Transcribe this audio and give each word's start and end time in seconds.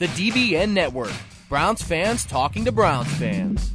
the 0.00 0.06
DBN 0.06 0.70
Network. 0.70 1.12
Browns 1.50 1.82
fans 1.82 2.24
talking 2.24 2.64
to 2.64 2.72
Browns 2.72 3.12
fans. 3.16 3.69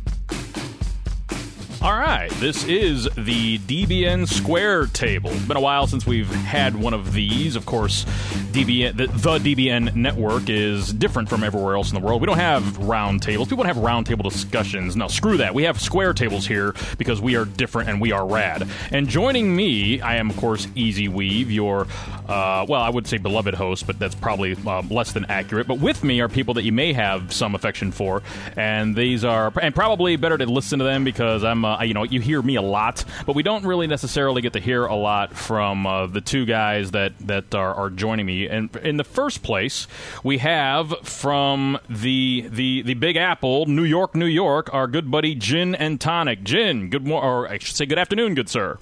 All 1.86 1.94
right, 1.94 2.32
this 2.40 2.64
is 2.64 3.04
the 3.16 3.60
DBN 3.60 4.28
Square 4.28 4.88
Table. 4.88 5.30
It's 5.30 5.46
been 5.46 5.56
a 5.56 5.62
while 5.62 5.86
since 5.86 6.04
we've 6.08 6.28
had 6.28 6.76
one 6.76 6.96
of 6.96 7.14
these. 7.14 7.56
Of 7.56 7.68
course, 7.68 8.06
DBN, 8.54 8.98
the, 8.98 9.06
the, 9.06 9.54
DBN 9.54 9.94
network 9.94 10.50
is 10.50 10.92
different 10.92 11.30
from 11.30 11.44
everywhere 11.44 11.76
else 11.76 11.92
in 11.92 12.02
the 12.02 12.04
world. 12.04 12.22
We 12.22 12.26
don't 12.26 12.40
have 12.40 12.80
round 12.80 13.22
tables. 13.22 13.50
People 13.50 13.66
don't 13.66 13.76
have 13.76 13.84
round 13.84 14.08
table 14.08 14.28
discussions. 14.28 14.96
No, 14.96 15.08
screw 15.08 15.38
that. 15.38 15.54
We 15.54 15.62
have 15.64 15.80
square 15.80 16.12
tables 16.14 16.48
here 16.48 16.74
because 16.98 17.22
we 17.22 17.36
are 17.36 17.46
different 17.46 17.88
and 17.88 18.02
we 18.02 18.12
are 18.12 18.26
rad. 18.26 18.68
And 18.92 19.08
joining 19.08 19.56
me, 19.56 20.02
I 20.02 20.16
am, 20.16 20.32
of 20.32 20.38
course, 20.38 20.68
Easy 20.74 21.08
Weave, 21.08 21.52
your, 21.52 21.82
uh, 22.28 22.66
well, 22.68 22.82
I 22.82 22.90
would 22.90 23.06
say 23.06 23.18
beloved 23.18 23.54
host, 23.54 23.86
but 23.86 24.00
that's 24.00 24.16
probably 24.16 24.58
uh, 24.66 24.82
less 24.90 25.12
than 25.12 25.26
accurate. 25.26 25.68
But 25.68 25.78
with 25.78 26.04
me 26.04 26.20
are 26.22 26.30
people 26.30 26.56
that 26.56 26.64
you 26.64 26.72
may 26.72 26.94
have 26.94 27.32
some 27.32 27.54
affection 27.54 27.92
for. 27.92 28.24
And 28.58 28.96
these 28.96 29.24
are, 29.24 29.54
and 29.62 29.76
probably 29.76 30.16
better 30.16 30.40
to 30.40 30.48
listen 30.48 30.80
to 30.80 30.86
them 30.86 31.04
because 31.04 31.44
I'm, 31.44 31.64
uh, 31.64 31.75
you 31.84 31.94
know, 31.94 32.04
you 32.04 32.22
hear 32.22 32.42
me 32.42 32.56
a 32.56 32.62
lot, 32.62 33.04
but 33.26 33.36
we 33.36 33.44
don't 33.44 33.66
really 33.66 33.88
necessarily 33.88 34.42
get 34.42 34.54
to 34.54 34.60
hear 34.60 34.86
a 34.86 34.96
lot 34.96 35.34
from 35.34 35.86
uh, 35.86 36.08
the 36.08 36.22
two 36.22 36.46
guys 36.46 36.92
that 36.92 37.18
that 37.20 37.54
are, 37.54 37.74
are, 37.74 37.90
joining 37.90 38.26
me. 38.26 38.48
And 38.48 38.76
in 38.78 38.98
the 38.98 39.04
first 39.04 39.44
place, 39.44 39.88
we 40.24 40.40
have 40.40 40.94
from 41.04 41.80
the 41.90 42.48
the 42.50 42.82
the 42.82 42.94
Big 42.96 43.16
Apple, 43.16 43.66
New 43.66 43.84
York, 43.84 44.16
New 44.16 44.26
York, 44.26 44.74
our 44.74 44.88
good 44.88 45.10
buddy 45.10 45.36
Gin 45.36 45.76
and 45.76 46.00
Tonic. 46.00 46.44
Gin, 46.44 46.90
good 46.90 47.06
morning, 47.06 47.30
or 47.30 47.48
I 47.48 47.58
should 47.58 47.76
say, 47.76 47.86
good 47.86 48.00
afternoon, 48.00 48.36
good 48.36 48.50
sir. 48.50 48.78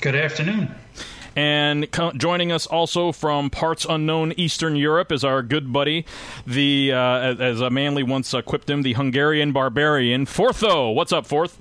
Good 0.00 0.16
afternoon. 0.16 0.74
And 1.34 1.90
co- 1.90 2.12
joining 2.12 2.52
us 2.52 2.66
also 2.66 3.12
from 3.12 3.50
parts 3.50 3.86
unknown 3.88 4.32
Eastern 4.36 4.76
Europe 4.76 5.10
is 5.10 5.24
our 5.24 5.42
good 5.42 5.72
buddy, 5.72 6.04
the 6.46 6.92
uh, 6.92 7.34
as, 7.38 7.60
a 7.60 7.70
Manly 7.70 8.02
once 8.02 8.34
uh, 8.34 8.42
quipped 8.42 8.68
him, 8.68 8.82
the 8.82 8.92
Hungarian 8.94 9.52
barbarian 9.52 10.26
Fortho. 10.26 10.94
What's 10.94 11.12
up, 11.12 11.26
Forth? 11.26 11.58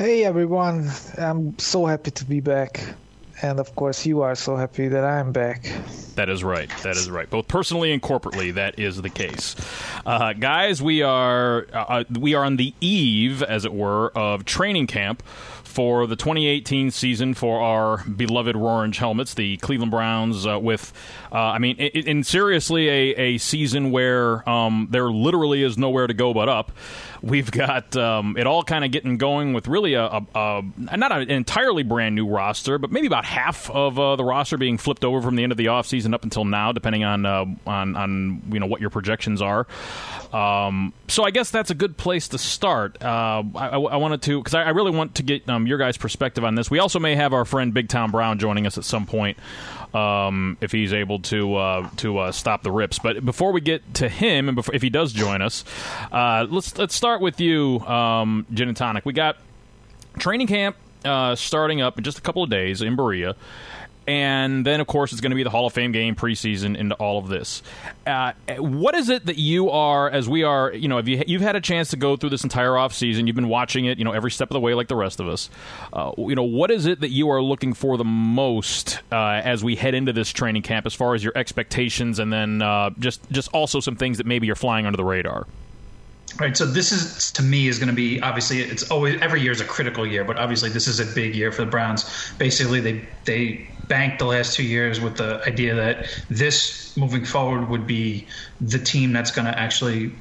Hey 0.00 0.24
everyone, 0.24 0.90
I'm 1.18 1.58
so 1.58 1.84
happy 1.84 2.10
to 2.12 2.24
be 2.24 2.40
back. 2.40 2.94
And 3.42 3.60
of 3.60 3.74
course, 3.74 4.06
you 4.06 4.22
are 4.22 4.34
so 4.34 4.56
happy 4.56 4.88
that 4.88 5.04
I'm 5.04 5.30
back. 5.30 5.70
That 6.14 6.30
is 6.30 6.42
right. 6.42 6.70
That 6.82 6.96
is 6.96 7.10
right. 7.10 7.28
Both 7.28 7.48
personally 7.48 7.92
and 7.92 8.00
corporately, 8.00 8.54
that 8.54 8.78
is 8.78 8.96
the 8.96 9.10
case. 9.10 9.56
Uh, 10.06 10.32
guys, 10.32 10.80
we 10.80 11.02
are 11.02 11.66
uh, 11.74 11.76
uh 11.76 12.04
we 12.18 12.32
are 12.32 12.46
on 12.46 12.56
the 12.56 12.72
eve, 12.80 13.42
as 13.42 13.66
it 13.66 13.74
were, 13.74 14.10
of 14.16 14.46
training 14.46 14.86
camp 14.86 15.22
for 15.70 16.06
the 16.06 16.16
2018 16.16 16.90
season 16.90 17.32
for 17.32 17.60
our 17.60 18.04
beloved 18.04 18.56
orange 18.56 18.98
helmets, 18.98 19.34
the 19.34 19.56
Cleveland 19.58 19.90
Browns. 19.90 20.46
Uh, 20.46 20.58
with, 20.58 20.92
uh, 21.32 21.36
I 21.36 21.58
mean, 21.58 21.76
in, 21.76 22.24
seriously, 22.24 22.88
a, 22.88 23.14
a 23.16 23.38
season 23.38 23.90
where 23.90 24.48
um, 24.48 24.88
there 24.90 25.10
literally 25.10 25.62
is 25.62 25.78
nowhere 25.78 26.06
to 26.06 26.14
go 26.14 26.34
but 26.34 26.48
up. 26.48 26.72
We've 27.22 27.50
got 27.50 27.96
um, 27.96 28.36
it 28.38 28.46
all 28.46 28.62
kind 28.62 28.84
of 28.84 28.90
getting 28.90 29.18
going 29.18 29.52
with 29.52 29.68
really 29.68 29.94
a, 29.94 30.04
a, 30.04 30.26
a, 30.34 30.96
not 30.96 31.12
an 31.12 31.30
entirely 31.30 31.82
brand 31.82 32.14
new 32.14 32.26
roster, 32.26 32.78
but 32.78 32.90
maybe 32.90 33.06
about 33.06 33.26
half 33.26 33.70
of 33.70 33.98
uh, 33.98 34.16
the 34.16 34.24
roster 34.24 34.56
being 34.56 34.78
flipped 34.78 35.04
over 35.04 35.20
from 35.20 35.36
the 35.36 35.42
end 35.42 35.52
of 35.52 35.58
the 35.58 35.66
offseason 35.66 36.14
up 36.14 36.24
until 36.24 36.44
now, 36.44 36.72
depending 36.72 37.04
on 37.04 37.26
uh, 37.26 37.44
on 37.66 37.96
on 37.96 38.42
you 38.50 38.58
know 38.58 38.66
what 38.66 38.80
your 38.80 38.90
projections 38.90 39.42
are. 39.42 39.66
Um, 40.32 40.94
so 41.08 41.24
I 41.24 41.30
guess 41.30 41.50
that's 41.50 41.70
a 41.70 41.74
good 41.74 41.96
place 41.96 42.28
to 42.28 42.38
start. 42.38 43.02
Uh, 43.02 43.42
I, 43.54 43.68
I, 43.68 43.96
wanted 43.96 44.22
to 44.22 44.38
because 44.38 44.54
I, 44.54 44.62
I, 44.62 44.68
really 44.70 44.92
want 44.92 45.16
to 45.16 45.24
get 45.24 45.48
um, 45.48 45.66
your 45.66 45.76
guys' 45.76 45.96
perspective 45.96 46.44
on 46.44 46.54
this. 46.54 46.70
We 46.70 46.78
also 46.78 47.00
may 47.00 47.16
have 47.16 47.32
our 47.32 47.44
friend 47.44 47.74
Big 47.74 47.88
Tom 47.88 48.12
Brown 48.12 48.38
joining 48.38 48.66
us 48.66 48.78
at 48.78 48.84
some 48.84 49.06
point 49.06 49.36
um, 49.94 50.56
if 50.60 50.72
he's 50.72 50.92
able 50.92 51.20
to 51.20 51.54
uh, 51.56 51.90
to 51.96 52.18
uh, 52.18 52.32
stop 52.32 52.62
the 52.62 52.72
rips. 52.72 52.98
But 52.98 53.24
before 53.24 53.52
we 53.52 53.60
get 53.60 53.94
to 53.94 54.08
him, 54.08 54.48
and 54.48 54.56
before, 54.56 54.74
if 54.74 54.82
he 54.82 54.90
does 54.90 55.12
join 55.12 55.42
us, 55.42 55.64
uh, 56.12 56.46
let's 56.48 56.76
let's 56.78 56.94
start 56.94 57.20
with 57.20 57.40
you, 57.40 57.80
um, 57.80 58.46
Gin 58.52 58.68
and 58.68 58.76
Tonic. 58.76 59.04
We 59.04 59.12
got 59.12 59.36
training 60.18 60.46
camp 60.46 60.76
uh, 61.04 61.34
starting 61.34 61.80
up 61.80 61.98
in 61.98 62.04
just 62.04 62.18
a 62.18 62.22
couple 62.22 62.42
of 62.42 62.50
days 62.50 62.82
in 62.82 62.96
Berea 62.96 63.36
and 64.06 64.64
then 64.64 64.80
of 64.80 64.86
course 64.86 65.12
it's 65.12 65.20
going 65.20 65.30
to 65.30 65.36
be 65.36 65.42
the 65.42 65.50
Hall 65.50 65.66
of 65.66 65.72
Fame 65.72 65.92
game 65.92 66.14
preseason 66.14 66.76
into 66.76 66.94
all 66.96 67.18
of 67.18 67.28
this. 67.28 67.62
Uh, 68.06 68.32
what 68.58 68.94
is 68.94 69.08
it 69.08 69.26
that 69.26 69.36
you 69.36 69.70
are, 69.70 70.10
as 70.10 70.28
we 70.28 70.42
are, 70.42 70.72
you 70.72 70.88
know, 70.88 70.96
have 70.96 71.08
you, 71.08 71.22
you've 71.26 71.42
had 71.42 71.56
a 71.56 71.60
chance 71.60 71.90
to 71.90 71.96
go 71.96 72.16
through 72.16 72.30
this 72.30 72.42
entire 72.42 72.76
off 72.76 72.92
season, 72.92 73.26
you've 73.26 73.36
been 73.36 73.48
watching 73.48 73.84
it, 73.84 73.98
you 73.98 74.04
know, 74.04 74.12
every 74.12 74.30
step 74.30 74.50
of 74.50 74.54
the 74.54 74.60
way 74.60 74.74
like 74.74 74.88
the 74.88 74.96
rest 74.96 75.20
of 75.20 75.28
us. 75.28 75.50
Uh, 75.92 76.12
you 76.18 76.34
know, 76.34 76.42
what 76.42 76.70
is 76.70 76.86
it 76.86 77.00
that 77.00 77.10
you 77.10 77.30
are 77.30 77.42
looking 77.42 77.72
for 77.72 77.96
the 77.96 78.04
most 78.04 79.00
uh, 79.12 79.40
as 79.44 79.62
we 79.62 79.76
head 79.76 79.94
into 79.94 80.12
this 80.12 80.30
training 80.30 80.62
camp, 80.62 80.86
as 80.86 80.94
far 80.94 81.14
as 81.14 81.22
your 81.22 81.36
expectations, 81.36 82.18
and 82.18 82.32
then 82.32 82.62
uh, 82.62 82.90
just 82.98 83.20
just 83.30 83.48
also 83.52 83.80
some 83.80 83.96
things 83.96 84.18
that 84.18 84.26
maybe 84.26 84.46
you're 84.46 84.56
flying 84.56 84.86
under 84.86 84.96
the 84.96 85.04
radar. 85.04 85.46
Right. 86.38 86.56
So 86.56 86.64
this 86.64 86.92
is 86.92 87.32
to 87.32 87.42
me 87.42 87.66
is 87.66 87.78
going 87.78 87.88
to 87.88 87.94
be 87.94 88.20
obviously 88.20 88.60
it's 88.60 88.90
always 88.90 89.20
every 89.20 89.40
year 89.40 89.52
is 89.52 89.60
a 89.60 89.64
critical 89.64 90.06
year, 90.06 90.24
but 90.24 90.38
obviously 90.38 90.70
this 90.70 90.86
is 90.86 91.00
a 91.00 91.04
big 91.04 91.34
year 91.34 91.50
for 91.50 91.64
the 91.64 91.70
Browns. 91.70 92.32
Basically, 92.38 92.80
they 92.80 93.04
they 93.24 93.68
banked 93.90 94.20
the 94.20 94.24
last 94.24 94.54
two 94.54 94.62
years 94.62 95.00
with 95.00 95.16
the 95.16 95.42
idea 95.46 95.74
that 95.74 96.06
this 96.30 96.96
moving 96.96 97.24
forward 97.24 97.68
would 97.68 97.86
be 97.86 98.26
the 98.60 98.78
team 98.78 99.12
that's 99.12 99.32
going 99.32 99.44
to 99.44 99.58
actually 99.58 100.12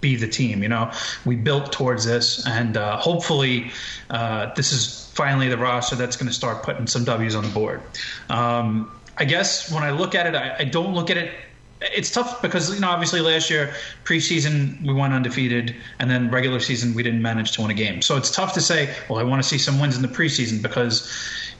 be 0.00 0.14
the 0.16 0.28
team. 0.28 0.62
You 0.62 0.68
know, 0.68 0.92
we 1.26 1.34
built 1.36 1.72
towards 1.72 2.04
this, 2.06 2.46
and 2.46 2.76
uh, 2.76 2.96
hopefully, 2.96 3.72
uh, 4.08 4.54
this 4.54 4.72
is 4.72 5.10
finally 5.14 5.48
the 5.48 5.58
roster 5.58 5.96
that's 5.96 6.16
going 6.16 6.28
to 6.28 6.34
start 6.34 6.62
putting 6.62 6.86
some 6.86 7.04
W's 7.04 7.34
on 7.34 7.42
the 7.42 7.50
board. 7.50 7.82
Um, 8.30 8.90
I 9.18 9.24
guess 9.24 9.70
when 9.72 9.82
I 9.82 9.90
look 9.90 10.14
at 10.14 10.26
it, 10.26 10.36
I, 10.36 10.56
I 10.60 10.64
don't 10.64 10.94
look 10.94 11.10
at 11.10 11.16
it 11.16 11.32
it's 11.80 12.10
tough 12.10 12.42
because 12.42 12.74
you 12.74 12.80
know 12.80 12.88
obviously 12.88 13.20
last 13.20 13.50
year 13.50 13.72
preseason 14.04 14.84
we 14.84 14.92
went 14.92 15.12
undefeated 15.12 15.76
and 16.00 16.10
then 16.10 16.28
regular 16.30 16.58
season 16.58 16.94
we 16.94 17.02
didn't 17.04 17.22
manage 17.22 17.52
to 17.52 17.62
win 17.62 17.70
a 17.70 17.74
game 17.74 18.02
so 18.02 18.16
it's 18.16 18.30
tough 18.32 18.52
to 18.52 18.60
say 18.60 18.92
well 19.08 19.18
i 19.18 19.22
want 19.22 19.40
to 19.40 19.48
see 19.48 19.58
some 19.58 19.78
wins 19.78 19.94
in 19.94 20.02
the 20.02 20.08
preseason 20.08 20.60
because 20.60 21.08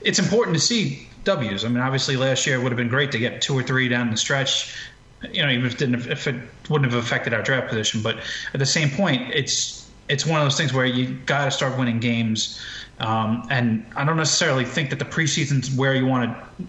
it's 0.03 0.19
important 0.19 0.57
to 0.57 0.63
see 0.63 1.09
w's. 1.25 1.65
I 1.65 1.69
mean 1.69 1.81
obviously 1.81 2.17
last 2.17 2.47
year 2.47 2.59
it 2.59 2.63
would 2.63 2.73
have 2.73 2.77
been 2.77 2.89
great 2.89 3.13
to 3.13 3.19
get 3.19 3.43
two 3.43 3.57
or 3.59 3.63
three 3.63 3.89
down 3.89 4.11
the 4.11 4.17
stretch. 4.17 4.75
You 5.33 5.43
know 5.43 5.51
even 5.51 5.67
if 5.67 5.75
it 5.75 5.79
didn't 5.79 6.07
if 6.07 6.27
it 6.27 6.37
wouldn't 6.69 6.91
have 6.93 7.03
affected 7.03 7.35
our 7.35 7.43
draft 7.43 7.69
position. 7.69 8.03
But 8.03 8.19
at 8.53 8.61
the 8.61 8.67
same 8.67 8.91
point 8.91 9.35
it's 9.35 9.89
it's 10.09 10.25
one 10.25 10.41
of 10.41 10.47
those 10.47 10.57
things 10.57 10.73
where 10.73 10.87
you 10.87 11.15
got 11.27 11.45
to 11.45 11.51
start 11.51 11.79
winning 11.79 12.01
games. 12.01 12.61
Um, 12.99 13.47
and 13.51 13.85
I 13.95 14.05
don't 14.05 14.17
necessarily 14.17 14.65
think 14.65 14.91
that 14.91 14.99
the 14.99 15.05
preseason's 15.05 15.71
where 15.71 15.95
you 15.95 16.07
want 16.07 16.35
to 16.59 16.67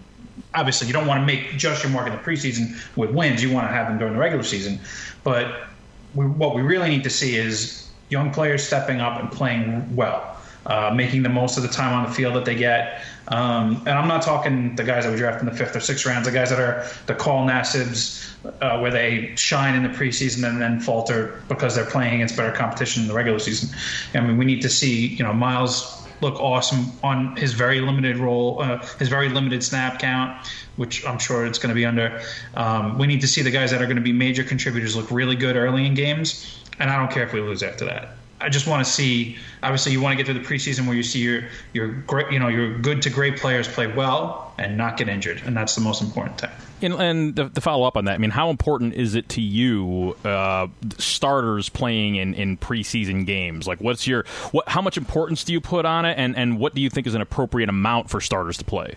obviously 0.54 0.86
you 0.86 0.92
don't 0.92 1.06
want 1.06 1.20
to 1.20 1.26
make 1.26 1.56
just 1.56 1.82
your 1.82 1.92
mark 1.92 2.06
in 2.06 2.12
the 2.12 2.18
preseason 2.18 2.76
with 2.96 3.10
wins. 3.10 3.42
You 3.42 3.52
want 3.52 3.68
to 3.68 3.72
have 3.72 3.88
them 3.88 3.98
during 3.98 4.14
the 4.14 4.20
regular 4.20 4.42
season. 4.42 4.80
But 5.22 5.68
we, 6.14 6.26
what 6.26 6.54
we 6.54 6.62
really 6.62 6.88
need 6.88 7.04
to 7.04 7.10
see 7.10 7.36
is 7.36 7.88
young 8.08 8.32
players 8.32 8.66
stepping 8.66 9.00
up 9.00 9.20
and 9.20 9.30
playing 9.30 9.94
well, 9.94 10.36
uh, 10.66 10.92
making 10.94 11.22
the 11.22 11.28
most 11.28 11.56
of 11.56 11.62
the 11.62 11.68
time 11.68 11.92
on 11.92 12.08
the 12.08 12.14
field 12.14 12.34
that 12.34 12.44
they 12.44 12.54
get. 12.54 13.02
Um, 13.28 13.76
and 13.86 13.90
I'm 13.90 14.08
not 14.08 14.22
talking 14.22 14.74
the 14.74 14.84
guys 14.84 15.04
that 15.04 15.12
we 15.12 15.16
draft 15.16 15.40
in 15.40 15.46
the 15.46 15.54
fifth 15.54 15.76
or 15.76 15.80
sixth 15.80 16.04
rounds, 16.04 16.26
the 16.26 16.32
guys 16.32 16.50
that 16.50 16.58
are 16.58 16.86
the 17.06 17.14
Carl 17.14 17.46
Nassibs, 17.46 18.34
uh, 18.60 18.78
where 18.78 18.90
they 18.90 19.34
shine 19.36 19.74
in 19.74 19.82
the 19.82 19.96
preseason 19.96 20.48
and 20.48 20.60
then 20.60 20.80
falter 20.80 21.40
because 21.48 21.74
they're 21.74 21.84
playing 21.84 22.14
against 22.14 22.36
better 22.36 22.54
competition 22.56 23.02
in 23.02 23.08
the 23.08 23.14
regular 23.14 23.38
season. 23.38 23.68
I 24.14 24.20
mean, 24.20 24.36
we 24.36 24.44
need 24.44 24.62
to 24.62 24.68
see, 24.68 25.06
you 25.06 25.22
know, 25.22 25.32
Myles 25.32 25.96
look 26.20 26.34
awesome 26.40 26.92
on 27.02 27.36
his 27.36 27.52
very 27.52 27.80
limited 27.80 28.16
role, 28.16 28.60
uh, 28.62 28.84
his 28.98 29.08
very 29.08 29.28
limited 29.28 29.62
snap 29.62 29.98
count, 29.98 30.46
which 30.76 31.06
I'm 31.06 31.18
sure 31.18 31.46
it's 31.46 31.58
going 31.58 31.70
to 31.70 31.74
be 31.74 31.86
under. 31.86 32.20
Um, 32.54 32.98
we 32.98 33.06
need 33.06 33.20
to 33.22 33.28
see 33.28 33.42
the 33.42 33.50
guys 33.50 33.70
that 33.70 33.80
are 33.80 33.86
going 33.86 33.96
to 33.96 34.02
be 34.02 34.12
major 34.12 34.44
contributors 34.44 34.96
look 34.96 35.10
really 35.10 35.36
good 35.36 35.56
early 35.56 35.86
in 35.86 35.94
games, 35.94 36.58
and 36.78 36.90
I 36.90 36.96
don't 36.96 37.10
care 37.10 37.24
if 37.24 37.32
we 37.32 37.40
lose 37.40 37.62
after 37.62 37.84
that. 37.86 38.16
I 38.40 38.48
just 38.48 38.66
want 38.66 38.84
to 38.84 38.90
see. 38.90 39.36
Obviously, 39.62 39.92
you 39.92 40.00
want 40.00 40.12
to 40.12 40.16
get 40.16 40.26
through 40.26 40.42
the 40.42 40.48
preseason 40.48 40.86
where 40.86 40.96
you 40.96 41.02
see 41.02 41.20
your 41.20 41.44
your 41.72 41.88
great, 41.88 42.32
you 42.32 42.38
know, 42.38 42.48
your 42.48 42.78
good 42.78 43.02
to 43.02 43.10
great 43.10 43.38
players 43.38 43.68
play 43.68 43.86
well 43.86 44.54
and 44.58 44.76
not 44.76 44.96
get 44.96 45.08
injured, 45.08 45.42
and 45.44 45.56
that's 45.56 45.74
the 45.74 45.80
most 45.80 46.02
important 46.02 46.40
thing. 46.40 46.50
And, 46.82 46.94
and 46.94 47.36
to, 47.36 47.50
to, 47.50 47.60
follow 47.60 47.86
up 47.86 47.98
on 47.98 48.06
that, 48.06 48.14
I 48.14 48.18
mean, 48.18 48.30
how 48.30 48.48
important 48.48 48.94
is 48.94 49.14
it 49.14 49.28
to 49.30 49.42
you 49.42 50.16
uh, 50.24 50.68
starters 50.96 51.68
playing 51.68 52.16
in, 52.16 52.32
in 52.32 52.56
preseason 52.56 53.26
games? 53.26 53.68
Like, 53.68 53.80
what's 53.80 54.06
your 54.06 54.24
what? 54.52 54.68
How 54.68 54.80
much 54.80 54.96
importance 54.96 55.44
do 55.44 55.52
you 55.52 55.60
put 55.60 55.84
on 55.84 56.04
it, 56.06 56.14
and 56.18 56.36
and 56.36 56.58
what 56.58 56.74
do 56.74 56.80
you 56.80 56.88
think 56.88 57.06
is 57.06 57.14
an 57.14 57.20
appropriate 57.20 57.68
amount 57.68 58.08
for 58.08 58.20
starters 58.20 58.56
to 58.58 58.64
play? 58.64 58.94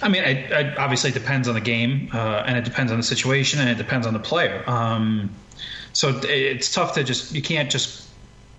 I 0.00 0.08
mean, 0.08 0.22
it, 0.22 0.50
it 0.52 0.78
obviously 0.78 1.10
it 1.10 1.14
depends 1.14 1.48
on 1.48 1.54
the 1.54 1.60
game, 1.60 2.10
uh, 2.12 2.44
and 2.46 2.56
it 2.56 2.64
depends 2.64 2.92
on 2.92 2.98
the 2.98 3.04
situation, 3.04 3.60
and 3.60 3.68
it 3.68 3.78
depends 3.78 4.06
on 4.06 4.12
the 4.12 4.20
player. 4.20 4.62
Um, 4.68 5.30
so 5.92 6.20
it's 6.24 6.72
tough 6.72 6.94
to 6.94 7.04
just 7.04 7.34
you 7.34 7.42
can't 7.42 7.70
just 7.70 8.01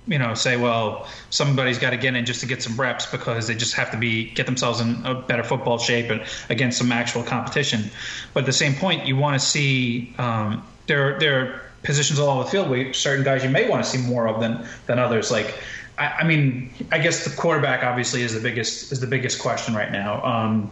you 0.07 0.19
know 0.19 0.33
say 0.33 0.57
well 0.57 1.07
somebody's 1.29 1.79
got 1.79 1.91
to 1.91 1.97
get 1.97 2.15
in 2.15 2.25
just 2.25 2.41
to 2.41 2.45
get 2.45 2.61
some 2.61 2.79
reps 2.79 3.05
because 3.05 3.47
they 3.47 3.55
just 3.55 3.73
have 3.73 3.91
to 3.91 3.97
be 3.97 4.29
get 4.31 4.45
themselves 4.45 4.81
in 4.81 5.05
a 5.05 5.13
better 5.13 5.43
football 5.43 5.77
shape 5.77 6.09
and 6.09 6.21
against 6.49 6.77
some 6.77 6.91
actual 6.91 7.23
competition 7.23 7.89
but 8.33 8.41
at 8.41 8.45
the 8.45 8.53
same 8.53 8.73
point 8.75 9.05
you 9.05 9.15
want 9.15 9.39
to 9.39 9.45
see 9.45 10.13
um, 10.17 10.65
there 10.87 11.17
there 11.19 11.41
are 11.41 11.61
positions 11.83 12.19
all 12.19 12.39
over 12.39 12.43
the 12.43 12.49
field 12.49 12.69
where 12.69 12.93
certain 12.93 13.23
guys 13.23 13.43
you 13.43 13.49
may 13.49 13.69
want 13.69 13.83
to 13.83 13.89
see 13.89 13.97
more 13.97 14.27
of 14.27 14.39
than 14.39 14.65
than 14.87 14.99
others 14.99 15.31
like 15.31 15.55
I, 15.95 16.07
I, 16.07 16.23
mean, 16.23 16.73
I 16.91 16.97
guess 16.97 17.23
the 17.23 17.35
quarterback 17.39 17.83
obviously 17.83 18.23
is 18.23 18.33
the 18.33 18.39
biggest 18.39 18.91
is 18.91 18.99
the 18.99 19.05
biggest 19.05 19.39
question 19.39 19.75
right 19.75 19.91
now. 19.91 20.25
Um, 20.25 20.71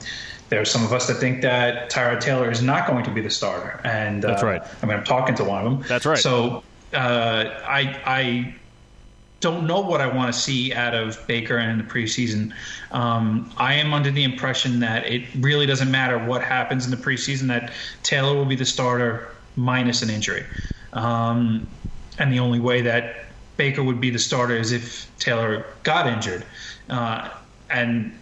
are 0.52 0.66
some 0.66 0.84
of 0.84 0.92
us 0.92 1.08
that 1.08 1.16
think 1.16 1.42
that 1.44 1.90
Tyrod 1.90 2.20
Taylor 2.20 2.52
is 2.52 2.62
not 2.62 2.88
going 2.88 3.06
to 3.06 3.12
be 3.12 3.22
the 3.22 3.30
starter, 3.30 3.80
and 3.84 4.22
that's 4.22 4.44
uh, 4.44 4.48
right. 4.48 4.62
I 4.82 4.86
mean, 4.86 4.98
I'm 4.98 5.04
talking 5.04 5.36
to 5.36 5.44
one 5.44 5.66
of 5.66 5.72
them. 5.72 5.86
That's 5.88 6.06
right. 6.06 6.18
So 6.18 6.64
uh, 6.94 7.62
I 7.66 8.02
I 8.06 8.56
don't 9.42 9.68
know 9.68 9.82
what 9.82 10.02
I 10.02 10.08
want 10.08 10.34
to 10.34 10.40
see 10.40 10.74
out 10.74 10.94
of 10.94 11.20
Baker 11.28 11.58
in 11.58 11.78
the 11.78 11.84
preseason. 11.84 12.54
Um, 12.92 13.52
I 13.58 13.74
am 13.74 13.94
under 13.94 14.12
the 14.12 14.24
impression 14.24 14.80
that 14.80 15.06
it 15.06 15.28
really 15.36 15.66
doesn't 15.66 15.92
matter 15.92 16.18
what 16.18 16.44
happens 16.44 16.86
in 16.86 16.92
the 16.92 16.98
preseason; 16.98 17.48
that 17.48 17.74
Taylor 18.04 18.34
will 18.36 18.46
be 18.46 18.56
the 18.56 18.66
starter 18.66 19.36
minus 19.56 20.02
an 20.02 20.10
injury. 20.10 20.46
Um, 20.94 21.68
and 22.18 22.32
the 22.32 22.40
only 22.40 22.60
way 22.60 22.82
that 22.82 23.32
Baker 23.58 23.84
would 23.84 24.00
be 24.00 24.10
the 24.10 24.20
starter 24.20 24.56
is 24.56 24.72
if 24.72 25.12
Taylor 25.18 25.66
got 25.84 26.08
injured, 26.08 26.46
uh, 26.90 27.30
and 27.70 28.18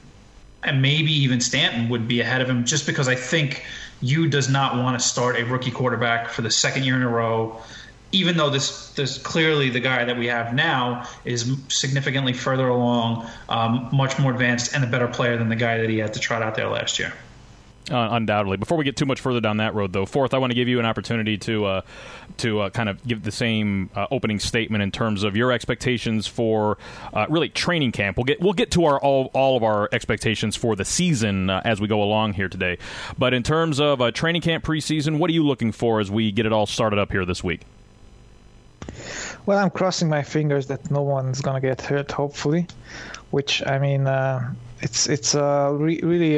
and 0.64 0.82
maybe 0.82 1.12
even 1.12 1.40
Stanton 1.40 1.90
would 1.90 2.08
be 2.08 2.20
ahead 2.20 2.42
of 2.42 2.50
him 2.50 2.66
just 2.66 2.86
because 2.86 3.08
I 3.08 3.16
think 3.16 3.66
Hue 4.02 4.28
does 4.28 4.50
not 4.50 4.76
want 4.76 5.00
to 5.00 5.06
start 5.06 5.38
a 5.38 5.44
rookie 5.44 5.72
quarterback 5.72 6.30
for 6.30 6.42
the 6.42 6.52
second 6.52 6.84
year 6.84 6.96
in 6.96 7.02
a 7.02 7.10
row. 7.10 7.62
Even 8.12 8.38
though 8.38 8.50
this, 8.50 8.90
this 8.92 9.18
clearly 9.18 9.70
the 9.70 9.80
guy 9.80 10.04
that 10.04 10.18
we 10.18 10.28
have 10.28 10.54
now 10.54 11.08
is 11.26 11.54
significantly 11.68 12.34
further 12.34 12.68
along, 12.68 13.30
um, 13.50 13.90
much 13.94 14.18
more 14.18 14.32
advanced, 14.32 14.74
and 14.74 14.84
a 14.84 14.88
better 14.88 15.08
player 15.08 15.38
than 15.38 15.50
the 15.50 15.56
guy 15.56 15.78
that 15.78 15.90
he 15.90 16.00
had 16.00 16.14
to 16.14 16.20
trot 16.20 16.42
out 16.42 16.56
there 16.56 16.68
last 16.68 16.98
year. 16.98 17.14
Uh, 17.92 18.10
undoubtedly. 18.12 18.58
Before 18.58 18.78
we 18.78 18.84
get 18.84 18.96
too 18.96 19.06
much 19.06 19.20
further 19.20 19.42
down 19.42 19.58
that 19.58 19.74
road, 19.74 19.94
though, 19.94 20.06
fourth, 20.06 20.36
I 20.36 20.38
want 20.38 20.52
to 20.52 20.56
give 20.56 20.68
you 20.68 20.80
an 20.80 20.86
opportunity 20.86 21.38
to 21.40 21.66
uh, 21.66 21.82
to 22.38 22.60
uh, 22.62 22.70
kind 22.70 22.88
of 22.88 23.06
give 23.08 23.24
the 23.24 23.32
same 23.32 23.90
uh, 23.96 24.06
opening 24.12 24.38
statement 24.38 24.84
in 24.84 24.92
terms 24.92 25.24
of 25.24 25.36
your 25.36 25.52
expectations 25.52 26.28
for 26.28 26.78
uh, 27.14 27.26
really 27.30 27.50
training 27.50 27.92
camp. 27.92 28.18
We'll 28.18 28.26
get 28.26 28.42
we'll 28.42 28.54
get 28.54 28.70
to 28.72 28.86
our 28.86 29.00
all, 29.00 29.32
all 29.34 29.58
of 29.58 29.64
our 29.64 29.90
expectations 29.92 30.56
for 30.56 30.76
the 30.76 30.86
season 30.86 31.50
uh, 31.50 31.62
as 31.66 31.82
we 31.82 31.88
go 31.88 32.04
along 32.04 32.34
here 32.34 32.50
today. 32.50 32.78
But 33.18 33.34
in 33.34 33.42
terms 33.42 33.80
of 33.80 34.14
training 34.14 34.44
camp 34.44 34.64
preseason, 34.64 35.18
what 35.18 35.32
are 35.32 35.34
you 35.34 35.46
looking 35.46 35.72
for 35.72 36.00
as 36.00 36.12
we 36.12 36.32
get 36.32 36.46
it 36.46 36.54
all 36.54 36.68
started 36.68 37.00
up 37.00 37.12
here 37.12 37.26
this 37.26 37.44
week? 37.44 37.62
Well, 39.46 39.58
I'm 39.58 39.70
crossing 39.70 40.10
my 40.10 40.24
fingers 40.24 40.68
that 40.68 40.92
no 40.92 41.02
one's 41.02 41.42
gonna 41.42 41.62
get 41.62 41.82
hurt. 41.82 42.12
Hopefully, 42.12 42.68
which 43.32 43.66
I 43.66 43.80
mean, 43.80 44.08
it's 44.82 45.08
it's 45.08 45.36
re- 45.36 46.02
really 46.04 46.38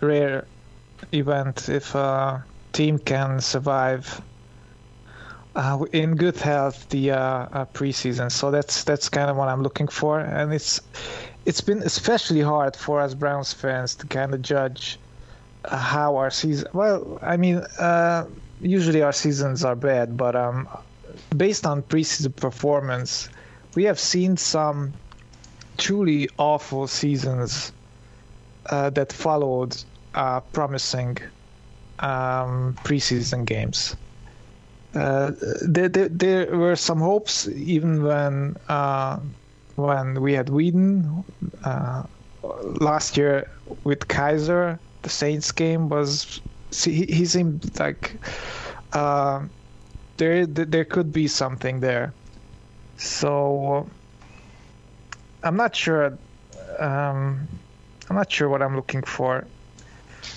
rare 0.00 0.46
event 1.12 1.68
if 1.68 1.94
a 1.94 2.44
team 2.72 2.98
can 2.98 3.40
survive 3.40 4.20
uh, 5.54 5.84
in 5.92 6.14
good 6.16 6.36
health 6.36 6.88
the 6.90 7.10
uh, 7.10 7.18
uh, 7.18 7.64
preseason. 7.66 8.30
So 8.30 8.50
that's 8.50 8.84
that's 8.84 9.08
kind 9.08 9.30
of 9.30 9.36
what 9.36 9.48
I'm 9.48 9.62
looking 9.62 9.88
for, 9.88 10.20
and 10.20 10.52
it's 10.52 10.80
it's 11.44 11.60
been 11.60 11.82
especially 11.82 12.40
hard 12.40 12.76
for 12.76 13.00
us 13.00 13.14
Browns 13.14 13.52
fans 13.52 13.94
to 13.96 14.06
kind 14.06 14.34
of 14.34 14.42
judge 14.42 14.98
uh, 15.64 15.76
how 15.76 16.16
our 16.16 16.30
season. 16.30 16.68
Well, 16.72 17.18
I 17.22 17.36
mean, 17.36 17.56
uh, 17.78 18.26
usually 18.60 19.02
our 19.02 19.12
seasons 19.12 19.64
are 19.64 19.76
bad, 19.76 20.16
but 20.16 20.36
um, 20.36 20.68
based 21.36 21.66
on 21.66 21.82
preseason 21.82 22.34
performance, 22.34 23.28
we 23.74 23.84
have 23.84 23.98
seen 23.98 24.36
some 24.36 24.92
truly 25.78 26.28
awful 26.38 26.86
seasons 26.86 27.72
uh, 28.66 28.90
that 28.90 29.12
followed 29.12 29.76
uh, 30.14 30.40
promising 30.52 31.18
um, 32.00 32.76
preseason 32.84 33.44
games. 33.44 33.96
Uh, 34.94 35.30
there, 35.62 35.88
there, 35.88 36.08
there, 36.08 36.56
were 36.56 36.74
some 36.74 36.98
hopes 36.98 37.46
even 37.48 38.02
when 38.02 38.56
uh, 38.68 39.20
when 39.76 40.20
we 40.20 40.32
had 40.32 40.48
Weeden 40.48 41.24
uh, 41.62 42.02
last 42.80 43.16
year 43.16 43.48
with 43.84 44.08
Kizer. 44.08 44.78
The 45.02 45.08
Saints 45.08 45.52
game 45.52 45.88
was 45.88 46.40
he, 46.72 47.06
he 47.06 47.24
seemed 47.24 47.78
like 47.78 48.16
uh, 48.92 49.42
there 50.20 50.46
there 50.46 50.84
could 50.84 51.12
be 51.12 51.26
something 51.26 51.80
there. 51.80 52.12
So 52.98 53.88
I'm 55.42 55.56
not 55.56 55.74
sure. 55.74 56.18
Um, 56.78 57.48
I'm 58.08 58.16
not 58.16 58.30
sure 58.30 58.48
what 58.48 58.60
I'm 58.62 58.76
looking 58.76 59.02
for. 59.02 59.46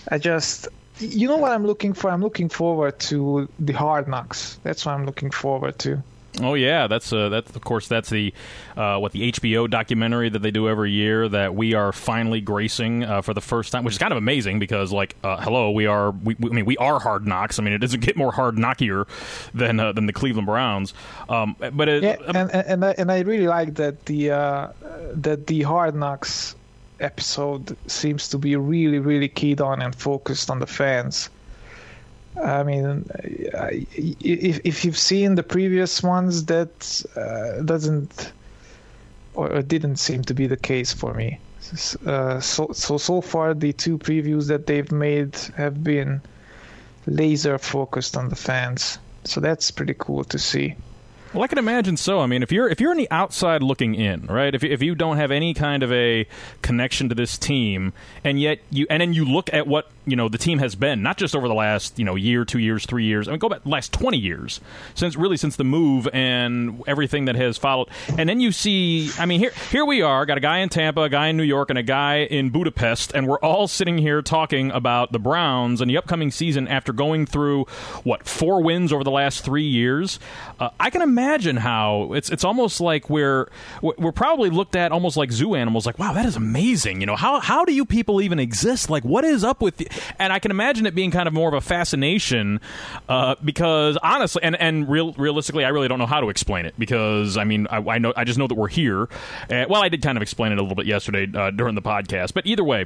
I 0.09 0.17
just 0.17 0.69
you 0.99 1.27
know 1.27 1.37
what 1.37 1.51
I'm 1.51 1.65
looking 1.67 1.93
for? 1.93 2.09
I'm 2.09 2.21
looking 2.21 2.49
forward 2.49 2.97
to 3.11 3.49
the 3.59 3.73
Hard 3.73 4.07
Knocks. 4.07 4.57
That's 4.63 4.85
what 4.85 4.93
I'm 4.95 5.05
looking 5.05 5.31
forward 5.31 5.77
to. 5.79 6.01
Oh 6.41 6.55
yeah, 6.55 6.87
that's 6.87 7.13
uh, 7.13 7.29
that's 7.29 7.55
of 7.55 7.63
course 7.63 7.87
that's 7.87 8.09
the 8.09 8.33
uh, 8.75 8.97
what 8.97 9.11
the 9.11 9.31
HBO 9.33 9.69
documentary 9.69 10.29
that 10.29 10.41
they 10.41 10.49
do 10.49 10.67
every 10.67 10.91
year 10.91 11.29
that 11.29 11.53
we 11.53 11.75
are 11.75 11.91
finally 11.91 12.41
gracing 12.41 13.03
uh, 13.03 13.21
for 13.21 13.33
the 13.33 13.41
first 13.41 13.71
time, 13.71 13.83
which 13.83 13.93
is 13.93 13.97
kind 13.99 14.11
of 14.11 14.17
amazing 14.17 14.57
because 14.57 14.91
like 14.91 15.15
uh, 15.23 15.37
hello, 15.37 15.69
we 15.69 15.85
are 15.85 16.11
we, 16.11 16.35
we, 16.39 16.49
I 16.49 16.53
mean 16.53 16.65
we 16.65 16.77
are 16.77 16.99
Hard 16.99 17.27
Knocks. 17.27 17.59
I 17.59 17.63
mean 17.63 17.73
it 17.73 17.79
doesn't 17.79 17.99
get 17.99 18.17
more 18.17 18.31
hard 18.31 18.57
knockier 18.57 19.05
than 19.53 19.79
uh, 19.79 19.91
than 19.91 20.07
the 20.07 20.13
Cleveland 20.13 20.47
Browns. 20.47 20.93
Um, 21.29 21.55
but 21.71 21.87
it, 21.87 22.03
yeah, 22.03 22.17
and 22.33 22.51
and 22.51 22.85
I, 22.85 22.95
and 22.97 23.11
I 23.11 23.19
really 23.19 23.47
like 23.47 23.75
that 23.75 24.05
the 24.05 24.31
uh, 24.31 24.67
that 25.13 25.45
the 25.45 25.61
Hard 25.61 25.93
Knocks 25.93 26.55
episode 26.99 27.77
seems 27.87 28.27
to 28.29 28.37
be 28.37 28.55
really, 28.55 28.99
really 28.99 29.27
keyed 29.27 29.61
on 29.61 29.81
and 29.81 29.95
focused 29.95 30.49
on 30.49 30.59
the 30.59 30.67
fans. 30.67 31.29
I 32.41 32.63
mean, 32.63 33.05
if 33.93 34.59
if 34.63 34.85
you've 34.85 34.97
seen 34.97 35.35
the 35.35 35.43
previous 35.43 36.01
ones, 36.01 36.45
that 36.45 37.05
uh, 37.15 37.61
doesn't 37.63 38.31
or 39.35 39.61
didn't 39.61 39.97
seem 39.97 40.23
to 40.23 40.33
be 40.33 40.47
the 40.47 40.57
case 40.57 40.93
for 40.93 41.13
me. 41.13 41.39
Uh, 42.05 42.39
so 42.39 42.69
so 42.73 42.97
so 42.97 43.21
far, 43.21 43.53
the 43.53 43.73
two 43.73 43.97
previews 43.97 44.47
that 44.47 44.67
they've 44.67 44.91
made 44.91 45.35
have 45.55 45.83
been 45.83 46.21
laser 47.05 47.57
focused 47.57 48.17
on 48.17 48.29
the 48.29 48.35
fans. 48.35 48.99
So 49.25 49.39
that's 49.39 49.71
pretty 49.71 49.95
cool 49.97 50.23
to 50.25 50.39
see. 50.39 50.75
Well, 51.33 51.41
I 51.41 51.47
can 51.47 51.57
imagine 51.57 51.97
so. 51.97 52.19
I 52.19 52.27
mean, 52.27 52.43
if 52.43 52.51
you're 52.51 52.69
if 52.69 52.79
you're 52.79 52.91
on 52.91 52.97
the 52.97 53.09
outside 53.09 53.63
looking 53.63 53.95
in, 53.95 54.27
right? 54.27 54.53
If 54.53 54.63
if 54.63 54.83
you 54.83 54.93
don't 54.93 55.17
have 55.17 55.31
any 55.31 55.55
kind 55.55 55.81
of 55.81 55.91
a 55.91 56.27
connection 56.61 57.09
to 57.09 57.15
this 57.15 57.39
team, 57.39 57.91
and 58.23 58.39
yet 58.39 58.59
you 58.69 58.85
and 58.87 59.01
then 59.01 59.13
you 59.13 59.25
look 59.25 59.51
at 59.51 59.65
what 59.65 59.89
you 60.05 60.15
know 60.15 60.29
the 60.29 60.37
team 60.37 60.59
has 60.59 60.75
been, 60.75 61.01
not 61.01 61.17
just 61.17 61.35
over 61.35 61.47
the 61.47 61.55
last 61.55 61.97
you 61.97 62.05
know 62.05 62.13
year, 62.13 62.45
two 62.45 62.59
years, 62.59 62.85
three 62.85 63.05
years. 63.05 63.27
I 63.27 63.31
mean, 63.31 63.39
go 63.39 63.49
back 63.49 63.65
last 63.65 63.91
twenty 63.91 64.19
years 64.19 64.61
since 64.93 65.15
really 65.15 65.35
since 65.35 65.55
the 65.55 65.63
move 65.63 66.07
and 66.13 66.83
everything 66.85 67.25
that 67.25 67.35
has 67.35 67.57
followed. 67.57 67.89
And 68.15 68.29
then 68.29 68.39
you 68.39 68.51
see, 68.51 69.09
I 69.17 69.25
mean, 69.25 69.39
here 69.39 69.53
here 69.71 69.85
we 69.85 70.03
are, 70.03 70.27
got 70.27 70.37
a 70.37 70.41
guy 70.41 70.59
in 70.59 70.69
Tampa, 70.69 71.01
a 71.01 71.09
guy 71.09 71.29
in 71.29 71.37
New 71.37 71.41
York, 71.41 71.71
and 71.71 71.79
a 71.79 71.83
guy 71.83 72.25
in 72.25 72.51
Budapest, 72.51 73.11
and 73.15 73.27
we're 73.27 73.39
all 73.39 73.67
sitting 73.67 73.97
here 73.97 74.21
talking 74.21 74.69
about 74.69 75.11
the 75.11 75.19
Browns 75.19 75.81
and 75.81 75.89
the 75.89 75.97
upcoming 75.97 76.29
season 76.29 76.67
after 76.67 76.93
going 76.93 77.25
through 77.25 77.65
what 78.03 78.27
four 78.27 78.61
wins 78.61 78.93
over 78.93 79.03
the 79.03 79.09
last 79.09 79.43
three 79.43 79.65
years. 79.65 80.19
Uh, 80.59 80.69
I 80.79 80.91
can 80.91 81.01
imagine 81.01 81.22
imagine 81.23 81.57
how 81.57 82.13
it's 82.13 82.29
it's 82.29 82.43
almost 82.43 82.81
like 82.81 83.09
we're 83.09 83.49
we're 83.81 84.11
probably 84.11 84.49
looked 84.49 84.75
at 84.75 84.91
almost 84.91 85.17
like 85.17 85.31
zoo 85.31 85.55
animals. 85.55 85.85
Like, 85.85 85.97
wow, 85.99 86.13
that 86.13 86.25
is 86.25 86.35
amazing. 86.35 86.99
You 86.99 87.07
know, 87.07 87.15
how 87.15 87.39
how 87.39 87.65
do 87.65 87.73
you 87.73 87.85
people 87.85 88.21
even 88.21 88.39
exist? 88.39 88.89
Like, 88.89 89.03
what 89.03 89.23
is 89.23 89.43
up 89.43 89.61
with? 89.61 89.79
You? 89.79 89.87
And 90.19 90.33
I 90.33 90.39
can 90.39 90.51
imagine 90.51 90.85
it 90.85 90.95
being 90.95 91.11
kind 91.11 91.27
of 91.27 91.33
more 91.33 91.47
of 91.47 91.53
a 91.53 91.61
fascination 91.61 92.59
uh, 93.09 93.35
because 93.43 93.97
honestly, 94.03 94.43
and 94.43 94.55
and 94.57 94.89
real 94.89 95.13
realistically, 95.13 95.65
I 95.65 95.69
really 95.69 95.87
don't 95.87 95.99
know 95.99 96.05
how 96.05 96.19
to 96.21 96.29
explain 96.29 96.65
it 96.65 96.75
because 96.77 97.37
I 97.37 97.43
mean, 97.43 97.67
I, 97.69 97.77
I 97.77 97.97
know 97.97 98.13
I 98.15 98.23
just 98.23 98.37
know 98.37 98.47
that 98.47 98.55
we're 98.55 98.67
here. 98.67 99.03
Uh, 99.49 99.65
well, 99.69 99.83
I 99.83 99.89
did 99.89 100.01
kind 100.01 100.17
of 100.17 100.21
explain 100.21 100.51
it 100.51 100.57
a 100.57 100.61
little 100.61 100.75
bit 100.75 100.85
yesterday 100.85 101.27
uh, 101.33 101.51
during 101.51 101.75
the 101.75 101.81
podcast, 101.81 102.33
but 102.33 102.45
either 102.45 102.63
way. 102.63 102.85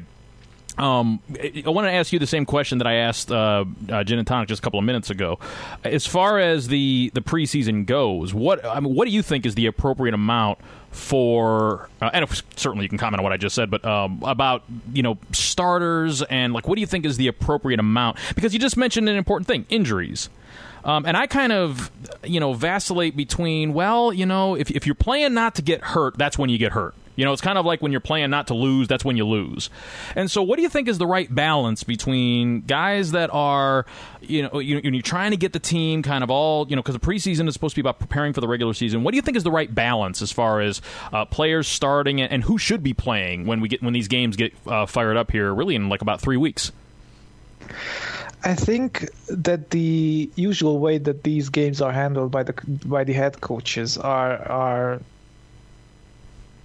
Um, 0.77 1.19
I 1.65 1.69
want 1.69 1.87
to 1.87 1.91
ask 1.91 2.13
you 2.13 2.19
the 2.19 2.27
same 2.27 2.45
question 2.45 2.77
that 2.77 2.87
I 2.87 2.95
asked 2.95 3.31
uh, 3.31 3.65
uh, 3.89 4.03
Gin 4.03 4.19
and 4.19 4.27
Tonic 4.27 4.47
just 4.47 4.59
a 4.59 4.63
couple 4.63 4.79
of 4.79 4.85
minutes 4.85 5.09
ago. 5.09 5.39
As 5.83 6.05
far 6.05 6.39
as 6.39 6.67
the, 6.67 7.11
the 7.13 7.21
preseason 7.21 7.85
goes, 7.85 8.33
what 8.33 8.63
I 8.65 8.79
mean, 8.79 8.93
what 8.93 9.05
do 9.05 9.11
you 9.11 9.23
think 9.23 9.45
is 9.45 9.55
the 9.55 9.65
appropriate 9.65 10.13
amount 10.13 10.59
for? 10.91 11.89
Uh, 12.01 12.11
and 12.13 12.43
certainly 12.55 12.83
you 12.83 12.89
can 12.89 12.97
comment 12.97 13.19
on 13.19 13.23
what 13.23 13.33
I 13.33 13.37
just 13.37 13.55
said, 13.55 13.71
but 13.71 13.83
um, 13.85 14.21
about 14.23 14.63
you 14.93 15.01
know 15.01 15.17
starters 15.31 16.21
and 16.23 16.53
like 16.53 16.67
what 16.67 16.75
do 16.75 16.81
you 16.81 16.87
think 16.87 17.05
is 17.05 17.17
the 17.17 17.27
appropriate 17.27 17.79
amount? 17.79 18.17
Because 18.35 18.53
you 18.53 18.59
just 18.59 18.77
mentioned 18.77 19.09
an 19.09 19.15
important 19.15 19.47
thing: 19.47 19.65
injuries. 19.69 20.29
Um, 20.83 21.05
and 21.05 21.17
I 21.17 21.27
kind 21.27 21.51
of, 21.51 21.91
you 22.23 22.39
know, 22.39 22.53
vacillate 22.53 23.17
between, 23.17 23.73
well, 23.73 24.13
you 24.13 24.25
know, 24.25 24.55
if, 24.55 24.71
if 24.71 24.85
you're 24.85 24.95
playing 24.95 25.33
not 25.33 25.55
to 25.55 25.61
get 25.61 25.81
hurt, 25.81 26.17
that's 26.17 26.37
when 26.37 26.49
you 26.49 26.57
get 26.57 26.71
hurt. 26.71 26.95
You 27.17 27.25
know, 27.25 27.33
it's 27.33 27.41
kind 27.41 27.57
of 27.57 27.65
like 27.65 27.81
when 27.81 27.91
you're 27.91 27.99
playing 27.99 28.29
not 28.29 28.47
to 28.47 28.53
lose, 28.53 28.87
that's 28.87 29.03
when 29.03 29.17
you 29.17 29.25
lose. 29.25 29.69
And 30.15 30.31
so, 30.31 30.41
what 30.43 30.55
do 30.55 30.61
you 30.61 30.69
think 30.69 30.87
is 30.87 30.99
the 30.99 31.07
right 31.07 31.33
balance 31.33 31.83
between 31.83 32.61
guys 32.61 33.11
that 33.11 33.29
are, 33.33 33.85
you 34.21 34.43
know, 34.43 34.59
you, 34.59 34.79
you're 34.83 35.01
trying 35.01 35.31
to 35.31 35.37
get 35.37 35.51
the 35.51 35.59
team 35.59 36.03
kind 36.03 36.23
of 36.23 36.29
all, 36.29 36.67
you 36.69 36.75
know, 36.75 36.81
because 36.81 36.93
the 36.93 37.01
preseason 37.01 37.47
is 37.47 37.53
supposed 37.53 37.73
to 37.73 37.77
be 37.77 37.81
about 37.81 37.99
preparing 37.99 38.33
for 38.33 38.39
the 38.39 38.47
regular 38.47 38.73
season. 38.73 39.03
What 39.03 39.11
do 39.11 39.15
you 39.15 39.23
think 39.23 39.35
is 39.35 39.43
the 39.43 39.51
right 39.51 39.73
balance 39.73 40.21
as 40.21 40.31
far 40.31 40.61
as 40.61 40.81
uh, 41.11 41.25
players 41.25 41.67
starting 41.67 42.21
and, 42.21 42.43
who 42.43 42.59
should 42.59 42.83
be 42.83 42.93
playing 42.93 43.47
when 43.47 43.59
we 43.61 43.67
get 43.67 43.81
when 43.81 43.93
these 43.93 44.07
games 44.07 44.35
get 44.35 44.53
uh, 44.67 44.85
fired 44.85 45.17
up 45.17 45.31
here, 45.31 45.51
really 45.53 45.73
in 45.73 45.89
like 45.89 46.03
about 46.03 46.21
three 46.21 46.37
weeks? 46.37 46.71
I 48.43 48.53
think 48.53 49.09
that 49.27 49.71
the 49.71 50.29
usual 50.35 50.79
way 50.79 50.99
that 50.99 51.23
these 51.23 51.49
games 51.49 51.81
are 51.81 51.91
handled 51.91 52.31
by 52.31 52.43
the 52.43 52.53
by 52.85 53.03
the 53.03 53.13
head 53.13 53.41
coaches 53.41 53.97
are 53.97 54.37
are 54.47 55.01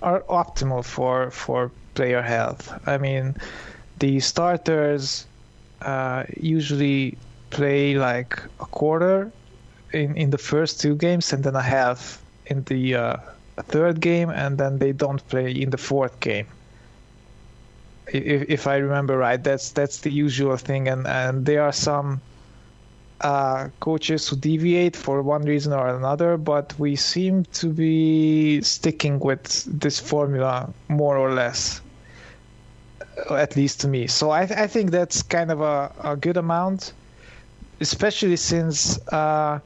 are 0.03 0.21
optimal 0.29 0.85
for 0.85 1.31
for 1.31 1.71
player 1.95 2.23
health. 2.23 2.73
I 2.87 2.99
mean, 2.99 3.37
the 3.99 4.21
starters 4.21 5.27
uh, 5.83 6.25
usually 6.37 7.17
play 7.51 7.95
like 7.95 8.43
a 8.61 8.67
quarter 8.67 9.31
in 9.93 10.17
in 10.17 10.31
the 10.31 10.39
first 10.39 10.81
two 10.81 10.95
games 10.97 11.33
and 11.33 11.45
then 11.45 11.55
a 11.57 11.63
half 11.63 12.23
in 12.47 12.65
the 12.65 12.95
uh, 12.95 13.17
third 13.59 14.01
game, 14.01 14.31
and 14.31 14.59
then 14.59 14.79
they 14.79 14.93
don't 14.93 15.27
play 15.29 15.51
in 15.51 15.71
the 15.71 15.79
fourth 15.79 16.19
game. 16.21 16.47
If, 18.09 18.49
if 18.49 18.67
I 18.67 18.77
remember 18.77 19.17
right, 19.17 19.43
that's 19.43 19.71
that's 19.71 20.01
the 20.01 20.11
usual 20.11 20.57
thing, 20.57 20.89
and 20.89 21.07
and 21.07 21.47
there 21.47 21.63
are 21.63 21.73
some 21.73 22.21
uh, 23.23 23.69
coaches 23.81 24.29
who 24.29 24.37
deviate 24.37 24.97
for 24.97 25.23
one 25.23 25.43
reason 25.45 25.73
or 25.73 25.89
another, 25.89 26.37
but 26.37 26.75
we 26.79 26.97
seem 26.97 27.45
to 27.53 27.69
be 27.69 28.61
sticking 28.63 29.19
with 29.21 29.65
this 29.65 30.01
formula 30.01 30.73
more 30.89 31.17
or 31.17 31.33
less, 31.33 31.81
at 33.31 33.57
least 33.57 33.81
to 33.81 33.89
me. 33.89 34.07
So 34.07 34.31
I, 34.31 34.47
th- 34.47 34.59
I 34.59 34.67
think 34.67 34.91
that's 34.91 35.23
kind 35.23 35.51
of 35.51 35.61
a, 35.61 35.93
a 36.03 36.17
good 36.17 36.37
amount, 36.37 36.93
especially 37.81 38.37
since 38.37 38.99
uh, 39.13 39.61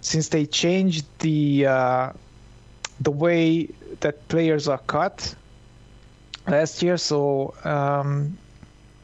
since 0.00 0.28
they 0.28 0.46
changed 0.46 1.06
the 1.20 1.66
uh, 1.66 2.12
the 3.00 3.10
way 3.10 3.68
that 4.00 4.28
players 4.28 4.68
are 4.68 4.78
cut 4.78 5.34
last 6.48 6.82
year. 6.82 6.96
So 6.96 7.54
um, 7.64 8.36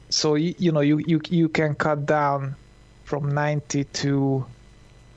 so 0.09 0.35
you, 0.35 0.53
you 0.57 0.71
know 0.71 0.81
you, 0.81 0.99
you 0.99 1.21
you 1.29 1.49
can 1.49 1.75
cut 1.75 2.05
down 2.05 2.55
from 3.07 3.33
90 3.33 3.85
to 3.85 4.45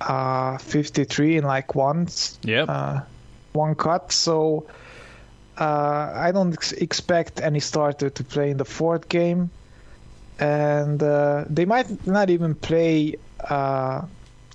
uh, 0.01 0.59
53 0.59 1.39
in 1.39 1.45
like 1.45 1.75
once. 1.75 2.39
Yep. 2.45 2.69
Uh, 2.69 3.01
one 3.53 3.75
cut. 3.75 4.13
So 4.13 4.67
uh, 5.59 6.13
I 6.15 6.31
don't 6.31 6.53
ex- 6.53 6.71
expect 6.71 7.41
any 7.41 7.59
starter 7.59 8.09
to 8.09 8.23
play 8.23 8.51
in 8.53 8.59
the 8.59 8.65
fourth 8.65 9.09
game, 9.09 9.51
and 10.39 11.03
uh, 11.03 11.47
they 11.51 11.65
might 11.65 12.07
not 12.07 12.31
even 12.31 12.55
play 12.55 13.17
uh, 13.49 14.03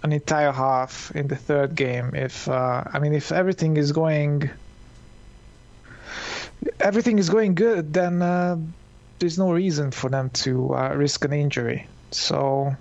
an 0.01 0.13
entire 0.13 0.53
half 0.53 1.11
in 1.13 1.27
the 1.27 1.35
third 1.35 1.75
game. 1.75 2.15
If 2.15 2.47
uh, 2.47 2.85
I 2.93 2.99
mean, 2.99 3.11
if 3.13 3.33
everything 3.33 3.75
is 3.75 3.91
going, 3.91 4.49
everything 6.79 7.19
is 7.19 7.29
going 7.29 7.55
good, 7.55 7.93
then 7.93 8.19
there's 9.19 9.37
no 9.37 9.51
reason 9.51 9.91
for 9.91 10.09
them 10.09 10.29
to 10.45 10.73
risk 10.95 11.25
an 11.25 11.33
injury. 11.33 11.85
So 12.11 12.77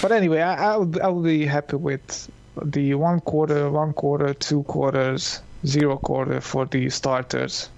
but 0.00 0.12
anyway, 0.12 0.40
I, 0.40 0.74
I 0.74 0.76
would 0.76 1.00
I 1.00 1.08
would 1.08 1.24
be 1.24 1.44
happy 1.46 1.76
with 1.76 2.30
the 2.62 2.94
one 2.94 3.20
quarter, 3.20 3.70
one 3.70 3.92
quarter, 3.92 4.34
two 4.34 4.62
quarters, 4.64 5.40
zero 5.66 5.96
quarter 5.96 6.40
for 6.40 6.66
the 6.66 6.90
starters. 6.90 7.68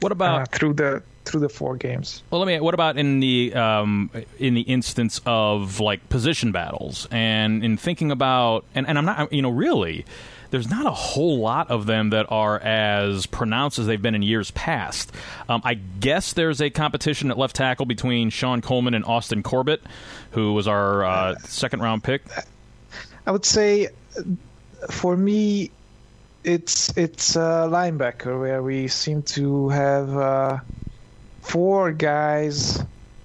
What 0.00 0.12
about 0.12 0.42
uh, 0.42 0.44
through 0.50 0.74
the 0.74 1.02
through 1.24 1.40
the 1.40 1.48
four 1.48 1.76
games? 1.76 2.22
Well, 2.30 2.40
let 2.40 2.46
me. 2.46 2.60
What 2.60 2.74
about 2.74 2.96
in 2.96 3.20
the 3.20 3.54
um, 3.54 4.10
in 4.38 4.54
the 4.54 4.62
instance 4.62 5.20
of 5.26 5.80
like 5.80 6.08
position 6.08 6.52
battles 6.52 7.06
and 7.10 7.64
in 7.64 7.76
thinking 7.76 8.10
about 8.10 8.64
and, 8.74 8.86
and 8.86 8.96
I'm 8.96 9.04
not 9.04 9.32
you 9.32 9.42
know 9.42 9.50
really 9.50 10.04
there's 10.50 10.70
not 10.70 10.86
a 10.86 10.90
whole 10.90 11.38
lot 11.38 11.70
of 11.70 11.86
them 11.86 12.10
that 12.10 12.26
are 12.30 12.58
as 12.58 13.26
pronounced 13.26 13.78
as 13.78 13.86
they've 13.86 14.00
been 14.00 14.14
in 14.14 14.22
years 14.22 14.50
past. 14.52 15.12
Um, 15.48 15.60
I 15.64 15.74
guess 15.74 16.32
there's 16.32 16.60
a 16.60 16.70
competition 16.70 17.30
at 17.30 17.38
left 17.38 17.56
tackle 17.56 17.86
between 17.86 18.30
Shon 18.30 18.60
Coleman 18.60 18.94
and 18.94 19.04
Austin 19.04 19.42
Corbett, 19.42 19.82
who 20.30 20.52
was 20.52 20.68
our 20.68 21.04
uh, 21.04 21.34
second 21.38 21.80
round 21.80 22.04
pick. 22.04 22.22
I 23.26 23.30
would 23.30 23.44
say, 23.44 23.88
for 24.90 25.16
me, 25.16 25.70
it's 26.44 26.96
it's 26.96 27.34
a 27.34 27.68
linebacker 27.68 28.38
where 28.38 28.62
we 28.62 28.86
seem 28.86 29.22
to 29.22 29.68
have 29.70 30.16
uh, 30.16 30.58
four 31.40 31.90
guys 31.90 32.82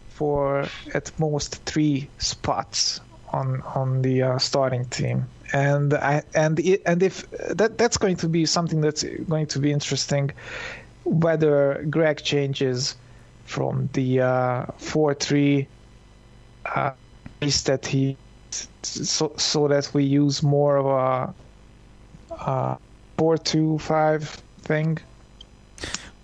for 0.10 0.66
at 0.94 1.12
most 1.20 1.64
three 1.66 2.10
spots 2.18 3.00
on 3.32 3.62
on 3.62 4.02
the 4.02 4.24
uh, 4.24 4.40
starting 4.40 4.86
team 4.86 5.28
and 5.54 5.94
I, 5.94 6.24
and 6.34 6.60
it, 6.60 6.82
and 6.86 7.04
if 7.04 7.30
that 7.32 7.78
that's 7.78 7.98
going 7.98 8.18
to 8.18 8.30
be 8.30 8.46
something 8.46 8.82
that's 8.82 9.04
going 9.04 9.48
to 9.48 9.60
be 9.60 9.72
interesting, 9.72 10.32
whether 11.04 11.86
Gregg 11.90 12.24
changes 12.24 12.96
from 13.46 13.90
the 13.94 14.22
uh, 14.22 14.66
four 14.78 15.14
three 15.14 15.68
uh, 16.66 16.92
that 17.66 17.86
he 17.86 18.18
so 18.84 19.34
so 19.38 19.68
that 19.68 19.92
we 19.94 20.04
use 20.04 20.44
more 20.44 20.78
of 20.78 20.86
a 20.86 21.34
uh, 22.34 22.76
four 23.18 23.38
two 23.38 23.78
five 23.80 24.30
thing. 24.62 24.98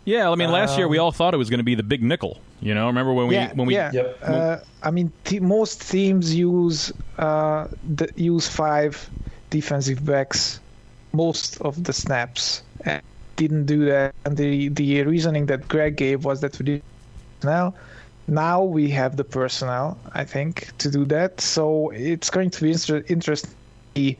Yeah, 0.06 0.32
I 0.32 0.36
mean, 0.36 0.52
last 0.52 0.74
um, 0.74 0.80
year 0.80 0.88
we 0.88 1.00
um, 1.00 1.06
all 1.06 1.12
thought 1.12 1.34
it 1.34 1.38
was 1.38 1.50
going 1.50 1.60
to 1.60 1.66
be 1.66 1.76
the 1.76 1.84
big 1.84 2.02
nickel. 2.02 2.40
You 2.60 2.74
know, 2.74 2.88
remember 2.88 3.14
when 3.14 3.28
we 3.28 3.36
yeah, 3.36 3.54
when 3.54 3.68
we 3.68 3.76
yeah. 3.76 3.92
Yep. 3.92 4.20
Uh, 4.24 4.58
I 4.82 4.92
mean, 4.92 5.12
most 5.42 5.90
teams 5.90 6.34
use 6.34 6.92
uh, 7.18 7.68
the, 7.96 8.12
use 8.16 8.48
five 8.48 9.10
defensive 9.50 10.06
backs 10.06 10.60
most 11.14 11.60
of 11.62 11.84
the 11.84 11.94
snaps 11.94 12.64
and 12.86 13.02
didn't 13.36 13.66
do 13.66 13.86
that. 13.86 14.14
And 14.26 14.38
the 14.38 14.70
the 14.70 15.04
reasoning 15.04 15.46
that 15.48 15.68
Gregg 15.68 15.96
gave 15.96 16.26
was 16.26 16.42
that 16.42 16.58
we 16.60 16.66
did 16.66 16.84
now. 17.44 17.74
Now 18.28 18.64
we 18.64 18.90
have 18.90 19.16
the 19.16 19.24
personnel, 19.24 19.98
I 20.14 20.26
think, 20.26 20.76
to 20.80 20.92
do 20.92 21.06
that. 21.06 21.40
So 21.40 21.92
it's 21.92 22.30
going 22.30 22.50
to 22.52 22.62
be 22.62 22.72
inter- 22.72 23.04
interesting 23.08 24.18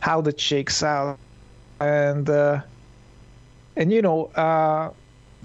how 0.00 0.20
that 0.22 0.38
shakes 0.40 0.82
out. 0.82 1.18
And 1.80 2.30
uh, 2.30 2.60
and 3.76 3.92
you 3.92 4.02
know, 4.02 4.26
uh, 4.36 4.90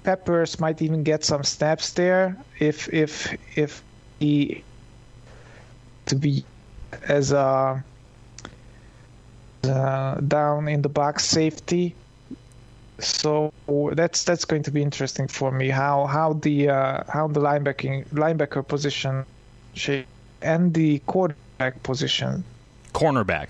Peppers 0.08 0.58
might 0.58 0.80
even 0.80 1.02
get 1.02 1.22
some 1.22 1.44
snaps 1.44 1.92
there 1.92 2.34
if 2.60 2.88
if 2.94 3.36
if 3.56 3.82
he 4.18 4.64
to 6.06 6.16
be 6.16 6.42
as 7.08 7.30
a 7.30 7.84
uh, 9.64 10.14
down 10.14 10.66
in 10.66 10.80
the 10.80 10.88
box 10.88 11.26
safety. 11.26 11.94
So 13.00 13.52
that's 13.92 14.24
that's 14.24 14.46
going 14.46 14.62
to 14.62 14.70
be 14.70 14.80
interesting 14.80 15.28
for 15.28 15.52
me 15.52 15.68
how 15.68 16.06
how 16.06 16.32
the 16.32 16.70
uh, 16.70 17.02
how 17.12 17.28
the 17.28 17.40
linebacking 17.40 18.06
linebacker 18.08 18.66
position 18.66 19.26
and 20.40 20.72
the 20.72 21.00
quarterback 21.00 21.82
position. 21.82 22.42
Cornerback. 22.94 23.48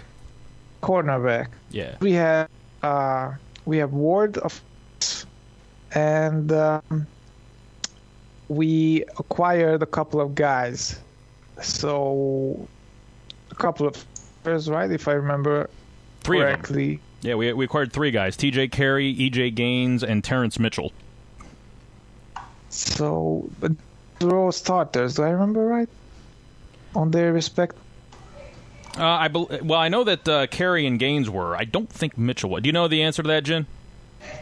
Cornerback. 0.83 1.51
Yeah. 1.71 1.95
We 2.01 2.15
have 2.15 2.49
uh, 2.83 3.35
we 3.65 3.77
have 3.79 3.93
Ward 3.93 4.39
of 4.39 4.61
and 5.95 6.53
um, 6.53 7.07
we 8.49 9.05
acquired 9.19 9.83
a 9.83 9.87
couple 9.87 10.21
of 10.21 10.35
guys 10.35 11.01
so 11.63 12.69
a 13.51 13.55
couple 13.55 13.87
of 13.87 14.05
players 14.43 14.69
right 14.69 14.91
if 14.91 15.09
I 15.09 15.13
remember 15.13 15.69
Three 16.21 16.41
correctly. 16.41 17.01
Yeah, 17.21 17.35
we, 17.35 17.53
we 17.53 17.65
acquired 17.65 17.93
three 17.93 18.11
guys: 18.11 18.37
T.J. 18.37 18.69
Carrie, 18.69 19.09
E.J. 19.09 19.51
Gaines, 19.51 20.05
and 20.05 20.23
Terrence 20.23 20.59
Mitchell. 20.59 20.93
So, 22.69 23.49
but 23.61 23.73
they're 24.19 24.37
all 24.37 24.53
starters. 24.53 25.17
Do 25.17 25.23
I 25.23 25.31
remember 25.31 25.67
right? 25.67 25.89
On 26.95 27.11
their 27.11 27.33
respect. 27.33 27.77
Uh, 28.97 29.05
I 29.05 29.29
be- 29.29 29.47
well, 29.63 29.79
I 29.79 29.89
know 29.89 30.05
that 30.05 30.29
uh, 30.29 30.47
Carrie 30.49 30.87
and 30.87 30.99
Gaines 30.99 31.31
were. 31.31 31.57
I 31.57 31.65
don't 31.65 31.89
think 31.89 32.19
Mitchell 32.19 32.51
was. 32.51 32.63
Do 32.63 32.69
you 32.69 32.73
know 32.73 32.89
the 32.89 33.03
answer 33.03 33.23
to 33.23 33.29
that, 33.29 33.45
Gin? 33.45 33.67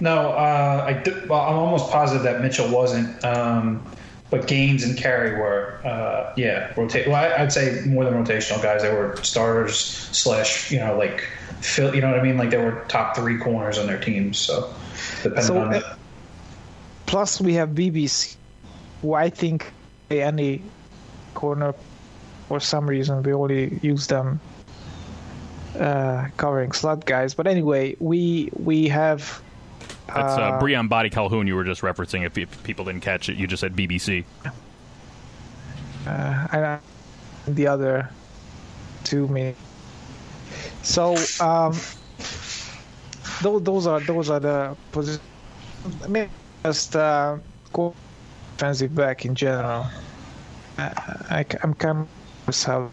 No, 0.00 0.30
uh, 0.30 0.85
I 0.87 0.92
I'm 1.11 1.30
almost 1.30 1.90
positive 1.90 2.23
that 2.25 2.42
Mitchell 2.42 2.68
wasn't. 2.68 3.25
Um, 3.25 3.85
but 4.28 4.49
Gaines 4.49 4.83
and 4.83 4.99
Carrie 4.99 5.38
were, 5.38 5.80
uh, 5.85 6.33
yeah, 6.37 6.73
rotate. 6.76 7.06
Well, 7.06 7.16
I, 7.16 7.40
would 7.40 7.52
say 7.52 7.83
more 7.87 8.04
than 8.04 8.14
rotational 8.14 8.61
guys. 8.62 8.83
They 8.83 8.92
were 8.92 9.16
starters 9.23 9.78
slash, 9.78 10.71
you 10.73 10.80
know, 10.80 10.99
like 10.99 11.21
fill. 11.61 11.95
You 11.95 12.00
know 12.00 12.11
what 12.11 12.18
I 12.18 12.23
mean? 12.23 12.37
Like 12.37 12.50
they 12.50 12.56
were 12.56 12.85
top 12.88 13.16
three 13.16 13.38
corners 13.38 13.78
on 13.78 13.87
their 13.87 14.00
teams. 14.00 14.38
So 14.38 14.73
depending 15.23 15.45
so, 15.45 15.59
on. 15.59 15.75
Uh, 15.75 15.97
plus, 17.06 17.40
we 17.40 17.54
have 17.54 17.71
BBC, 17.71 18.37
who 19.00 19.14
I 19.14 19.30
think 19.30 19.73
any 20.11 20.62
corner 21.35 21.75
for 22.49 22.61
some 22.61 22.88
reason 22.88 23.23
we 23.23 23.33
only 23.33 23.78
use 23.83 24.06
them 24.06 24.40
uh, 25.78 26.28
covering 26.37 26.73
slot 26.73 27.04
guys. 27.04 27.35
But 27.35 27.47
anyway, 27.47 27.97
we 28.00 28.50
we 28.54 28.88
have. 28.88 29.42
That's 30.07 30.39
uh, 30.39 30.43
uh, 30.43 30.61
Breon 30.61 30.89
Body 30.89 31.11
Calhoun 31.11 31.47
you 31.47 31.57
were 31.57 31.65
just 31.65 31.83
referencing. 31.83 32.25
If, 32.25 32.39
if, 32.39 32.63
people 32.63 32.85
didn't 32.85 33.03
catch 33.03 33.29
it, 33.29 33.37
you 33.37 33.47
just 33.47 33.61
said 33.61 33.75
BBC. 33.75 34.25
Uh, 36.07 36.47
and 36.53 36.81
the 37.49 37.67
other 37.67 38.09
two 39.03 39.27
me 39.27 39.55
so 40.87 41.17
um, 41.41 41.73
those, 43.43 43.63
those 43.63 43.87
are 43.87 44.01
those 44.01 44.31
are 44.31 44.41
the 44.41 44.77
positions. 44.93 45.23
I 46.05 46.07
mean, 46.07 46.31
just 46.65 46.95
uh, 46.95 47.39
defensive 48.53 48.95
back 48.95 49.25
in 49.25 49.35
general. 49.35 49.87
I, 50.79 51.45
am 51.63 51.75
kind 51.75 52.07
of 52.47 52.63
how 52.63 52.91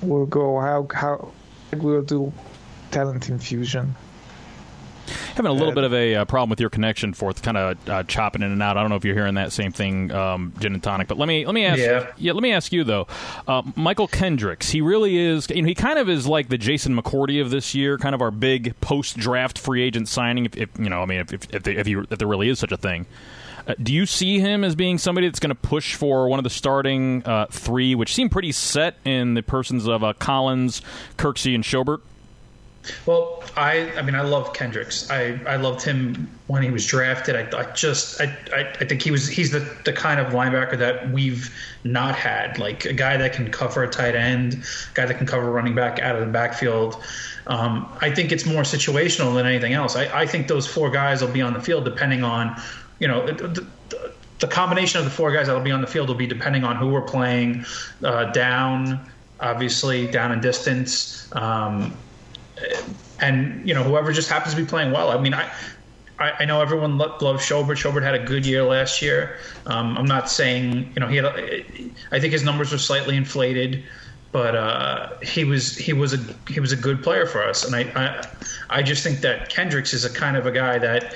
we'll 0.00 0.26
go, 0.26 0.60
how 0.60 0.88
how 0.94 1.32
we'll 1.76 2.02
do 2.02 2.32
talent 2.90 3.28
infusion. 3.28 3.94
Having 5.34 5.50
a 5.50 5.54
little 5.54 5.72
bit 5.72 5.84
of 5.84 5.94
a 5.94 6.16
uh, 6.16 6.24
problem 6.24 6.50
with 6.50 6.60
your 6.60 6.70
connection, 6.70 7.14
Forth, 7.14 7.42
kind 7.42 7.56
of 7.56 7.88
uh, 7.88 8.02
chopping 8.04 8.42
in 8.42 8.52
and 8.52 8.62
out. 8.62 8.76
I 8.76 8.80
don't 8.80 8.90
know 8.90 8.96
if 8.96 9.04
you're 9.04 9.14
hearing 9.14 9.34
that 9.34 9.52
same 9.52 9.72
thing, 9.72 10.10
um, 10.12 10.52
gin 10.58 10.74
and 10.74 10.82
tonic. 10.82 11.08
But 11.08 11.18
let 11.18 11.26
me 11.26 11.46
let 11.46 11.54
me 11.54 11.64
ask. 11.64 11.80
Yeah. 11.80 12.12
yeah 12.16 12.32
let 12.32 12.42
me 12.42 12.52
ask 12.52 12.72
you 12.72 12.84
though. 12.84 13.06
Uh, 13.46 13.62
Mychal 13.62 14.10
Kendricks, 14.10 14.70
he 14.70 14.80
really 14.80 15.18
is. 15.18 15.48
You 15.50 15.62
know, 15.62 15.68
he 15.68 15.74
kind 15.74 15.98
of 15.98 16.08
is 16.08 16.26
like 16.26 16.48
the 16.48 16.58
Jason 16.58 16.96
McCourty 16.96 17.40
of 17.40 17.50
this 17.50 17.74
year, 17.74 17.98
kind 17.98 18.14
of 18.14 18.22
our 18.22 18.30
big 18.30 18.78
post 18.80 19.16
draft 19.16 19.58
free 19.58 19.82
agent 19.82 20.08
signing. 20.08 20.46
If, 20.46 20.56
if, 20.56 20.68
you 20.78 20.88
know, 20.88 21.02
I 21.02 21.06
mean, 21.06 21.20
if 21.20 21.32
if 21.32 21.54
if, 21.54 21.62
they, 21.62 21.76
if, 21.76 21.88
you, 21.88 22.06
if 22.10 22.18
there 22.18 22.28
really 22.28 22.48
is 22.48 22.58
such 22.58 22.72
a 22.72 22.76
thing. 22.76 23.06
Uh, 23.66 23.74
do 23.82 23.92
you 23.92 24.06
see 24.06 24.40
him 24.40 24.64
as 24.64 24.74
being 24.74 24.98
somebody 24.98 25.28
that's 25.28 25.40
going 25.40 25.50
to 25.50 25.54
push 25.54 25.94
for 25.94 26.28
one 26.28 26.38
of 26.38 26.44
the 26.44 26.50
starting 26.50 27.22
uh, 27.24 27.46
three, 27.50 27.94
which 27.94 28.14
seem 28.14 28.28
pretty 28.28 28.52
set 28.52 28.96
in 29.04 29.34
the 29.34 29.42
persons 29.42 29.86
of 29.86 30.02
uh, 30.02 30.12
Collins, 30.14 30.82
Kirksey, 31.18 31.54
and 31.54 31.62
Schobert? 31.62 32.00
Well, 33.04 33.42
I 33.56 33.92
I 33.98 34.02
mean 34.02 34.14
I 34.14 34.22
love 34.22 34.52
Kendricks. 34.54 35.10
I, 35.10 35.38
I 35.46 35.56
loved 35.56 35.82
him 35.82 36.30
when 36.46 36.62
he 36.62 36.70
was 36.70 36.86
drafted. 36.86 37.36
I, 37.36 37.58
I 37.58 37.70
just 37.72 38.20
I, 38.20 38.36
I, 38.54 38.60
I 38.80 38.84
think 38.84 39.02
he 39.02 39.10
was 39.10 39.28
he's 39.28 39.50
the, 39.50 39.60
the 39.84 39.92
kind 39.92 40.18
of 40.18 40.32
linebacker 40.32 40.78
that 40.78 41.10
we've 41.10 41.54
not 41.84 42.14
had. 42.14 42.58
Like 42.58 42.86
a 42.86 42.92
guy 42.92 43.16
that 43.18 43.32
can 43.32 43.50
cover 43.50 43.82
a 43.82 43.88
tight 43.88 44.14
end, 44.14 44.54
a 44.54 44.94
guy 44.94 45.06
that 45.06 45.18
can 45.18 45.26
cover 45.26 45.50
running 45.50 45.74
back 45.74 45.98
out 46.00 46.16
of 46.16 46.24
the 46.24 46.32
backfield. 46.32 47.02
Um, 47.46 47.90
I 48.00 48.10
think 48.14 48.32
it's 48.32 48.46
more 48.46 48.62
situational 48.62 49.34
than 49.34 49.46
anything 49.46 49.72
else. 49.72 49.96
I, 49.96 50.20
I 50.20 50.26
think 50.26 50.48
those 50.48 50.66
four 50.66 50.90
guys 50.90 51.20
will 51.20 51.32
be 51.32 51.42
on 51.42 51.52
the 51.52 51.60
field 51.60 51.84
depending 51.84 52.22
on, 52.22 52.60
you 52.98 53.08
know, 53.08 53.26
the, 53.26 53.48
the, 53.48 54.12
the 54.38 54.46
combination 54.46 54.98
of 54.98 55.04
the 55.04 55.10
four 55.10 55.32
guys 55.32 55.48
that 55.48 55.54
will 55.54 55.60
be 55.60 55.72
on 55.72 55.80
the 55.80 55.86
field 55.86 56.08
will 56.08 56.14
be 56.14 56.26
depending 56.26 56.64
on 56.64 56.76
who 56.76 56.88
we're 56.88 57.02
playing, 57.02 57.64
uh, 58.04 58.26
down, 58.32 59.00
obviously 59.40 60.06
down 60.06 60.32
in 60.32 60.40
distance. 60.40 61.28
Um, 61.34 61.94
and 63.20 63.66
you 63.66 63.74
know 63.74 63.82
whoever 63.82 64.12
just 64.12 64.28
happens 64.28 64.54
to 64.54 64.60
be 64.60 64.66
playing 64.66 64.92
well. 64.92 65.10
I 65.10 65.20
mean, 65.20 65.34
I 65.34 65.50
I, 66.20 66.44
know 66.44 66.60
everyone 66.60 66.98
loves 66.98 67.42
Schobert. 67.42 67.78
Schobert 67.78 68.02
had 68.02 68.14
a 68.14 68.18
good 68.18 68.44
year 68.44 68.62
last 68.62 69.00
year. 69.00 69.38
Um, 69.64 69.96
I'm 69.96 70.04
not 70.04 70.30
saying 70.30 70.92
you 70.94 71.00
know 71.00 71.06
he 71.06 71.16
had. 71.16 71.24
A, 71.24 71.64
I 72.12 72.20
think 72.20 72.32
his 72.32 72.42
numbers 72.42 72.72
were 72.72 72.78
slightly 72.78 73.16
inflated, 73.16 73.84
but 74.30 74.54
uh, 74.54 75.18
he 75.22 75.44
was 75.44 75.76
he 75.76 75.94
was 75.94 76.12
a 76.12 76.18
he 76.48 76.60
was 76.60 76.72
a 76.72 76.76
good 76.76 77.02
player 77.02 77.26
for 77.26 77.42
us. 77.42 77.64
And 77.64 77.74
I, 77.74 77.80
I 77.96 78.26
I 78.68 78.82
just 78.82 79.02
think 79.02 79.20
that 79.20 79.48
Kendricks 79.48 79.94
is 79.94 80.04
a 80.04 80.10
kind 80.10 80.36
of 80.36 80.44
a 80.44 80.52
guy 80.52 80.78
that 80.78 81.14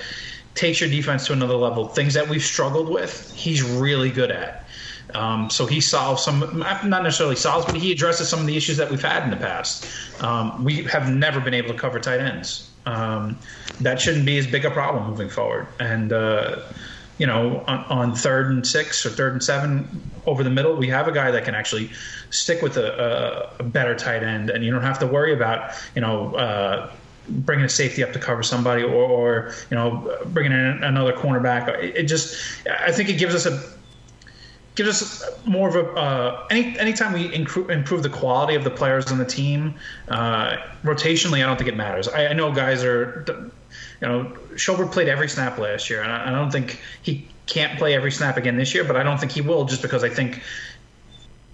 takes 0.55 0.81
your 0.81 0.89
defense 0.89 1.27
to 1.27 1.33
another 1.35 1.57
level. 1.57 1.89
Things 1.89 2.15
that 2.15 2.29
we've 2.29 2.43
struggled 2.43 2.89
with, 2.89 3.31
he's 3.35 3.63
really 3.63 4.11
good 4.11 4.31
at. 4.31 4.64
Um, 5.13 5.51
so 5.51 5.67
he 5.67 5.81
solves 5.81 6.23
some, 6.23 6.41
not 6.59 6.85
necessarily 6.85 7.37
solves, 7.37 7.67
but 7.67 7.77
he 7.77 7.93
addresses 7.93 8.29
some 8.29 8.41
of 8.41 8.47
the 8.47 8.57
issues 8.57 8.77
that 8.79 8.91
we've 8.91 9.03
had 9.03 9.23
in 9.25 9.31
the 9.31 9.37
past. 9.37 9.87
Um, 10.23 10.65
we 10.65 10.85
have 10.85 11.13
never 11.13 11.41
been 11.41 11.55
able 11.55 11.69
to 11.69 11.79
cover 11.79 12.01
tight 12.01 12.21
ends. 12.21 12.71
Um, 12.87 13.39
that 13.81 14.01
shouldn't 14.01 14.27
be 14.27 14.39
as 14.39 14.47
big 14.47 14.65
a 14.65 14.71
problem 14.71 15.09
moving 15.09 15.29
forward. 15.29 15.69
And, 15.81 16.13
uh, 16.13 16.63
you 17.19 17.27
know, 17.27 17.65
on, 17.67 17.79
on, 17.85 18.15
third 18.15 18.51
and 18.51 18.67
six 18.67 19.07
or 19.07 19.11
third 19.11 19.33
and 19.33 19.43
seven 19.43 20.11
over 20.27 20.43
the 20.43 20.51
middle, 20.51 20.75
we 20.77 20.89
have 20.89 21.07
a 21.07 21.13
guy 21.13 21.31
that 21.31 21.45
can 21.45 21.55
actually 21.55 21.91
stick 22.31 22.61
with 22.61 22.77
a, 22.77 23.51
a, 23.59 23.63
better 23.63 23.95
tight 23.95 24.23
end, 24.23 24.51
and 24.51 24.65
you 24.65 24.73
don't 24.73 24.83
have 24.83 24.99
to 24.99 25.07
worry 25.07 25.33
about, 25.33 25.73
you 25.95 26.01
know, 26.01 26.35
uh, 26.35 26.91
bringing 27.29 27.65
a 27.65 27.69
safety 27.69 28.03
up 28.03 28.13
to 28.13 28.19
cover 28.19 28.43
somebody 28.43 28.83
or, 28.83 28.93
or 28.93 29.55
you 29.71 29.77
know, 29.77 30.19
bringing 30.27 30.53
in 30.53 30.83
another 30.83 31.13
cornerback. 31.13 31.69
It, 31.69 31.97
it 31.97 32.03
just, 32.05 32.67
I 32.69 32.93
think 32.93 33.09
it 33.09 33.15
gives 33.15 33.35
us 33.35 33.47
a 33.47 33.63
gives 34.75 35.03
us 35.03 35.47
more 35.47 35.69
of 35.69 35.77
a 35.77 35.91
uh, 35.93 36.47
any 36.51 36.79
anytime 36.79 37.13
we 37.13 37.33
improve, 37.35 37.71
improve 37.71 38.03
the 38.03 38.09
quality 38.11 38.55
of 38.55 38.65
the 38.65 38.71
players 38.71 39.11
on 39.11 39.19
the 39.19 39.25
team 39.25 39.75
uh, 40.09 40.57
rotationally. 40.83 41.43
I 41.43 41.47
don't 41.47 41.57
think 41.57 41.69
it 41.69 41.77
matters. 41.77 42.09
I, 42.09 42.29
I, 42.29 42.33
know 42.33 42.53
guys 42.53 42.83
are, 42.83 43.25
you 44.01 44.09
know, 44.09 44.33
Schobert 44.55 44.93
played 44.93 45.09
every 45.09 45.29
snap 45.29 45.59
last 45.59 45.89
year, 45.89 46.03
and 46.03 46.11
I, 46.11 46.29
I 46.29 46.31
don't 46.31 46.51
think 46.51 46.81
he 47.03 47.29
can't 47.47 47.79
play 47.79 47.95
every 47.95 48.11
snap 48.11 48.37
again 48.37 48.57
this 48.57 48.75
year. 48.75 48.85
But 48.85 48.97
I 48.97 49.03
don't 49.03 49.19
think 49.19 49.33
he 49.33 49.41
will, 49.41 49.65
just 49.65 49.83
because 49.83 50.03
I 50.03 50.09
think 50.09 50.43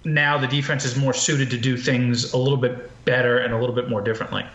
now 0.03 0.37
the 0.37 0.47
defense 0.47 0.83
is 0.83 0.95
more 0.95 1.13
suited 1.13 1.51
to 1.51 1.57
do 1.57 1.77
things 1.77 2.33
a 2.33 2.37
little 2.37 2.57
bit 2.57 2.89
better 3.05 3.37
and 3.37 3.53
a 3.53 3.59
little 3.59 3.75
bit 3.75 3.87
more 3.89 4.01
differently. 4.01 4.45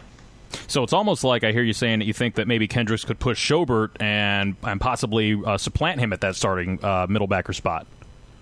So 0.67 0.83
it's 0.83 0.93
almost 0.93 1.23
like 1.23 1.45
I 1.45 1.53
hear 1.53 1.63
you 1.63 1.73
saying 1.73 2.01
that 2.01 2.07
you 2.07 2.13
think 2.13 2.35
that 2.37 2.49
maybe 2.49 2.67
Kendricks 2.67 3.05
could 3.05 3.21
push 3.21 3.51
Schobert 3.51 3.91
and 4.01 4.57
and 4.65 4.81
possibly 4.81 5.41
uh, 5.45 5.57
supplant 5.57 6.01
him 6.01 6.13
at 6.13 6.21
that 6.23 6.35
starting 6.35 6.85
uh, 6.85 7.07
middle 7.09 7.29
backer 7.29 7.53
spot. 7.53 7.87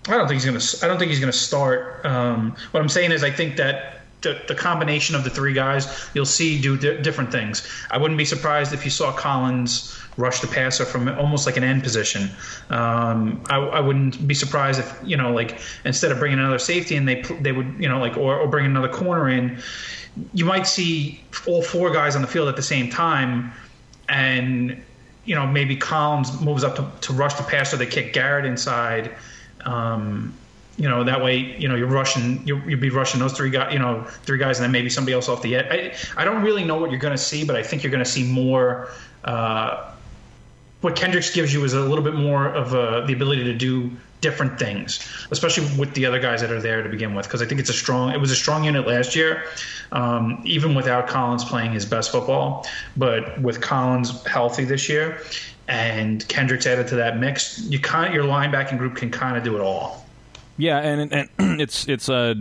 I 0.07 0.17
don't 0.17 0.27
think 0.27 0.41
he's 0.41 0.45
going 0.45 0.59
to. 0.59 0.85
I 0.85 0.87
don't 0.87 0.99
think 0.99 1.09
he's 1.09 1.19
to 1.19 1.31
start. 1.31 2.05
Um, 2.05 2.55
what 2.71 2.81
I'm 2.81 2.89
saying 2.89 3.11
is, 3.11 3.23
I 3.23 3.31
think 3.31 3.57
that 3.57 4.01
the, 4.21 4.41
the, 4.47 4.55
combination 4.55 5.15
of 5.15 5.23
the 5.23 5.29
three 5.29 5.53
guys, 5.53 6.09
you'll 6.13 6.25
see 6.25 6.59
do 6.59 6.77
di- 6.77 7.01
different 7.01 7.31
things. 7.31 7.67
I 7.89 7.97
wouldn't 7.97 8.17
be 8.17 8.25
surprised 8.25 8.73
if 8.73 8.83
you 8.83 8.91
saw 8.91 9.11
Collins 9.11 9.97
rush 10.17 10.39
the 10.39 10.47
passer 10.47 10.85
from 10.85 11.07
almost 11.07 11.45
like 11.45 11.57
an 11.57 11.63
end 11.63 11.83
position. 11.83 12.29
Um, 12.69 13.43
I, 13.49 13.57
I, 13.57 13.79
wouldn't 13.81 14.27
be 14.27 14.33
surprised 14.33 14.79
if 14.79 14.99
you 15.03 15.17
know, 15.17 15.31
like 15.31 15.59
instead 15.83 16.11
of 16.11 16.19
bringing 16.19 16.39
another 16.39 16.59
safety 16.59 16.95
in, 16.95 17.05
they 17.05 17.21
they 17.41 17.51
would 17.51 17.75
you 17.79 17.89
know 17.89 17.99
like 17.99 18.17
or, 18.17 18.37
or 18.37 18.47
bring 18.47 18.65
another 18.65 18.89
corner 18.89 19.29
in. 19.29 19.59
You 20.33 20.45
might 20.45 20.67
see 20.67 21.21
all 21.45 21.61
four 21.61 21.91
guys 21.91 22.15
on 22.15 22.21
the 22.21 22.27
field 22.27 22.47
at 22.47 22.55
the 22.55 22.63
same 22.63 22.89
time, 22.89 23.51
and 24.07 24.81
you 25.25 25.35
know 25.35 25.45
maybe 25.45 25.75
Collins 25.75 26.41
moves 26.41 26.63
up 26.63 26.75
to, 26.75 27.07
to 27.07 27.13
rush 27.13 27.33
the 27.33 27.43
passer. 27.43 27.75
They 27.75 27.85
kick 27.85 28.13
Garrett 28.13 28.45
inside 28.45 29.11
um, 29.65 30.33
you 30.77 30.89
know 30.89 31.03
that 31.03 31.23
way 31.23 31.37
you 31.37 31.67
know 31.67 31.75
you're 31.75 31.87
rushing 31.87 32.45
you 32.45 32.57
will 32.57 32.77
be 32.77 32.89
rushing 32.89 33.19
those 33.19 33.33
three 33.33 33.49
guys 33.49 33.71
you 33.71 33.79
know 33.79 34.03
three 34.23 34.37
guys 34.37 34.59
and 34.59 34.65
then 34.65 34.71
maybe 34.71 34.89
somebody 34.89 35.13
else 35.13 35.29
off 35.29 35.41
the 35.41 35.55
edge. 35.55 35.65
I, 36.17 36.21
I 36.21 36.25
don't 36.25 36.43
really 36.43 36.63
know 36.63 36.77
what 36.77 36.91
you're 36.91 36.99
going 36.99 37.15
to 37.15 37.23
see 37.23 37.45
but 37.45 37.55
i 37.55 37.63
think 37.63 37.81
you're 37.81 37.91
going 37.91 38.03
to 38.03 38.09
see 38.09 38.29
more 38.29 38.89
uh, 39.23 39.91
what 40.81 40.95
kendricks 40.95 41.33
gives 41.33 41.53
you 41.53 41.63
is 41.63 41.73
a 41.73 41.79
little 41.81 42.03
bit 42.03 42.13
more 42.15 42.47
of 42.47 42.73
a, 42.73 43.05
the 43.07 43.13
ability 43.13 43.45
to 43.45 43.53
do 43.53 43.89
different 44.19 44.59
things 44.59 44.99
especially 45.31 45.65
with 45.77 45.93
the 45.93 46.05
other 46.05 46.19
guys 46.19 46.41
that 46.41 46.51
are 46.51 46.61
there 46.61 46.83
to 46.83 46.89
begin 46.89 47.15
with 47.15 47.25
because 47.25 47.41
i 47.41 47.45
think 47.45 47.61
it's 47.61 47.69
a 47.69 47.73
strong 47.73 48.11
it 48.11 48.19
was 48.19 48.31
a 48.31 48.35
strong 48.35 48.65
unit 48.65 48.85
last 48.85 49.15
year 49.15 49.45
um, 49.91 50.41
even 50.45 50.75
without 50.75 51.07
collins 51.07 51.43
playing 51.43 51.71
his 51.71 51.85
best 51.85 52.11
football. 52.11 52.65
But 52.97 53.39
with 53.41 53.61
collins 53.61 54.25
healthy 54.25 54.65
this 54.65 54.89
year 54.89 55.21
and 55.67 56.27
Kendricks 56.27 56.65
added 56.65 56.87
to 56.89 56.95
that 56.95 57.17
mix, 57.17 57.59
you 57.59 57.79
kind 57.79 58.13
your 58.13 58.23
linebacking 58.23 58.77
group 58.77 58.95
can 58.95 59.09
kind 59.09 59.37
of 59.37 59.43
do 59.43 59.55
it 59.55 59.61
all. 59.61 60.05
Yeah, 60.57 60.79
and, 60.79 61.13
and 61.13 61.29
it's 61.61 61.87
it's 61.87 62.09
a 62.09 62.35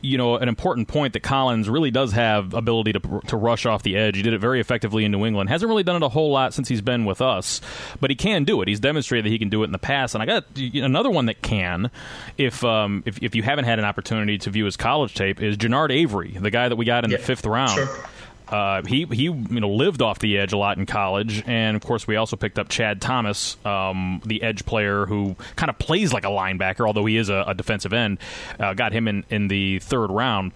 you 0.00 0.16
know 0.16 0.36
an 0.36 0.48
important 0.48 0.86
point 0.86 1.12
that 1.14 1.20
Collins 1.20 1.68
really 1.68 1.90
does 1.90 2.12
have 2.12 2.54
ability 2.54 2.92
to 2.92 3.20
to 3.26 3.36
rush 3.36 3.66
off 3.66 3.82
the 3.82 3.96
edge. 3.96 4.16
He 4.16 4.22
did 4.22 4.32
it 4.32 4.38
very 4.38 4.60
effectively 4.60 5.04
in 5.04 5.10
New 5.10 5.26
England. 5.26 5.50
Hasn't 5.50 5.68
really 5.68 5.82
done 5.82 5.96
it 5.96 6.04
a 6.04 6.08
whole 6.08 6.30
lot 6.30 6.54
since 6.54 6.68
he's 6.68 6.80
been 6.80 7.04
with 7.04 7.20
us, 7.20 7.60
but 8.00 8.10
he 8.10 8.16
can 8.16 8.44
do 8.44 8.62
it. 8.62 8.68
He's 8.68 8.80
demonstrated 8.80 9.26
that 9.26 9.30
he 9.30 9.38
can 9.38 9.48
do 9.48 9.62
it 9.62 9.66
in 9.66 9.72
the 9.72 9.78
past. 9.78 10.14
And 10.14 10.22
I 10.22 10.26
got 10.26 10.44
another 10.56 11.10
one 11.10 11.26
that 11.26 11.42
can, 11.42 11.90
if 12.36 12.64
um 12.64 13.02
if 13.06 13.22
if 13.22 13.34
you 13.34 13.42
haven't 13.42 13.64
had 13.64 13.78
an 13.78 13.84
opportunity 13.84 14.38
to 14.38 14.50
view 14.50 14.64
his 14.64 14.76
college 14.76 15.14
tape, 15.14 15.42
is 15.42 15.56
Genard 15.56 15.90
Avery, 15.90 16.36
the 16.38 16.50
guy 16.50 16.68
that 16.68 16.76
we 16.76 16.84
got 16.84 17.04
in 17.04 17.10
yeah, 17.10 17.16
the 17.16 17.22
fifth 17.22 17.44
round. 17.44 17.72
Sure. 17.72 18.08
Uh, 18.50 18.82
he 18.82 19.04
he 19.10 19.24
you 19.24 19.60
know 19.60 19.70
lived 19.70 20.02
off 20.02 20.18
the 20.18 20.38
edge 20.38 20.52
a 20.52 20.56
lot 20.56 20.78
in 20.78 20.86
college, 20.86 21.42
and 21.46 21.76
of 21.76 21.82
course 21.82 22.06
we 22.06 22.16
also 22.16 22.36
picked 22.36 22.58
up 22.58 22.68
Chad 22.68 23.00
Thomas, 23.00 23.56
um, 23.64 24.22
the 24.24 24.42
edge 24.42 24.64
player 24.64 25.06
who 25.06 25.36
kind 25.56 25.70
of 25.70 25.78
plays 25.78 26.12
like 26.12 26.24
a 26.24 26.28
linebacker, 26.28 26.86
although 26.86 27.06
he 27.06 27.16
is 27.16 27.28
a, 27.28 27.44
a 27.48 27.54
defensive 27.54 27.92
end. 27.92 28.18
Uh, 28.58 28.74
got 28.74 28.92
him 28.92 29.08
in 29.08 29.24
in 29.30 29.48
the 29.48 29.78
third 29.80 30.10
round 30.10 30.52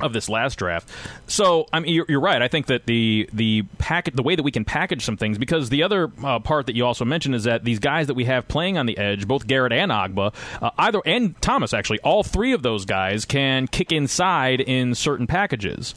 of 0.00 0.12
this 0.12 0.28
last 0.28 0.56
draft. 0.56 0.88
So 1.26 1.66
I 1.72 1.80
mean, 1.80 1.94
you're, 1.94 2.06
you're, 2.08 2.20
right. 2.20 2.42
I 2.42 2.48
think 2.48 2.66
that 2.66 2.86
the 2.86 3.28
the 3.32 3.62
packet, 3.78 4.16
the 4.16 4.22
way 4.22 4.34
that 4.34 4.42
we 4.42 4.50
can 4.50 4.64
package 4.64 5.04
some 5.04 5.16
things, 5.16 5.38
because 5.38 5.68
the 5.68 5.82
other 5.82 6.10
uh, 6.22 6.40
part 6.40 6.66
that 6.66 6.74
you 6.74 6.84
also 6.84 7.04
mentioned 7.04 7.34
is 7.34 7.44
that 7.44 7.64
these 7.64 7.78
guys 7.78 8.08
that 8.08 8.14
we 8.14 8.24
have 8.24 8.48
playing 8.48 8.78
on 8.78 8.86
the 8.86 8.98
edge, 8.98 9.26
both 9.26 9.46
Garrett 9.46 9.72
and 9.72 9.90
Ogbah, 9.90 10.34
uh, 10.60 10.70
either 10.78 11.00
and 11.04 11.40
Thomas 11.40 11.72
actually, 11.72 12.00
all 12.00 12.22
three 12.22 12.52
of 12.52 12.62
those 12.62 12.84
guys 12.84 13.24
can 13.24 13.68
kick 13.68 13.92
inside 13.92 14.60
in 14.60 14.94
certain 14.94 15.26
packages. 15.26 15.94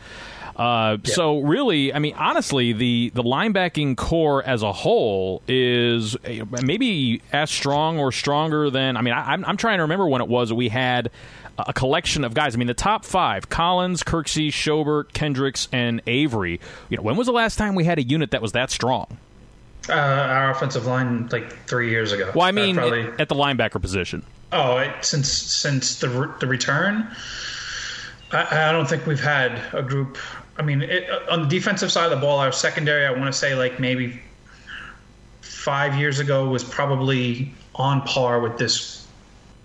Uh, 0.56 0.98
yeah. 1.04 1.14
So 1.14 1.40
really, 1.40 1.94
I 1.94 2.00
mean, 2.00 2.16
honestly, 2.16 2.72
the 2.74 3.12
the 3.14 3.24
linebacking 3.24 3.98
corps 3.98 4.42
as 4.44 4.64
a 4.64 4.72
whole 4.72 5.42
is 5.48 6.16
uh, 6.16 6.46
maybe 6.64 7.22
as 7.34 7.52
strong 7.52 8.00
or 8.00 8.12
stronger 8.12 8.70
than. 8.70 8.96
I 8.96 9.02
mean, 9.02 9.14
I, 9.14 9.34
I'm, 9.34 9.44
I'm 9.46 9.58
trying 9.58 9.80
to 9.80 9.84
remember 9.84 10.08
when 10.08 10.22
it 10.22 10.30
was 10.30 10.54
we 10.54 10.70
had 10.70 11.12
a 11.58 11.74
collection 11.74 12.24
of 12.24 12.34
guys. 12.34 12.56
I 12.56 12.58
mean, 12.58 12.68
the 12.68 12.74
top 12.74 13.04
five: 13.04 13.50
Collins, 13.50 14.04
Kirksey, 14.04 14.48
Schobert, 14.48 15.12
Kendricks, 15.12 15.68
and 15.74 16.02
Avery. 16.08 16.62
You 16.90 16.98
know, 16.98 17.04
when 17.04 17.18
was 17.18 17.28
the 17.28 17.34
last 17.34 17.58
time 17.58 17.76
we 17.76 17.84
had 17.84 18.00
a 18.00 18.04
unit 18.04 18.32
that 18.32 18.42
was 18.42 18.54
that 18.54 18.72
strong? 18.72 19.18
Uh, 19.90 19.94
our 19.94 20.52
offensive 20.52 20.86
line, 20.86 21.28
like 21.28 21.68
three 21.68 21.90
years 21.90 22.12
ago. 22.12 22.32
Well, 22.34 22.48
I 22.48 22.52
mean, 22.52 22.76
probably... 22.76 23.08
at 23.20 23.30
the 23.30 23.36
linebacker 23.36 23.82
position. 23.82 24.24
Oh, 24.52 24.90
since 25.02 25.30
since 25.30 26.00
the 26.00 26.34
the 26.40 26.48
return, 26.48 27.08
I, 28.32 28.70
I, 28.70 28.72
don't 28.72 28.88
think 28.88 29.06
we've 29.06 29.22
had 29.22 29.62
a 29.74 29.82
group 29.82 30.18
I 30.58 30.62
mean, 30.62 30.82
it, 30.82 31.10
on 31.30 31.42
the 31.44 31.48
defensive 31.48 31.92
side 31.92 32.06
of 32.06 32.12
the 32.12 32.26
ball, 32.26 32.40
our 32.40 32.52
secondary, 32.52 33.06
I 33.06 33.12
want 33.12 33.26
to 33.26 33.34
say 33.34 33.56
like 33.56 33.80
maybe 33.80 34.20
five 35.42 35.96
years 35.96 36.20
ago 36.20 36.48
was 36.48 36.64
probably 36.64 37.52
on 37.76 38.02
par 38.04 38.40
with 38.40 38.58
this 38.58 39.06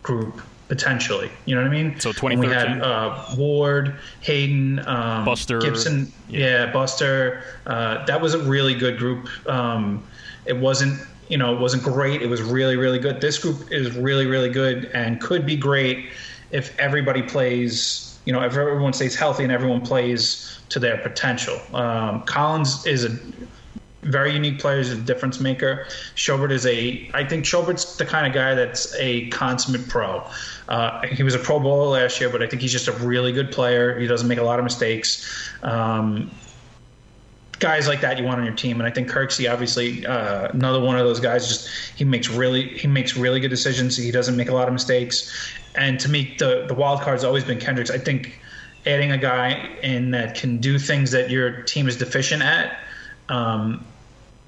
group. 0.03 0.40
potentially. 0.68 1.29
You 1.46 1.57
know 1.57 1.62
what 1.62 1.68
I 1.68 1.83
mean? 1.83 1.98
So 1.98 2.11
And 2.11 2.38
we 2.40 2.46
2013? 2.46 2.72
had 2.74 2.83
uh, 2.83 3.24
Ward, 3.37 3.96
Haden, 4.20 4.79
um, 4.87 5.24
Buster. 5.24 5.59
Gipson, 5.59 6.11
yeah, 6.29 6.70
Buster. 6.72 7.42
Uh, 7.66 8.05
that 8.07 8.20
was 8.20 8.35
a 8.35 8.38
really 8.38 8.74
good 8.74 8.96
group. 8.96 9.29
Um, 9.48 10.03
it 10.46 10.57
wasn't, 10.57 11.00
you 11.29 11.37
know, 11.38 11.53
it 11.53 11.59
wasn't 11.61 11.83
great. 11.83 12.22
It 12.22 12.29
was 12.29 12.40
really, 12.40 12.76
really 12.76 13.00
good. 13.00 13.20
This 13.20 13.37
group 13.37 13.72
is 13.72 13.96
really, 13.96 14.26
really 14.26 14.48
good 14.48 14.85
and 14.94 15.20
could 15.20 15.44
be 15.44 15.57
great 15.57 16.11
if 16.53 16.76
everybody 16.79 17.22
plays. 17.22 18.10
You 18.24 18.33
know, 18.33 18.42
if 18.42 18.56
everyone 18.56 18.92
stays 18.92 19.16
healthy 19.16 19.44
and 19.44 19.52
everyone 19.52 19.80
plays 19.80 20.59
to 20.70 20.78
their 20.78 20.98
potential. 20.98 21.59
Um, 21.74 22.22
Collins 22.22 22.87
is 22.87 23.04
a 23.04 23.18
very 24.02 24.33
unique 24.33 24.59
player. 24.59 24.78
He's 24.78 24.90
a 24.90 24.96
difference 24.96 25.40
maker. 25.40 25.87
Schobert 26.14 26.50
is 26.50 26.64
a. 26.66 27.11
I 27.12 27.24
think 27.24 27.44
Schobert's 27.44 27.96
the 27.96 28.06
kind 28.06 28.26
of 28.26 28.33
guy 28.33 28.54
that's 28.54 28.94
a 28.98 29.28
consummate 29.28 29.88
pro. 29.88 30.24
Uh, 30.68 31.06
he 31.06 31.22
was 31.22 31.35
a 31.35 31.38
Pro 31.38 31.59
Bowler 31.61 32.00
last 32.00 32.20
year, 32.20 32.30
but 32.30 32.42
I 32.42 32.46
think 32.46 32.62
he's 32.62 32.72
just 32.72 32.88
a 32.88 32.92
really 32.92 33.33
good 33.33 33.52
player. 33.52 33.98
He 33.98 34.06
doesn't 34.06 34.28
make 34.28 34.38
a 34.38 34.44
lot 34.44 34.59
of 34.59 34.64
mistakes. 34.64 35.50
Um, 35.62 36.30
guys 37.59 37.87
like 37.87 38.00
that 38.00 38.18
you 38.18 38.24
want 38.24 38.38
on 38.38 38.46
your 38.46 38.54
team, 38.54 38.80
and 38.80 38.88
I 38.88 38.90
think 38.90 39.11
Kirksey 39.11 39.52
obviously 39.52 40.06
uh, 40.06 40.48
another 40.48 40.80
one 40.80 40.96
of 40.96 41.04
those 41.04 41.20
guys. 41.20 41.46
Just 41.46 41.68
he 41.96 42.04
makes 42.04 42.28
really 42.28 42.68
he 42.78 42.88
makes 42.88 43.16
really 43.16 43.40
good 43.40 43.50
decisions. 43.50 43.96
He 43.96 44.11
doesn't 44.11 44.37
make 44.37 44.48
a 44.48 44.54
lot 44.54 44.66
of 44.66 44.72
mistakes, 44.72 45.52
and 45.74 46.00
to 46.00 46.09
me 46.09 46.35
the 46.38 46.64
the 46.66 46.74
wild 46.74 47.00
card's 47.00 47.24
always 47.24 47.44
been 47.44 47.59
Kendricks. 47.59 47.90
I 47.90 47.98
think 47.98 48.40
adding 48.87 49.12
a 49.12 49.18
guy 49.18 49.68
in 49.83 50.12
that 50.12 50.35
can 50.35 50.59
do 50.59 50.78
things 50.78 51.11
that 51.11 51.30
your 51.30 51.62
team 51.62 51.88
is 51.88 51.96
deficient 51.96 52.42
at. 52.42 52.78
Um, 53.28 53.85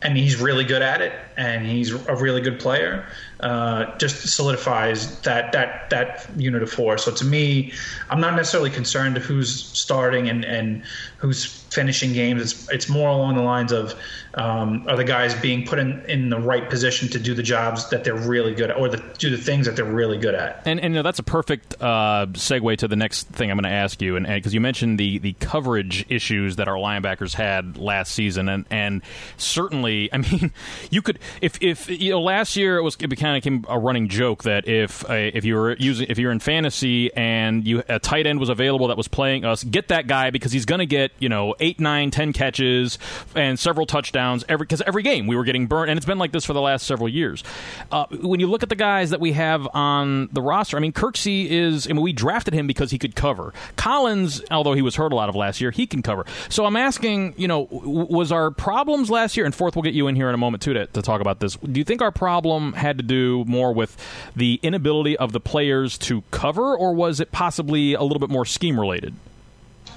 and 0.03 0.17
he's 0.17 0.41
really 0.41 0.65
good 0.65 0.83
at 0.83 1.01
it, 1.01 1.13
and 1.37 1.65
he's 1.65 1.93
a 1.93 2.17
really 2.17 2.41
good 2.41 2.59
player. 2.59 3.07
Uh, 3.39 3.97
just 3.99 4.29
solidifies 4.35 5.21
that 5.21 5.53
that 5.53 5.91
that 5.91 6.29
unit 6.37 6.63
of 6.63 6.71
four. 6.71 6.99
So 6.99 7.13
to 7.13 7.25
me, 7.25 7.73
I'm 8.11 8.21
not 8.21 8.35
necessarily 8.35 8.71
concerned 8.71 9.17
who's 9.19 9.65
starting 9.65 10.29
and, 10.29 10.45
and 10.45 10.83
who's 11.19 11.62
finishing 11.75 12.13
games. 12.13 12.43
It's 12.43 12.71
it's 12.71 12.89
more 12.89 13.09
along 13.09 13.37
the 13.37 13.43
lines 13.43 13.73
of 13.73 13.95
um, 14.35 14.87
are 14.89 14.97
the 14.97 15.05
guys 15.05 15.35
being 15.35 15.67
put 15.67 15.79
in, 15.79 16.05
in 16.09 16.31
the 16.31 16.39
right 16.39 16.69
position 16.69 17.09
to 17.11 17.19
do 17.19 17.35
the 17.35 17.43
jobs 17.43 17.91
that 17.91 18.05
they're 18.05 18.15
really 18.15 18.55
good 18.55 18.71
at, 18.71 18.77
or 18.77 18.89
the, 18.89 19.03
do 19.19 19.29
the 19.31 19.37
things 19.37 19.67
that 19.67 19.77
they're 19.77 19.85
really 19.85 20.17
good 20.17 20.35
at. 20.35 20.63
And, 20.65 20.81
and 20.81 20.95
you 20.95 20.99
know, 20.99 21.03
that's 21.03 21.19
a 21.19 21.25
perfect 21.25 21.75
uh, 21.81 22.27
segue 22.33 22.79
to 22.79 22.89
the 22.89 22.97
next 22.97 23.29
thing 23.29 23.51
I'm 23.51 23.57
going 23.57 23.71
to 23.71 23.77
ask 23.77 24.01
you, 24.01 24.17
and 24.17 24.27
because 24.27 24.55
you 24.55 24.61
mentioned 24.61 24.99
the 24.99 25.19
the 25.19 25.35
coverage 25.35 26.07
issues 26.09 26.57
that 26.57 26.69
our 26.69 26.77
linebackers 26.77 27.35
had 27.35 27.77
last 27.77 28.13
season, 28.13 28.49
and 28.49 28.65
and 28.71 29.03
certainly, 29.37 30.13
I 30.13 30.19
mean, 30.19 30.53
you 30.91 31.03
could 31.03 31.19
if 31.41 31.61
if 31.63 31.89
you 31.89 32.13
know 32.13 32.21
last 32.21 32.57
year 32.57 32.79
it 32.79 32.83
was 32.83 32.97
it 33.01 33.15
kind 33.17 33.37
of 33.37 33.43
became 33.43 33.65
a 33.69 33.79
running 33.79 34.09
joke 34.09 34.45
that 34.45 34.67
if 34.67 35.09
uh, 35.09 35.15
if 35.15 35.45
you 35.45 35.55
were 35.55 35.77
using 35.79 36.07
if 36.09 36.19
you're 36.19 36.33
in 36.33 36.41
fantasy 36.41 37.13
and 37.15 37.67
you 37.67 37.83
a 37.89 37.99
tight 37.99 38.27
end 38.27 38.41
was 38.41 38.49
available 38.49 38.89
that 38.89 38.97
was 38.97 39.09
playing 39.09 39.45
us, 39.45 39.63
get 39.65 39.89
that 39.89 40.07
guy 40.07 40.31
because 40.31 40.53
he's 40.53 40.65
going 40.65 40.79
to 40.79 40.87
get 40.87 41.13
you 41.19 41.29
know 41.29 41.55
eight, 41.63 41.81
nine, 41.81 42.11
ten 42.11 42.33
catches 42.33 42.99
and 43.35 43.59
several 43.59 43.87
touchdowns 43.87 44.45
every 44.49 44.67
because 44.67 44.83
every 44.83 45.03
game 45.03 45.27
we 45.27 45.37
were 45.37 45.45
getting 45.45 45.67
burnt, 45.67 45.89
and 45.89 45.97
it's 45.97 46.07
been 46.07 46.19
like 46.19 46.33
this 46.33 46.45
for 46.45 46.53
the 46.53 46.61
last 46.61 46.87
several 46.87 47.09
years. 47.09 47.43
Uh, 47.91 48.05
when 48.21 48.41
you 48.41 48.49
look 48.49 48.63
at 48.63 48.69
the 48.69 48.75
guys 48.75 49.11
that 49.11 49.21
we 49.21 49.33
have 49.33 49.67
on 49.73 50.29
the 50.33 50.43
roster, 50.43 50.77
I 50.77 50.81
mean, 50.81 50.93
Kirksey 50.93 51.49
is. 51.49 51.87
I 51.87 51.93
mean, 51.93 52.03
we 52.03 52.13
drafted 52.13 52.53
him 52.53 52.67
because 52.67 52.91
he 52.91 52.99
could 52.99 53.15
cover. 53.15 53.55
Collins, 53.77 54.43
although 54.51 54.75
he 54.75 54.83
was 54.83 54.97
hurt 54.97 55.13
a 55.13 55.17
lot 55.17 55.29
of 55.29 55.37
last 55.37 55.61
year, 55.61 55.71
he 55.71 55.87
can 55.87 56.03
cover. 56.03 56.27
So 56.49 56.67
I'm 56.67 56.77
asking, 56.77 57.35
you 57.37 57.49
know, 57.49 57.69
was 57.71 58.33
our 58.33 58.51
problems 58.51 59.11
last 59.11 59.37
year? 59.37 59.47
And 59.47 59.55
fourth, 59.55 59.77
we'll 59.77 59.83
get 59.83 59.95
you 59.95 60.09
in 60.09 60.17
here 60.17 60.29
in 60.29 60.35
a 60.35 60.39
moment 60.39 60.63
too 60.63 60.75
to, 60.75 60.87
to 60.87 61.03
talk 61.03 61.21
about 61.21 61.41
this. 61.41 61.57
Do 61.57 61.79
you 61.79 61.85
think 61.85 62.03
our 62.03 62.13
problem 62.13 62.73
had 62.73 62.99
to 62.99 63.05
do 63.05 63.45
more 63.47 63.73
with 63.73 63.97
the 64.35 64.59
inability 64.63 65.17
of 65.17 65.33
the 65.33 65.41
players 65.41 65.97
to 65.99 66.23
cover, 66.31 66.77
or 66.77 66.95
was 66.95 67.21
it 67.21 67.33
possibly 67.33 67.95
a 67.95 68.03
little 68.03 68.21
bit 68.21 68.31
more 68.31 68.45
scheme 68.45 68.79
related? 68.79 69.15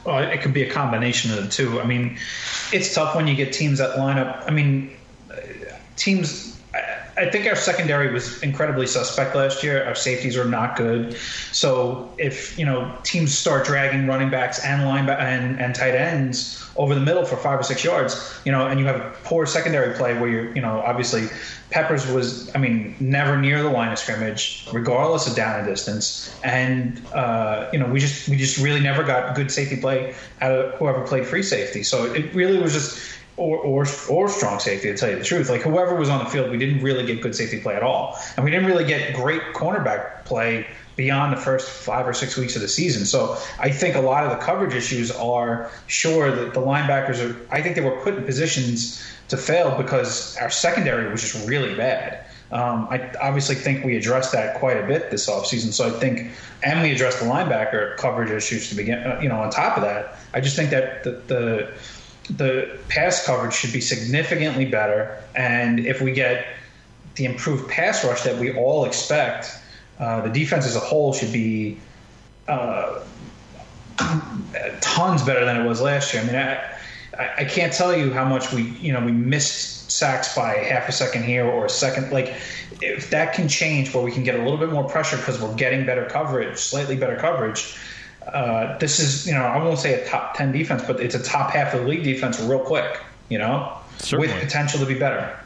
Well, 0.06 0.20
it 0.20 0.42
could 0.42 0.54
be 0.54 0.64
a 0.64 0.72
combination 0.72 1.32
of 1.32 1.44
the 1.44 1.50
two. 1.50 1.82
I 1.82 1.86
mean, 1.86 2.18
it's 2.72 2.94
tough 2.94 3.16
when 3.16 3.28
you 3.28 3.36
get 3.36 3.54
teams 3.54 3.80
that 3.80 3.98
line 3.98 4.18
up. 4.18 4.44
I 4.46 4.52
mean, 4.52 4.96
uh, 5.32 5.36
teams. 5.96 6.60
I- 7.18 7.30
think 7.30 7.48
our 7.48 7.56
secondary 7.56 8.12
was 8.12 8.42
incredibly 8.44 8.88
suspect 8.88 9.36
last 9.36 9.64
year. 9.64 9.84
Our 9.86 9.96
safeties 9.96 10.38
were 10.38 10.46
not 10.46 10.76
good. 10.76 11.18
So 11.52 12.14
if 12.18 12.58
you 12.58 12.66
know 12.66 12.98
teams 13.04 13.38
start 13.38 13.66
dragging 13.66 14.08
running 14.08 14.30
backs 14.30 14.64
and 14.64 14.84
lineback 14.84 15.20
and, 15.20 15.60
and 15.60 15.76
tight 15.76 15.96
ends 15.96 16.62
over 16.78 16.94
the 16.94 17.02
middle 17.02 17.26
for 17.26 17.38
five 17.38 17.60
or 17.60 17.64
six 17.64 17.84
yards, 17.84 18.40
you 18.44 18.52
know, 18.52 18.68
and 18.68 18.80
you 18.80 18.86
have 18.86 19.18
poor 19.24 19.46
secondary 19.46 19.96
play 19.96 20.14
where 20.20 20.30
you're, 20.30 20.54
you 20.56 20.62
know, 20.62 20.82
obviously 20.86 21.28
Peppers 21.70 22.06
was, 22.08 22.54
I 22.54 22.60
mean, 22.60 22.96
never 23.00 23.38
near 23.38 23.64
the 23.64 23.70
line 23.70 23.92
of 23.92 24.00
scrimmage, 24.00 24.68
regardless 24.72 25.28
of 25.28 25.36
down 25.36 25.60
and 25.60 25.68
distance, 25.68 26.40
and 26.44 27.02
uh, 27.14 27.70
you 27.74 27.80
know, 27.80 27.88
we 27.88 28.00
just 28.00 28.30
we 28.30 28.36
just 28.38 28.58
really 28.58 28.80
never 28.80 29.04
got 29.04 29.36
good 29.36 29.52
safety 29.52 29.78
play 29.78 30.14
out 30.42 30.52
of 30.52 30.74
whoever 30.76 31.06
played 31.08 31.26
free 31.26 31.44
safety. 31.44 31.84
So 31.84 32.14
it 32.14 32.34
really 32.36 32.62
was 32.62 32.74
just 32.74 33.16
or, 33.38 33.58
or 33.58 33.86
or 34.10 34.30
strong 34.30 34.60
safety 34.60 34.88
to 34.90 34.98
tell 34.98 35.10
you 35.10 35.18
the 35.18 35.24
truth. 35.24 35.50
Like 35.50 35.62
whoever 35.62 35.96
was 35.96 36.10
on 36.10 36.24
the 36.24 36.30
field, 36.30 36.52
we 36.52 36.58
didn't 36.58 36.82
really 36.82 37.06
get 37.06 37.22
good 37.22 37.36
safety 37.36 37.60
play 37.60 37.76
at 37.76 37.84
all, 37.84 38.18
and 38.36 38.46
we 38.46 38.52
didn't 38.52 38.68
really 38.68 38.86
get 38.86 39.16
great 39.16 39.42
cornerback 39.54 40.26
play 40.26 40.68
beyond 40.96 41.34
the 41.34 41.42
first 41.42 41.70
five 41.70 42.08
or 42.08 42.14
six 42.14 42.38
weeks 42.38 42.56
of 42.56 42.62
the 42.62 42.68
season. 42.68 43.06
So 43.06 43.38
I 43.60 43.70
think 43.70 43.96
a 43.96 44.02
lot 44.02 44.24
of 44.24 44.32
the 44.32 44.38
coverage 44.38 44.74
issues 44.74 45.12
are 45.12 45.70
sure 45.88 46.32
that 46.32 46.54
the 46.54 46.62
linebackers 46.62 47.20
are. 47.20 47.36
I 47.54 47.62
think 47.62 47.76
they 47.76 47.82
were 47.82 48.00
put 48.02 48.16
in 48.16 48.24
positions 48.24 49.04
to 49.28 49.38
fail 49.38 49.76
because 49.78 50.38
our 50.38 50.50
secondary 50.50 51.12
was 51.12 51.22
just 51.22 51.48
really 51.48 51.76
bad. 51.76 52.26
Um, 52.52 52.88
I 52.92 53.12
obviously 53.22 53.56
think 53.56 53.84
we 53.84 53.98
addressed 53.98 54.32
that 54.34 54.60
quite 54.60 54.78
a 54.78 54.86
bit 54.86 55.10
this 55.10 55.28
offseason. 55.28 55.74
So 55.74 55.88
I 55.88 56.00
think, 56.00 56.32
and 56.64 56.82
we 56.82 56.92
addressed 56.92 57.20
the 57.20 57.26
linebacker 57.26 57.98
coverage 57.98 58.30
issues 58.30 58.70
to 58.70 58.76
begin. 58.76 59.00
Uh, 59.00 59.20
you 59.22 59.28
know, 59.28 59.42
on 59.42 59.50
top 59.50 59.78
of 59.78 59.84
that, 59.84 60.20
I 60.34 60.42
just 60.42 60.56
think 60.56 60.70
that 60.70 61.04
the, 61.04 61.12
the 61.28 61.74
the 62.30 62.78
pass 62.90 63.26
coverage 63.26 63.54
should 63.54 63.74
be 63.74 63.82
significantly 63.82 64.66
better. 64.66 65.22
And 65.36 65.86
if 65.86 66.02
we 66.02 66.12
get 66.12 66.46
the 67.16 67.26
improved 67.26 67.70
pass 67.70 68.04
rush 68.04 68.24
that 68.24 68.38
we 68.38 68.56
all 68.56 68.86
expect, 68.86 69.58
uh, 70.00 70.22
the 70.22 70.30
defense 70.30 70.66
as 70.66 70.76
a 70.76 70.80
whole 70.80 71.14
should 71.14 71.32
be 71.32 71.78
uh, 72.48 73.00
tons 74.82 75.24
better 75.24 75.46
than 75.46 75.62
it 75.62 75.68
was 75.68 75.82
last 75.82 76.14
year. 76.14 76.24
I 76.24 76.26
mean, 76.26 76.36
I, 76.36 77.34
I 77.38 77.46
can't 77.46 77.72
tell 77.72 77.96
you 77.96 78.12
how 78.12 78.26
much 78.26 78.52
we, 78.52 78.64
you 78.64 78.92
know, 78.92 79.04
we 79.04 79.12
missed 79.12 79.92
sacks 79.92 80.36
by 80.36 80.56
half 80.56 80.90
a 80.90 80.92
second 80.92 81.24
here 81.24 81.46
or 81.46 81.66
a 81.66 81.70
second. 81.70 82.12
Like, 82.12 82.34
if 82.82 83.10
that 83.12 83.34
can 83.34 83.48
change 83.48 83.94
where 83.94 84.04
we 84.04 84.12
can 84.12 84.24
get 84.24 84.36
a 84.36 84.44
little 84.44 84.58
bit 84.58 84.70
more 84.70 84.84
pressure 84.84 85.16
because 85.18 85.42
we're 85.42 85.56
getting 85.56 85.86
better 85.86 86.06
coverage, 86.06 86.58
slightly 86.58 86.98
better 86.98 87.16
coverage. 87.16 87.78
Uh, 88.28 88.78
this 88.80 89.00
is, 89.00 89.28
you 89.28 89.34
know, 89.34 89.44
I 89.44 89.64
won't 89.64 89.80
say 89.80 90.02
a 90.02 90.08
top 90.08 90.36
10 90.36 90.52
defense, 90.52 90.84
but 90.86 91.00
it's 91.00 91.16
a 91.16 91.24
top 91.24 91.52
half 91.52 91.74
of 91.74 91.82
the 91.82 91.88
league 91.88 92.04
defense 92.04 92.40
real 92.42 92.60
quick, 92.60 93.00
you 93.30 93.38
know, 93.38 93.78
Certainly. 93.98 94.34
with 94.34 94.44
potential 94.44 94.80
to 94.80 94.86
be 94.86 94.98
better. 94.98 95.38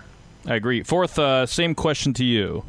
I 0.45 0.55
agree. 0.55 0.83
Fourth, 0.83 1.19
uh, 1.19 1.45
same 1.45 1.75
question 1.75 2.13
to 2.15 2.23
you. 2.23 2.63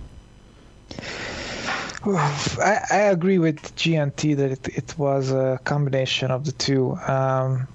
I, 2.04 2.80
I 2.90 2.96
agree 2.96 3.38
with 3.38 3.76
GNT 3.76 4.36
that 4.36 4.50
it, 4.52 4.68
it 4.68 4.98
was 4.98 5.30
a 5.30 5.60
combination 5.64 6.30
of 6.30 6.46
the 6.46 6.52
two. 6.52 6.96
Um, 7.06 7.68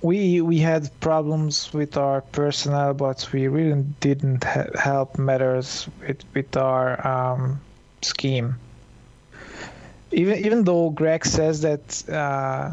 we 0.00 0.40
we 0.40 0.58
had 0.58 0.90
problems 1.00 1.72
with 1.72 1.96
our 1.96 2.20
personnel, 2.20 2.94
but 2.94 3.26
we 3.32 3.48
really 3.48 3.82
didn't 4.00 4.44
ha- 4.44 4.66
help 4.78 5.18
matters 5.18 5.88
with 6.00 6.24
with 6.34 6.56
our 6.56 7.06
um, 7.06 7.60
scheme. 8.02 8.56
Even 10.14 10.38
even 10.46 10.64
though 10.64 10.90
Greg 10.90 11.26
says 11.26 11.60
that, 11.62 12.08
uh, 12.08 12.70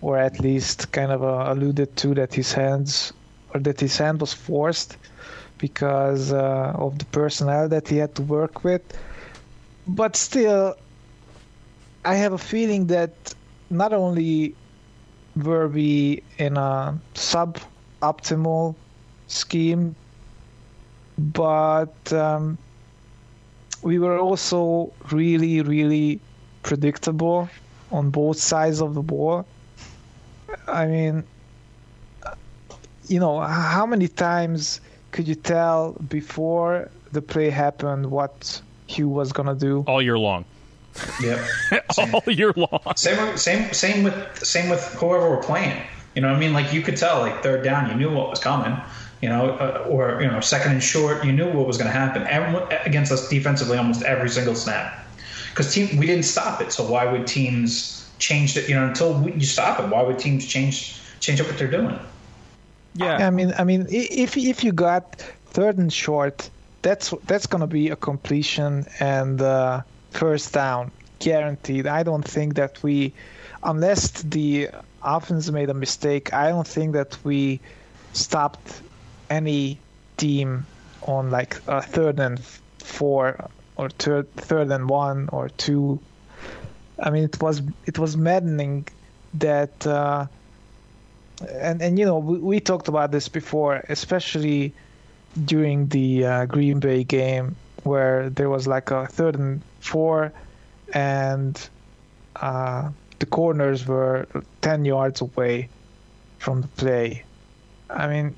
or 0.00 0.18
at 0.18 0.40
least 0.40 0.90
kind 0.92 1.12
of 1.12 1.22
uh, 1.22 1.52
alluded 1.52 1.96
to 1.98 2.14
that 2.14 2.34
his 2.34 2.52
hands 2.52 3.12
or 3.52 3.60
that 3.60 3.78
his 3.80 3.96
hand 3.96 4.20
was 4.20 4.32
forced 4.32 4.96
because 5.58 6.32
uh, 6.32 6.72
of 6.74 6.98
the 6.98 7.04
personnel 7.06 7.68
that 7.68 7.88
he 7.88 7.96
had 7.96 8.14
to 8.16 8.22
work 8.22 8.64
with. 8.64 8.82
But 9.86 10.16
still, 10.16 10.74
I 12.04 12.14
have 12.16 12.32
a 12.32 12.38
feeling 12.38 12.88
that 12.88 13.12
not 13.70 13.92
only 13.92 14.54
were 15.36 15.68
we 15.68 16.22
in 16.38 16.56
a 16.56 16.98
sub-optimal 17.14 18.74
scheme, 19.26 19.94
but 21.18 22.12
um, 22.12 22.58
we 23.82 23.98
were 23.98 24.18
also 24.18 24.92
really, 25.12 25.62
really 25.62 26.20
predictable 26.64 27.48
on 27.92 28.10
both 28.10 28.38
sides 28.38 28.80
of 28.80 28.94
the 28.94 29.02
ball. 29.02 29.46
I 30.66 30.86
mean, 30.86 31.22
you 33.06 33.20
know, 33.20 33.38
how 33.40 33.86
many 33.86 34.08
times 34.08 34.80
could 35.12 35.28
you 35.28 35.36
tell 35.36 35.92
before 35.92 36.90
the 37.12 37.22
play 37.22 37.50
happened 37.50 38.10
what 38.10 38.60
Hue 38.88 39.08
was 39.08 39.32
gonna 39.32 39.54
do? 39.54 39.84
All 39.86 40.02
year 40.02 40.18
long. 40.18 40.44
Yeah, 41.22 41.46
All 41.98 42.22
year 42.26 42.52
long. 42.56 42.80
Same, 42.96 43.36
same, 43.36 43.72
same 43.72 44.04
with 44.04 44.44
same 44.44 44.68
with 44.68 44.82
whoever 44.94 45.30
we're 45.30 45.42
playing. 45.42 45.80
You 46.14 46.22
know, 46.22 46.28
what 46.28 46.36
I 46.36 46.40
mean, 46.40 46.52
like 46.52 46.72
you 46.72 46.82
could 46.82 46.96
tell, 46.96 47.20
like 47.20 47.42
third 47.42 47.64
down, 47.64 47.90
you 47.90 47.96
knew 47.96 48.14
what 48.14 48.30
was 48.30 48.38
coming. 48.38 48.76
You 49.20 49.28
know, 49.28 49.50
uh, 49.50 49.86
or 49.88 50.20
you 50.20 50.28
know, 50.28 50.40
second 50.40 50.72
and 50.72 50.82
short, 50.82 51.24
you 51.24 51.32
knew 51.32 51.50
what 51.50 51.66
was 51.66 51.78
going 51.78 51.90
to 51.90 51.96
happen. 51.96 52.26
Everyone, 52.26 52.70
against 52.84 53.10
us 53.10 53.28
defensively, 53.28 53.78
almost 53.78 54.02
every 54.02 54.28
single 54.28 54.54
snap. 54.54 55.03
Because 55.54 55.72
team 55.72 55.96
we 55.96 56.06
didn't 56.06 56.24
stop 56.24 56.60
it. 56.60 56.72
So 56.72 56.84
why 56.84 57.10
would 57.10 57.26
teams 57.26 58.10
change 58.18 58.56
it? 58.56 58.68
You 58.68 58.74
know, 58.74 58.88
until 58.88 59.14
we, 59.14 59.32
you 59.32 59.46
stop 59.46 59.78
it, 59.78 59.88
why 59.88 60.02
would 60.02 60.18
teams 60.18 60.44
change 60.44 61.00
change 61.20 61.40
up 61.40 61.46
what 61.46 61.56
they're 61.58 61.70
doing? 61.70 61.98
Yeah, 62.94 63.26
I 63.26 63.30
mean, 63.30 63.54
I 63.56 63.64
mean, 63.64 63.86
if 63.90 64.36
if 64.36 64.64
you 64.64 64.72
got 64.72 65.16
third 65.46 65.78
and 65.78 65.92
short, 65.92 66.50
that's 66.82 67.14
that's 67.26 67.46
gonna 67.46 67.68
be 67.68 67.90
a 67.90 67.96
completion 67.96 68.86
and 68.98 69.40
uh, 69.40 69.82
first 70.10 70.52
down 70.52 70.90
guaranteed. 71.20 71.86
I 71.86 72.02
don't 72.02 72.24
think 72.24 72.54
that 72.54 72.82
we, 72.82 73.12
unless 73.62 74.10
the 74.22 74.70
offense 75.02 75.50
made 75.50 75.70
a 75.70 75.74
mistake, 75.74 76.34
I 76.34 76.48
don't 76.50 76.66
think 76.66 76.92
that 76.94 77.16
we 77.24 77.60
stopped 78.12 78.82
any 79.30 79.78
team 80.16 80.66
on 81.02 81.30
like 81.30 81.60
a 81.66 81.80
third 81.80 82.18
and 82.18 82.40
four 82.78 83.50
or 83.76 83.90
third 83.90 84.32
third 84.36 84.70
and 84.70 84.88
one 84.88 85.28
or 85.32 85.48
two. 85.48 86.00
I 86.98 87.10
mean, 87.10 87.24
it 87.24 87.40
was 87.40 87.62
it 87.86 87.98
was 87.98 88.16
maddening 88.16 88.88
that. 89.34 89.86
Uh, 89.86 90.26
and 91.50 91.82
and 91.82 91.98
you 91.98 92.04
know 92.04 92.18
we, 92.18 92.38
we 92.38 92.60
talked 92.60 92.88
about 92.88 93.10
this 93.10 93.28
before, 93.28 93.84
especially 93.88 94.72
during 95.44 95.88
the 95.88 96.24
uh, 96.24 96.46
Green 96.46 96.80
Bay 96.80 97.04
game 97.04 97.56
where 97.82 98.30
there 98.30 98.48
was 98.48 98.66
like 98.66 98.90
a 98.90 99.06
third 99.06 99.34
and 99.36 99.60
four, 99.80 100.32
and 100.92 101.68
uh, 102.36 102.90
the 103.18 103.26
corners 103.26 103.86
were 103.86 104.26
ten 104.60 104.84
yards 104.84 105.20
away 105.20 105.68
from 106.38 106.62
the 106.62 106.68
play. 106.68 107.24
I 107.90 108.06
mean, 108.06 108.36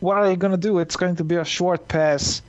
what 0.00 0.18
are 0.18 0.30
you 0.30 0.36
gonna 0.36 0.56
do? 0.56 0.78
It's 0.78 0.96
going 0.96 1.16
to 1.16 1.24
be 1.24 1.36
a 1.36 1.44
short 1.44 1.88
pass 1.88 2.42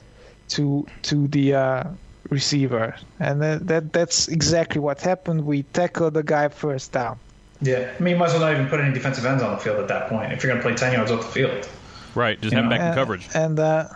to 0.49 0.85
to 1.03 1.27
the 1.27 1.53
uh, 1.55 1.83
receiver, 2.29 2.95
and 3.19 3.41
that, 3.41 3.67
that 3.67 3.93
that's 3.93 4.27
exactly 4.27 4.79
what 4.81 5.01
happened. 5.01 5.45
We 5.45 5.63
tackled 5.63 6.13
the 6.13 6.23
guy 6.23 6.47
first 6.49 6.91
down. 6.91 7.17
Yeah, 7.61 7.91
I 7.99 8.03
mean, 8.03 8.13
you 8.13 8.19
might 8.19 8.27
as 8.27 8.33
well 8.33 8.41
not 8.41 8.51
even 8.53 8.67
put 8.67 8.79
any 8.79 8.93
defensive 8.93 9.25
ends 9.25 9.41
on 9.41 9.51
the 9.51 9.57
field 9.57 9.79
at 9.79 9.87
that 9.87 10.09
point 10.09 10.31
if 10.31 10.43
you're 10.43 10.51
going 10.51 10.61
to 10.61 10.67
play 10.67 10.75
ten 10.75 10.93
yards 10.93 11.11
off 11.11 11.21
the 11.25 11.31
field. 11.31 11.67
right. 12.15 12.39
Just 12.39 12.53
have 12.53 12.65
know, 12.65 12.69
back 12.69 12.81
in 12.81 12.93
coverage. 12.93 13.27
And 13.33 13.59
uh, 13.59 13.87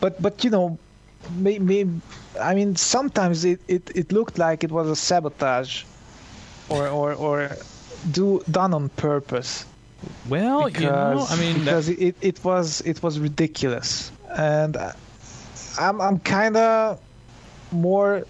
but 0.00 0.20
but 0.22 0.44
you 0.44 0.50
know, 0.50 0.78
may, 1.36 1.58
may, 1.58 1.86
I 2.40 2.54
mean 2.54 2.76
sometimes 2.76 3.44
it, 3.44 3.60
it, 3.68 3.90
it 3.94 4.12
looked 4.12 4.38
like 4.38 4.62
it 4.64 4.70
was 4.70 4.88
a 4.88 4.96
sabotage, 4.96 5.84
or 6.68 6.88
or 6.88 7.12
or 7.14 7.50
do 8.12 8.40
done 8.50 8.72
on 8.74 8.88
purpose. 8.90 9.64
Well, 10.28 10.66
Because, 10.66 10.82
you 10.82 10.88
know, 10.90 11.26
I 11.28 11.36
mean, 11.36 11.54
that- 11.54 11.64
because 11.64 11.88
it, 11.88 12.16
it 12.20 12.44
was 12.44 12.80
it 12.82 13.02
was 13.02 13.18
ridiculous, 13.18 14.12
and 14.36 14.76
I'm 15.78 16.00
I'm 16.00 16.18
kind 16.20 16.56
of 16.56 17.00
more 17.72 18.24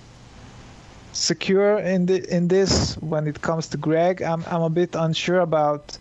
secure 1.12 1.79
in 1.79 2.07
the 2.07 2.35
in 2.35 2.49
this 2.49 2.95
when 2.99 3.27
it 3.27 3.42
comes 3.42 3.69
to 3.69 3.77
Gregg. 3.77 4.23
I'm 4.23 4.45
I'm 4.47 4.62
a 4.62 4.71
bit 4.71 4.95
unsure 4.95 5.40
about 5.40 5.99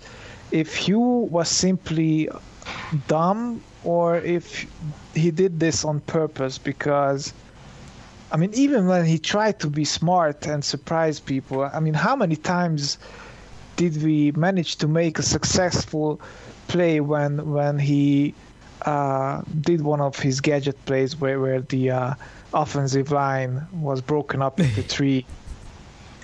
if 0.51 0.75
Hue 0.75 0.99
was 0.99 1.49
simply 1.49 2.29
dumb 3.07 3.61
or 3.83 4.17
if 4.17 4.65
he 5.13 5.31
did 5.31 5.59
this 5.59 5.85
on 5.85 6.01
purpose 6.01 6.57
because 6.57 7.33
I 8.31 8.37
mean 8.37 8.51
even 8.53 8.87
when 8.87 9.05
he 9.05 9.17
tried 9.17 9.59
to 9.59 9.69
be 9.69 9.85
smart 9.85 10.45
and 10.45 10.63
surprise 10.63 11.19
people, 11.19 11.63
I 11.63 11.79
mean 11.79 11.93
how 11.95 12.15
many 12.15 12.35
times 12.35 12.97
did 13.75 14.01
we 14.03 14.31
manage 14.33 14.77
to 14.77 14.87
make 14.87 15.19
a 15.19 15.23
successful 15.23 16.21
play 16.67 16.99
when 16.99 17.51
when 17.51 17.79
he 17.79 18.33
uh, 18.85 19.41
did 19.61 19.81
one 19.81 20.01
of 20.01 20.17
his 20.19 20.41
gadget 20.41 20.83
plays 20.85 21.15
where, 21.19 21.39
where 21.39 21.61
the 21.61 21.91
uh, 21.91 22.13
offensive 22.53 23.11
line 23.11 23.65
was 23.73 24.01
broken 24.01 24.41
up 24.41 24.59
into 24.59 24.81
three. 24.95 25.25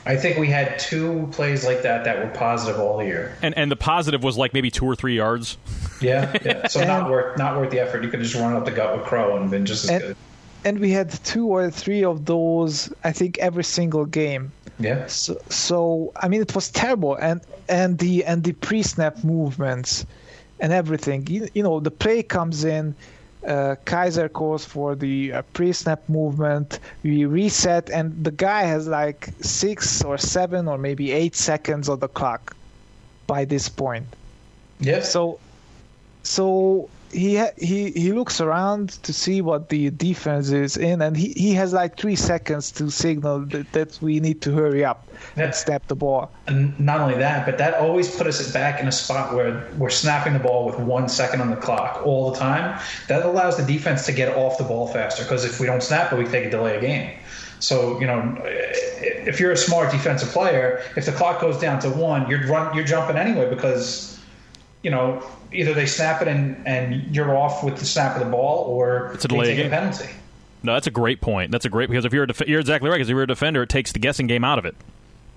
I 0.06 0.16
think 0.16 0.38
we 0.40 0.48
had 0.48 0.80
two 0.80 1.28
plays 1.32 1.64
like 1.66 1.84
that 1.84 2.06
that 2.06 2.18
were 2.20 2.32
positive 2.32 2.80
all 2.80 3.04
year. 3.04 3.38
and 3.44 3.56
and 3.56 3.70
the 3.70 3.76
positive 3.76 4.24
was 4.24 4.36
like 4.36 4.52
maybe 4.54 4.72
two 4.72 4.86
or 4.86 4.96
three 4.96 5.16
yards. 5.16 5.58
Yeah, 6.02 6.36
yeah. 6.44 6.68
So 6.70 6.84
not 6.84 7.02
And- 7.04 7.12
worth 7.12 7.38
not 7.38 7.58
worth 7.58 7.70
the 7.70 7.80
effort. 7.80 8.04
You 8.04 8.10
could 8.10 8.22
just 8.22 8.34
run 8.36 8.56
up 8.56 8.66
the 8.66 8.72
gut 8.72 8.98
with 8.98 9.06
Crow 9.06 9.38
and 9.38 9.52
been 9.52 9.66
just 9.66 9.84
as 9.86 9.90
And- 9.92 10.02
good. 10.02 10.16
And 10.64 10.80
we 10.80 10.92
had 10.92 11.10
two 11.24 11.48
or 11.48 11.72
three 11.72 12.04
of 12.04 12.26
those, 12.26 12.94
I 13.04 13.12
think, 13.12 13.40
every 13.40 13.64
single 13.64 14.06
game. 14.06 14.52
Yeah. 14.80 15.08
So, 15.08 15.38
so 15.50 16.12
I 16.16 16.28
mean, 16.28 16.42
it 16.42 16.54
was 16.56 16.70
terrible, 16.72 17.16
and 17.16 17.42
and 17.70 17.98
the 17.98 18.26
and 18.26 18.44
the 18.44 18.54
pre-snap 18.54 19.24
movements 19.24 20.06
and 20.62 20.72
everything. 20.72 21.28
You, 21.28 21.50
you 21.54 21.64
know, 21.64 21.80
the 21.82 21.92
play 21.92 22.24
comes 22.24 22.64
in. 22.64 22.96
Uh, 23.46 23.76
Kizer 23.86 24.32
calls 24.32 24.64
for 24.64 24.94
the 24.94 25.34
uh, 25.34 25.42
pre-snap 25.54 26.08
movement. 26.08 26.80
We 27.02 27.26
reset, 27.26 27.90
and 27.90 28.24
the 28.24 28.30
guy 28.30 28.64
has 28.64 28.88
like 28.88 29.30
six 29.42 30.04
or 30.04 30.20
seven 30.20 30.68
or 30.68 30.78
maybe 30.78 31.12
eight 31.12 31.36
seconds 31.36 31.90
on 31.90 32.00
the 32.00 32.08
clock 32.08 32.56
by 33.26 33.46
this 33.46 33.68
point. 33.68 34.06
Yeah. 34.80 35.02
So, 35.02 35.40
so 36.22 36.88
he 37.12 37.44
he 37.58 37.92
he 37.92 38.12
looks 38.12 38.42
around 38.42 38.90
to 39.04 39.14
see 39.14 39.42
what 39.42 39.70
the 39.70 39.90
defense 39.92 40.50
is 40.52 40.78
in, 40.78 41.02
and 41.02 41.16
he, 41.16 41.34
he 41.34 41.54
has 41.54 41.74
like 41.74 41.98
three 41.98 42.16
seconds 42.16 42.72
to 42.72 42.90
signal 42.90 43.40
that, 43.48 43.72
that 43.74 44.00
we 44.02 44.20
need 44.20 44.42
to 44.44 44.52
hurry 44.52 44.84
up 44.86 45.08
Yeah. 45.38 45.46
and 45.46 45.56
snap 45.56 45.88
the 45.88 45.96
ball. 45.96 46.32
And 46.48 46.78
not 46.80 47.00
only 47.02 47.16
that, 47.16 47.46
but 47.46 47.58
that 47.58 47.74
always 47.76 48.14
put 48.16 48.28
us 48.28 48.52
back 48.52 48.80
in 48.82 48.88
a 48.88 48.92
spot 48.92 49.34
where 49.36 49.68
we're 49.78 49.90
snapping 49.90 50.34
the 50.34 50.40
ball 50.40 50.66
with 50.66 50.80
one 50.80 51.08
second 51.10 51.42
on 51.42 51.50
the 51.50 51.56
clock 51.58 52.02
all 52.06 52.32
the 52.32 52.38
time. 52.40 52.80
That 53.08 53.26
allows 53.26 53.58
the 53.58 53.64
defense 53.64 54.06
to 54.08 54.12
get 54.14 54.36
off 54.36 54.58
the 54.58 54.64
ball 54.64 54.88
faster 54.88 55.24
because 55.24 55.46
if 55.46 55.60
we 55.60 55.66
don't 55.68 55.84
snap 55.84 56.12
it, 56.12 56.18
we 56.18 56.26
take 56.26 56.46
a 56.46 56.50
delay 56.50 56.78
a 56.78 56.82
game. 56.82 57.18
So 57.60 58.00
you 58.00 58.08
know, 58.08 58.38
if 58.44 59.40
you're 59.40 59.52
a 59.52 59.58
smart 59.58 59.92
defensive 59.92 60.30
player, 60.30 60.82
if 60.96 61.06
the 61.06 61.12
clock 61.12 61.40
goes 61.42 61.60
down 61.60 61.80
to 61.82 61.90
one, 61.90 62.28
you're 62.30 62.46
run, 62.48 62.76
you're 62.76 62.86
jumping 62.86 63.18
anyway 63.18 63.50
because 63.50 64.11
you 64.84 64.92
know 64.92 65.24
either 65.52 65.74
they 65.74 65.86
snap 65.86 66.22
it 66.22 66.28
and, 66.28 66.66
and 66.66 67.16
you're 67.16 67.36
off 67.36 67.64
with 67.64 67.78
the 67.78 67.86
snap 67.86 68.16
of 68.16 68.24
the 68.24 68.30
ball, 68.30 68.66
or 68.66 69.12
It's 69.14 69.26
a 69.26 69.28
delay 69.28 69.66
a 69.66 69.70
penalty. 69.70 70.10
No, 70.64 70.74
that's 70.74 70.88
a 70.88 70.92
great 70.92 71.22
point. 71.22 71.52
That's 71.52 71.66
a 71.66 71.70
great 71.70 71.90
because 71.90 72.06
if 72.06 72.14
you're 72.14 72.24
a 72.24 72.28
def- 72.28 72.48
you're 72.48 72.60
exactly 72.60 72.90
right 72.90 72.98
because 72.98 73.10
if 73.10 73.14
you're 73.14 73.24
a 73.24 73.28
defender, 73.28 73.64
it 73.64 73.70
takes 73.70 73.92
the 73.92 74.00
guessing 74.00 74.28
game 74.28 74.44
out 74.44 74.60
of 74.60 74.66
it. 74.66 74.76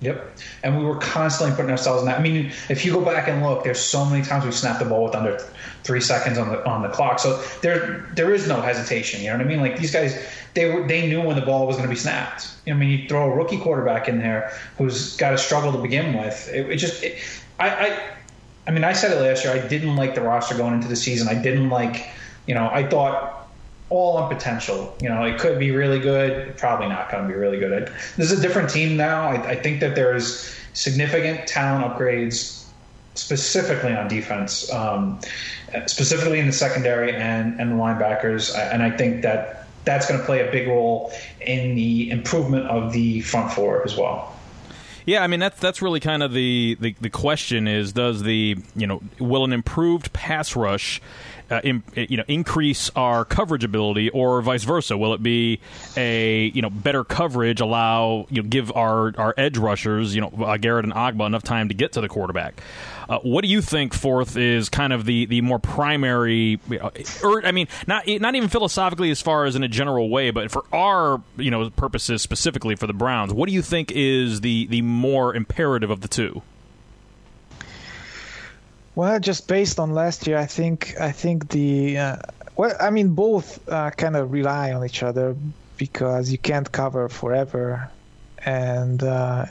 Yep. 0.01 0.37
And 0.63 0.79
we 0.79 0.85
were 0.85 0.97
constantly 0.97 1.57
putting 1.57 1.71
ourselves 1.71 2.03
in 2.03 2.09
that. 2.09 2.19
I 2.19 2.23
mean, 2.23 2.53
if 2.69 2.85
you 2.85 2.93
go 2.93 3.03
back 3.03 3.27
and 3.27 3.43
look, 3.43 3.65
there's 3.65 3.81
so 3.81 4.05
many 4.05 4.23
times 4.23 4.45
we 4.45 4.53
snapped 4.53 4.81
the 4.81 4.85
ball 4.85 5.05
with 5.05 5.15
under 5.15 5.39
three 5.83 6.01
seconds 6.01 6.37
on 6.37 6.51
the 6.51 6.67
on 6.69 6.83
the 6.83 6.89
clock. 6.89 7.19
So 7.19 7.41
there 7.63 8.07
there 8.15 8.35
is 8.35 8.47
no 8.47 8.61
hesitation. 8.61 9.21
You 9.23 9.29
know 9.29 9.39
what 9.39 9.47
I 9.47 9.49
mean? 9.49 9.61
Like 9.61 9.79
these 9.79 9.93
guys, 9.93 10.23
they 10.53 10.73
were 10.75 10.87
they 10.87 11.09
knew 11.09 11.23
when 11.23 11.37
the 11.37 11.47
ball 11.47 11.67
was 11.67 11.77
going 11.77 11.89
to 11.89 11.95
be 11.95 11.99
snapped. 11.99 12.49
I 12.67 12.73
mean, 12.73 12.91
you 12.91 13.09
throw 13.09 13.33
a 13.33 13.35
rookie 13.35 13.59
quarterback 13.59 14.09
in 14.09 14.19
there 14.19 14.53
who's 14.77 15.17
got 15.17 15.31
to 15.31 15.39
struggle 15.39 15.73
to 15.73 15.79
begin 15.79 16.19
with. 16.19 16.51
It, 16.53 16.71
it 16.71 16.77
just, 16.77 17.03
it, 17.03 17.19
I, 17.59 17.69
I, 17.69 18.14
I 18.67 18.71
mean, 18.71 18.85
I 18.85 18.93
said 18.93 19.13
it 19.13 19.21
last 19.21 19.45
year. 19.45 19.53
I 19.53 19.67
didn't 19.67 19.97
like 19.97 20.15
the 20.15 20.23
roster 20.23 20.57
going 20.57 20.75
into 20.75 20.89
the 20.89 20.97
season. 20.97 21.29
I 21.29 21.35
didn't 21.35 21.69
like, 21.69 22.09
you 22.47 22.55
know, 22.55 22.69
I 22.73 22.89
thought 22.89 23.49
all 23.91 24.17
on 24.17 24.35
potential. 24.35 24.97
You 25.01 25.09
know, 25.09 25.25
it 25.25 25.39
could 25.39 25.59
be 25.59 25.71
really 25.71 25.99
good. 25.99 26.57
Probably 26.57 26.89
not 26.89 27.11
going 27.11 27.25
to 27.25 27.29
be 27.29 27.35
really 27.35 27.59
good. 27.59 27.93
This 28.17 28.33
is 28.33 28.39
a 28.39 28.43
different 28.43 28.71
team 28.71 28.97
now. 28.97 29.29
I, 29.29 29.51
I 29.51 29.57
think 29.57 29.81
that 29.81 29.95
there's 29.95 30.59
significant 30.73 31.47
talent 31.47 31.85
upgrades, 31.85 32.67
specifically 33.15 33.95
on 33.95 34.09
defense, 34.09 34.73
um, 34.73 35.21
specifically 35.87 36.41
in 36.41 36.47
the 36.47 36.53
secondary 36.53 37.15
and 37.15 37.61
and 37.61 37.73
the 37.73 37.77
linebackers. 37.77 38.57
And 38.57 38.83
I 38.83 38.91
think 38.91 39.23
that 39.23 39.67
that's 39.85 40.09
going 40.09 40.19
to 40.19 40.27
play 40.27 40.47
a 40.47 40.51
big 40.51 40.67
role 40.69 41.13
in 41.43 41.75
the 41.75 42.11
improvement 42.11 42.67
of 42.67 42.93
the 42.93 43.21
front 43.21 43.53
four 43.53 43.85
as 43.85 43.97
well. 43.97 44.34
Yeah, 45.07 45.23
I 45.23 45.27
mean 45.27 45.41
that's 45.41 45.61
that's 45.61 45.83
really 45.83 46.01
kind 46.01 46.23
of 46.23 46.33
the, 46.33 46.77
the, 46.81 46.95
the 47.01 47.11
question 47.11 47.69
is 47.69 47.93
does 47.93 48.23
the 48.23 48.57
you 48.75 48.87
know 48.87 49.03
will 49.19 49.45
an 49.45 49.53
improved 49.53 50.13
pass 50.13 50.57
rush 50.57 51.01
uh, 51.51 51.61
im, 51.65 51.83
you 51.95 52.17
know 52.17 52.25
increase 52.29 52.91
our 52.97 53.25
coverage 53.25 53.65
ability 53.65 54.11
or 54.11 54.41
vice 54.43 54.65
versa? 54.65 54.97
Will 54.97 55.15
it 55.15 55.23
be 55.23 55.61
a 55.97 56.47
you 56.55 56.63
know 56.63 56.71
better 56.71 57.05
coverage 57.05 57.61
allow 57.61 58.27
you 58.31 58.43
know 58.43 58.49
give 58.49 58.73
our, 58.73 59.13
our 59.19 59.35
edge 59.37 59.57
rushers 59.57 60.15
you 60.15 60.21
know 60.21 60.33
uh, 60.45 60.57
Garrett 60.57 60.85
and 60.85 60.95
Ogbah 60.95 61.27
enough 61.27 61.43
time 61.43 61.69
to 61.69 61.75
get 61.75 61.93
to 61.93 62.01
the 62.01 62.09
quarterback? 62.09 62.61
Uh, 63.09 63.19
what 63.19 63.43
do 63.43 63.49
you 63.49 63.61
think, 63.61 63.93
Fourth, 63.93 64.37
is 64.37 64.69
kind 64.69 64.93
of 64.93 65.05
the, 65.05 65.27
the 65.27 65.41
more 65.43 65.59
primary, 65.59 66.59
uh, 66.81 66.91
or 67.23 67.45
I 67.45 67.53
mean, 67.53 67.69
not 67.87 68.07
not 68.07 68.35
even 68.35 68.49
philosophically 68.49 69.11
as 69.11 69.21
far 69.21 69.45
as 69.45 69.57
in 69.57 69.63
a 69.63 69.69
general 69.69 70.09
way, 70.09 70.31
but 70.31 70.51
for 70.51 70.65
our 70.73 71.23
you 71.37 71.51
know 71.51 71.71
purposes 71.71 72.23
specifically 72.23 72.77
for 72.77 72.87
the 72.87 72.95
Browns, 72.95 73.33
what 73.33 73.49
do 73.49 73.55
you 73.55 73.63
think 73.63 73.93
is 73.93 74.41
the 74.41 74.67
the 74.67 74.83
more 74.83 75.35
imperative 75.35 75.91
of 75.91 76.01
the 76.01 76.09
two? 76.09 76.43
Well, 78.95 79.19
just 79.19 79.49
based 79.49 79.81
on 79.81 79.93
last 79.93 80.27
year, 80.27 80.39
I 80.39 80.47
think 80.47 80.95
I 81.01 81.11
think 81.11 81.49
the 81.49 81.99
uh, 81.99 82.17
well, 82.57 82.77
I 82.81 82.91
mean, 82.91 83.09
both 83.15 83.69
uh, 83.69 83.91
kind 83.91 84.17
of 84.17 84.31
rely 84.31 84.73
on 84.73 84.85
each 84.85 85.03
other 85.03 85.37
because 85.77 86.31
you 86.31 86.39
can't 86.39 86.71
cover 86.71 87.09
forever, 87.09 87.91
and 88.45 89.03
uh, 89.03 89.47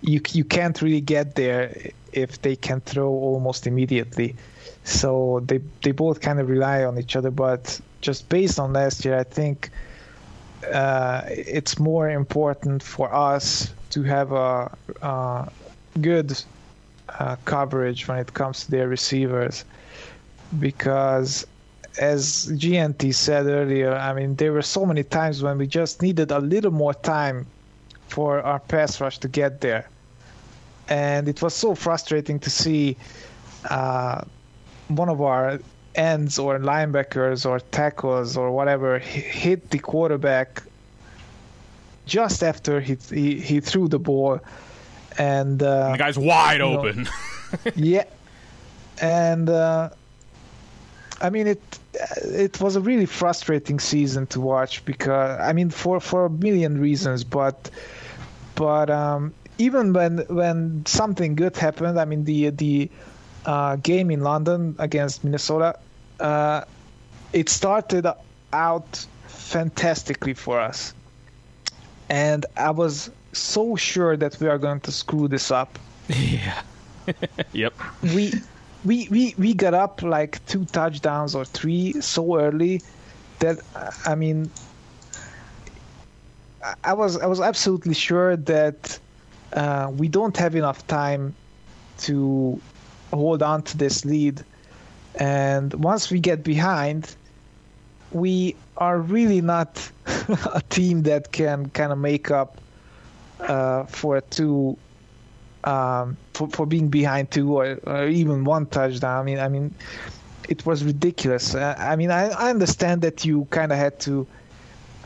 you 0.00 0.20
you 0.32 0.44
can't 0.44 0.80
really 0.82 1.00
get 1.00 1.36
there 1.36 1.92
if 2.12 2.42
they 2.42 2.56
can 2.56 2.80
throw 2.80 3.08
almost 3.10 3.66
immediately. 3.68 4.34
So 4.82 5.40
they 5.46 5.60
they 5.82 5.92
both 5.92 6.20
kind 6.20 6.40
of 6.40 6.48
rely 6.48 6.84
on 6.84 6.98
each 6.98 7.14
other. 7.14 7.30
But 7.30 7.80
just 8.00 8.28
based 8.28 8.58
on 8.58 8.72
last 8.72 9.04
year, 9.04 9.16
I 9.16 9.24
think 9.24 9.70
uh, 10.72 11.22
it's 11.28 11.78
more 11.78 12.10
important 12.10 12.82
for 12.82 13.14
us 13.14 13.72
to 13.90 14.02
have 14.02 14.32
a, 14.32 14.76
a 15.02 15.48
good 16.00 16.42
uh, 17.18 17.36
coverage 17.44 18.08
when 18.08 18.18
it 18.18 18.32
comes 18.34 18.64
to 18.64 18.70
their 18.70 18.88
receivers 18.88 19.64
because 20.58 21.46
as 21.98 22.46
GNT 22.52 23.14
said 23.14 23.46
earlier, 23.46 23.94
I 23.94 24.12
mean, 24.12 24.36
there 24.36 24.52
were 24.52 24.62
so 24.62 24.86
many 24.86 25.02
times 25.02 25.42
when 25.42 25.58
we 25.58 25.66
just 25.66 26.00
needed 26.00 26.30
a 26.30 26.38
little 26.38 26.70
more 26.70 26.94
time 26.94 27.46
for 28.06 28.40
our 28.42 28.60
pass 28.60 29.00
rush 29.00 29.18
to 29.18 29.28
get 29.28 29.60
there. 29.60 29.88
And 30.88 31.28
it 31.28 31.42
was 31.42 31.54
so 31.54 31.74
frustrating 31.74 32.38
to 32.40 32.50
see 32.50 32.96
uh, 33.68 34.22
one 34.88 35.08
of 35.08 35.20
our 35.20 35.58
ends 35.94 36.38
or 36.38 36.58
linebackers 36.58 37.44
or 37.44 37.60
tackles 37.60 38.36
or 38.36 38.52
whatever 38.52 38.98
hit 38.98 39.70
the 39.70 39.78
quarterback 39.78 40.62
just 42.06 42.42
after 42.42 42.80
he 42.80 42.96
he, 43.10 43.38
he 43.40 43.60
threw 43.60 43.88
the 43.88 43.98
ball, 43.98 44.40
and 45.16 45.62
uh, 45.62 45.92
the 45.92 45.98
guy's 45.98 46.18
wide 46.18 46.60
open. 46.60 47.04
Know, 47.04 47.10
yeah, 47.76 48.04
and 49.00 49.48
uh, 49.48 49.90
I 51.20 51.30
mean 51.30 51.46
it. 51.46 51.62
It 52.22 52.60
was 52.60 52.76
a 52.76 52.80
really 52.80 53.06
frustrating 53.06 53.80
season 53.80 54.26
to 54.28 54.40
watch 54.40 54.84
because 54.84 55.40
I 55.40 55.52
mean 55.52 55.70
for 55.70 56.00
for 56.00 56.26
a 56.26 56.30
million 56.30 56.80
reasons, 56.80 57.24
but 57.24 57.70
but 58.54 58.90
um, 58.90 59.34
even 59.58 59.92
when 59.92 60.18
when 60.28 60.84
something 60.86 61.34
good 61.34 61.56
happened, 61.56 61.98
I 61.98 62.04
mean 62.04 62.24
the 62.24 62.50
the 62.50 62.90
uh, 63.46 63.76
game 63.76 64.10
in 64.10 64.20
London 64.20 64.76
against 64.78 65.24
Minnesota, 65.24 65.78
uh, 66.20 66.62
it 67.32 67.48
started 67.48 68.06
out 68.52 69.06
fantastically 69.26 70.34
for 70.34 70.60
us, 70.60 70.94
and 72.08 72.46
I 72.56 72.70
was 72.70 73.10
so 73.32 73.76
sure 73.76 74.16
that 74.16 74.38
we 74.40 74.48
are 74.48 74.58
going 74.58 74.80
to 74.80 74.92
screw 74.92 75.28
this 75.28 75.50
up. 75.50 75.78
Yeah. 76.08 76.62
yep. 77.52 77.74
We 78.02 78.32
we, 78.84 79.08
we 79.10 79.34
we 79.38 79.54
got 79.54 79.74
up 79.74 80.02
like 80.02 80.44
two 80.46 80.64
touchdowns 80.66 81.34
or 81.34 81.44
three 81.44 82.00
so 82.00 82.38
early 82.38 82.80
that 83.40 83.58
I 84.06 84.14
mean 84.14 84.50
I 86.84 86.92
was 86.92 87.18
I 87.18 87.26
was 87.26 87.40
absolutely 87.40 87.94
sure 87.94 88.36
that 88.36 88.98
uh, 89.52 89.90
we 89.96 90.08
don't 90.08 90.36
have 90.36 90.54
enough 90.54 90.86
time 90.86 91.34
to 91.98 92.60
hold 93.12 93.42
on 93.42 93.62
to 93.62 93.76
this 93.76 94.04
lead, 94.04 94.44
and 95.14 95.72
once 95.74 96.10
we 96.10 96.20
get 96.20 96.44
behind, 96.44 97.14
we 98.12 98.56
are 98.76 98.98
really 98.98 99.40
not 99.40 99.90
a 100.54 100.62
team 100.68 101.02
that 101.02 101.32
can 101.32 101.70
kind 101.70 101.92
of 101.92 101.98
make 101.98 102.30
up 102.30 102.60
uh, 103.40 103.84
for 103.84 104.20
two 104.20 104.76
um, 105.64 106.16
for, 106.34 106.48
for 106.48 106.66
being 106.66 106.88
behind 106.88 107.30
two 107.30 107.56
or, 107.58 107.78
or, 107.84 108.08
even 108.08 108.44
one 108.44 108.66
touchdown. 108.66 109.20
I 109.20 109.22
mean, 109.22 109.38
I 109.38 109.48
mean, 109.48 109.74
it 110.48 110.64
was 110.64 110.84
ridiculous. 110.84 111.54
Uh, 111.54 111.74
I 111.78 111.96
mean, 111.96 112.10
I, 112.10 112.28
I 112.30 112.50
understand 112.50 113.02
that 113.02 113.24
you 113.24 113.46
kind 113.50 113.72
of 113.72 113.78
had 113.78 113.98
to. 114.00 114.26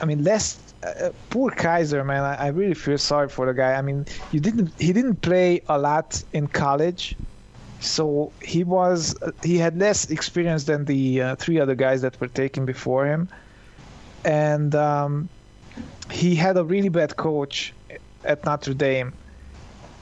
I 0.01 0.05
mean, 0.05 0.25
less 0.25 0.59
uh, 0.83 1.11
poor 1.31 1.51
Kizer, 1.51 2.05
man. 2.05 2.23
I, 2.23 2.47
I, 2.47 2.47
really 2.49 2.75
feel 2.75 2.99
sorry 2.99 3.29
for 3.29 3.47
the 3.47 3.55
guy. 3.55 3.75
I 3.75 3.83
mean, 3.83 4.07
you 4.31 4.41
didn't. 4.41 4.73
He 4.79 4.93
didn't 4.93 5.17
play 5.23 5.63
a 5.69 5.79
lot 5.79 6.23
in 6.33 6.47
college, 6.49 7.17
so 7.81 8.33
he 8.43 8.65
was. 8.65 9.17
He 9.43 9.59
had 9.59 9.79
less 9.79 10.11
experience 10.11 10.65
than 10.65 10.85
the 10.85 11.23
uh, 11.23 11.37
three 11.37 11.61
other 11.61 11.75
guys 11.75 12.03
that 12.03 12.21
were 12.21 12.29
taken 12.29 12.67
before 12.67 13.07
him, 13.07 13.29
and 14.25 14.75
um, 14.75 15.29
he 16.11 16.35
had 16.35 16.57
a 16.57 16.65
really 16.65 16.89
bad 16.89 17.17
coach 17.17 17.73
at 18.25 18.45
Notre 18.45 18.75
Dame. 18.75 19.13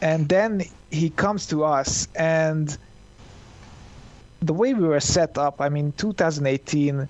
And 0.00 0.28
then 0.28 0.62
he 0.90 1.10
comes 1.10 1.46
to 1.46 1.64
us 1.64 2.08
and 2.16 2.76
the 4.42 4.52
way 4.52 4.72
we 4.72 4.88
were 4.88 5.00
set 5.00 5.36
up 5.36 5.60
i 5.60 5.68
mean 5.68 5.92
2018 5.98 7.06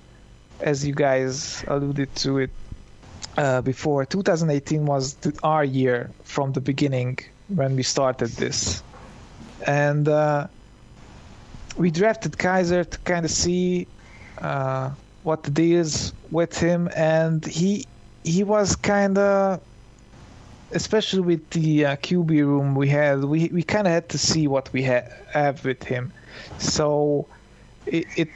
as 0.61 0.87
you 0.87 0.93
guys 0.93 1.65
alluded 1.69 2.15
to 2.17 2.39
it 2.39 2.51
uh, 3.37 3.61
before 3.63 4.05
2018 4.05 4.87
was 4.87 5.17
our 5.43 5.65
year 5.65 6.11
from 6.25 6.53
the 6.53 6.61
beginning 6.61 7.19
when 7.49 7.77
we 7.77 7.83
started 7.83 8.29
this. 8.31 8.83
And 9.67 10.09
uh, 10.09 10.47
we 11.77 11.91
drafted 11.91 12.33
Kizer 12.33 12.89
to 12.89 12.99
kind 13.01 13.25
of 13.25 13.31
see 13.31 13.87
uh, 14.39 14.91
what 15.23 15.43
the 15.43 15.51
deal 15.51 15.81
is 15.81 16.13
with 16.31 16.59
him 16.59 16.89
and 16.95 17.45
he 17.45 17.87
he 18.25 18.45
was 18.45 18.77
kind 18.77 19.19
of 19.19 19.61
especially 20.73 21.21
with 21.21 21.51
the 21.51 21.87
uh, 21.87 21.97
QB 21.97 22.31
room 22.31 22.75
we 22.75 22.89
had, 22.89 23.25
we 23.25 23.49
we 23.49 23.63
kind 23.63 23.87
of 23.87 23.93
had 23.93 24.09
to 24.11 24.19
see 24.19 24.47
what 24.47 24.73
we 24.73 24.83
ha- 24.85 25.09
have 25.33 25.65
with 25.65 25.83
him. 25.83 26.13
So 26.59 27.27
it, 27.87 28.07
it 28.17 28.29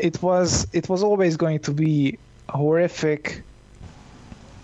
it 0.00 0.22
was 0.22 0.66
it 0.72 0.88
was 0.88 1.02
always 1.02 1.36
going 1.36 1.60
to 1.60 1.72
be 1.72 2.18
a 2.48 2.56
horrific 2.56 3.42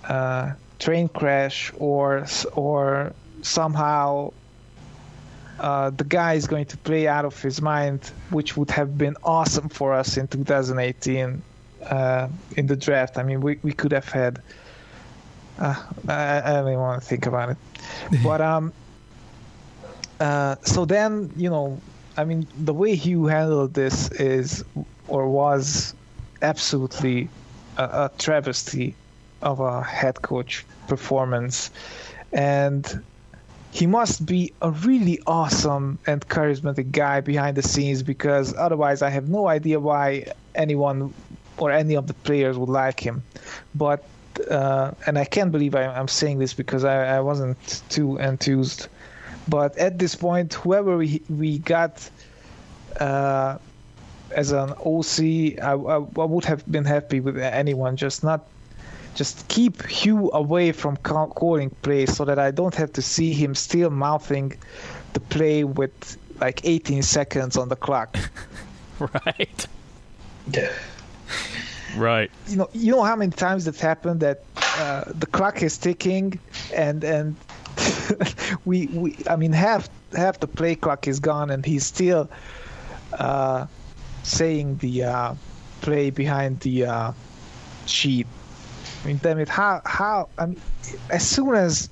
uh, 0.04 0.52
train 0.78 1.09
crash 1.09 1.72
or 1.78 2.26
or 2.54 3.12
somehow 3.42 4.32
uh, 5.59 5.90
the 5.90 6.04
guy 6.04 6.35
is 6.35 6.46
going 6.46 6.66
to 6.66 6.76
play 6.78 7.09
out 7.09 7.24
of 7.24 7.40
his 7.40 7.62
mind, 7.62 8.11
which 8.30 8.56
would 8.56 8.70
have 8.70 8.98
been 8.98 9.16
awesome 9.24 9.68
for 9.68 9.94
us 9.94 10.16
in 10.16 10.28
2018 10.28 11.42
uh, 11.85 12.28
in 12.56 12.66
the 12.66 12.76
draft. 12.76 13.16
I 13.16 13.22
mean, 13.22 13.40
we, 13.40 13.59
we 13.62 13.72
could 13.72 13.92
have 13.92 14.09
had 14.09 14.42
uh, 15.58 15.82
I, 16.08 16.42
I, 16.44 16.52
don't 16.52 16.68
even 16.68 16.80
want 16.80 17.02
to 17.02 17.08
think 17.08 17.26
about 17.26 17.50
it. 17.50 17.56
but 18.22 18.40
um, 18.40 18.72
uh, 20.20 20.56
so 20.62 20.84
then 20.84 21.30
you 21.36 21.50
know, 21.50 21.80
I 22.16 22.24
mean, 22.24 22.46
the 22.58 22.74
way 22.74 22.94
Hue 22.94 23.26
handled 23.26 23.74
this 23.74 24.10
is 24.12 24.64
or 25.08 25.28
was 25.28 25.94
absolutely 26.42 27.28
a, 27.76 27.82
a 27.82 28.10
travesty 28.18 28.94
of 29.42 29.60
a 29.60 29.82
head 29.82 30.22
coach 30.22 30.64
performance, 30.88 31.70
and 32.32 33.02
he 33.72 33.86
must 33.86 34.24
be 34.24 34.52
a 34.62 34.70
really 34.70 35.20
awesome 35.26 35.98
and 36.06 36.26
charismatic 36.28 36.92
guy 36.92 37.20
behind 37.20 37.56
the 37.56 37.62
scenes 37.62 38.02
because 38.02 38.54
otherwise 38.56 39.02
I 39.02 39.10
have 39.10 39.28
no 39.28 39.48
idea 39.48 39.78
why 39.78 40.32
anyone 40.54 41.12
or 41.58 41.70
any 41.70 41.94
of 41.94 42.06
the 42.06 42.14
players 42.14 42.56
would 42.56 42.68
like 42.68 43.00
him. 43.00 43.22
But 43.74 44.04
uh, 44.40 44.92
and 45.07 45.18
I 45.18 45.25
can't 45.25 45.53
believe 45.53 45.75
I, 45.75 45.85
am 45.99 46.09
saying 46.09 46.38
this 46.38 46.55
because 46.55 46.85
I, 46.85 47.16
I, 47.16 47.20
wasn't 47.20 47.83
too 47.88 48.18
enthused. 48.18 48.88
But 49.49 49.77
at 49.79 49.99
this 49.99 50.14
point, 50.14 50.55
whoever 50.55 50.96
we 50.96 51.22
we 51.29 51.59
got 51.59 52.09
uh, 53.01 53.59
as 54.31 54.53
an 54.53 54.70
OC, 54.70 55.61
I, 55.62 55.72
I, 55.72 55.96
I, 55.96 55.99
would 55.99 56.44
have 56.44 56.70
been 56.70 56.85
happy 56.85 57.20
with 57.20 57.38
anyone. 57.38 57.96
Just 57.96 58.25
not, 58.25 58.46
just 59.14 59.46
keep 59.49 59.87
Hue 59.87 60.31
away 60.33 60.72
from 60.72 60.96
calling 60.96 61.70
plays 61.83 62.16
so 62.16 62.25
that 62.25 62.38
I 62.38 62.51
don't 62.51 62.75
have 62.75 62.92
to 62.94 63.03
see 63.03 63.33
him 63.33 63.55
still 63.55 63.90
mouthing 63.90 64.57
the 65.12 65.20
play 65.20 65.64
with 65.64 66.18
like 66.40 66.64
18 66.64 67.03
seconds 67.03 67.57
on 67.57 67.68
the 67.68 67.77
clock. 67.77 68.18
right. 68.99 69.66
Yeah. 70.53 70.72
Right. 71.96 72.30
You 72.48 72.56
know, 72.56 72.68
you 72.72 72.92
know 72.92 73.02
how 73.02 73.16
many 73.16 73.32
times 73.32 73.64
that's 73.64 73.80
happened 73.80 74.20
that 74.20 74.42
uh, 74.78 75.04
the 75.06 75.26
clock 75.26 75.62
is 75.62 75.78
ticking 75.78 76.38
and 76.74 77.02
and 77.02 77.37
we 78.64 78.87
we 78.88 79.16
I 79.28 79.37
mean 79.37 79.52
half 79.52 79.88
half 80.14 80.40
the 80.40 80.46
play 80.46 80.74
clock 80.74 81.09
is 81.09 81.20
gone 81.20 81.50
and 81.50 81.64
he's 81.64 81.87
still 81.87 82.30
uh, 83.14 83.66
saying 84.22 84.76
the 84.78 85.04
uh, 85.04 85.35
play 85.80 86.11
behind 86.11 86.61
the 86.61 86.87
uh, 86.87 87.12
sheet. 87.87 88.26
I 89.02 89.06
mean, 89.06 89.20
damn 89.22 89.38
it! 89.38 89.48
How 89.48 89.80
how 89.85 90.28
I 90.38 90.46
mean, 90.46 90.61
as 91.11 91.26
soon 91.28 91.54
as 91.54 91.88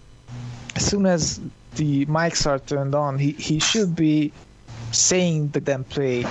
as 0.77 0.85
soon 0.85 1.07
as 1.07 1.40
the 1.77 2.07
mics 2.07 2.47
are 2.47 2.59
turned 2.59 2.95
on, 2.95 3.19
he 3.19 3.33
he 3.33 3.59
should 3.59 3.95
be 3.95 4.33
saying 4.93 5.49
the 5.49 5.61
damn 5.61 5.85
play 5.85 6.25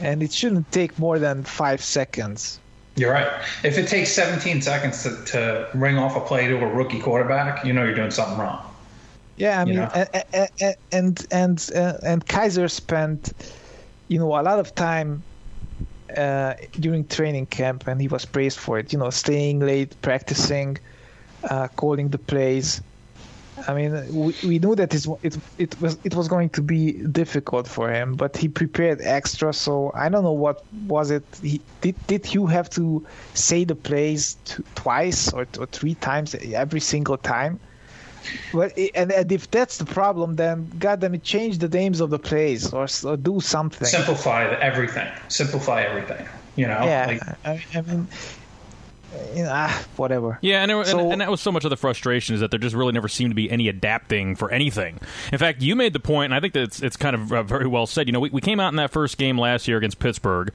and 0.00 0.22
it 0.22 0.32
shouldn't 0.32 0.70
take 0.72 0.98
more 0.98 1.18
than 1.18 1.44
five 1.44 1.82
seconds. 1.82 2.58
You're 2.96 3.12
right. 3.12 3.30
If 3.62 3.78
it 3.78 3.88
takes 3.88 4.10
17 4.12 4.60
seconds 4.62 5.02
to, 5.04 5.24
to 5.26 5.68
ring 5.74 5.98
off 5.98 6.16
a 6.16 6.20
play 6.20 6.48
to 6.48 6.56
a 6.56 6.66
rookie 6.66 7.00
quarterback, 7.00 7.64
you 7.64 7.72
know 7.72 7.84
you're 7.84 7.94
doing 7.94 8.10
something 8.10 8.38
wrong. 8.38 8.64
Yeah, 9.36 9.60
I 9.60 9.64
mean, 9.64 9.78
and 9.78 10.76
and 10.90 11.26
and, 11.30 11.70
uh, 11.76 11.92
and 12.02 12.26
Kizer 12.26 12.68
spent, 12.68 13.32
you 14.08 14.18
know, 14.18 14.26
a 14.26 14.42
lot 14.42 14.58
of 14.58 14.74
time 14.74 15.22
uh, 16.16 16.54
during 16.80 17.06
training 17.06 17.46
camp, 17.46 17.86
and 17.86 18.00
he 18.00 18.08
was 18.08 18.24
praised 18.24 18.58
for 18.58 18.80
it. 18.80 18.92
You 18.92 18.98
know, 18.98 19.10
staying 19.10 19.60
late, 19.60 19.94
practicing, 20.02 20.78
uh, 21.48 21.68
calling 21.68 22.08
the 22.08 22.18
plays, 22.18 22.80
I 23.66 23.74
mean, 23.74 23.92
we, 24.14 24.34
we 24.46 24.58
knew 24.58 24.74
that 24.76 24.94
it, 24.94 25.36
it 25.58 25.80
was 25.80 25.98
it 26.04 26.14
was 26.14 26.28
going 26.28 26.50
to 26.50 26.62
be 26.62 26.92
difficult 27.08 27.66
for 27.66 27.90
him, 27.90 28.14
but 28.14 28.36
he 28.36 28.48
prepared 28.48 29.00
extra. 29.02 29.52
So 29.52 29.90
I 29.94 30.08
don't 30.08 30.22
know 30.22 30.32
what 30.32 30.64
was 30.86 31.10
it. 31.10 31.24
He, 31.42 31.60
did 31.80 31.94
did 32.06 32.26
Hue 32.26 32.46
have 32.46 32.70
to 32.70 33.04
say 33.34 33.64
the 33.64 33.74
plays 33.74 34.36
t- 34.44 34.62
twice 34.74 35.32
or, 35.32 35.46
or 35.58 35.66
three 35.66 35.94
times 35.94 36.34
every 36.34 36.80
single 36.80 37.16
time? 37.16 37.58
Well, 38.52 38.70
and, 38.94 39.12
and 39.12 39.32
if 39.32 39.50
that's 39.50 39.78
the 39.78 39.86
problem, 39.86 40.36
then 40.36 40.70
goddamn 40.78 41.14
it, 41.14 41.22
change 41.22 41.58
the 41.58 41.68
names 41.68 42.00
of 42.00 42.10
the 42.10 42.18
plays 42.18 42.72
or, 42.72 42.86
or 43.04 43.16
do 43.16 43.40
something. 43.40 43.86
Simplify 43.86 44.44
everything. 44.60 45.08
Simplify 45.28 45.82
everything. 45.82 46.26
You 46.56 46.66
know. 46.66 46.84
Yeah. 46.84 47.06
Like, 47.06 47.22
I, 47.44 47.64
I 47.78 47.80
mean, 47.82 48.08
you 49.34 49.42
know, 49.42 49.50
ah, 49.52 49.84
whatever. 49.96 50.38
Yeah, 50.42 50.62
and, 50.62 50.70
so, 50.86 50.98
and, 50.98 51.12
and, 51.12 51.20
that 51.20 51.30
was 51.30 51.40
so 51.40 51.50
much 51.50 51.64
of 51.64 51.70
the 51.70 51.76
frustration 51.76 52.34
is 52.34 52.40
that 52.40 52.50
there 52.50 52.60
just 52.60 52.74
really 52.74 52.92
never 52.92 53.08
seemed 53.08 53.30
to 53.30 53.34
be 53.34 53.50
any 53.50 53.68
adapting 53.68 54.36
for 54.36 54.50
anything. 54.50 55.00
In 55.32 55.38
fact, 55.38 55.62
you 55.62 55.74
made 55.74 55.92
the 55.92 56.00
point, 56.00 56.26
and 56.26 56.34
I 56.34 56.40
think 56.40 56.54
that 56.54 56.62
it's, 56.64 56.82
it's 56.82 56.96
kind 56.96 57.14
of 57.14 57.32
uh, 57.32 57.42
very 57.42 57.66
well 57.66 57.86
said. 57.86 58.06
You 58.06 58.12
know, 58.12 58.20
we, 58.20 58.30
we 58.30 58.40
came 58.40 58.60
out 58.60 58.68
in 58.68 58.76
that 58.76 58.90
first 58.90 59.16
game 59.16 59.38
last 59.38 59.66
year 59.66 59.78
against 59.78 59.98
Pittsburgh, 59.98 60.52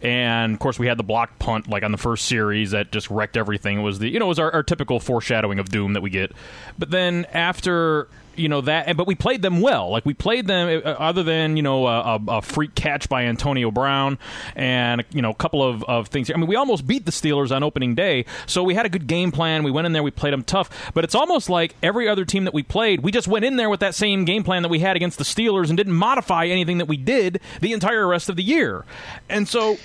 and 0.00 0.54
of 0.54 0.60
course 0.60 0.78
we 0.78 0.86
had 0.86 0.98
the 0.98 1.04
block 1.04 1.38
punt 1.38 1.68
like 1.68 1.82
on 1.82 1.90
the 1.90 1.98
first 1.98 2.26
series 2.26 2.70
that 2.70 2.92
just 2.92 3.10
wrecked 3.10 3.36
everything. 3.36 3.78
It 3.78 3.82
was 3.82 3.98
the 3.98 4.08
you 4.08 4.18
know 4.18 4.26
it 4.26 4.28
was 4.28 4.38
our, 4.38 4.52
our 4.52 4.62
typical 4.62 5.00
foreshadowing 5.00 5.58
of 5.58 5.68
doom 5.68 5.94
that 5.94 6.00
we 6.00 6.10
get. 6.10 6.32
But 6.78 6.90
then 6.90 7.26
after 7.32 8.08
you 8.38 8.48
know 8.48 8.60
that, 8.62 8.96
but 8.96 9.06
we 9.06 9.14
played 9.14 9.42
them 9.42 9.60
well. 9.60 9.90
Like 9.90 10.06
we 10.06 10.14
played 10.14 10.46
them, 10.46 10.68
uh, 10.68 10.88
uh 10.88 10.96
other 10.98 11.22
than 11.22 11.56
you 11.56 11.62
know 11.62 11.86
uh, 11.86 12.18
a, 12.28 12.32
a, 12.38 12.42
freak 12.42 12.74
catch 12.74 13.08
by 13.08 13.24
Antonio 13.24 13.70
Brown 13.70 14.18
and 14.54 15.04
you 15.10 15.22
know 15.22 15.30
a 15.30 15.34
couple 15.34 15.62
of, 15.62 15.82
of 15.84 16.08
things. 16.08 16.30
I 16.30 16.34
mean, 16.34 16.46
we 16.46 16.56
almost 16.56 16.86
beat 16.86 17.04
the 17.04 17.12
Steelers 17.12 17.54
on 17.54 17.62
opening 17.62 17.94
day, 17.94 18.24
so 18.46 18.62
we 18.62 18.74
had 18.74 18.86
a 18.86 18.88
good 18.88 19.06
game 19.06 19.32
plan. 19.32 19.62
We 19.62 19.70
went 19.70 19.86
in 19.86 19.92
there, 19.92 20.02
we 20.02 20.10
played 20.10 20.32
them 20.32 20.42
tough. 20.42 20.92
But 20.94 21.04
it's 21.04 21.14
almost 21.14 21.50
like 21.50 21.74
every 21.82 22.08
other 22.08 22.24
team 22.24 22.44
that 22.44 22.54
we 22.54 22.62
played, 22.62 23.00
we 23.00 23.12
just 23.12 23.28
went 23.28 23.44
in 23.44 23.56
there 23.56 23.68
with 23.68 23.80
that 23.80 23.94
same 23.94 24.24
game 24.24 24.44
plan 24.44 24.62
that 24.62 24.68
we 24.68 24.80
had 24.80 24.96
against 24.96 25.18
the 25.18 25.24
Steelers 25.24 25.68
and 25.68 25.76
didn't 25.76 25.94
modify 25.94 26.46
anything 26.46 26.78
that 26.78 26.86
we 26.86 26.96
did 26.96 27.40
the 27.60 27.72
entire 27.72 28.06
rest 28.06 28.28
of 28.28 28.36
the 28.36 28.42
year. 28.42 28.84
And 29.28 29.48
so 29.48 29.76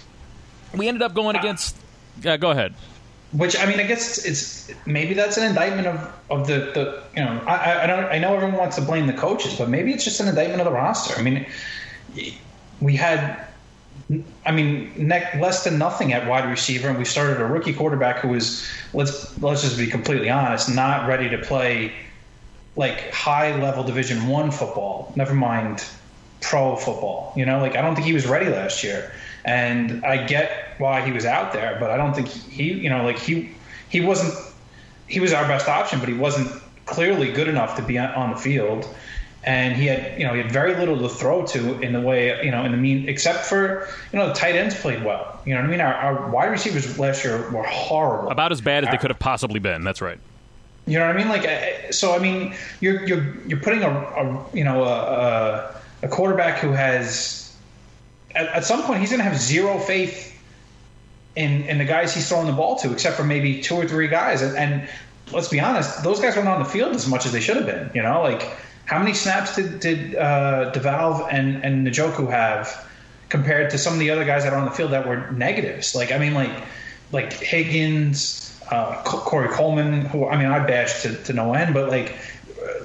we 0.74 0.88
ended 0.88 1.02
up 1.02 1.14
going 1.14 1.36
against. 1.36 1.76
Yeah, 2.22 2.38
go 2.38 2.52
ahead. 2.52 2.74
Which 3.34 3.58
I 3.60 3.66
mean, 3.66 3.80
I 3.80 3.84
guess 3.84 4.24
it's 4.26 4.72
maybe 4.86 5.14
that's 5.14 5.38
an 5.38 5.44
indictment 5.44 5.88
of, 5.88 6.14
of 6.30 6.48
the, 6.48 6.72
the 6.74 7.04
you 7.16 7.26
know 7.26 7.42
I, 7.48 7.84
I 7.84 7.88
don't 7.88 8.06
I 8.06 8.20
know 8.20 8.36
everyone 8.36 8.58
wants 8.58 8.76
to 8.76 8.82
blame 8.82 9.08
the 9.08 9.14
coaches, 9.14 9.56
but 9.58 9.70
maybe 9.70 9.92
it's 9.92 10.04
just 10.04 10.20
an 10.20 10.28
indictment 10.28 10.62
of 10.62 10.66
the 10.66 10.72
roster. 10.72 11.20
I 11.20 11.24
mean, 11.24 11.46
we 12.80 12.96
had 12.96 13.48
I 14.46 14.52
mean, 14.52 14.92
less 15.08 15.64
than 15.64 15.78
nothing 15.78 16.14
at 16.14 16.28
wide 16.28 16.50
receiver, 16.50 16.90
and 16.90 16.98
we 16.98 17.06
started 17.06 17.40
a 17.40 17.46
rookie 17.46 17.74
quarterback 17.74 18.20
who 18.20 18.30
was 18.30 18.68
let's 18.94 19.38
let's 19.42 19.62
just 19.62 19.78
be 19.78 19.88
completely 19.88 20.30
honest, 20.30 20.74
not 20.74 21.08
ready 21.08 21.30
to 21.30 21.38
play 21.38 21.94
like 22.76 23.12
high 23.12 23.56
level 23.62 23.84
Division 23.84 24.28
One 24.28 24.52
football. 24.52 25.14
Never 25.16 25.34
mind 25.34 25.84
pro 26.42 26.76
football. 26.76 27.34
You 27.36 27.46
know, 27.46 27.60
like 27.60 27.76
I 27.76 27.82
don't 27.82 27.96
think 27.96 28.06
he 28.06 28.14
was 28.14 28.28
ready 28.28 28.50
last 28.50 28.84
year. 28.84 29.12
And 29.46 30.06
I 30.06 30.26
get 30.26 30.76
why 30.78 31.06
he 31.06 31.12
was 31.12 31.26
out 31.26 31.54
there, 31.54 31.78
but 31.80 31.92
I 31.92 31.98
don't 31.98 32.14
think 32.14 32.28
he, 32.28 32.72
you 32.74 32.90
know, 32.90 33.04
like 33.04 33.20
he 33.20 33.52
he 33.90 34.02
wasn't 34.02 34.34
he 35.08 35.20
was 35.20 35.34
our 35.34 35.48
best 35.48 35.68
option, 35.68 36.00
but 36.00 36.10
he 36.10 36.16
wasn't 36.16 36.50
clearly 36.86 37.32
good 37.32 37.48
enough 37.48 37.76
to 37.76 37.82
be 37.82 37.98
on 37.98 38.32
the 38.32 38.38
field. 38.38 38.88
And 39.46 39.76
he 39.76 39.88
had, 39.88 40.18
you 40.18 40.26
know, 40.26 40.34
he 40.34 40.42
had 40.42 40.52
very 40.52 40.74
little 40.76 40.98
to 41.00 41.10
throw 41.10 41.46
to 41.48 41.82
in 41.82 41.92
the 41.92 42.00
way, 42.00 42.46
you 42.46 42.52
know, 42.52 42.64
in 42.64 42.72
the 42.72 42.78
mean, 42.78 43.10
except 43.10 43.46
for, 43.46 43.90
you 44.14 44.20
know, 44.20 44.30
the 44.30 44.34
tight 44.34 44.56
ends 44.56 44.74
played 44.74 45.04
well. 45.04 45.42
You 45.46 45.54
know 45.54 45.60
what 45.60 45.68
I 45.68 45.72
mean? 45.72 45.82
Our, 45.82 45.94
our 45.94 46.30
wide 46.30 46.52
receivers 46.52 46.98
last 46.98 47.26
year 47.26 47.52
were 47.52 47.64
horrible. 47.64 48.32
About 48.32 48.54
as 48.54 48.62
bad 48.62 48.86
as 48.86 48.92
they 48.92 48.98
could 48.98 49.10
have 49.10 49.20
possibly 49.20 49.60
been. 49.60 49.84
That's 49.84 50.02
right. 50.02 50.18
You 50.86 50.98
know 50.98 51.08
what 51.08 51.16
I 51.16 51.20
mean? 51.20 51.28
Like, 51.30 51.44
eh, 51.44 51.88
eh, 51.88 51.92
so 51.92 52.16
I 52.16 52.20
mean, 52.20 52.56
you're 52.80 53.06
you're 53.06 53.36
you're 53.48 53.60
putting 53.60 53.84
a, 53.84 53.90
a 53.90 54.46
you 54.54 54.64
know 54.64 54.84
a, 54.84 55.76
a 56.02 56.08
quarterback 56.08 56.60
who 56.60 56.72
has 56.72 57.43
at, 58.36 58.48
at 58.48 58.66
some 58.66 58.84
point 58.84 59.00
he's 59.00 59.10
going 59.10 59.20
to 59.20 59.30
have 59.30 59.40
zero 59.40 59.80
faith 59.80 60.30
in 61.36 61.64
in 61.64 61.78
the 61.78 61.86
guys 61.86 62.14
he's 62.14 62.28
throwing 62.28 62.48
the 62.48 62.54
ball 62.54 62.78
to, 62.78 62.92
except 62.92 63.18
for 63.18 63.24
maybe 63.24 63.62
two 63.62 63.76
or 63.76 63.88
three 63.88 64.08
guys. 64.08 64.42
And, 64.42 64.58
and 64.58 64.90
let's 65.32 65.50
be 65.50 65.60
honest, 65.60 66.04
those 66.04 66.20
guys 66.20 66.36
weren't 66.36 66.48
on 66.48 66.60
the 66.60 66.70
field 66.70 66.96
as 66.96 67.08
much 67.08 67.26
as 67.26 67.32
they 67.32 67.40
should 67.40 67.58
have 67.58 67.66
been. 67.66 67.90
You 67.94 68.04
know, 68.04 68.22
like 68.22 68.48
how 68.86 69.00
many 69.00 69.14
snaps 69.14 69.56
did 69.56 69.80
did 69.80 70.16
uh, 70.16 70.72
DeValve 70.74 71.28
and 71.32 71.64
and 71.64 71.88
Njoku 71.88 72.30
have 72.30 72.88
compared 73.30 73.72
to 73.72 73.78
some 73.78 73.94
of 73.94 74.00
the 74.00 74.12
other 74.12 74.26
guys 74.26 74.44
that 74.44 74.54
are 74.54 74.60
on 74.60 74.66
the 74.66 74.72
field 74.72 74.92
that 74.92 75.08
were 75.08 75.32
negatives? 75.32 75.96
Like 75.96 76.12
I 76.12 76.18
mean, 76.18 76.34
like 76.34 76.52
like 77.12 77.34
Higgins. 77.34 78.50
Uh, 78.72 79.04
Corey 79.04 79.50
Coleman, 79.50 80.06
who 80.06 80.26
I 80.26 80.38
mean, 80.38 80.48
I 80.48 80.66
bashed 80.66 81.04
to, 81.04 81.16
to 81.26 81.34
no 81.34 81.54
end, 81.54 81.74
but 81.74 81.90
like 81.90 82.16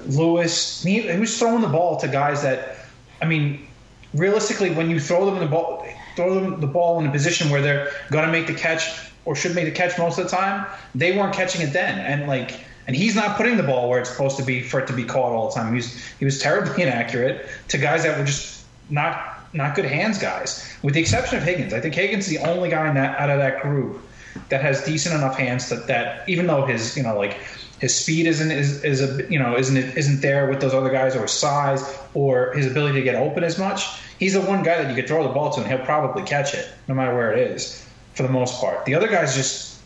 Louis, 0.05 0.83
he, 0.83 1.01
he 1.01 1.17
was 1.17 1.37
throwing 1.37 1.61
the 1.61 1.67
ball 1.67 1.97
to 2.01 2.07
guys 2.07 2.43
that, 2.43 2.75
I 3.21 3.25
mean, 3.25 3.65
realistically, 4.13 4.71
when 4.71 4.89
you 4.89 4.99
throw 4.99 5.25
them 5.25 5.39
the 5.39 5.45
ball, 5.45 5.85
throw 6.15 6.33
them 6.33 6.61
the 6.61 6.67
ball 6.67 6.99
in 6.99 7.07
a 7.07 7.11
position 7.11 7.49
where 7.49 7.61
they're 7.61 7.91
to 8.11 8.27
make 8.27 8.47
the 8.47 8.53
catch 8.53 9.11
or 9.25 9.35
should 9.35 9.55
make 9.55 9.65
the 9.65 9.71
catch 9.71 9.97
most 9.97 10.17
of 10.17 10.29
the 10.29 10.35
time, 10.35 10.65
they 10.95 11.15
weren't 11.15 11.33
catching 11.33 11.61
it 11.61 11.73
then. 11.73 11.99
And 11.99 12.27
like, 12.27 12.59
and 12.87 12.95
he's 12.95 13.15
not 13.15 13.37
putting 13.37 13.57
the 13.57 13.63
ball 13.63 13.89
where 13.89 13.99
it's 13.99 14.09
supposed 14.09 14.37
to 14.37 14.43
be 14.43 14.61
for 14.63 14.79
it 14.79 14.87
to 14.87 14.93
be 14.93 15.03
caught 15.03 15.31
all 15.31 15.49
the 15.49 15.55
time. 15.55 15.69
He 15.69 15.75
was 15.75 16.03
he 16.19 16.25
was 16.25 16.39
terribly 16.39 16.83
inaccurate 16.87 17.47
to 17.67 17.77
guys 17.77 18.03
that 18.03 18.17
were 18.17 18.25
just 18.25 18.65
not 18.89 19.39
not 19.53 19.75
good 19.75 19.85
hands 19.85 20.17
guys. 20.17 20.67
With 20.81 20.93
the 20.93 21.01
exception 21.01 21.37
of 21.37 21.43
Higgins, 21.43 21.73
I 21.73 21.79
think 21.79 21.95
Higgins 21.95 22.27
is 22.27 22.39
the 22.39 22.47
only 22.49 22.69
guy 22.69 22.87
in 22.87 22.95
that 22.95 23.19
out 23.19 23.29
of 23.29 23.37
that 23.39 23.61
group 23.61 24.01
that 24.49 24.61
has 24.61 24.83
decent 24.83 25.15
enough 25.15 25.37
hands 25.37 25.69
that 25.69 25.87
that 25.87 26.27
even 26.27 26.47
though 26.47 26.65
his 26.65 26.95
you 26.97 27.03
know 27.03 27.17
like 27.17 27.37
his 27.79 27.95
speed 27.95 28.27
isn't 28.27 28.51
is, 28.51 28.83
is 28.83 29.01
a 29.01 29.31
you 29.31 29.39
know 29.39 29.57
isn't 29.57 29.77
isn't 29.77 30.21
there 30.21 30.49
with 30.49 30.59
those 30.59 30.73
other 30.73 30.89
guys 30.89 31.15
or 31.15 31.23
his 31.23 31.31
size 31.31 31.97
or 32.13 32.53
his 32.53 32.67
ability 32.67 32.99
to 32.99 33.03
get 33.03 33.15
open 33.15 33.43
as 33.43 33.57
much. 33.57 33.87
He's 34.19 34.33
the 34.33 34.41
one 34.41 34.63
guy 34.63 34.81
that 34.81 34.89
you 34.89 34.95
could 34.95 35.07
throw 35.07 35.23
the 35.23 35.33
ball 35.33 35.51
to 35.53 35.61
and 35.61 35.69
he'll 35.69 35.85
probably 35.85 36.23
catch 36.23 36.53
it 36.53 36.67
no 36.87 36.93
matter 36.93 37.15
where 37.15 37.31
it 37.31 37.51
is 37.51 37.85
for 38.15 38.23
the 38.23 38.29
most 38.29 38.59
part. 38.59 38.85
The 38.85 38.95
other 38.95 39.07
guys 39.07 39.35
just 39.35 39.79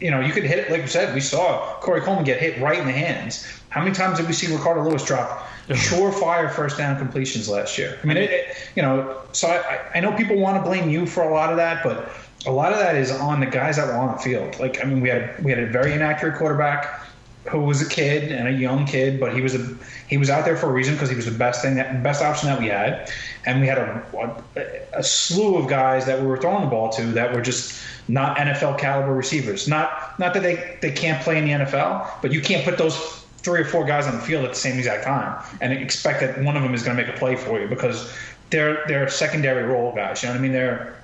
you 0.00 0.10
know 0.10 0.20
you 0.20 0.32
could 0.32 0.44
hit 0.44 0.58
it 0.58 0.70
like 0.70 0.80
we 0.80 0.88
said 0.88 1.14
we 1.14 1.20
saw 1.20 1.74
Corey 1.80 2.00
Coleman 2.00 2.24
get 2.24 2.40
hit 2.40 2.60
right 2.60 2.78
in 2.78 2.86
the 2.86 2.92
hands. 2.92 3.46
How 3.68 3.82
many 3.82 3.94
times 3.94 4.18
did 4.18 4.26
we 4.26 4.32
see 4.32 4.52
Ricardo 4.52 4.88
Louis 4.88 5.04
drop 5.04 5.49
surefire 5.68 6.52
first 6.52 6.78
down 6.78 6.98
completions 6.98 7.48
last 7.48 7.78
year? 7.78 7.98
I 8.02 8.06
mean 8.06 8.16
it, 8.16 8.30
it 8.30 8.56
you 8.76 8.82
know 8.82 9.20
so 9.32 9.48
I, 9.48 9.98
I 9.98 10.00
know 10.00 10.12
people 10.12 10.38
want 10.38 10.56
to 10.56 10.62
blame 10.62 10.90
you 10.90 11.06
for 11.06 11.22
a 11.22 11.32
lot 11.32 11.50
of 11.50 11.56
that, 11.56 11.82
but 11.82 12.10
a 12.46 12.50
lot 12.50 12.72
of 12.72 12.78
that 12.78 12.96
is 12.96 13.10
on 13.10 13.40
the 13.40 13.46
guys 13.46 13.76
that 13.76 13.86
were 13.86 13.94
on 13.94 14.16
the 14.16 14.22
field. 14.22 14.58
Like 14.58 14.82
I 14.84 14.88
mean, 14.88 15.00
we 15.00 15.08
had 15.08 15.42
we 15.44 15.50
had 15.50 15.60
a 15.60 15.66
very 15.66 15.92
inaccurate 15.92 16.38
quarterback 16.38 17.06
who 17.48 17.60
was 17.60 17.80
a 17.80 17.88
kid 17.88 18.30
and 18.32 18.48
a 18.48 18.52
young 18.52 18.86
kid, 18.86 19.18
but 19.18 19.34
he 19.34 19.40
was 19.40 19.54
a 19.54 19.76
he 20.08 20.16
was 20.16 20.30
out 20.30 20.44
there 20.44 20.56
for 20.56 20.68
a 20.68 20.72
reason 20.72 20.94
because 20.94 21.10
he 21.10 21.16
was 21.16 21.26
the 21.26 21.38
best 21.38 21.62
thing 21.62 21.74
that 21.76 22.02
best 22.02 22.22
option 22.22 22.48
that 22.48 22.58
we 22.58 22.66
had, 22.66 23.10
and 23.46 23.60
we 23.60 23.66
had 23.66 23.78
a, 23.78 24.42
a, 24.56 24.98
a 24.98 25.02
slew 25.02 25.56
of 25.56 25.68
guys 25.68 26.06
that 26.06 26.20
we 26.20 26.26
were 26.26 26.38
throwing 26.38 26.64
the 26.64 26.70
ball 26.70 26.88
to 26.90 27.02
that 27.12 27.34
were 27.34 27.42
just 27.42 27.80
not 28.08 28.36
NFL 28.36 28.78
caliber 28.78 29.14
receivers. 29.14 29.68
Not 29.68 30.18
not 30.18 30.34
that 30.34 30.42
they 30.42 30.78
they 30.80 30.90
can't 30.90 31.22
play 31.22 31.38
in 31.38 31.44
the 31.44 31.64
NFL, 31.64 32.08
but 32.22 32.32
you 32.32 32.40
can't 32.40 32.64
put 32.64 32.78
those 32.78 33.19
three 33.42 33.60
or 33.60 33.64
four 33.64 33.84
guys 33.84 34.06
on 34.06 34.14
the 34.14 34.20
field 34.20 34.44
at 34.44 34.50
the 34.50 34.56
same 34.56 34.78
exact 34.78 35.04
time 35.04 35.42
and 35.60 35.72
expect 35.72 36.20
that 36.20 36.42
one 36.42 36.56
of 36.56 36.62
them 36.62 36.74
is 36.74 36.82
going 36.82 36.96
to 36.96 37.02
make 37.02 37.12
a 37.12 37.18
play 37.18 37.36
for 37.36 37.60
you 37.60 37.66
because 37.66 38.12
they're 38.50 38.84
they're 38.86 39.08
secondary 39.08 39.64
role 39.64 39.94
guys. 39.94 40.22
You 40.22 40.28
know 40.28 40.34
what 40.34 40.38
I 40.38 40.42
mean? 40.42 40.52
They're 40.52 40.96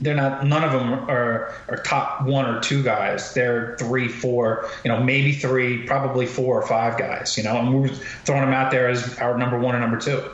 they're 0.00 0.14
not 0.14 0.44
none 0.44 0.64
of 0.64 0.72
them 0.72 0.92
are 1.08 1.54
are 1.68 1.76
top 1.84 2.22
one 2.22 2.46
or 2.46 2.60
two 2.60 2.82
guys 2.82 3.32
they're 3.32 3.76
three 3.78 4.08
four 4.08 4.68
you 4.84 4.90
know 4.90 5.00
maybe 5.00 5.32
three 5.32 5.86
probably 5.86 6.26
four 6.26 6.60
or 6.60 6.66
five 6.66 6.98
guys 6.98 7.38
you 7.38 7.44
know 7.44 7.56
and 7.56 7.82
we're 7.82 7.88
throwing 8.24 8.40
them 8.42 8.52
out 8.52 8.72
there 8.72 8.88
as 8.88 9.16
our 9.18 9.38
number 9.38 9.56
one 9.56 9.74
and 9.76 9.82
number 9.82 9.98
two 9.98 10.28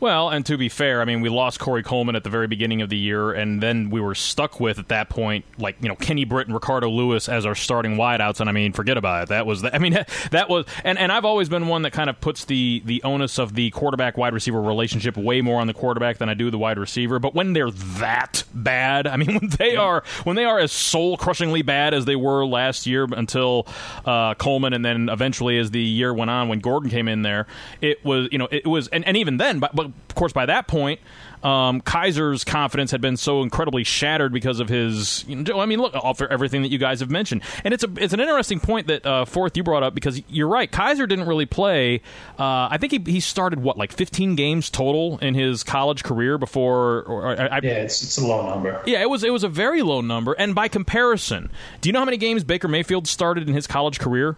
well, 0.00 0.28
and 0.28 0.44
to 0.46 0.56
be 0.56 0.68
fair, 0.68 1.00
I 1.00 1.04
mean, 1.04 1.20
we 1.20 1.28
lost 1.28 1.58
Corey 1.58 1.82
Coleman 1.82 2.16
at 2.16 2.24
the 2.24 2.30
very 2.30 2.46
beginning 2.46 2.82
of 2.82 2.88
the 2.88 2.96
year, 2.96 3.32
and 3.32 3.62
then 3.62 3.90
we 3.90 4.00
were 4.00 4.14
stuck 4.14 4.60
with 4.60 4.78
at 4.78 4.88
that 4.88 5.08
point, 5.08 5.44
like 5.58 5.76
you 5.80 5.88
know, 5.88 5.96
Kenny 5.96 6.24
Britt 6.24 6.46
and 6.46 6.54
Ricardo 6.54 6.88
Louis 6.88 7.28
as 7.28 7.46
our 7.46 7.54
starting 7.54 7.96
wideouts, 7.96 8.40
and 8.40 8.48
I 8.48 8.52
mean, 8.52 8.72
forget 8.72 8.96
about 8.96 9.24
it. 9.24 9.28
That 9.30 9.46
was, 9.46 9.62
the, 9.62 9.74
I 9.74 9.78
mean, 9.78 9.92
that 10.30 10.48
was, 10.48 10.66
and, 10.84 10.98
and 10.98 11.10
I've 11.12 11.24
always 11.24 11.48
been 11.48 11.68
one 11.68 11.82
that 11.82 11.92
kind 11.92 12.10
of 12.10 12.20
puts 12.20 12.44
the 12.44 12.82
the 12.84 13.02
onus 13.02 13.38
of 13.38 13.54
the 13.54 13.70
quarterback 13.70 14.16
wide 14.16 14.34
receiver 14.34 14.60
relationship 14.60 15.16
way 15.16 15.40
more 15.40 15.60
on 15.60 15.66
the 15.66 15.74
quarterback 15.74 16.18
than 16.18 16.28
I 16.28 16.34
do 16.34 16.50
the 16.50 16.58
wide 16.58 16.78
receiver. 16.78 17.18
But 17.18 17.34
when 17.34 17.52
they're 17.52 17.70
that 17.70 18.44
bad, 18.54 19.06
I 19.06 19.16
mean, 19.16 19.34
when 19.40 19.50
they 19.58 19.76
are 19.76 20.02
when 20.24 20.36
they 20.36 20.44
are 20.44 20.58
as 20.58 20.72
soul 20.72 21.16
crushingly 21.16 21.62
bad 21.62 21.94
as 21.94 22.04
they 22.04 22.16
were 22.16 22.44
last 22.46 22.86
year 22.86 23.06
until 23.10 23.66
uh, 24.04 24.34
Coleman, 24.34 24.72
and 24.72 24.84
then 24.84 25.08
eventually 25.08 25.58
as 25.58 25.70
the 25.70 25.80
year 25.80 26.12
went 26.12 26.30
on 26.30 26.48
when 26.48 26.60
Gordon 26.60 26.90
came 26.90 27.08
in 27.08 27.22
there, 27.22 27.46
it 27.80 28.04
was 28.04 28.28
you 28.30 28.38
know 28.38 28.48
it 28.50 28.66
was, 28.66 28.88
and, 28.88 29.04
and 29.06 29.16
even 29.16 29.36
then, 29.36 29.55
but, 29.60 29.74
but 29.74 29.86
of 29.86 30.14
course, 30.14 30.32
by 30.32 30.46
that 30.46 30.66
point, 30.66 31.00
um, 31.42 31.80
Kizer's 31.80 32.44
confidence 32.44 32.90
had 32.90 33.00
been 33.00 33.16
so 33.16 33.42
incredibly 33.42 33.84
shattered 33.84 34.32
because 34.32 34.60
of 34.60 34.68
his. 34.68 35.24
You 35.28 35.36
know, 35.36 35.60
I 35.60 35.66
mean, 35.66 35.80
look, 35.80 35.94
for 36.16 36.28
everything 36.28 36.62
that 36.62 36.70
you 36.70 36.78
guys 36.78 37.00
have 37.00 37.10
mentioned, 37.10 37.42
and 37.64 37.72
it's 37.72 37.84
a 37.84 37.88
it's 37.98 38.12
an 38.12 38.20
interesting 38.20 38.60
point 38.60 38.86
that 38.88 39.06
uh, 39.06 39.24
fourth 39.24 39.56
you 39.56 39.62
brought 39.62 39.82
up 39.82 39.94
because 39.94 40.20
you're 40.28 40.48
right. 40.48 40.70
Kizer 40.70 41.08
didn't 41.08 41.26
really 41.26 41.46
play. 41.46 42.00
Uh, 42.38 42.68
I 42.70 42.78
think 42.78 42.92
he 42.92 43.12
he 43.12 43.20
started 43.20 43.60
what 43.60 43.76
like 43.76 43.92
15 43.92 44.34
games 44.34 44.70
total 44.70 45.18
in 45.18 45.34
his 45.34 45.62
college 45.62 46.02
career 46.02 46.38
before. 46.38 47.02
Or, 47.02 47.26
I, 47.28 47.60
yeah, 47.62 47.82
it's 47.82 48.02
it's 48.02 48.18
a 48.18 48.26
low 48.26 48.48
number. 48.48 48.82
Yeah, 48.86 49.02
it 49.02 49.10
was 49.10 49.22
it 49.22 49.32
was 49.32 49.44
a 49.44 49.48
very 49.48 49.82
low 49.82 50.00
number, 50.00 50.32
and 50.32 50.54
by 50.54 50.68
comparison, 50.68 51.50
do 51.80 51.88
you 51.88 51.92
know 51.92 52.00
how 52.00 52.04
many 52.04 52.16
games 52.16 52.44
Baker 52.44 52.68
Mayfield 52.68 53.06
started 53.06 53.48
in 53.48 53.54
his 53.54 53.66
college 53.66 54.00
career? 54.00 54.36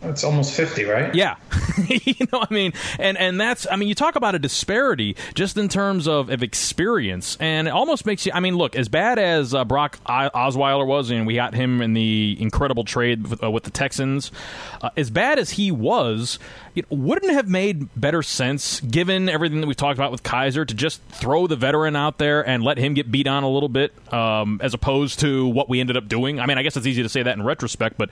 It's 0.00 0.22
almost 0.22 0.54
fifty, 0.54 0.84
right? 0.84 1.12
Yeah, 1.12 1.36
you 1.88 2.26
know, 2.32 2.44
I 2.48 2.54
mean, 2.54 2.72
and 3.00 3.18
and 3.18 3.40
that's, 3.40 3.66
I 3.68 3.74
mean, 3.74 3.88
you 3.88 3.96
talk 3.96 4.14
about 4.14 4.36
a 4.36 4.38
disparity 4.38 5.16
just 5.34 5.56
in 5.56 5.68
terms 5.68 6.06
of, 6.06 6.30
of 6.30 6.42
experience, 6.42 7.36
and 7.40 7.66
it 7.66 7.72
almost 7.72 8.06
makes 8.06 8.24
you. 8.24 8.30
I 8.32 8.38
mean, 8.38 8.56
look, 8.56 8.76
as 8.76 8.88
bad 8.88 9.18
as 9.18 9.54
uh, 9.54 9.64
Brock 9.64 9.98
Osweiler 10.06 10.86
was, 10.86 11.10
and 11.10 11.26
we 11.26 11.34
got 11.34 11.52
him 11.52 11.82
in 11.82 11.94
the 11.94 12.36
incredible 12.38 12.84
trade 12.84 13.26
with, 13.26 13.42
uh, 13.42 13.50
with 13.50 13.64
the 13.64 13.72
Texans, 13.72 14.30
uh, 14.82 14.90
as 14.96 15.10
bad 15.10 15.40
as 15.40 15.50
he 15.50 15.72
was, 15.72 16.38
it 16.78 16.90
wouldn't 16.90 17.32
have 17.32 17.48
made 17.48 17.88
better 17.94 18.22
sense 18.22 18.80
given 18.80 19.28
everything 19.28 19.60
that 19.60 19.66
we've 19.66 19.76
talked 19.76 19.98
about 19.98 20.12
with 20.12 20.22
Kizer 20.22 20.66
to 20.66 20.74
just 20.74 21.02
throw 21.08 21.46
the 21.46 21.56
veteran 21.56 21.96
out 21.96 22.18
there 22.18 22.46
and 22.46 22.62
let 22.62 22.78
him 22.78 22.94
get 22.94 23.10
beat 23.10 23.26
on 23.26 23.42
a 23.42 23.48
little 23.48 23.68
bit, 23.68 23.92
um, 24.12 24.60
as 24.62 24.74
opposed 24.74 25.20
to 25.20 25.46
what 25.48 25.68
we 25.68 25.80
ended 25.80 25.96
up 25.96 26.08
doing. 26.08 26.40
I 26.40 26.46
mean, 26.46 26.58
I 26.58 26.62
guess 26.62 26.76
it's 26.76 26.86
easy 26.86 27.02
to 27.02 27.08
say 27.08 27.22
that 27.22 27.36
in 27.36 27.42
retrospect, 27.42 27.98
but 27.98 28.10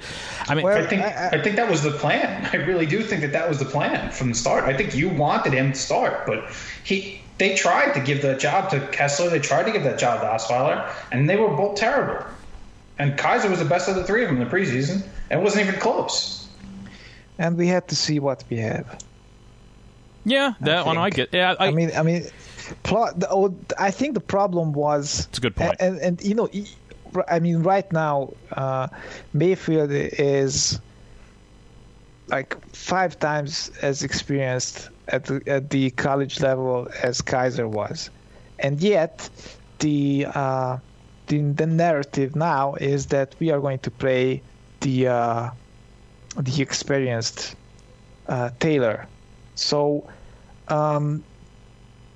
I 0.48 0.54
mean, 0.54 0.64
well, 0.64 0.76
I 0.76 0.86
think 0.86 1.02
I, 1.02 1.30
I 1.32 1.42
think 1.42 1.56
that 1.56 1.70
was 1.70 1.82
the 1.82 1.92
plan. 1.92 2.48
I 2.52 2.56
really 2.56 2.86
do 2.86 3.02
think 3.02 3.22
that 3.22 3.32
that 3.32 3.48
was 3.48 3.58
the 3.58 3.64
plan 3.64 4.10
from 4.10 4.28
the 4.28 4.34
start. 4.34 4.64
I 4.64 4.76
think 4.76 4.94
you 4.94 5.08
wanted 5.08 5.52
him 5.52 5.72
to 5.72 5.78
start, 5.78 6.26
but 6.26 6.50
he 6.84 7.20
they 7.38 7.54
tried 7.54 7.92
to 7.92 8.00
give 8.00 8.22
that 8.22 8.40
job 8.40 8.70
to 8.70 8.86
Kessler. 8.88 9.28
They 9.28 9.38
tried 9.38 9.64
to 9.64 9.72
give 9.72 9.84
that 9.84 9.98
job 9.98 10.20
to 10.20 10.26
Osweiler, 10.26 10.90
and 11.12 11.28
they 11.28 11.36
were 11.36 11.48
both 11.48 11.76
terrible. 11.76 12.24
And 12.98 13.18
Kizer 13.18 13.50
was 13.50 13.58
the 13.58 13.66
best 13.66 13.88
of 13.88 13.94
the 13.94 14.04
three 14.04 14.22
of 14.24 14.30
them 14.30 14.40
in 14.40 14.48
the 14.48 14.54
preseason, 14.54 15.06
and 15.30 15.42
wasn't 15.42 15.68
even 15.68 15.78
close. 15.78 16.45
And 17.38 17.56
we 17.56 17.66
had 17.68 17.88
to 17.88 17.96
see 17.96 18.18
what 18.18 18.44
we 18.48 18.58
have. 18.58 18.98
Yeah, 20.24 20.54
that 20.60 20.78
I 20.78 20.82
one 20.82 20.98
I 20.98 21.10
get. 21.10 21.28
Yeah, 21.32 21.54
I, 21.58 21.68
I 21.68 21.70
mean, 21.70 21.92
I 21.96 22.02
mean, 22.02 22.24
plot. 22.82 23.22
Oh, 23.30 23.54
I 23.78 23.90
think 23.90 24.14
the 24.14 24.20
problem 24.20 24.72
was. 24.72 25.26
It's 25.28 25.38
a 25.38 25.40
good 25.40 25.54
point. 25.54 25.76
And, 25.78 25.98
and, 25.98 26.20
and 26.20 26.22
you 26.22 26.34
know, 26.34 26.48
I 27.28 27.38
mean, 27.38 27.62
right 27.62 27.90
now, 27.92 28.32
uh, 28.52 28.88
Mayfield 29.32 29.90
is 29.92 30.80
like 32.28 32.56
five 32.74 33.18
times 33.20 33.70
as 33.82 34.02
experienced 34.02 34.90
at 35.08 35.26
the, 35.26 35.42
at 35.46 35.70
the 35.70 35.90
college 35.90 36.40
level 36.40 36.88
as 37.02 37.22
Kizer 37.22 37.68
was, 37.68 38.10
and 38.58 38.80
yet 38.80 39.30
the 39.78 40.26
uh, 40.34 40.78
the, 41.28 41.40
the 41.40 41.66
narrative 41.66 42.34
now 42.34 42.74
is 42.74 43.06
that 43.06 43.34
we 43.38 43.50
are 43.50 43.60
going 43.60 43.78
to 43.80 43.90
play 43.90 44.42
the 44.80 45.08
uh, 45.08 45.50
the 46.36 46.62
experienced 46.62 47.56
uh, 48.28 48.50
Taylor. 48.60 49.06
So, 49.54 50.08
um, 50.68 51.24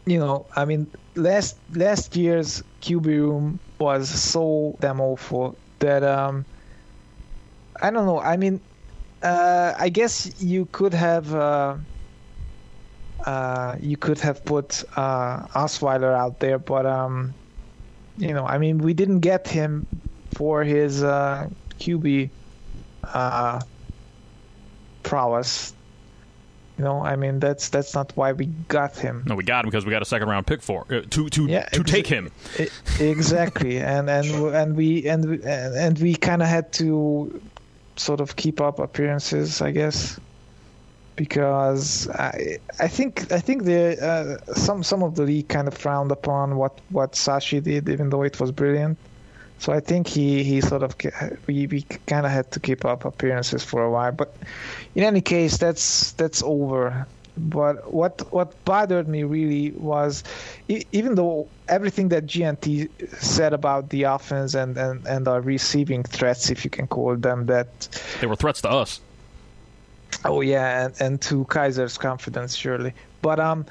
you 0.06 0.18
know, 0.18 0.46
I 0.56 0.64
mean, 0.64 0.90
last 1.14 1.58
last 1.74 2.16
year's 2.16 2.62
QB 2.82 3.06
room 3.06 3.60
was 3.78 4.08
so 4.08 4.76
damn 4.80 5.00
awful 5.00 5.56
that 5.78 6.02
um, 6.02 6.44
I 7.80 7.90
don't 7.90 8.06
know. 8.06 8.20
I 8.20 8.36
mean, 8.36 8.60
uh, 9.22 9.74
I 9.78 9.88
guess 9.88 10.40
you 10.42 10.66
could 10.66 10.94
have 10.94 11.34
uh, 11.34 11.76
uh, 13.26 13.76
you 13.80 13.96
could 13.96 14.18
have 14.20 14.44
put 14.44 14.82
uh, 14.96 15.46
Osweiler 15.48 16.14
out 16.14 16.40
there, 16.40 16.58
but 16.58 16.86
um, 16.86 17.34
you 18.16 18.32
know, 18.34 18.46
I 18.46 18.58
mean, 18.58 18.78
we 18.78 18.94
didn't 18.94 19.20
get 19.20 19.48
him 19.48 19.86
for 20.34 20.64
his 20.64 21.02
uh, 21.02 21.48
QB 21.78 22.30
uh, 23.04 23.60
prowess. 25.10 25.74
You 26.78 26.84
know, 26.84 27.02
I 27.04 27.16
mean, 27.16 27.40
that's 27.40 27.68
that's 27.68 27.94
not 27.94 28.12
why 28.16 28.32
we 28.32 28.46
got 28.46 28.96
him. 28.96 29.24
No, 29.26 29.34
we 29.34 29.44
got 29.44 29.64
him 29.64 29.70
because 29.70 29.84
we 29.84 29.90
got 29.90 30.00
a 30.00 30.06
second 30.06 30.28
round 30.28 30.46
pick 30.46 30.62
for 30.62 30.86
uh, 30.88 31.02
to 31.10 31.28
to 31.28 31.46
yeah, 31.46 31.64
to 31.64 31.80
exa- 31.80 31.86
take 31.86 32.06
him. 32.06 32.30
exactly, 32.98 33.78
and 33.94 34.08
and 34.08 34.26
and 34.54 34.76
we 34.76 35.06
and 35.06 35.44
and 35.44 35.98
we 35.98 36.14
kind 36.14 36.40
of 36.40 36.48
had 36.48 36.72
to 36.74 37.38
sort 37.96 38.20
of 38.20 38.36
keep 38.36 38.62
up 38.62 38.78
appearances, 38.78 39.60
I 39.60 39.72
guess, 39.72 40.18
because 41.16 42.08
I 42.08 42.58
I 42.78 42.88
think 42.88 43.30
I 43.30 43.40
think 43.40 43.64
the 43.64 43.82
uh, 44.00 44.54
some 44.54 44.82
some 44.82 45.02
of 45.02 45.16
the 45.16 45.24
league 45.24 45.48
kind 45.48 45.68
of 45.68 45.74
frowned 45.74 46.12
upon 46.12 46.56
what 46.56 46.80
what 46.88 47.12
Sashi 47.12 47.62
did, 47.62 47.90
even 47.90 48.08
though 48.08 48.22
it 48.22 48.40
was 48.40 48.52
brilliant. 48.52 48.96
So 49.60 49.74
I 49.74 49.80
think 49.80 50.08
he, 50.08 50.42
he 50.42 50.62
sort 50.62 50.82
of 50.82 50.96
we, 51.46 51.66
we 51.66 51.82
kind 52.06 52.24
of 52.24 52.32
had 52.32 52.50
to 52.52 52.60
keep 52.60 52.86
up 52.86 53.04
appearances 53.04 53.62
for 53.62 53.84
a 53.84 53.90
while, 53.90 54.10
but 54.10 54.34
in 54.94 55.04
any 55.04 55.20
case, 55.20 55.58
that's 55.58 56.12
that's 56.12 56.42
over. 56.42 57.06
But 57.36 57.92
what 57.92 58.32
what 58.32 58.64
bothered 58.64 59.06
me 59.06 59.22
really 59.22 59.72
was, 59.72 60.24
even 60.68 61.14
though 61.14 61.46
everything 61.68 62.08
that 62.08 62.24
GNT 62.24 62.88
said 63.22 63.52
about 63.52 63.90
the 63.90 64.04
offense 64.04 64.54
and, 64.54 64.78
and, 64.78 65.06
and 65.06 65.28
our 65.28 65.42
receiving 65.42 66.04
threats, 66.04 66.50
if 66.50 66.64
you 66.64 66.70
can 66.70 66.86
call 66.86 67.16
them 67.16 67.44
that, 67.46 67.68
they 68.22 68.26
were 68.26 68.36
threats 68.36 68.62
to 68.62 68.70
us. 68.70 69.00
Oh 70.24 70.40
yeah, 70.40 70.86
and, 70.86 70.94
and 71.00 71.20
to 71.22 71.44
Kizer's 71.44 71.98
confidence 71.98 72.56
surely. 72.56 72.94
But 73.20 73.38
um, 73.38 73.66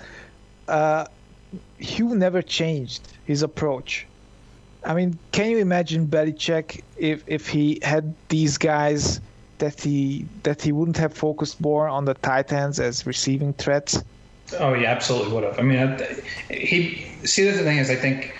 uh, 0.67 1.05
Hue 1.79 2.13
never 2.13 2.43
changed 2.43 3.01
his 3.25 3.41
approach. 3.41 4.05
I 4.83 4.93
mean, 4.93 5.17
can 5.31 5.49
you 5.49 5.57
imagine 5.57 6.07
Belichick 6.07 6.81
if 6.97 7.23
if 7.27 7.47
he 7.47 7.79
had 7.83 8.13
these 8.29 8.57
guys 8.57 9.19
that 9.57 9.81
he 9.81 10.25
that 10.43 10.61
he 10.61 10.71
wouldn't 10.71 10.97
have 10.97 11.13
focused 11.13 11.61
more 11.61 11.87
on 11.87 12.05
the 12.05 12.13
tight 12.15 12.51
ends 12.51 12.79
as 12.79 13.05
receiving 13.05 13.53
threats? 13.53 14.03
Oh, 14.57 14.73
yeah, 14.73 14.89
absolutely 14.89 15.33
would 15.33 15.43
have. 15.43 15.59
I 15.59 15.61
mean, 15.61 15.97
he 16.49 17.05
see 17.23 17.43
the 17.43 17.57
thing 17.59 17.77
is, 17.77 17.89
I 17.89 17.95
think, 17.95 18.35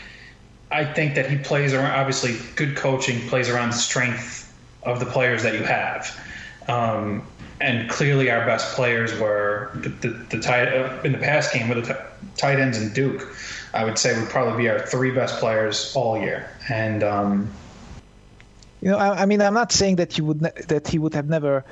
I 0.72 0.86
think 0.86 1.16
that 1.16 1.30
he 1.30 1.38
plays 1.38 1.74
around. 1.74 1.92
Obviously, 1.92 2.36
good 2.56 2.76
coaching 2.76 3.28
plays 3.28 3.50
around 3.50 3.70
the 3.70 3.78
strength 3.78 4.58
of 4.84 5.00
the 5.00 5.06
players 5.06 5.44
that 5.44 5.54
you 5.54 5.64
have. 5.64 6.20
Um, 6.68 7.28
and 7.62 7.90
clearly, 7.90 8.32
our 8.32 8.46
best 8.46 8.76
players 8.76 9.18
were 9.20 9.72
the, 9.76 9.90
the, 9.90 10.10
the 10.30 10.40
tight 10.40 10.70
uh, 10.70 11.02
in 11.04 11.12
the 11.12 11.18
past 11.18 11.54
game 11.54 11.68
with 11.68 11.86
the 11.86 11.94
t- 11.94 12.00
tight 12.38 12.60
ends 12.60 12.78
and 12.78 12.94
Duke. 12.94 13.36
I 13.74 13.84
would 13.84 13.98
say 13.98 14.20
would 14.20 14.30
probably 14.30 14.64
be 14.64 14.70
our 14.70 14.80
three 14.80 15.12
best 15.12 15.40
players 15.40 15.94
all 15.96 16.20
year. 16.20 16.50
And 16.70 17.04
um, 17.04 17.52
you 18.82 18.90
know, 18.90 18.98
I, 18.98 19.22
I, 19.22 19.26
mean, 19.26 19.42
I'm 19.42 19.54
not 19.54 19.72
saying 19.72 19.98
that 19.98 20.14
he 20.14 20.22
would 20.22 20.42
ne- 20.42 20.62
that 20.68 20.88
he 20.88 21.00
would 21.00 21.14
have 21.14 21.28
never 21.28 21.66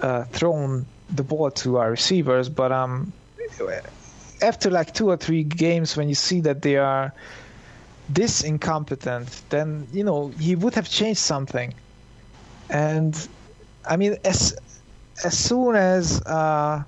uh, 0.00 0.24
thrown 0.24 0.86
the 1.10 1.22
ball 1.22 1.50
to 1.50 1.78
our 1.78 1.90
receivers, 1.90 2.48
but 2.48 2.72
um, 2.72 3.12
after 4.42 4.70
like 4.70 4.92
two 4.92 5.08
or 5.08 5.16
three 5.16 5.44
games, 5.44 5.96
when 5.96 6.08
you 6.08 6.14
see 6.14 6.40
that 6.42 6.62
they 6.62 6.76
are 6.76 7.12
this 8.08 8.42
incompetent, 8.42 9.42
then 9.50 9.86
you 9.92 10.04
know 10.04 10.28
he 10.28 10.54
would 10.54 10.74
have 10.74 10.88
changed 10.88 11.20
something. 11.20 11.74
And 12.70 13.28
I 13.86 13.96
mean, 13.96 14.16
as 14.24 14.56
as 15.24 15.36
soon 15.38 15.76
as 15.76 16.20
uh, 16.22 16.82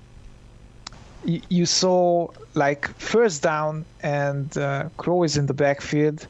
you, 1.25 1.41
you, 1.49 1.65
saw 1.65 2.27
like 2.53 2.87
first 2.99 3.43
down 3.43 3.85
and 4.01 4.57
uh, 4.57 4.89
Crow 4.97 5.23
is 5.23 5.37
in 5.37 5.45
the 5.45 5.53
backfield, 5.53 6.27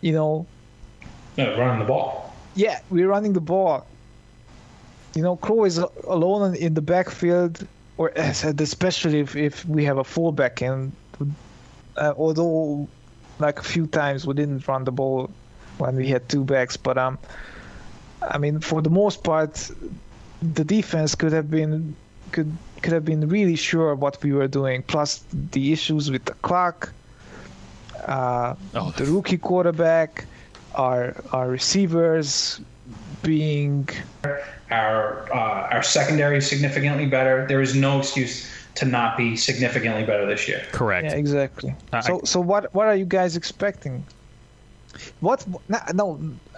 you 0.00 0.12
know. 0.12 0.46
Yeah, 1.36 1.58
running 1.58 1.80
the 1.80 1.86
ball. 1.86 2.34
Yeah, 2.54 2.80
we're 2.90 3.08
running 3.08 3.32
the 3.32 3.40
ball. 3.40 3.86
You 5.14 5.22
know, 5.22 5.36
Crow 5.36 5.64
is 5.64 5.78
alone 5.78 6.56
in 6.56 6.74
the 6.74 6.82
backfield, 6.82 7.66
or 7.96 8.12
especially 8.16 9.20
if, 9.20 9.36
if 9.36 9.64
we 9.66 9.84
have 9.84 9.98
a 9.98 10.04
fullback 10.04 10.60
and 10.60 10.92
uh, 11.96 12.14
although 12.16 12.88
like 13.38 13.58
a 13.58 13.62
few 13.62 13.86
times 13.86 14.26
we 14.26 14.34
didn't 14.34 14.66
run 14.66 14.84
the 14.84 14.92
ball 14.92 15.30
when 15.78 15.96
we 15.96 16.08
had 16.08 16.28
two 16.28 16.44
backs, 16.44 16.76
but 16.76 16.96
um, 16.98 17.18
I 18.22 18.38
mean 18.38 18.60
for 18.60 18.80
the 18.82 18.90
most 18.90 19.24
part, 19.24 19.70
the 20.42 20.64
defense 20.64 21.14
could 21.14 21.32
have 21.32 21.50
been 21.50 21.96
could 22.32 22.52
could 22.84 22.92
have 22.92 23.04
been 23.04 23.26
really 23.28 23.56
sure 23.56 23.94
what 23.94 24.22
we 24.22 24.32
were 24.32 24.46
doing. 24.46 24.82
Plus 24.82 25.24
the 25.52 25.72
issues 25.72 26.10
with 26.10 26.26
the 26.26 26.34
clock, 26.48 26.92
uh, 28.06 28.54
oh. 28.74 28.90
the 28.98 29.06
rookie 29.06 29.38
quarterback, 29.38 30.26
our 30.74 31.16
our 31.32 31.48
receivers 31.48 32.60
being 33.22 33.88
our 34.70 35.32
uh, 35.32 35.74
our 35.74 35.82
secondary 35.82 36.42
significantly 36.42 37.06
better. 37.06 37.46
There 37.48 37.62
is 37.62 37.74
no 37.74 38.00
excuse 38.00 38.46
to 38.74 38.84
not 38.84 39.16
be 39.16 39.34
significantly 39.34 40.04
better 40.04 40.26
this 40.26 40.46
year. 40.46 40.62
Correct. 40.72 41.06
Yeah, 41.06 41.16
exactly. 41.24 41.74
Uh, 41.92 42.02
so 42.02 42.20
I, 42.20 42.24
so 42.24 42.38
what 42.40 42.74
what 42.74 42.86
are 42.86 42.96
you 43.02 43.06
guys 43.06 43.34
expecting? 43.34 44.04
What 45.20 45.46
no, 45.72 45.78
no 45.94 46.06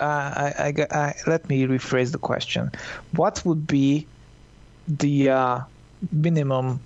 uh, 0.00 0.04
I, 0.04 0.46
I, 0.58 0.86
I, 0.90 1.14
let 1.26 1.48
me 1.48 1.66
rephrase 1.66 2.10
the 2.10 2.18
question. 2.18 2.72
What 3.12 3.44
would 3.44 3.66
be 3.66 4.08
the 4.88 5.30
uh, 5.30 5.60
minimum 6.12 6.80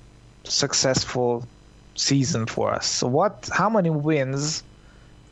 successful 0.44 1.46
season 1.94 2.46
for 2.46 2.72
us? 2.72 2.86
So 2.86 3.06
what 3.06 3.48
how 3.52 3.70
many 3.70 3.90
wins 3.90 4.62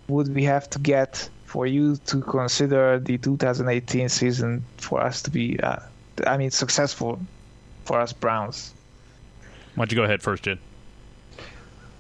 would 0.08 0.34
we 0.34 0.44
have 0.44 0.68
to 0.70 0.78
get 0.78 1.28
for 1.44 1.66
you 1.66 1.96
to 1.96 2.20
consider 2.20 2.98
the 2.98 3.18
2018 3.18 4.08
season 4.08 4.64
for 4.76 5.00
us 5.00 5.22
to 5.22 5.30
be, 5.30 5.58
uh, 5.60 5.76
I 6.26 6.36
mean, 6.36 6.50
successful 6.50 7.20
for 7.84 8.00
us 8.00 8.12
Browns? 8.12 8.72
Why 9.74 9.84
don't 9.84 9.92
you 9.92 9.96
go 9.96 10.04
ahead 10.04 10.22
first, 10.22 10.42
Jed? 10.42 10.58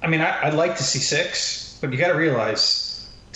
I 0.02 0.06
mean, 0.06 0.20
I, 0.20 0.48
would 0.48 0.56
like 0.56 0.76
to 0.76 0.82
see 0.82 0.98
six, 0.98 1.78
but 1.80 1.92
you 1.92 1.98
got 1.98 2.08
to 2.08 2.18
realize 2.18 2.87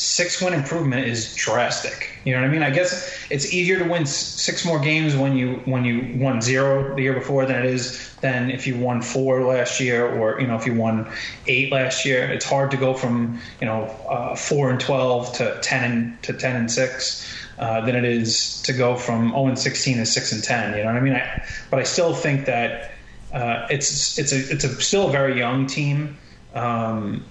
six 0.03 0.43
win 0.43 0.53
improvement 0.53 1.07
is 1.07 1.35
drastic. 1.37 2.11
You 2.25 2.35
know 2.35 2.41
what 2.41 2.49
I 2.49 2.53
mean? 2.53 2.63
I 2.63 2.71
guess 2.71 3.17
it's 3.31 3.55
easier 3.55 3.79
to 3.79 3.85
win 3.85 4.05
six 4.05 4.65
more 4.65 4.81
games 4.81 5.15
when 5.15 5.37
you 5.37 5.63
when 5.65 5.85
you 5.85 6.19
won 6.21 6.43
zero 6.43 6.95
the 6.97 7.03
year 7.03 7.15
before 7.15 7.47
than 7.47 7.65
it 7.65 7.67
is 7.67 8.13
than 8.21 8.51
if 8.51 8.67
you 8.67 8.77
won 8.77 9.01
four 9.01 9.45
last 9.45 9.79
year 9.81 10.07
or 10.07 10.41
you 10.41 10.47
know 10.47 10.57
if 10.57 10.67
you 10.67 10.75
won 10.75 11.09
eight 11.47 11.71
last 11.71 12.05
year. 12.05 12.25
It's 12.25 12.45
hard 12.45 12.73
to 12.73 12.77
go 12.77 12.95
from 12.95 13.39
you 13.61 13.67
know 13.67 13.85
uh, 14.09 14.35
four 14.35 14.71
and 14.71 14.81
twelve 14.81 15.33
to 15.35 15.59
ten 15.63 15.91
and 15.91 16.23
to 16.25 16.33
ten 16.33 16.57
and 16.57 16.71
six. 16.71 17.29
Uh, 17.59 17.81
than 17.83 17.95
it 17.95 18.05
is 18.05 18.61
to 18.63 18.73
go 18.73 18.97
from 18.97 19.29
0 19.29 19.47
and 19.47 19.59
16 19.59 19.99
to 19.99 20.07
6 20.07 20.33
and 20.33 20.43
10. 20.43 20.73
You 20.73 20.79
know 20.79 20.87
what 20.87 20.97
I 20.97 21.01
mean? 21.01 21.13
I, 21.13 21.47
but 21.71 21.79
I 21.79 21.85
still 21.85 22.13
think 22.13 22.47
that 22.47 22.93
uh, 23.33 23.67
it's 23.71 24.19
it's 24.19 24.33
a 24.33 24.53
it's 24.53 24.65
a 24.65 24.81
still 24.81 25.09
a 25.09 25.13
very 25.13 25.39
young 25.39 25.67
team. 25.67 26.19
Um, 26.55 27.25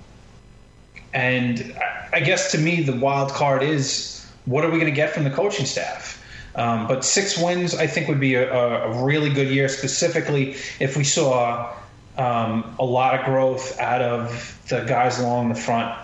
and 1.13 1.75
I 2.13 2.19
guess 2.19 2.51
to 2.51 2.57
me, 2.57 2.83
the 2.83 2.95
wild 2.95 3.31
card 3.31 3.63
is 3.63 4.25
what 4.45 4.63
are 4.65 4.69
we 4.69 4.77
going 4.77 4.91
to 4.91 4.95
get 4.95 5.13
from 5.13 5.23
the 5.23 5.29
coaching 5.29 5.65
staff? 5.65 6.17
Um, 6.55 6.87
but 6.87 7.05
six 7.05 7.37
wins, 7.37 7.75
I 7.75 7.87
think, 7.87 8.07
would 8.07 8.19
be 8.19 8.35
a, 8.35 8.51
a, 8.51 9.03
really 9.03 9.29
good 9.29 9.47
year, 9.47 9.69
specifically 9.69 10.55
if 10.79 10.97
we 10.97 11.03
saw 11.05 11.73
um, 12.17 12.75
a 12.77 12.83
lot 12.83 13.17
of 13.17 13.25
growth 13.25 13.79
out 13.79 14.01
of 14.01 14.59
the 14.67 14.81
guys 14.81 15.19
along 15.19 15.49
the 15.49 15.55
front 15.55 15.97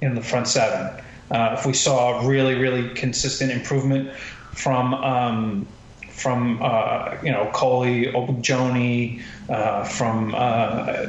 in 0.00 0.14
the 0.14 0.22
front 0.22 0.46
seven. 0.46 1.02
Uh, 1.30 1.56
if 1.58 1.66
we 1.66 1.72
saw 1.72 2.24
really, 2.24 2.54
really 2.54 2.88
consistent 2.90 3.50
improvement 3.50 4.12
from 4.52 4.94
um, 4.94 5.66
from 6.10 6.60
uh, 6.62 7.16
you 7.22 7.32
know 7.32 7.50
Coley, 7.52 8.06
Ogunjobi, 8.06 9.20
uh, 9.48 9.82
from 9.84 10.32
uh, 10.36 11.06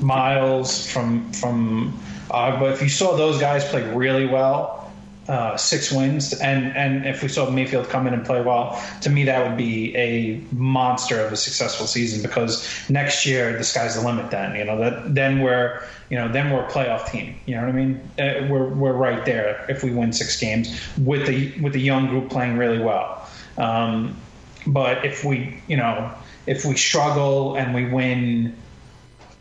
Myles, 0.00 0.90
from 0.90 1.32
from 1.32 1.98
uh, 2.30 2.58
but 2.58 2.72
if 2.72 2.82
you 2.82 2.88
saw 2.88 3.16
those 3.16 3.38
guys 3.38 3.64
play 3.68 3.82
really 3.94 4.26
well, 4.26 4.86
uh, 5.28 5.56
six 5.56 5.90
wins, 5.90 6.32
and 6.34 6.76
and 6.76 7.04
if 7.04 7.22
we 7.22 7.28
saw 7.28 7.50
Mayfield 7.50 7.88
come 7.88 8.06
in 8.06 8.14
and 8.14 8.24
play 8.24 8.40
well, 8.40 8.80
to 9.02 9.10
me 9.10 9.24
that 9.24 9.46
would 9.46 9.56
be 9.56 9.96
a 9.96 10.40
monster 10.52 11.20
of 11.20 11.32
a 11.32 11.36
successful 11.36 11.86
season 11.86 12.22
because 12.22 12.88
next 12.88 13.26
year 13.26 13.56
the 13.56 13.64
sky's 13.64 13.96
the 13.96 14.06
limit. 14.06 14.30
Then 14.30 14.54
you 14.54 14.64
know 14.64 14.78
that 14.78 15.14
then 15.14 15.40
we're 15.40 15.82
you 16.10 16.16
know 16.16 16.28
then 16.28 16.52
we're 16.52 16.64
a 16.64 16.70
playoff 16.70 17.10
team. 17.10 17.34
You 17.46 17.56
know 17.56 17.62
what 17.62 17.70
I 17.70 17.72
mean? 17.72 18.10
Uh, 18.18 18.46
we're 18.48 18.68
we're 18.68 18.92
right 18.92 19.24
there 19.24 19.66
if 19.68 19.82
we 19.82 19.90
win 19.90 20.12
six 20.12 20.38
games 20.38 20.80
with 20.96 21.26
the 21.26 21.60
with 21.60 21.72
the 21.72 21.80
young 21.80 22.06
group 22.06 22.30
playing 22.30 22.56
really 22.56 22.78
well. 22.78 23.28
Um, 23.58 24.16
but 24.64 25.04
if 25.04 25.24
we 25.24 25.60
you 25.66 25.76
know 25.76 26.12
if 26.46 26.64
we 26.64 26.76
struggle 26.76 27.56
and 27.56 27.74
we 27.74 27.86
win 27.86 28.56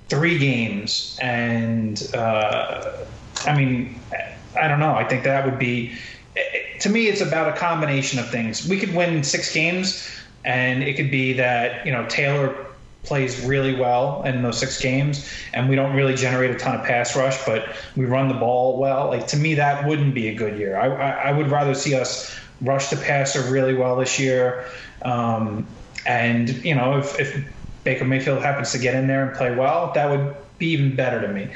three 0.10 0.38
games, 0.38 1.18
and 1.22 2.10
uh, 2.14 2.92
I 3.46 3.56
mean, 3.56 4.00
I 4.60 4.68
don't 4.68 4.80
know. 4.80 4.94
I 4.94 5.04
think 5.04 5.24
that 5.24 5.46
would 5.46 5.60
be 5.60 5.96
to 6.82 6.90
me. 6.90 7.08
It's 7.08 7.22
about 7.22 7.50
a 7.50 7.58
combination 7.58 8.20
of 8.20 8.30
things. 8.30 8.68
We 8.68 8.80
could 8.80 8.94
win 8.94 9.24
six 9.24 9.54
games, 9.54 10.10
and 10.44 10.84
it 10.84 10.96
could 10.96 11.12
be 11.12 11.34
that 11.34 11.86
you 11.86 11.92
know 11.92 12.06
Taylor 12.08 12.56
plays 13.04 13.46
really 13.46 13.76
well 13.76 14.24
in 14.24 14.42
those 14.42 14.60
six 14.60 14.82
games, 14.82 15.30
and 15.54 15.70
we 15.70 15.76
don't 15.76 15.96
really 15.96 16.16
generate 16.16 16.52
a 16.52 16.56
ton 16.58 16.76
of 16.80 16.86
pass 16.86 17.16
rush, 17.16 17.44
but 17.46 17.76
we 17.96 18.06
run 18.06 18.28
the 18.28 18.34
ball 18.34 18.78
well. 18.80 19.08
Like 19.08 19.28
to 19.28 19.38
me, 19.38 19.56
that 19.56 19.88
wouldn't 19.88 20.14
be 20.14 20.28
a 20.30 20.36
good 20.36 20.58
year. 20.58 20.78
I, 20.78 20.88
I, 20.88 21.10
I 21.30 21.32
would 21.32 21.50
rather 21.52 21.74
see 21.74 21.96
us 21.96 22.36
rush 22.62 22.90
the 22.90 22.98
passer 22.98 23.42
really 23.52 23.74
well 23.74 23.96
this 23.96 24.20
year. 24.20 24.66
Um, 25.04 25.68
and 26.06 26.50
you 26.64 26.76
know, 26.76 26.98
if, 26.98 27.20
if 27.20 27.55
Baker 27.86 28.04
Mayfield 28.04 28.42
happens 28.42 28.74
to 28.74 28.80
get 28.80 28.96
in 28.96 29.08
there 29.08 29.26
and 29.26 29.38
play 29.38 29.56
well, 29.56 29.94
that 29.94 30.10
would 30.10 30.36
be 30.58 30.68
even 30.72 30.96
better 30.96 31.22
to 31.22 31.30
me. 31.30 31.48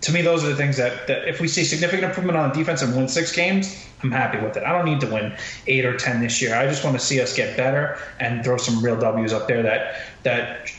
To 0.00 0.12
me, 0.12 0.22
those 0.22 0.42
are 0.42 0.48
the 0.48 0.56
things 0.56 0.76
that, 0.78 1.06
that 1.06 1.28
if 1.28 1.40
we 1.40 1.46
see 1.46 1.64
significant 1.64 2.04
improvement 2.04 2.36
on 2.36 2.52
defense 2.52 2.82
and 2.82 2.94
win 2.96 3.06
six 3.06 3.32
games, 3.32 3.86
I'm 4.02 4.10
happy 4.10 4.38
with 4.38 4.56
it. 4.56 4.64
I 4.64 4.72
don't 4.72 4.84
need 4.84 5.00
to 5.00 5.06
win 5.06 5.34
eight 5.66 5.84
or 5.84 5.96
ten 5.96 6.20
this 6.20 6.42
year. 6.42 6.54
I 6.54 6.66
just 6.66 6.84
want 6.84 6.98
to 6.98 7.04
see 7.04 7.20
us 7.20 7.34
get 7.34 7.56
better 7.56 7.98
and 8.18 8.42
throw 8.44 8.56
some 8.56 8.84
real 8.84 8.96
W's 8.98 9.32
up 9.32 9.46
there 9.46 9.62
that 9.62 10.00
that 10.24 10.70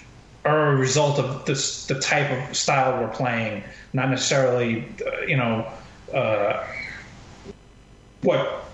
are 0.44 0.74
a 0.74 0.76
result 0.76 1.18
of 1.18 1.46
this 1.46 1.88
the 1.88 2.00
type 2.00 2.30
of 2.32 2.56
style 2.56 3.02
we're 3.02 3.10
playing, 3.10 3.64
not 3.94 4.10
necessarily 4.10 4.88
uh, 5.06 5.22
you 5.22 5.38
know 5.38 5.68
uh, 6.14 6.68
what 8.22 8.66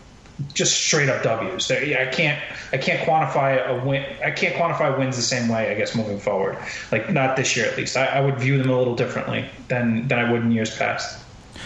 just 0.53 0.73
straight 0.73 1.09
up 1.09 1.23
W's. 1.23 1.69
I 1.71 2.05
can't 2.11 2.41
I 2.71 2.77
can't 2.77 3.07
quantify 3.07 3.65
a 3.67 3.85
win. 3.85 4.05
I 4.23 4.31
can't 4.31 4.55
quantify 4.55 4.97
wins 4.97 5.15
the 5.15 5.21
same 5.21 5.49
way. 5.49 5.71
I 5.71 5.75
guess 5.75 5.95
moving 5.95 6.19
forward, 6.19 6.57
like 6.91 7.11
not 7.11 7.35
this 7.35 7.55
year 7.55 7.65
at 7.65 7.77
least. 7.77 7.97
I, 7.97 8.05
I 8.05 8.21
would 8.21 8.39
view 8.39 8.57
them 8.57 8.69
a 8.69 8.77
little 8.77 8.95
differently 8.95 9.45
than 9.67 10.07
than 10.07 10.19
I 10.19 10.31
would 10.31 10.41
in 10.41 10.51
years 10.51 10.75
past. 10.75 11.19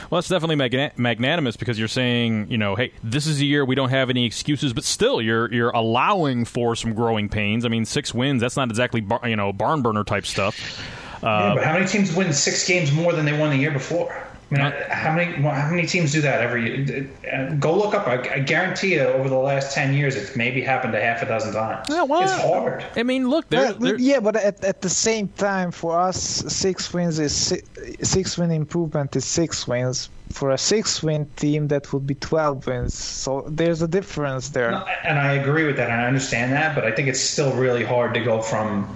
Well, 0.10 0.20
that's 0.20 0.30
definitely 0.30 0.56
magnanimous 0.98 1.58
because 1.58 1.80
you're 1.80 1.88
saying, 1.88 2.52
you 2.52 2.58
know, 2.58 2.76
hey, 2.76 2.92
this 3.04 3.26
is 3.26 3.40
a 3.42 3.46
year 3.46 3.66
we 3.66 3.76
don't 3.76 3.90
have 3.90 4.10
any 4.10 4.26
excuses, 4.26 4.74
but 4.74 4.84
still, 4.84 5.22
you're 5.22 5.52
you're 5.52 5.72
allowing 5.72 6.46
for 6.46 6.76
some 6.76 6.94
growing 6.94 7.30
pains. 7.30 7.66
I 7.66 7.70
mean, 7.70 7.86
six 7.86 8.14
wins, 8.14 8.42
that's 8.42 8.58
not 8.58 8.70
exactly 8.70 9.02
bar, 9.02 9.22
you 9.28 9.36
know 9.36 9.54
barn 9.54 9.82
burner 9.82 10.04
type 10.04 10.26
stuff. 10.26 10.82
Uh, 11.24 11.28
yeah, 11.28 11.54
but 11.56 11.64
how 11.64 11.74
many 11.74 11.88
teams 11.88 12.16
win 12.16 12.32
six 12.34 12.68
games 12.68 12.92
more 12.92 13.14
than 13.14 13.26
they 13.26 13.38
won 13.38 13.50
the 13.50 13.58
year 13.58 13.72
before? 13.72 14.28
I 14.52 14.56
mean, 14.56 14.74
how 14.90 15.16
many 15.16 15.42
how 15.42 15.70
many 15.72 15.88
teams 15.88 16.12
do 16.12 16.22
that 16.22 16.42
every 16.42 16.86
year? 16.86 17.10
Uh, 17.34 17.56
go 17.56 17.76
look 17.76 17.96
up. 17.96 18.08
I, 18.08 18.36
I, 18.36 18.40
guarantee 18.40 18.94
you, 18.94 19.02
over 19.02 19.28
the 19.28 19.38
last 19.38 19.74
ten 19.74 19.94
years, 19.94 20.16
it's 20.16 20.36
maybe 20.36 20.62
happened 20.62 20.94
a 20.94 21.02
half 21.02 21.24
a 21.24 21.26
dozen 21.26 21.54
times. 21.54 21.88
Yeah, 21.90 22.04
well, 22.04 22.22
it's 22.22 22.32
hard. 22.32 22.86
I 22.96 23.02
mean, 23.02 23.28
look, 23.28 23.50
they're, 23.50 23.74
they're... 23.74 23.98
yeah, 23.98 24.20
but 24.20 24.36
at, 24.36 24.64
at 24.64 24.82
the 24.82 24.90
same 24.90 25.30
time, 25.30 25.72
for 25.72 26.00
us, 26.00 26.18
six 26.18 26.94
wins 26.94 27.18
is 27.18 27.36
six, 27.36 27.68
six 28.04 28.38
win 28.38 28.52
improvement 28.52 29.16
is 29.16 29.26
six 29.26 29.68
wins. 29.68 30.10
For 30.32 30.52
a 30.52 30.58
six 30.58 31.02
win 31.02 31.28
team, 31.38 31.68
that 31.70 31.92
would 31.92 32.06
be 32.06 32.16
twelve 32.16 32.68
wins. 32.68 32.94
So 32.94 33.46
there's 33.48 33.82
a 33.82 33.88
difference 33.88 34.50
there. 34.50 34.72
No, 34.72 34.86
and 35.04 35.18
I 35.18 35.34
agree 35.34 35.66
with 35.66 35.78
that. 35.78 35.90
and 35.90 36.02
I 36.02 36.06
understand 36.06 36.54
that, 36.54 36.76
but 36.76 36.84
I 36.84 36.92
think 36.92 37.08
it's 37.08 37.22
still 37.22 37.54
really 37.54 37.84
hard 37.84 38.14
to 38.14 38.20
go 38.20 38.42
from 38.42 38.96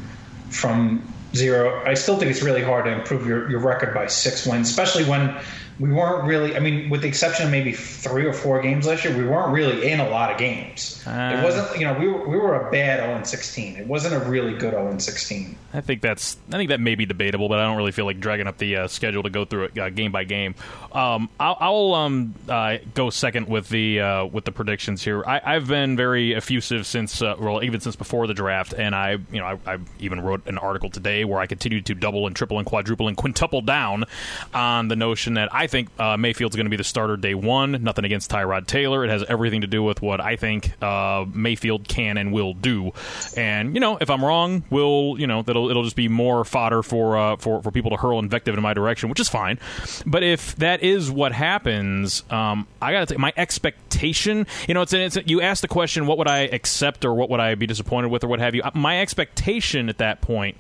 from 0.52 1.02
zero. 1.36 1.84
I 1.86 1.94
still 1.94 2.18
think 2.18 2.32
it's 2.32 2.42
really 2.42 2.64
hard 2.64 2.86
to 2.86 2.92
improve 2.92 3.26
your, 3.28 3.50
your 3.50 3.60
record 3.60 3.94
by 3.94 4.08
six 4.08 4.46
wins, 4.46 4.70
especially 4.70 5.06
when 5.06 5.40
we 5.80 5.92
weren't 5.92 6.26
really. 6.26 6.56
I 6.56 6.60
mean, 6.60 6.90
with 6.90 7.02
the 7.02 7.08
exception 7.08 7.46
of 7.46 7.52
maybe 7.52 7.72
three 7.72 8.26
or 8.26 8.34
four 8.34 8.62
games 8.62 8.86
last 8.86 9.06
year, 9.06 9.18
we 9.18 9.24
weren't 9.24 9.54
really 9.54 9.90
in 9.90 10.02
a 10.02 10.10
lot 10.10 10.32
of 10.32 10.38
games. 10.38 11.02
Uh, 11.08 11.38
it 11.40 11.44
wasn't, 11.44 11.80
you 11.80 11.86
know, 11.86 11.94
we 11.98 12.08
were 12.08 12.28
we 12.28 12.38
were 12.38 12.68
a 12.68 12.72
bad 12.72 13.00
0 13.00 13.24
16. 13.24 13.78
It 13.78 13.88
wasn't 13.88 14.16
a 14.16 14.30
really 14.30 14.54
good 14.54 14.74
0 14.74 14.98
16. 14.98 15.56
I 15.74 15.82
think 15.82 16.02
that's 16.02 16.38
I 16.50 16.58
think 16.58 16.70
that 16.70 16.82
may 16.82 16.96
be 16.96 17.06
debatable, 17.06 17.48
but 17.48 17.60
I 17.60 17.66
don't 17.66 17.78
really 17.78 17.92
feel 17.92 18.06
like 18.06 18.20
dragging 18.20 18.48
up 18.48 18.58
the 18.58 18.76
uh, 18.76 18.88
schedule 18.88 19.24
to 19.24 19.30
go 19.30 19.46
through 19.46 19.66
it 19.66 19.80
uh, 19.80 19.90
game 19.90 20.12
by 20.12 20.26
game. 20.26 20.56
Um, 20.92 21.30
I'll, 21.40 21.58
I'll 21.60 21.94
um, 21.94 22.34
uh, 22.50 22.80
go 22.94 23.10
second 23.10 23.48
with 23.48 23.70
the 23.70 24.02
uh, 24.02 24.26
with 24.26 24.46
the 24.46 24.52
predictions 24.52 25.04
here. 25.04 25.24
I, 25.26 25.54
have 25.54 25.68
been 25.68 25.96
very 25.96 26.36
effusive 26.36 26.88
since 26.88 27.22
uh, 27.22 27.36
well, 27.40 27.64
even 27.64 27.80
since 27.80 27.96
before 27.96 28.28
the 28.28 28.34
draft, 28.34 28.74
and 28.74 28.96
I 28.96 29.12
you 29.32 29.40
know 29.40 29.46
I, 29.46 29.74
I 29.74 29.78
even 30.00 30.22
wrote 30.22 30.46
an 30.48 30.58
article 30.58 30.90
today 30.90 31.24
where 31.24 31.40
I 31.40 31.46
continued 31.46 31.86
to 31.86 31.96
double 31.96 32.28
and 32.28 32.36
triple 32.36 32.58
and 32.58 32.66
quadruple 32.66 33.08
and 33.08 33.16
quintuple 33.16 33.62
down 33.62 34.06
on 34.54 34.88
the 34.88 34.96
notion 34.96 35.36
that 35.36 35.54
I 35.54 35.68
think 35.70 35.90
uh, 35.98 36.18
Mayfield's 36.18 36.58
going 36.58 36.66
to 36.66 36.70
be 36.70 36.76
the 36.76 36.84
starter 36.84 37.16
day 37.16 37.34
one. 37.34 37.82
Nothing 37.84 38.04
against 38.04 38.30
Tyrod 38.30 38.68
Taylor. 38.68 39.06
It 39.06 39.10
has 39.10 39.24
everything 39.24 39.62
to 39.62 39.68
do 39.68 39.82
with 39.82 40.02
what 40.02 40.20
I 40.20 40.36
think 40.36 40.74
uh, 40.84 41.26
Mayfield 41.32 41.88
can 41.88 42.18
and 42.18 42.34
will 42.34 42.54
do. 42.54 42.92
And 43.38 43.74
you 43.74 43.80
know, 43.80 43.98
if 44.02 44.10
I'm 44.10 44.24
wrong, 44.24 44.64
we'll 44.70 45.16
you 45.18 45.28
know 45.28 45.42
that'll 45.42 45.70
it'll 45.70 45.84
just 45.84 45.96
be 45.96 46.10
more 46.10 46.44
fodder 46.44 46.84
for 46.84 47.18
uh, 47.18 47.36
for 47.38 47.64
for 47.64 47.72
people 47.72 47.92
to 47.92 47.98
hurl 47.98 48.20
invective 48.20 48.56
in 48.56 48.62
my 48.62 48.74
direction, 48.74 49.10
which 49.10 49.22
is 49.22 49.30
fine. 49.30 49.60
But 50.06 50.24
if 50.24 50.56
that 50.58 50.84
is 50.84 51.10
what 51.10 51.32
happens, 51.32 52.24
um, 52.30 52.68
I 52.82 52.92
got 52.92 53.08
to 53.10 53.18
my 53.18 53.32
expectation. 53.38 54.46
You 54.68 54.74
know, 54.74 54.82
it's, 54.82 54.94
it's 54.94 55.18
you 55.26 55.42
ask 55.42 55.62
the 55.62 55.68
question, 55.68 56.06
what 56.06 56.18
would 56.18 56.28
I 56.28 56.40
accept 56.40 57.06
or 57.06 57.14
what 57.14 57.30
would 57.30 57.40
I 57.40 57.56
be 57.56 57.68
disappointed 57.68 58.10
with 58.10 58.24
or 58.24 58.28
what 58.28 58.40
have 58.40 58.56
you. 58.56 58.64
My 58.74 59.02
expectation 59.02 59.90
at 59.90 60.00
that 60.00 60.22
point, 60.22 60.58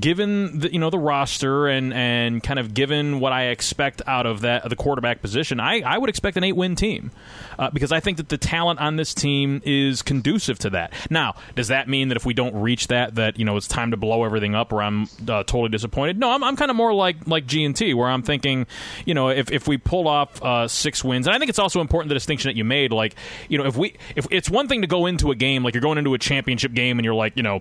given 0.00 0.60
the 0.60 0.72
you 0.72 0.78
know 0.78 0.90
the 0.90 0.98
roster 0.98 1.66
and 1.66 1.92
and 1.94 2.42
kind 2.42 2.58
of 2.58 2.74
given 2.74 3.20
what 3.20 3.32
I 3.32 3.46
expect 3.46 4.02
out 4.06 4.26
of 4.26 4.33
that 4.40 4.68
the 4.68 4.76
quarterback 4.76 5.22
position, 5.22 5.60
I, 5.60 5.80
I 5.80 5.98
would 5.98 6.10
expect 6.10 6.36
an 6.36 6.44
eight 6.44 6.56
win 6.56 6.76
team 6.76 7.10
uh, 7.58 7.70
because 7.70 7.92
I 7.92 8.00
think 8.00 8.16
that 8.18 8.28
the 8.28 8.38
talent 8.38 8.80
on 8.80 8.96
this 8.96 9.14
team 9.14 9.62
is 9.64 10.02
conducive 10.02 10.58
to 10.60 10.70
that. 10.70 10.92
Now, 11.10 11.34
does 11.54 11.68
that 11.68 11.88
mean 11.88 12.08
that 12.08 12.16
if 12.16 12.26
we 12.26 12.34
don't 12.34 12.54
reach 12.54 12.88
that, 12.88 13.14
that 13.16 13.38
you 13.38 13.44
know 13.44 13.56
it's 13.56 13.68
time 13.68 13.90
to 13.90 13.96
blow 13.96 14.24
everything 14.24 14.54
up, 14.54 14.72
or 14.72 14.82
I'm 14.82 15.04
uh, 15.04 15.44
totally 15.44 15.68
disappointed? 15.68 16.18
No, 16.18 16.30
I'm, 16.30 16.42
I'm 16.42 16.56
kind 16.56 16.70
of 16.70 16.76
more 16.76 16.92
like 16.92 17.26
like 17.26 17.46
G 17.46 17.64
and 17.64 17.74
T, 17.74 17.94
where 17.94 18.08
I'm 18.08 18.22
thinking, 18.22 18.66
you 19.04 19.14
know, 19.14 19.28
if 19.28 19.50
if 19.50 19.68
we 19.68 19.78
pull 19.78 20.08
off 20.08 20.42
uh, 20.42 20.68
six 20.68 21.04
wins, 21.04 21.26
and 21.26 21.34
I 21.34 21.38
think 21.38 21.48
it's 21.48 21.58
also 21.58 21.80
important 21.80 22.08
the 22.08 22.14
distinction 22.14 22.48
that 22.48 22.56
you 22.56 22.64
made, 22.64 22.92
like 22.92 23.14
you 23.48 23.58
know, 23.58 23.64
if 23.64 23.76
we 23.76 23.96
if 24.16 24.26
it's 24.30 24.50
one 24.50 24.68
thing 24.68 24.82
to 24.82 24.86
go 24.86 25.06
into 25.06 25.30
a 25.30 25.34
game 25.34 25.62
like 25.62 25.74
you're 25.74 25.80
going 25.80 25.98
into 25.98 26.14
a 26.14 26.18
championship 26.18 26.72
game 26.74 26.98
and 26.98 27.04
you're 27.04 27.14
like, 27.14 27.36
you 27.36 27.42
know 27.42 27.60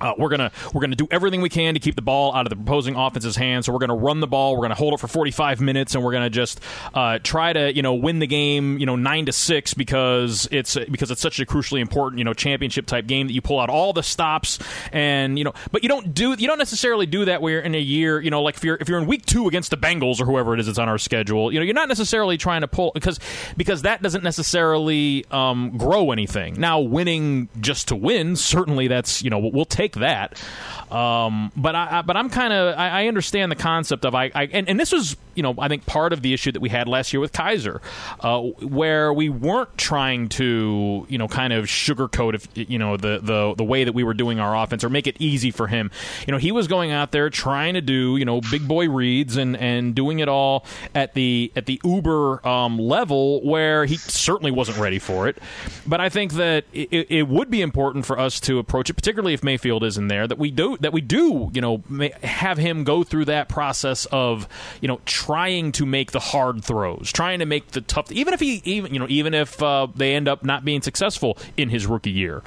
Uh, 0.00 0.14
we're 0.18 0.28
gonna 0.28 0.50
we're 0.72 0.80
gonna 0.80 0.96
do 0.96 1.08
everything 1.10 1.40
we 1.40 1.48
can 1.48 1.74
to 1.74 1.80
keep 1.80 1.96
the 1.96 2.02
ball 2.02 2.34
out 2.34 2.46
of 2.46 2.50
the 2.50 2.62
opposing 2.62 2.96
offense's 2.96 3.36
hands. 3.36 3.66
So 3.66 3.72
we're 3.72 3.78
gonna 3.78 3.96
run 3.96 4.20
the 4.20 4.26
ball. 4.26 4.56
We're 4.56 4.62
gonna 4.62 4.74
hold 4.74 4.94
it 4.94 5.00
for 5.00 5.08
45 5.08 5.60
minutes, 5.60 5.94
and 5.94 6.04
we're 6.04 6.12
gonna 6.12 6.30
just 6.30 6.60
uh, 6.94 7.18
try 7.22 7.52
to 7.52 7.74
you 7.74 7.82
know 7.82 7.94
win 7.94 8.18
the 8.18 8.26
game 8.26 8.78
you 8.78 8.86
know 8.86 8.96
nine 8.96 9.26
to 9.26 9.32
six 9.32 9.74
because 9.74 10.48
it's 10.50 10.76
because 10.76 11.10
it's 11.10 11.20
such 11.20 11.40
a 11.40 11.46
crucially 11.46 11.80
important 11.80 12.18
you 12.18 12.24
know 12.24 12.34
championship 12.34 12.86
type 12.86 13.06
game 13.06 13.26
that 13.26 13.32
you 13.32 13.42
pull 13.42 13.60
out 13.60 13.70
all 13.70 13.92
the 13.92 14.02
stops 14.02 14.58
and 14.92 15.38
you 15.38 15.44
know 15.44 15.52
but 15.72 15.82
you 15.82 15.88
don't 15.88 16.14
do 16.14 16.34
you 16.38 16.46
don't 16.46 16.58
necessarily 16.58 17.06
do 17.06 17.24
that 17.24 17.42
where 17.42 17.60
in 17.60 17.74
a 17.74 17.78
year 17.78 18.20
you 18.20 18.30
know 18.30 18.42
like 18.42 18.56
if 18.56 18.64
you're 18.64 18.76
if 18.80 18.88
you're 18.88 18.98
in 18.98 19.06
week 19.06 19.24
two 19.26 19.48
against 19.48 19.70
the 19.70 19.76
Bengals 19.76 20.20
or 20.20 20.24
whoever 20.26 20.54
it 20.54 20.60
is 20.60 20.66
that's 20.66 20.78
on 20.78 20.88
our 20.88 20.98
schedule 20.98 21.52
you 21.52 21.58
know 21.58 21.64
you're 21.64 21.74
not 21.74 21.88
necessarily 21.88 22.36
trying 22.36 22.60
to 22.62 22.68
pull 22.68 22.90
because 22.94 23.18
because 23.56 23.82
that 23.82 24.02
doesn't 24.02 24.24
necessarily 24.24 25.24
um, 25.30 25.76
grow 25.76 26.10
anything. 26.12 26.58
Now 26.58 26.80
winning 26.80 27.48
just 27.60 27.88
to 27.88 27.96
win 27.96 28.36
certainly 28.36 28.88
that's 28.88 29.22
you 29.22 29.30
know 29.30 29.38
we'll 29.38 29.64
take 29.64 29.89
that. 29.92 30.42
Um, 30.90 31.52
but 31.56 31.76
I, 31.76 31.98
I, 31.98 32.02
but 32.02 32.16
I'm 32.16 32.28
kind 32.30 32.52
of 32.52 32.76
I, 32.76 33.02
I, 33.02 33.06
understand 33.06 33.52
the 33.52 33.56
concept 33.56 34.04
of 34.04 34.12
I, 34.14 34.30
I 34.34 34.46
and, 34.46 34.68
and, 34.68 34.80
this 34.80 34.90
was 34.90 35.16
you 35.36 35.42
know 35.42 35.54
I 35.56 35.68
think 35.68 35.86
part 35.86 36.12
of 36.12 36.20
the 36.20 36.34
issue 36.34 36.50
that 36.50 36.60
we 36.60 36.68
had 36.68 36.88
last 36.88 37.12
year 37.12 37.20
with 37.20 37.32
Kizer, 37.32 37.80
uh, 38.20 38.40
where 38.66 39.12
we 39.12 39.28
weren't 39.28 39.78
trying 39.78 40.28
to 40.30 41.06
you 41.08 41.16
know 41.16 41.28
kind 41.28 41.52
of 41.52 41.66
sugarcoat 41.66 42.34
if 42.34 42.48
you 42.54 42.78
know 42.78 42.96
the, 42.96 43.20
the 43.22 43.54
the 43.56 43.62
way 43.62 43.84
that 43.84 43.92
we 43.92 44.02
were 44.02 44.14
doing 44.14 44.40
our 44.40 44.56
offense 44.56 44.82
or 44.82 44.90
make 44.90 45.06
it 45.06 45.16
easy 45.20 45.52
for 45.52 45.68
him. 45.68 45.92
You 46.26 46.32
know 46.32 46.38
he 46.38 46.50
was 46.50 46.66
going 46.66 46.90
out 46.90 47.12
there 47.12 47.30
trying 47.30 47.74
to 47.74 47.80
do 47.80 48.16
you 48.16 48.24
know 48.24 48.40
big 48.50 48.66
boy 48.66 48.88
reads 48.88 49.36
and 49.36 49.56
and 49.56 49.94
doing 49.94 50.18
it 50.18 50.28
all 50.28 50.66
at 50.92 51.14
the 51.14 51.52
at 51.54 51.66
the 51.66 51.80
uber 51.84 52.44
um, 52.46 52.78
level 52.78 53.42
where 53.42 53.84
he 53.84 53.96
certainly 53.96 54.50
wasn't 54.50 54.78
ready 54.78 54.98
for 54.98 55.28
it. 55.28 55.38
But 55.86 56.00
I 56.00 56.08
think 56.08 56.32
that 56.32 56.64
it, 56.72 57.06
it 57.08 57.28
would 57.28 57.48
be 57.48 57.62
important 57.62 58.06
for 58.06 58.18
us 58.18 58.40
to 58.40 58.58
approach 58.58 58.90
it, 58.90 58.94
particularly 58.94 59.34
if 59.34 59.44
Mayfield 59.44 59.84
isn't 59.84 60.08
there, 60.08 60.26
that 60.26 60.38
we 60.38 60.50
do 60.50 60.76
that 60.80 60.92
we 60.92 61.00
do, 61.00 61.50
you 61.52 61.60
know, 61.60 61.82
have 62.22 62.58
him 62.58 62.84
go 62.84 63.04
through 63.04 63.26
that 63.26 63.48
process 63.48 64.06
of, 64.06 64.48
you 64.80 64.88
know, 64.88 65.00
trying 65.04 65.72
to 65.72 65.86
make 65.86 66.12
the 66.12 66.20
hard 66.20 66.64
throws, 66.64 67.12
trying 67.12 67.38
to 67.38 67.46
make 67.46 67.68
the 67.72 67.80
tough, 67.80 68.10
even 68.12 68.34
if 68.34 68.40
he, 68.40 68.60
even 68.64 68.92
you 68.92 68.98
know, 68.98 69.06
even 69.08 69.34
if 69.34 69.62
uh, 69.62 69.86
they 69.94 70.14
end 70.14 70.28
up 70.28 70.44
not 70.44 70.64
being 70.64 70.82
successful 70.82 71.38
in 71.56 71.68
his 71.68 71.86
rookie 71.86 72.10
year. 72.10 72.42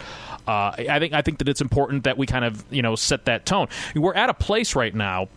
Uh, 0.45 0.75
I 0.77 0.99
think 0.99 1.13
I 1.13 1.21
think 1.21 1.38
that 1.38 1.47
it's 1.47 1.61
important 1.61 2.03
that 2.03 2.17
we 2.17 2.27
kind 2.27 2.43
of 2.43 2.65
you 2.69 2.81
know 2.81 2.95
set 2.95 3.25
that 3.25 3.45
tone. 3.45 3.69
We're 3.95 4.13
at 4.13 4.29
a 4.29 4.34
place 4.34 4.75
right 4.75 4.93
now 4.93 5.29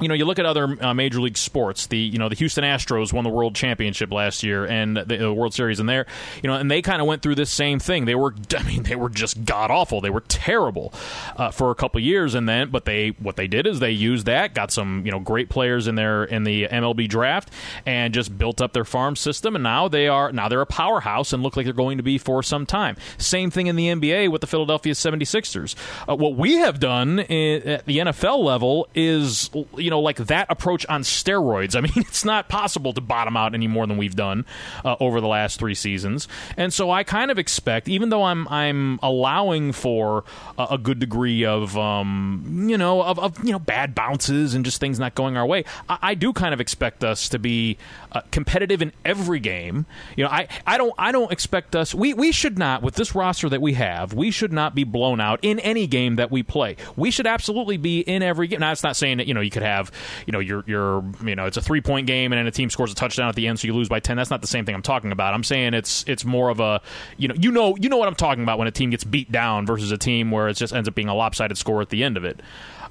you 0.00 0.08
know, 0.08 0.14
you 0.14 0.24
look 0.24 0.38
at 0.38 0.46
other 0.46 0.76
uh, 0.80 0.94
major 0.94 1.20
league 1.20 1.36
sports. 1.36 1.86
The 1.86 1.98
you 1.98 2.18
know 2.18 2.28
the 2.28 2.34
Houston 2.36 2.64
Astros 2.64 3.12
won 3.12 3.24
the 3.24 3.30
World 3.30 3.54
Championship 3.54 4.12
last 4.12 4.42
year 4.42 4.64
and 4.64 4.96
the, 4.96 5.32
World 5.32 5.54
Series, 5.54 5.80
and 5.80 5.88
there, 5.88 6.06
you 6.42 6.48
know, 6.48 6.56
and 6.56 6.70
they 6.70 6.82
kind 6.82 7.00
of 7.00 7.06
went 7.06 7.22
through 7.22 7.34
this 7.34 7.50
same 7.50 7.78
thing. 7.78 8.04
They 8.04 8.14
were, 8.14 8.34
I 8.56 8.62
mean, 8.62 8.84
they 8.84 8.96
were 8.96 9.08
just 9.08 9.44
god 9.44 9.70
awful. 9.70 10.00
They 10.00 10.10
were 10.10 10.20
terrible 10.20 10.92
uh, 11.36 11.50
for 11.50 11.70
a 11.70 11.74
couple 11.74 12.00
years, 12.00 12.34
and 12.34 12.48
then, 12.48 12.70
but 12.70 12.84
they 12.84 13.10
what 13.18 13.36
they 13.36 13.46
did 13.46 13.66
is 13.66 13.80
they 13.80 13.90
used 13.90 14.26
that, 14.26 14.54
got 14.54 14.70
some 14.70 15.04
you 15.04 15.12
know 15.12 15.20
great 15.20 15.48
players 15.48 15.88
in 15.88 15.94
their 15.94 16.24
in 16.24 16.44
the 16.44 16.68
MLB 16.68 17.08
draft, 17.08 17.50
and 17.84 18.14
just 18.14 18.36
built 18.38 18.60
up 18.60 18.72
their 18.72 18.84
farm 18.84 19.16
system, 19.16 19.54
and 19.54 19.62
now 19.62 19.88
they 19.88 20.08
are 20.08 20.32
now 20.32 20.48
they're 20.48 20.60
a 20.60 20.66
powerhouse 20.66 21.32
and 21.32 21.42
look 21.42 21.56
like 21.56 21.64
they're 21.64 21.72
going 21.72 21.98
to 21.98 22.02
be 22.02 22.18
for 22.18 22.42
some 22.42 22.66
time. 22.66 22.96
Same 23.18 23.50
thing 23.50 23.66
in 23.66 23.76
the 23.76 23.88
NBA 23.88 24.30
with 24.30 24.40
the 24.40 24.46
Philadelphia 24.46 24.92
76ers. 24.92 25.74
Uh, 26.08 26.16
what 26.16 26.36
we 26.36 26.54
have 26.54 26.80
done 26.80 27.18
in, 27.18 27.62
at 27.68 27.86
the 27.86 27.98
NFL 27.98 28.42
level 28.44 28.88
is. 28.94 29.50
You 29.76 29.87
you 29.88 29.90
know, 29.90 30.00
like 30.00 30.18
that 30.18 30.46
approach 30.50 30.84
on 30.90 31.00
steroids. 31.00 31.74
I 31.74 31.80
mean, 31.80 31.92
it's 31.96 32.22
not 32.22 32.50
possible 32.50 32.92
to 32.92 33.00
bottom 33.00 33.38
out 33.38 33.54
any 33.54 33.66
more 33.66 33.86
than 33.86 33.96
we've 33.96 34.14
done 34.14 34.44
uh, 34.84 34.96
over 35.00 35.22
the 35.22 35.26
last 35.26 35.58
three 35.58 35.74
seasons. 35.74 36.28
And 36.58 36.74
so 36.74 36.90
I 36.90 37.04
kind 37.04 37.30
of 37.30 37.38
expect, 37.38 37.88
even 37.88 38.10
though 38.10 38.24
I'm 38.24 38.46
I'm 38.48 39.00
allowing 39.02 39.72
for 39.72 40.24
a, 40.58 40.66
a 40.72 40.78
good 40.78 40.98
degree 40.98 41.46
of 41.46 41.74
um, 41.78 42.66
you 42.68 42.76
know 42.76 43.00
of, 43.02 43.18
of, 43.18 43.42
you 43.42 43.50
know 43.50 43.58
bad 43.58 43.94
bounces 43.94 44.52
and 44.52 44.62
just 44.62 44.78
things 44.78 44.98
not 44.98 45.14
going 45.14 45.38
our 45.38 45.46
way, 45.46 45.64
I, 45.88 45.98
I 46.02 46.14
do 46.14 46.34
kind 46.34 46.52
of 46.52 46.60
expect 46.60 47.02
us 47.02 47.30
to 47.30 47.38
be 47.38 47.78
uh, 48.12 48.20
competitive 48.30 48.82
in 48.82 48.92
every 49.06 49.40
game. 49.40 49.86
You 50.16 50.24
know, 50.24 50.30
I, 50.30 50.48
I 50.66 50.76
don't 50.76 50.92
I 50.98 51.12
don't 51.12 51.32
expect 51.32 51.74
us. 51.74 51.94
We 51.94 52.12
we 52.12 52.30
should 52.30 52.58
not 52.58 52.82
with 52.82 52.96
this 52.96 53.14
roster 53.14 53.48
that 53.48 53.62
we 53.62 53.72
have. 53.72 54.12
We 54.12 54.30
should 54.30 54.52
not 54.52 54.74
be 54.74 54.84
blown 54.84 55.18
out 55.18 55.40
in 55.40 55.58
any 55.60 55.86
game 55.86 56.16
that 56.16 56.30
we 56.30 56.42
play. 56.42 56.76
We 56.94 57.10
should 57.10 57.26
absolutely 57.26 57.78
be 57.78 58.00
in 58.00 58.22
every 58.22 58.48
game. 58.48 58.60
Now, 58.60 58.72
it's 58.72 58.82
not 58.82 58.94
saying 58.94 59.16
that 59.16 59.26
you 59.26 59.32
know 59.32 59.40
you 59.40 59.50
could 59.50 59.62
have 59.62 59.77
have, 59.78 59.92
you 60.26 60.32
know, 60.32 60.38
your 60.38 60.64
your 60.66 61.04
you 61.24 61.34
know, 61.34 61.46
it's 61.46 61.56
a 61.56 61.62
three 61.62 61.80
point 61.80 62.06
game 62.06 62.32
and 62.32 62.38
then 62.38 62.46
a 62.46 62.50
team 62.50 62.70
scores 62.70 62.92
a 62.92 62.94
touchdown 62.94 63.28
at 63.28 63.34
the 63.34 63.46
end, 63.46 63.58
so 63.58 63.66
you 63.66 63.74
lose 63.74 63.88
by 63.88 64.00
ten. 64.00 64.16
That's 64.16 64.30
not 64.30 64.40
the 64.40 64.46
same 64.46 64.64
thing 64.64 64.74
I'm 64.74 64.82
talking 64.82 65.12
about. 65.12 65.34
I'm 65.34 65.44
saying 65.44 65.74
it's 65.74 66.04
it's 66.06 66.24
more 66.24 66.50
of 66.50 66.60
a 66.60 66.80
you 67.16 67.28
know 67.28 67.34
you 67.38 67.50
know 67.50 67.76
you 67.76 67.88
know 67.88 67.96
what 67.96 68.08
I'm 68.08 68.14
talking 68.14 68.42
about 68.42 68.58
when 68.58 68.68
a 68.68 68.72
team 68.72 68.90
gets 68.90 69.04
beat 69.04 69.32
down 69.32 69.66
versus 69.66 69.90
a 69.92 69.98
team 69.98 70.30
where 70.30 70.48
it 70.48 70.54
just 70.54 70.74
ends 70.74 70.88
up 70.88 70.94
being 70.94 71.08
a 71.08 71.14
lopsided 71.14 71.56
score 71.56 71.80
at 71.80 71.90
the 71.90 72.04
end 72.04 72.16
of 72.16 72.24
it. 72.24 72.40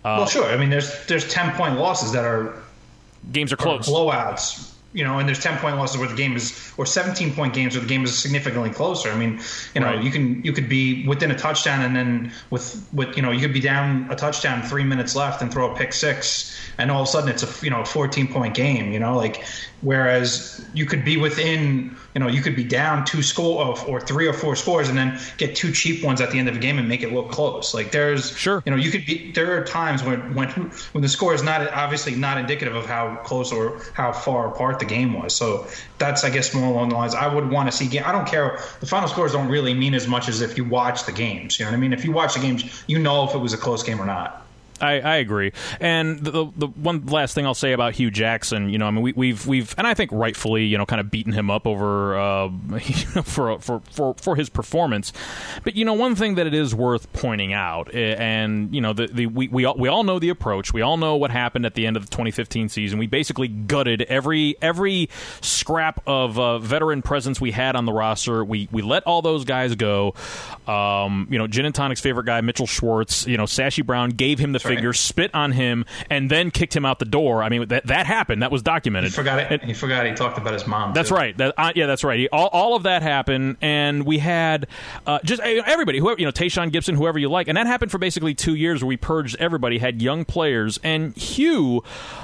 Uh, 0.03 0.17
well, 0.19 0.25
sure. 0.27 0.45
I 0.45 0.57
mean, 0.57 0.69
there's 0.69 1.05
there's 1.07 1.27
ten 1.31 1.53
point 1.55 1.77
losses 1.77 2.11
that 2.13 2.25
are 2.25 2.61
games 3.31 3.51
are 3.51 3.57
close, 3.57 3.87
blowouts 3.87 4.76
you 4.97 5.03
know, 5.03 5.19
and 5.19 5.29
there's 5.29 5.39
10 5.39 5.59
point 5.59 5.77
losses 5.77 5.99
where 5.99 6.09
the 6.09 6.15
game 6.15 6.35
is, 6.35 6.73
or 6.75 6.85
17 6.87 7.35
point 7.35 7.53
games 7.53 7.75
where 7.75 7.81
the 7.81 7.87
game 7.87 8.03
is 8.03 8.17
significantly 8.17 8.71
closer. 8.71 9.11
I 9.11 9.15
mean, 9.15 9.39
you 9.75 9.81
know, 9.81 9.87
right. 9.93 10.03
you 10.03 10.09
can 10.09 10.43
you 10.43 10.51
could 10.51 10.67
be 10.67 11.07
within 11.07 11.29
a 11.29 11.37
touchdown 11.37 11.83
and 11.83 11.95
then 11.95 12.33
with 12.49 12.83
with 12.91 13.15
you 13.15 13.21
know 13.21 13.29
you 13.29 13.39
could 13.39 13.53
be 13.53 13.59
down 13.59 14.09
a 14.09 14.15
touchdown, 14.15 14.63
three 14.63 14.83
minutes 14.83 15.15
left, 15.15 15.43
and 15.43 15.53
throw 15.53 15.71
a 15.71 15.77
pick 15.77 15.93
six, 15.93 16.57
and 16.79 16.89
all 16.89 17.03
of 17.03 17.07
a 17.07 17.11
sudden 17.11 17.29
it's 17.29 17.43
a 17.43 17.63
you 17.63 17.69
know 17.69 17.85
14 17.85 18.27
point 18.27 18.55
game. 18.55 18.91
You 18.91 18.99
know, 18.99 19.15
like 19.15 19.45
whereas 19.81 20.65
you 20.73 20.85
could 20.85 21.05
be 21.05 21.17
within 21.17 21.95
you 22.13 22.19
know 22.19 22.27
you 22.27 22.41
could 22.41 22.55
be 22.55 22.63
down 22.63 23.05
two 23.05 23.21
score 23.21 23.63
oh, 23.63 23.85
or 23.85 24.01
three 24.01 24.27
or 24.27 24.33
four 24.33 24.55
scores 24.55 24.89
and 24.89 24.97
then 24.97 25.19
get 25.37 25.55
two 25.55 25.71
cheap 25.71 26.03
ones 26.03 26.19
at 26.19 26.31
the 26.31 26.39
end 26.39 26.47
of 26.47 26.55
the 26.55 26.59
game 26.59 26.79
and 26.79 26.89
make 26.89 27.03
it 27.03 27.13
look 27.13 27.29
close. 27.29 27.73
Like 27.73 27.91
there's 27.91 28.35
sure 28.35 28.63
you 28.65 28.71
know 28.71 28.77
you 28.77 28.89
could 28.89 29.05
be 29.05 29.31
there 29.31 29.59
are 29.59 29.63
times 29.63 30.03
when 30.03 30.33
when 30.33 30.49
when 30.49 31.01
the 31.01 31.09
score 31.09 31.33
is 31.33 31.43
not 31.43 31.71
obviously 31.73 32.15
not 32.15 32.37
indicative 32.37 32.75
of 32.75 32.85
how 32.85 33.17
close 33.17 33.51
or 33.51 33.79
how 33.93 34.11
far 34.11 34.47
apart 34.47 34.79
the 34.79 34.85
game 34.85 35.13
was. 35.13 35.35
So 35.35 35.67
that's 35.99 36.23
I 36.23 36.31
guess 36.31 36.53
more 36.53 36.67
along 36.67 36.89
the 36.89 36.95
lines 36.95 37.13
I 37.13 37.33
would 37.33 37.49
want 37.49 37.69
to 37.71 37.77
see. 37.77 37.87
Game. 37.87 38.03
I 38.05 38.11
don't 38.11 38.27
care. 38.27 38.59
The 38.79 38.87
final 38.87 39.07
scores 39.07 39.33
don't 39.33 39.49
really 39.49 39.73
mean 39.73 39.93
as 39.93 40.07
much 40.07 40.27
as 40.27 40.41
if 40.41 40.57
you 40.57 40.65
watch 40.65 41.05
the 41.05 41.11
games. 41.11 41.59
You 41.59 41.65
know 41.65 41.71
what 41.71 41.77
I 41.77 41.79
mean? 41.79 41.93
If 41.93 42.03
you 42.03 42.11
watch 42.11 42.33
the 42.33 42.39
games, 42.39 42.83
you 42.87 42.99
know 42.99 43.25
if 43.25 43.35
it 43.35 43.39
was 43.39 43.53
a 43.53 43.57
close 43.57 43.83
game 43.83 44.01
or 44.01 44.05
not. 44.05 44.46
I, 44.81 44.99
I 44.99 45.15
agree. 45.17 45.51
And 45.79 46.19
the, 46.19 46.51
the 46.55 46.67
one 46.67 47.05
last 47.05 47.33
thing 47.33 47.45
I'll 47.45 47.53
say 47.53 47.73
about 47.73 47.95
Hue 47.95 48.11
Jackson, 48.11 48.69
you 48.69 48.77
know, 48.77 48.87
I 48.87 48.91
mean, 48.91 49.03
we, 49.03 49.13
we've 49.13 49.47
we've 49.47 49.73
and 49.77 49.87
I 49.87 49.93
think 49.93 50.11
rightfully, 50.11 50.65
you 50.65 50.77
know, 50.77 50.85
kind 50.85 50.99
of 50.99 51.09
beaten 51.11 51.33
him 51.33 51.49
up 51.49 51.65
over 51.65 52.17
uh, 52.17 52.49
for, 53.23 53.59
for 53.59 53.81
for 53.91 54.13
for 54.15 54.35
his 54.35 54.49
performance. 54.49 55.13
But 55.63 55.75
you 55.75 55.85
know, 55.85 55.93
one 55.93 56.15
thing 56.15 56.35
that 56.35 56.47
it 56.47 56.53
is 56.53 56.75
worth 56.75 57.11
pointing 57.13 57.53
out, 57.53 57.93
eh, 57.93 58.15
and 58.17 58.73
you 58.73 58.81
know, 58.81 58.93
the, 58.93 59.07
the 59.07 59.25
we 59.25 59.47
we 59.47 59.65
all, 59.65 59.75
we 59.77 59.89
all 59.89 60.03
know 60.03 60.19
the 60.19 60.29
approach. 60.29 60.73
We 60.73 60.81
all 60.81 60.97
know 60.97 61.15
what 61.15 61.31
happened 61.31 61.65
at 61.65 61.73
the 61.73 61.85
end 61.85 61.97
of 61.97 62.03
the 62.03 62.09
2015 62.11 62.69
season. 62.69 62.99
We 62.99 63.07
basically 63.07 63.47
gutted 63.47 64.03
every 64.03 64.55
every 64.61 65.09
scrap 65.41 66.01
of 66.05 66.37
uh, 66.39 66.59
veteran 66.59 67.01
presence 67.01 67.41
we 67.41 67.51
had 67.51 67.75
on 67.75 67.85
the 67.85 67.93
roster. 67.93 68.43
We 68.43 68.67
we 68.71 68.81
let 68.81 69.03
all 69.03 69.21
those 69.21 69.45
guys 69.45 69.75
go. 69.75 70.13
Um, 70.67 71.27
you 71.29 71.37
know, 71.37 71.47
Gin 71.47 71.65
and 71.65 71.73
Tonic's 71.73 72.01
favorite 72.01 72.25
guy, 72.25 72.41
Mitchell 72.41 72.67
Schwartz. 72.67 73.25
You 73.25 73.37
know, 73.37 73.43
Sashi 73.45 73.85
Brown 73.85 74.11
gave 74.11 74.39
him 74.39 74.51
the 74.51 74.59
figure, 74.67 74.89
right. 74.89 74.95
spit 74.95 75.33
on 75.33 75.51
him, 75.51 75.85
and 76.09 76.29
then 76.29 76.51
kicked 76.51 76.75
him 76.75 76.85
out 76.85 76.99
the 76.99 77.05
door. 77.05 77.43
I 77.43 77.49
mean, 77.49 77.67
that 77.67 77.87
that 77.87 78.05
happened. 78.05 78.41
That 78.41 78.51
was 78.51 78.61
documented. 78.61 79.11
He 79.11 79.15
forgot 79.15 79.51
it. 79.51 79.63
he 79.63 79.73
forgot 79.73 80.05
he 80.05 80.13
talked 80.13 80.37
about 80.37 80.53
his 80.53 80.67
mom. 80.67 80.93
That's 80.93 81.09
too. 81.09 81.15
right. 81.15 81.37
That, 81.37 81.53
uh, 81.57 81.71
yeah, 81.75 81.85
that's 81.85 82.03
right. 82.03 82.19
He, 82.19 82.29
all, 82.29 82.47
all 82.47 82.75
of 82.75 82.83
that 82.83 83.01
happened, 83.01 83.57
and 83.61 84.05
we 84.05 84.19
had 84.19 84.67
uh, 85.05 85.19
just 85.23 85.41
everybody, 85.41 85.99
whoever 85.99 86.19
you 86.19 86.25
know, 86.25 86.31
Tashaun 86.31 86.71
Gipson, 86.71 86.95
whoever 86.95 87.19
you 87.19 87.29
like, 87.29 87.47
and 87.47 87.57
that 87.57 87.67
happened 87.67 87.91
for 87.91 87.97
basically 87.97 88.33
two 88.33 88.55
years 88.55 88.81
where 88.81 88.89
we 88.89 88.97
purged 88.97 89.35
everybody, 89.39 89.77
had 89.77 90.01
young 90.01 90.25
players, 90.25 90.79
and 90.83 91.15
Hue, 91.15 91.83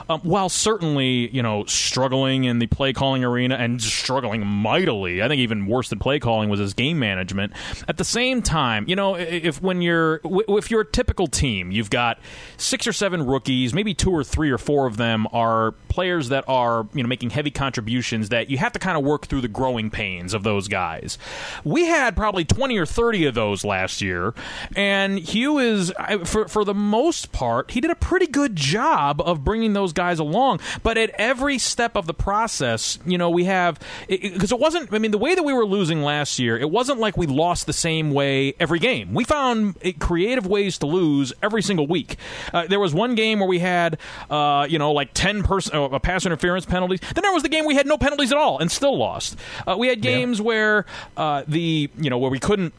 um, 0.09 0.21
while 0.21 0.49
certainly 0.49 1.29
you 1.29 1.41
know 1.41 1.65
struggling 1.65 2.43
in 2.43 2.59
the 2.59 2.67
play 2.67 2.93
calling 2.93 3.23
arena 3.23 3.55
and 3.55 3.81
struggling 3.81 4.45
mightily, 4.45 5.21
I 5.21 5.27
think 5.27 5.39
even 5.39 5.65
worse 5.65 5.89
than 5.89 5.99
play 5.99 6.19
calling 6.19 6.49
was 6.49 6.59
his 6.59 6.73
game 6.73 6.99
management. 6.99 7.53
At 7.87 7.97
the 7.97 8.05
same 8.05 8.41
time, 8.41 8.85
you 8.87 8.95
know, 8.95 9.15
if 9.15 9.61
when 9.61 9.81
you're 9.81 10.21
if 10.23 10.71
you're 10.71 10.81
a 10.81 10.85
typical 10.85 11.27
team, 11.27 11.71
you've 11.71 11.89
got 11.89 12.19
six 12.57 12.87
or 12.87 12.93
seven 12.93 13.25
rookies, 13.25 13.73
maybe 13.73 13.93
two 13.93 14.11
or 14.11 14.23
three 14.23 14.51
or 14.51 14.57
four 14.57 14.85
of 14.87 14.97
them 14.97 15.27
are 15.31 15.73
players 15.89 16.29
that 16.29 16.43
are 16.47 16.87
you 16.93 17.03
know 17.03 17.09
making 17.09 17.29
heavy 17.29 17.51
contributions 17.51 18.29
that 18.29 18.49
you 18.49 18.57
have 18.57 18.71
to 18.71 18.79
kind 18.79 18.97
of 18.97 19.03
work 19.03 19.27
through 19.27 19.41
the 19.41 19.47
growing 19.47 19.89
pains 19.89 20.33
of 20.33 20.43
those 20.43 20.67
guys. 20.67 21.17
We 21.63 21.85
had 21.85 22.15
probably 22.15 22.45
twenty 22.45 22.77
or 22.77 22.85
thirty 22.85 23.25
of 23.25 23.35
those 23.35 23.63
last 23.63 24.01
year, 24.01 24.33
and 24.75 25.19
Hue 25.19 25.59
is 25.59 25.91
for 26.25 26.47
for 26.47 26.65
the 26.65 26.73
most 26.73 27.31
part 27.31 27.71
he 27.71 27.81
did 27.81 27.91
a 27.91 27.95
pretty 27.95 28.27
good 28.27 28.55
job 28.55 29.21
of 29.21 29.43
bringing 29.43 29.73
those 29.73 29.93
guys 29.93 30.19
along. 30.19 30.59
But 30.81 30.97
at 30.97 31.11
every 31.11 31.57
step 31.57 31.95
of 31.95 32.07
the 32.07 32.13
process, 32.13 32.99
you 33.05 33.17
know, 33.17 33.29
we 33.29 33.45
have 33.45 33.79
because 34.07 34.51
it, 34.51 34.55
it 34.55 34.59
wasn't. 34.59 34.93
I 34.93 34.99
mean, 34.99 35.11
the 35.11 35.17
way 35.17 35.35
that 35.35 35.43
we 35.43 35.53
were 35.53 35.65
losing 35.65 36.01
last 36.01 36.39
year, 36.39 36.57
it 36.57 36.69
wasn't 36.69 36.99
like 36.99 37.17
we 37.17 37.27
lost 37.27 37.65
the 37.65 37.73
same 37.73 38.11
way 38.11 38.53
every 38.59 38.79
game. 38.79 39.13
We 39.13 39.23
found 39.23 39.75
eh, 39.81 39.93
creative 39.99 40.47
ways 40.47 40.77
to 40.79 40.85
lose 40.85 41.33
every 41.41 41.61
single 41.61 41.87
week. 41.87 42.17
Uh, 42.53 42.67
there 42.67 42.79
was 42.79 42.93
one 42.93 43.15
game 43.15 43.39
where 43.39 43.47
we 43.47 43.59
had, 43.59 43.97
uh, 44.29 44.67
you 44.69 44.79
know, 44.79 44.91
like 44.91 45.13
ten 45.13 45.43
person 45.43 45.75
uh, 45.75 45.99
pass 45.99 46.25
interference 46.25 46.65
penalties. 46.65 46.99
Then 47.13 47.21
there 47.21 47.33
was 47.33 47.43
the 47.43 47.49
game 47.49 47.65
we 47.65 47.75
had 47.75 47.87
no 47.87 47.97
penalties 47.97 48.31
at 48.31 48.37
all 48.37 48.59
and 48.59 48.71
still 48.71 48.97
lost. 48.97 49.37
Uh, 49.67 49.75
we 49.77 49.87
had 49.87 50.01
games 50.01 50.39
yeah. 50.39 50.45
where 50.45 50.85
uh, 51.17 51.43
the 51.47 51.89
you 51.97 52.09
know 52.09 52.17
where 52.17 52.31
we 52.31 52.39
couldn't 52.39 52.73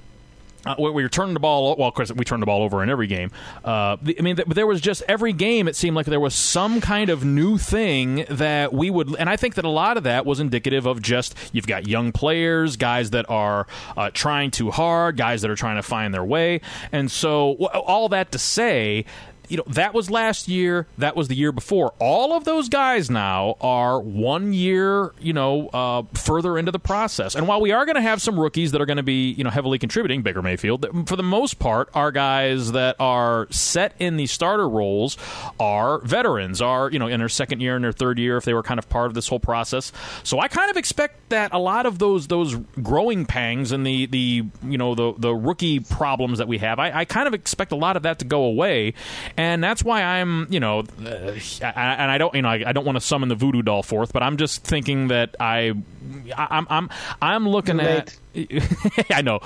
uh, 0.66 0.74
we 0.78 0.90
were 0.90 1.08
turning 1.08 1.34
the 1.34 1.40
ball. 1.40 1.76
Well, 1.76 1.88
of 1.88 1.94
course, 1.94 2.10
we 2.12 2.24
turned 2.24 2.42
the 2.42 2.46
ball 2.46 2.62
over 2.62 2.82
in 2.82 2.88
every 2.88 3.06
game. 3.06 3.30
Uh, 3.64 3.96
I 4.18 4.22
mean, 4.22 4.36
th- 4.36 4.48
there 4.48 4.66
was 4.66 4.80
just 4.80 5.02
every 5.08 5.32
game. 5.32 5.68
It 5.68 5.76
seemed 5.76 5.96
like 5.96 6.06
there 6.06 6.20
was 6.20 6.34
some 6.34 6.80
kind 6.80 7.10
of 7.10 7.24
new 7.24 7.58
thing 7.58 8.24
that 8.30 8.72
we 8.72 8.90
would, 8.90 9.14
and 9.18 9.28
I 9.28 9.36
think 9.36 9.54
that 9.56 9.64
a 9.64 9.70
lot 9.70 9.96
of 9.96 10.04
that 10.04 10.24
was 10.24 10.40
indicative 10.40 10.86
of 10.86 11.02
just 11.02 11.34
you've 11.52 11.66
got 11.66 11.86
young 11.86 12.12
players, 12.12 12.76
guys 12.76 13.10
that 13.10 13.28
are 13.28 13.66
uh, 13.96 14.10
trying 14.12 14.50
too 14.50 14.70
hard, 14.70 15.16
guys 15.16 15.42
that 15.42 15.50
are 15.50 15.56
trying 15.56 15.76
to 15.76 15.82
find 15.82 16.14
their 16.14 16.24
way, 16.24 16.60
and 16.92 17.10
so 17.10 17.54
all 17.66 18.08
that 18.08 18.32
to 18.32 18.38
say 18.38 19.04
you 19.48 19.56
know 19.56 19.64
that 19.68 19.94
was 19.94 20.10
last 20.10 20.48
year 20.48 20.86
that 20.98 21.16
was 21.16 21.28
the 21.28 21.34
year 21.34 21.52
before. 21.52 21.94
All 21.98 22.32
of 22.32 22.44
those 22.44 22.68
guys 22.68 23.10
now 23.10 23.56
are 23.60 24.00
one 24.00 24.52
year 24.52 25.12
you 25.20 25.32
know 25.32 25.68
uh, 25.68 26.02
further 26.14 26.58
into 26.58 26.72
the 26.72 26.78
process. 26.78 27.34
And 27.34 27.46
while 27.48 27.60
we 27.60 27.72
are 27.72 27.84
going 27.84 27.96
to 27.96 28.02
have 28.02 28.20
some 28.20 28.38
rookies 28.38 28.72
that 28.72 28.80
are 28.80 28.86
going 28.86 28.96
to 28.98 29.02
be 29.02 29.32
you 29.32 29.44
know 29.44 29.50
heavily 29.50 29.78
contributing 29.78 30.22
baker 30.22 30.42
mayfield 30.42 30.86
for 31.06 31.16
the 31.16 31.22
most 31.22 31.58
part 31.58 31.88
our 31.94 32.10
guys 32.12 32.72
that 32.72 32.96
are 32.98 33.46
set 33.50 33.94
in 33.98 34.16
the 34.16 34.26
starter 34.26 34.68
roles 34.68 35.16
are 35.58 35.98
veterans 36.00 36.60
are 36.60 36.90
you 36.90 36.98
know 36.98 37.06
in 37.06 37.20
their 37.20 37.28
second 37.28 37.60
year 37.60 37.76
and 37.76 37.84
their 37.84 37.92
third 37.92 38.18
year 38.18 38.36
if 38.36 38.44
they 38.44 38.54
were 38.54 38.62
kind 38.62 38.78
of 38.78 38.88
part 38.88 39.06
of 39.06 39.14
this 39.14 39.28
whole 39.28 39.40
process. 39.40 39.92
So 40.22 40.40
i 40.40 40.48
kind 40.48 40.70
of 40.70 40.76
expect 40.76 41.30
that 41.30 41.52
a 41.52 41.58
lot 41.58 41.86
of 41.86 41.98
those 41.98 42.26
those 42.28 42.54
growing 42.82 43.26
pangs 43.26 43.72
and 43.72 43.86
the 43.86 44.06
the 44.06 44.44
you 44.64 44.78
know 44.78 44.94
the 44.94 45.14
the 45.18 45.34
rookie 45.34 45.80
problems 45.80 46.38
that 46.38 46.48
we 46.48 46.58
have 46.58 46.78
i, 46.78 47.00
I 47.00 47.04
kind 47.04 47.26
of 47.26 47.34
expect 47.34 47.72
a 47.72 47.76
lot 47.76 47.96
of 47.96 48.02
that 48.04 48.18
to 48.20 48.24
go 48.24 48.44
away 48.44 48.94
and 49.36 49.62
that's 49.62 49.82
why 49.82 50.02
I'm, 50.02 50.46
you 50.50 50.60
know, 50.60 50.80
uh, 51.04 51.34
and 51.62 52.10
I 52.10 52.18
don't, 52.18 52.34
you 52.34 52.42
know, 52.42 52.48
I, 52.48 52.62
I 52.66 52.72
don't 52.72 52.84
want 52.84 52.96
to 52.96 53.00
summon 53.00 53.28
the 53.28 53.34
voodoo 53.34 53.62
doll 53.62 53.82
forth, 53.82 54.12
but 54.12 54.22
I'm 54.22 54.36
just 54.36 54.62
thinking 54.62 55.08
that 55.08 55.34
I, 55.40 55.72
I'm, 56.36 56.66
I'm, 56.70 56.90
I'm 57.20 57.48
looking 57.48 57.80
at. 57.80 58.16
I 59.10 59.22
know, 59.22 59.38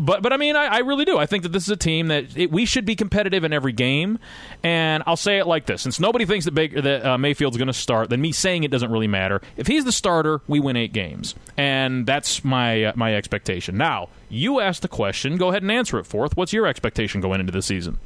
but 0.00 0.20
but 0.20 0.32
I 0.32 0.36
mean, 0.36 0.56
I, 0.56 0.66
I, 0.66 0.78
really 0.80 1.04
do. 1.04 1.18
I 1.18 1.26
think 1.26 1.44
that 1.44 1.50
this 1.50 1.62
is 1.62 1.68
a 1.68 1.76
team 1.76 2.08
that 2.08 2.36
it, 2.36 2.50
we 2.50 2.64
should 2.64 2.84
be 2.84 2.96
competitive 2.96 3.44
in 3.44 3.52
every 3.52 3.70
game, 3.70 4.18
and 4.64 5.04
I'll 5.06 5.16
say 5.16 5.38
it 5.38 5.46
like 5.46 5.66
this: 5.66 5.82
since 5.82 6.00
nobody 6.00 6.26
thinks 6.26 6.44
that, 6.44 6.50
Baker, 6.50 6.80
that 6.80 7.06
uh, 7.06 7.16
Mayfield's 7.16 7.56
going 7.56 7.68
to 7.68 7.72
start, 7.72 8.10
then 8.10 8.20
me 8.20 8.32
saying 8.32 8.64
it 8.64 8.72
doesn't 8.72 8.90
really 8.90 9.06
matter. 9.06 9.40
If 9.56 9.68
he's 9.68 9.84
the 9.84 9.92
starter, 9.92 10.40
we 10.48 10.58
win 10.58 10.76
eight 10.76 10.92
games, 10.92 11.36
and 11.56 12.06
that's 12.06 12.42
my 12.42 12.86
uh, 12.86 12.92
my 12.96 13.14
expectation. 13.14 13.76
Now, 13.76 14.08
you 14.28 14.58
asked 14.58 14.82
the 14.82 14.88
question. 14.88 15.36
Go 15.36 15.50
ahead 15.50 15.62
and 15.62 15.70
answer 15.70 16.00
it, 16.00 16.04
Forth. 16.04 16.36
What's 16.36 16.52
your 16.52 16.66
expectation 16.66 17.20
going 17.20 17.38
into 17.38 17.52
the 17.52 17.62
season? 17.62 17.98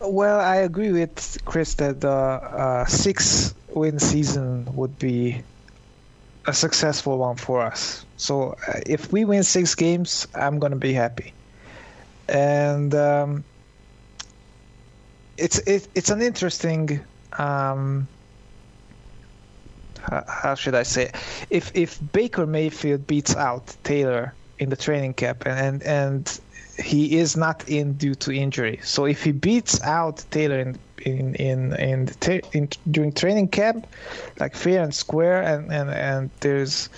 Well, 0.00 0.40
I 0.40 0.56
agree 0.56 0.92
with 0.92 1.38
Chris 1.44 1.74
that 1.76 2.00
the 2.00 2.08
uh, 2.10 2.84
six 2.86 3.54
win 3.68 3.98
season 3.98 4.66
would 4.74 4.98
be 4.98 5.42
a 6.46 6.52
successful 6.52 7.18
one 7.18 7.36
for 7.36 7.60
us. 7.62 8.06
So 8.16 8.54
uh, 8.68 8.80
if 8.86 9.12
we 9.12 9.24
win 9.24 9.42
six 9.42 9.74
games, 9.74 10.26
I'm 10.34 10.58
gonna 10.58 10.76
be 10.76 10.92
happy. 10.92 11.34
And 12.28 12.94
um, 12.94 13.44
it's 15.36 15.58
it, 15.66 15.88
it's 15.94 16.10
an 16.10 16.22
interesting. 16.22 17.04
Um, 17.38 18.08
how 20.28 20.54
should 20.54 20.74
I 20.74 20.82
say? 20.82 21.04
It? 21.06 21.16
If 21.50 21.70
if 21.74 21.98
Baker 22.12 22.46
Mayfield 22.46 23.06
beats 23.06 23.34
out 23.34 23.76
Taylor 23.82 24.36
in 24.58 24.68
the 24.70 24.76
training 24.76 25.14
camp 25.14 25.46
and 25.46 25.82
and, 25.82 25.82
and 25.82 26.40
he 26.78 27.18
is 27.18 27.36
not 27.36 27.68
in 27.68 27.94
due 27.94 28.14
to 28.14 28.32
injury. 28.32 28.80
So 28.82 29.06
if 29.06 29.24
he 29.24 29.32
beats 29.32 29.80
out 29.82 30.24
Taylor 30.30 30.58
in 30.58 30.78
in 31.04 31.34
in, 31.36 31.72
in, 31.74 32.08
in 32.52 32.68
during 32.90 33.12
training 33.12 33.48
camp, 33.48 33.86
like 34.38 34.54
fair 34.54 34.82
and 34.82 34.94
square, 34.94 35.42
and 35.42 35.72
and 35.72 35.90
and 35.90 36.30
there's 36.40 36.88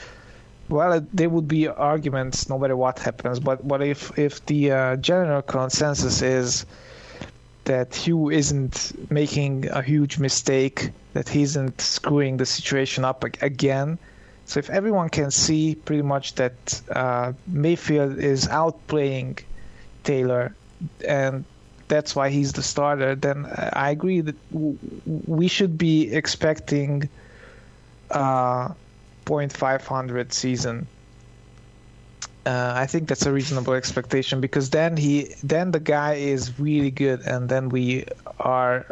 well, 0.68 1.06
there 1.12 1.30
would 1.30 1.48
be 1.48 1.66
arguments 1.68 2.48
no 2.48 2.58
matter 2.58 2.76
what 2.76 2.98
happens. 2.98 3.40
But 3.40 3.66
but 3.66 3.82
if 3.82 4.18
if 4.18 4.44
the 4.46 4.72
uh, 4.72 4.96
general 4.96 5.42
consensus 5.42 6.22
is 6.22 6.66
that 7.64 7.94
Hue 7.94 8.30
isn't 8.30 9.10
making 9.10 9.68
a 9.68 9.82
huge 9.82 10.18
mistake, 10.18 10.90
that 11.12 11.28
he 11.28 11.42
isn't 11.42 11.80
screwing 11.80 12.38
the 12.38 12.46
situation 12.46 13.04
up 13.04 13.24
again. 13.24 13.98
So 14.46 14.58
if 14.58 14.70
everyone 14.70 15.10
can 15.10 15.30
see 15.30 15.74
pretty 15.74 16.00
much 16.00 16.34
that 16.36 16.80
uh, 16.90 17.34
Mayfield 17.46 18.18
is 18.18 18.46
outplaying 18.46 19.40
Taylor, 20.08 20.54
and 21.06 21.44
that's 21.88 22.16
why 22.16 22.30
he's 22.30 22.52
the 22.52 22.62
starter, 22.62 23.14
then 23.14 23.46
I 23.74 23.90
agree 23.90 24.22
that 24.22 24.36
we 25.36 25.48
should 25.48 25.76
be 25.76 26.10
expecting 26.10 27.08
a 28.10 28.74
.500 29.26 30.32
season. 30.32 30.86
Uh, 32.46 32.72
I 32.74 32.86
think 32.86 33.08
that's 33.08 33.26
a 33.26 33.32
reasonable 33.32 33.74
expectation 33.74 34.40
because 34.40 34.70
then 34.70 34.96
he, 34.96 35.34
then 35.42 35.72
the 35.72 35.80
guy 35.80 36.14
is 36.14 36.58
really 36.58 36.90
good, 36.90 37.20
and 37.20 37.48
then 37.48 37.68
we 37.68 38.06
are, 38.40 38.86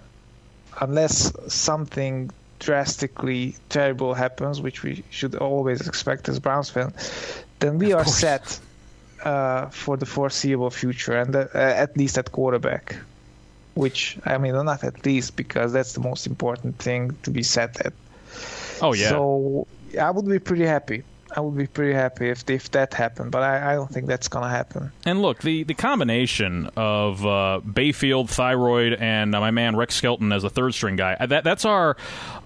unless 0.81 1.33
something 1.49 2.31
drastically 2.59 3.57
terrible 3.71 4.13
happens, 4.13 4.61
which 4.61 4.83
we 4.83 5.03
should 5.09 5.35
always 5.37 5.87
expect 5.89 6.29
as 6.29 6.39
Browns 6.41 6.69
fans, 6.69 6.93
then 7.61 7.79
we 7.79 7.93
of 7.93 8.01
are 8.01 8.05
course. 8.05 8.19
set 8.19 8.61
uh, 9.27 9.69
for 9.71 9.97
the 9.97 10.07
foreseeable 10.07 10.71
future, 10.71 11.17
and 11.19 11.35
uh, 11.35 11.49
at 11.55 11.97
least 11.97 12.17
at 12.17 12.31
quarterback. 12.31 12.97
Which 13.75 14.19
I 14.25 14.39
mean, 14.39 14.55
not 14.55 14.85
at 14.85 15.05
least 15.05 15.37
because 15.37 15.73
that's 15.73 15.93
the 15.93 16.01
most 16.01 16.27
important 16.27 16.79
thing 16.79 17.15
to 17.25 17.31
be 17.31 17.43
set 17.43 17.81
at. 17.85 17.93
Oh 18.81 18.95
yeah. 18.95 19.11
So 19.11 19.67
I 20.01 20.11
would 20.11 20.27
be 20.27 20.39
pretty 20.39 20.65
happy. 20.65 21.03
I 21.37 21.41
would 21.41 21.57
be 21.57 21.67
pretty 21.67 21.93
happy 21.93 22.31
if 22.31 22.49
if 22.49 22.71
that 22.71 22.95
happened, 22.95 23.31
but 23.31 23.43
I, 23.43 23.73
I 23.73 23.75
don't 23.75 23.93
think 23.93 24.07
that's 24.07 24.29
going 24.29 24.45
to 24.45 24.49
happen. 24.49 24.91
And 25.05 25.21
look, 25.21 25.43
the, 25.43 25.65
the 25.65 25.75
combination 25.75 26.71
of 26.77 27.25
uh, 27.27 27.61
Mayfield, 27.63 28.31
Thyroid, 28.31 28.95
and 28.95 29.35
uh, 29.35 29.41
my 29.41 29.51
man 29.51 29.77
Rex 29.77 29.95
Skelton 29.95 30.33
as 30.33 30.45
a 30.45 30.51
third 30.51 30.73
string 30.73 30.97
guy 30.97 31.17
that 31.27 31.45
that's 31.45 31.65
our 31.65 31.97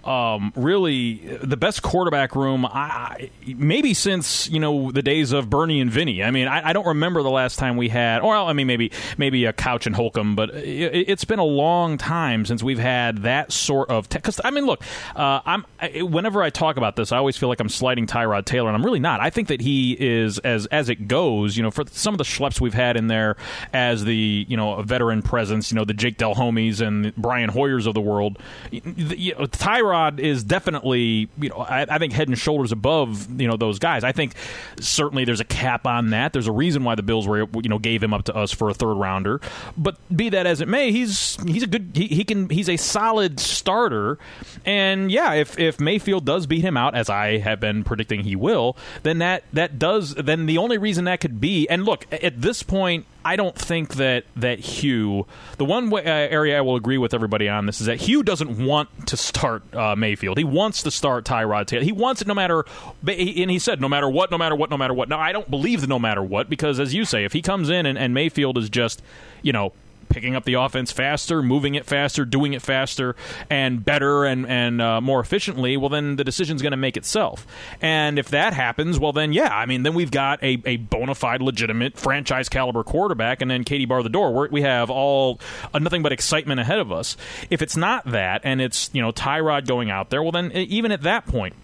um, 0.05 0.53
really 0.57 1.15
the 1.43 1.57
best 1.57 1.83
quarterback 1.83 2.35
room 2.35 2.65
I, 2.65 3.31
maybe 3.47 3.93
since 3.95 4.49
you 4.49 4.59
know 4.59 4.91
the 4.91 5.03
days 5.03 5.33
of 5.33 5.51
Bernie 5.51 5.81
and 5.81 5.91
Vinny. 5.91 6.23
I 6.23 6.31
mean, 6.31 6.49
I, 6.49 6.71
I, 6.71 6.73
don't 6.73 6.87
remember 6.87 7.23
the 7.23 7.31
last 7.31 7.59
time 7.59 7.77
we 7.77 7.89
had, 7.89 8.23
or 8.23 8.35
I 8.35 8.53
mean, 8.53 8.67
maybe 8.67 8.93
maybe 9.19 9.45
a 9.45 9.53
Couch 9.53 9.87
and 9.87 9.95
Holcomb, 9.95 10.37
but 10.37 10.51
it, 10.55 11.09
has 11.09 11.25
been 11.25 11.39
a 11.39 11.45
long 11.45 11.99
time 11.99 12.47
since 12.47 12.63
we've 12.63 12.79
had 12.79 13.19
that 13.19 13.53
sort 13.53 13.91
of. 13.91 14.09
Because 14.09 14.37
te- 14.37 14.43
I 14.45 14.51
mean, 14.51 14.65
look, 14.65 14.83
uh, 15.15 15.41
I'm 15.45 15.67
I, 15.81 16.03
whenever 16.03 16.43
I 16.43 16.51
talk 16.51 16.77
about 16.77 16.97
this, 16.97 17.13
I 17.13 17.19
always 17.19 17.37
feel 17.37 17.49
like 17.49 17.61
I'm 17.61 17.69
sliding 17.69 18.07
Tyrod 18.07 18.47
Taylor, 18.47 18.69
and 18.69 18.77
I'm 18.77 18.80
really 18.83 19.01
not. 19.01 19.21
I 19.21 19.31
think 19.31 19.49
that 19.49 19.61
he 19.61 19.97
is 19.99 20.39
as 20.41 20.67
as 20.67 20.89
it 20.89 21.09
goes. 21.09 21.57
You 21.57 21.63
know, 21.63 21.71
for 21.71 21.85
some 21.91 22.15
of 22.15 22.19
the 22.19 22.25
schleps 22.25 22.61
we've 22.61 22.75
had 22.75 22.97
in 22.97 23.07
there 23.07 23.37
as 23.73 24.05
the 24.05 24.47
you 24.49 24.57
know 24.57 24.83
veteran 24.83 25.23
presence, 25.23 25.71
you 25.71 25.77
know, 25.77 25.85
the 25.85 25.95
Jake 25.95 26.19
Delhommes 26.19 26.81
and 26.81 27.15
Brian 27.17 27.51
Hoyers 27.51 27.87
of 27.87 27.95
the 27.95 28.01
world. 28.01 28.39
You 28.71 29.35
know, 29.35 29.47
Tyrod 29.47 29.91
Tyrod 29.91 30.21
is 30.21 30.45
definitely, 30.45 31.29
you 31.39 31.49
know, 31.49 31.57
I, 31.57 31.87
I, 31.89 31.99
think 31.99 32.13
head 32.13 32.29
and 32.29 32.39
shoulders 32.39 32.73
above, 32.73 33.41
you 33.41 33.49
know, 33.49 33.57
those 33.57 33.79
guys. 33.79 34.05
I 34.05 34.13
think 34.13 34.35
certainly 34.81 35.25
there's 35.25 35.41
a 35.41 35.45
cap 35.45 35.87
on 35.87 36.11
that. 36.11 36.33
There's 36.33 36.47
a 36.47 36.53
reason 36.53 36.85
why 36.85 36.95
the 36.95 37.03
Bills 37.03 37.27
were, 37.27 37.47
you 37.55 37.69
know, 37.69 37.79
gave 37.79 38.03
him 38.03 38.15
up 38.15 38.25
to 38.25 38.37
us 38.37 38.53
for 38.53 38.71
a 38.71 38.75
third 38.75 38.95
rounder. 38.95 39.41
But 39.77 39.97
be 40.15 40.29
that 40.31 40.47
as 40.47 40.61
it 40.61 40.69
may, 40.69 40.93
he's 40.93 41.37
he's 41.47 41.63
a 41.63 41.67
good, 41.67 41.91
he, 41.95 42.07
he 42.07 42.25
can, 42.25 42.49
he's 42.49 42.69
a 42.69 42.77
solid 42.77 43.41
starter. 43.41 44.19
And 44.65 45.11
yeah, 45.11 45.35
if 45.35 45.59
if 45.59 45.81
Mayfield 45.81 46.25
does 46.25 46.47
beat 46.47 46.63
him 46.63 46.77
out, 46.77 46.95
as 46.95 47.11
I 47.11 47.39
have 47.39 47.61
been 47.61 47.85
predicting 47.85 48.25
he 48.25 48.37
will, 48.37 48.60
then 49.03 49.19
that 49.19 49.45
that 49.53 49.79
does, 49.79 50.15
then 50.15 50.47
the 50.47 50.59
only 50.59 50.79
reason 50.79 51.05
that 51.05 51.21
could 51.21 51.41
be, 51.41 51.69
and 51.69 51.85
look, 51.85 52.07
at 52.13 52.41
this 52.41 52.63
point, 52.63 53.07
I 53.25 53.37
don't 53.37 53.57
think 53.57 53.95
that 53.95 54.25
that 54.37 54.61
Hue. 54.61 55.27
The 55.59 55.65
one 55.65 55.91
way, 55.91 56.03
uh, 56.05 56.11
area 56.11 56.59
I 56.59 56.61
will 56.63 56.77
agree 56.77 56.99
with 56.99 57.13
everybody 57.13 57.49
on 57.49 57.67
this 57.67 57.81
is 57.81 57.87
that 57.87 58.01
Hue 58.01 58.23
doesn't 58.23 58.65
want 58.65 59.09
to 59.09 59.17
start 59.17 59.63
uh, 59.75 59.95
Mayfield. 59.95 60.39
He 60.39 60.45
wants 60.45 60.83
to 60.85 60.91
start 60.91 61.25
Tyrod 61.25 61.67
Taylor. 61.67 61.85
He 61.85 61.93
wants 61.93 62.23
it 62.23 62.29
no 62.29 62.35
matter. 62.35 62.65
And 63.07 63.51
he 63.51 63.59
said 63.59 63.81
no 63.81 63.89
matter 63.89 64.09
what, 64.09 64.31
no 64.31 64.39
matter 64.39 64.55
what, 64.55 64.71
no 64.71 64.79
matter 64.79 64.95
what. 64.95 65.09
Now 65.09 65.19
I 65.19 65.33
don't 65.33 65.51
believe 65.51 65.83
the 65.83 65.87
no 65.87 65.99
matter 65.99 66.23
what 66.23 66.49
because 66.49 66.81
as 66.81 66.95
you 66.95 67.05
say, 67.05 67.25
if 67.25 67.33
he 67.33 67.43
comes 67.43 67.69
in 67.69 67.85
and, 67.85 67.99
and 67.99 68.15
Mayfield 68.15 68.57
is 68.57 68.71
just 68.71 69.03
you 69.43 69.53
know 69.53 69.73
picking 70.11 70.37
up 70.37 70.45
the 70.45 70.55
offense 70.55 70.93
faster, 70.93 71.43
moving 71.43 71.75
it 71.75 71.87
faster, 71.87 72.25
doing 72.25 72.53
it 72.53 72.63
faster 72.63 73.17
and 73.49 73.85
better 73.85 74.25
and 74.25 74.47
and 74.47 74.83
uh, 74.83 75.01
more 75.01 75.21
efficiently, 75.21 75.77
well 75.77 75.89
then 75.89 76.17
the 76.17 76.25
decision's 76.25 76.61
going 76.63 76.73
to 76.73 76.77
make 76.77 76.97
itself. 76.97 77.47
And 77.81 78.19
if 78.19 78.29
that 78.29 78.53
happens, 78.53 78.99
well 78.99 79.13
then 79.13 79.33
yeah, 79.33 79.55
I 79.55 79.67
mean 79.67 79.83
then 79.83 79.95
we've 79.95 80.11
got 80.11 80.43
a, 80.43 80.61
a 80.65 80.77
bona 80.77 81.15
fide, 81.15 81.41
legitimate 81.41 81.97
franchise 81.99 82.49
caliber 82.49 82.83
quarterback, 82.83 83.41
and 83.41 83.51
then 83.51 83.65
Katie 83.65 83.87
bar 83.87 84.03
the 84.03 84.09
door. 84.09 84.33
We're, 84.33 84.49
we 84.49 84.63
have 84.63 84.91
all 84.91 85.41
uh, 85.73 85.79
nothing 85.79 86.03
but 86.03 86.13
excitement 86.13 86.61
ahead 86.61 86.79
of 86.79 86.93
us. 86.93 87.17
If 87.49 87.63
it's 87.63 87.77
not 87.77 88.05
that, 88.11 88.43
and 88.45 88.61
it's 88.61 88.91
you 88.93 89.01
know 89.01 89.13
Tyrod 89.13 89.67
going 89.67 89.91
out 89.91 90.11
there, 90.11 90.23
well 90.23 90.33
then 90.33 90.53
even 90.53 90.93
at 90.93 91.03
that 91.03 91.27
point 91.27 91.55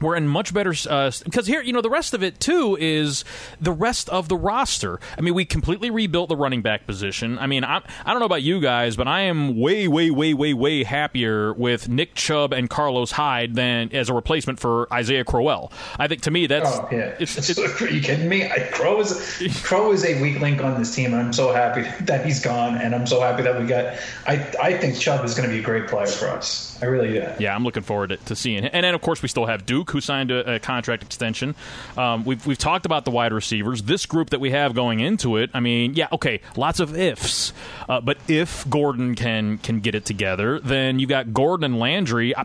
we're 0.00 0.16
in 0.16 0.28
much 0.28 0.52
better 0.52 0.74
uh, 0.88 1.10
because 1.24 1.46
here 1.46 1.62
you 1.62 1.72
know 1.72 1.80
the 1.80 1.90
rest 1.90 2.14
of 2.14 2.22
it 2.22 2.40
too 2.40 2.76
is 2.80 3.24
the 3.60 3.72
rest 3.72 4.08
of 4.10 4.28
the 4.28 4.36
roster. 4.36 5.00
I 5.16 5.20
mean 5.20 5.34
we 5.34 5.44
completely 5.44 5.90
rebuilt 5.90 6.28
the 6.28 6.36
running 6.36 6.62
back 6.62 6.86
position. 6.86 7.38
I 7.38 7.46
mean 7.46 7.64
I'm, 7.64 7.82
i 8.04 8.10
don't 8.10 8.20
know 8.20 8.26
about 8.26 8.42
you 8.42 8.60
guys 8.60 8.96
but 8.96 9.08
i 9.08 9.22
am 9.22 9.58
way 9.58 9.88
way 9.88 10.10
way 10.10 10.34
way 10.34 10.54
way 10.54 10.84
happier 10.84 11.52
with 11.52 11.88
nick 11.88 12.14
chubb 12.14 12.52
and 12.52 12.68
carlos 12.68 13.12
hyde 13.12 13.54
than 13.54 13.92
as 13.92 14.08
a 14.08 14.14
replacement 14.14 14.60
for 14.60 14.92
isaiah 14.92 15.24
crowell. 15.24 15.72
I 15.98 16.08
think 16.08 16.22
to 16.22 16.30
me 16.30 16.46
that's 16.46 16.70
oh, 16.70 16.88
yeah. 16.90 17.14
It's, 17.18 17.36
it's, 17.36 17.50
it's, 17.58 17.82
are 17.82 17.90
you 17.90 18.00
kidding 18.00 18.28
me? 18.28 18.44
I, 18.50 18.68
crow 18.72 19.00
is 19.00 19.62
crow 19.62 19.92
is 19.92 20.04
a 20.04 20.20
weak 20.20 20.40
link 20.40 20.62
on 20.62 20.78
this 20.78 20.94
team 20.94 21.12
and 21.12 21.22
i'm 21.22 21.32
so 21.32 21.52
happy 21.52 21.82
that 22.04 22.24
he's 22.24 22.40
gone 22.40 22.76
and 22.76 22.94
i'm 22.94 23.06
so 23.06 23.20
happy 23.20 23.42
that 23.42 23.60
we 23.60 23.66
got 23.66 23.98
i 24.26 24.34
i 24.62 24.76
think 24.76 24.98
chubb 24.98 25.24
is 25.24 25.34
going 25.34 25.48
to 25.48 25.54
be 25.54 25.60
a 25.60 25.64
great 25.64 25.88
player 25.88 26.06
for 26.06 26.26
us. 26.28 26.78
I 26.82 26.86
really 26.86 27.12
do. 27.12 27.26
Yeah 27.38 27.54
i'm 27.54 27.64
looking 27.64 27.82
forward 27.82 28.08
to, 28.08 28.16
to 28.16 28.36
seeing 28.36 28.62
him. 28.62 28.70
And 28.72 28.84
then 28.84 28.94
of 28.94 29.00
course 29.00 29.22
we 29.22 29.28
still 29.28 29.46
have 29.46 29.66
duke 29.66 29.85
who 29.90 30.00
signed 30.00 30.30
a, 30.30 30.54
a 30.54 30.58
contract 30.58 31.02
extension. 31.02 31.54
Um, 31.96 32.24
we've 32.24 32.44
we've 32.46 32.58
talked 32.58 32.86
about 32.86 33.04
the 33.04 33.10
wide 33.10 33.32
receivers. 33.32 33.82
This 33.82 34.06
group 34.06 34.30
that 34.30 34.40
we 34.40 34.50
have 34.50 34.74
going 34.74 35.00
into 35.00 35.36
it, 35.36 35.50
I 35.54 35.60
mean, 35.60 35.94
yeah, 35.94 36.08
okay, 36.12 36.40
lots 36.56 36.80
of 36.80 36.96
ifs, 36.96 37.52
uh, 37.88 38.00
but 38.00 38.18
if 38.28 38.68
Gordon 38.68 39.14
can 39.14 39.58
can 39.58 39.80
get 39.80 39.94
it 39.94 40.04
together, 40.04 40.58
then 40.60 40.98
you 40.98 41.06
got 41.06 41.32
Gordon 41.32 41.64
and 41.64 41.78
Landry. 41.78 42.34
Uh, 42.34 42.44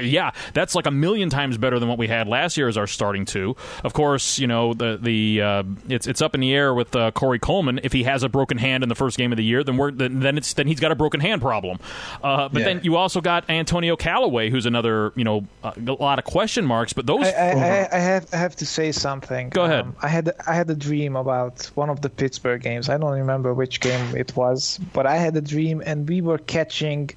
yeah, 0.00 0.32
that's 0.54 0.74
like 0.74 0.86
a 0.86 0.90
million 0.90 1.30
times 1.30 1.58
better 1.58 1.78
than 1.78 1.88
what 1.88 1.98
we 1.98 2.08
had 2.08 2.28
last 2.28 2.56
year 2.56 2.68
as 2.68 2.76
our 2.76 2.86
starting 2.86 3.24
two. 3.24 3.56
Of 3.84 3.92
course, 3.92 4.38
you 4.38 4.46
know 4.46 4.74
the 4.74 4.98
the 5.00 5.42
uh, 5.42 5.62
it's 5.88 6.06
it's 6.06 6.22
up 6.22 6.34
in 6.34 6.40
the 6.40 6.54
air 6.54 6.74
with 6.74 6.94
uh, 6.96 7.10
Corey 7.12 7.38
Coleman. 7.38 7.80
If 7.82 7.92
he 7.92 8.04
has 8.04 8.22
a 8.22 8.28
broken 8.28 8.58
hand 8.58 8.82
in 8.82 8.88
the 8.88 8.94
first 8.94 9.16
game 9.16 9.32
of 9.32 9.36
the 9.36 9.44
year, 9.44 9.64
then 9.64 9.76
we're 9.76 9.90
then 9.90 10.36
it's 10.36 10.54
then 10.54 10.66
he's 10.66 10.80
got 10.80 10.92
a 10.92 10.94
broken 10.94 11.20
hand 11.20 11.42
problem. 11.42 11.78
Uh, 12.22 12.48
but 12.48 12.60
yeah. 12.60 12.64
then 12.66 12.80
you 12.82 12.96
also 12.96 13.20
got 13.20 13.48
Antonio 13.50 13.96
Callaway, 13.96 14.50
who's 14.50 14.66
another 14.66 15.12
you 15.14 15.24
know 15.24 15.46
a 15.62 15.80
lot 15.80 16.18
of 16.18 16.24
question 16.24 16.64
marks. 16.64 16.71
But 16.94 17.06
those 17.06 17.26
I, 17.26 17.30
I, 17.30 17.88
I 17.92 17.98
have 17.98 18.26
I 18.32 18.36
have 18.36 18.56
to 18.56 18.66
say 18.66 18.92
something. 18.92 19.50
Go 19.50 19.64
ahead. 19.64 19.84
Um, 19.84 19.96
I 20.02 20.08
had 20.08 20.32
I 20.46 20.54
had 20.54 20.68
a 20.70 20.74
dream 20.74 21.16
about 21.16 21.70
one 21.74 21.90
of 21.90 22.00
the 22.00 22.10
Pittsburgh 22.10 22.62
games. 22.62 22.88
I 22.88 22.98
don't 22.98 23.12
remember 23.12 23.54
which 23.54 23.80
game 23.80 24.16
it 24.16 24.36
was, 24.36 24.78
but 24.92 25.06
I 25.06 25.16
had 25.16 25.36
a 25.36 25.40
dream, 25.40 25.82
and 25.84 26.08
we 26.08 26.20
were 26.20 26.38
catching 26.38 27.10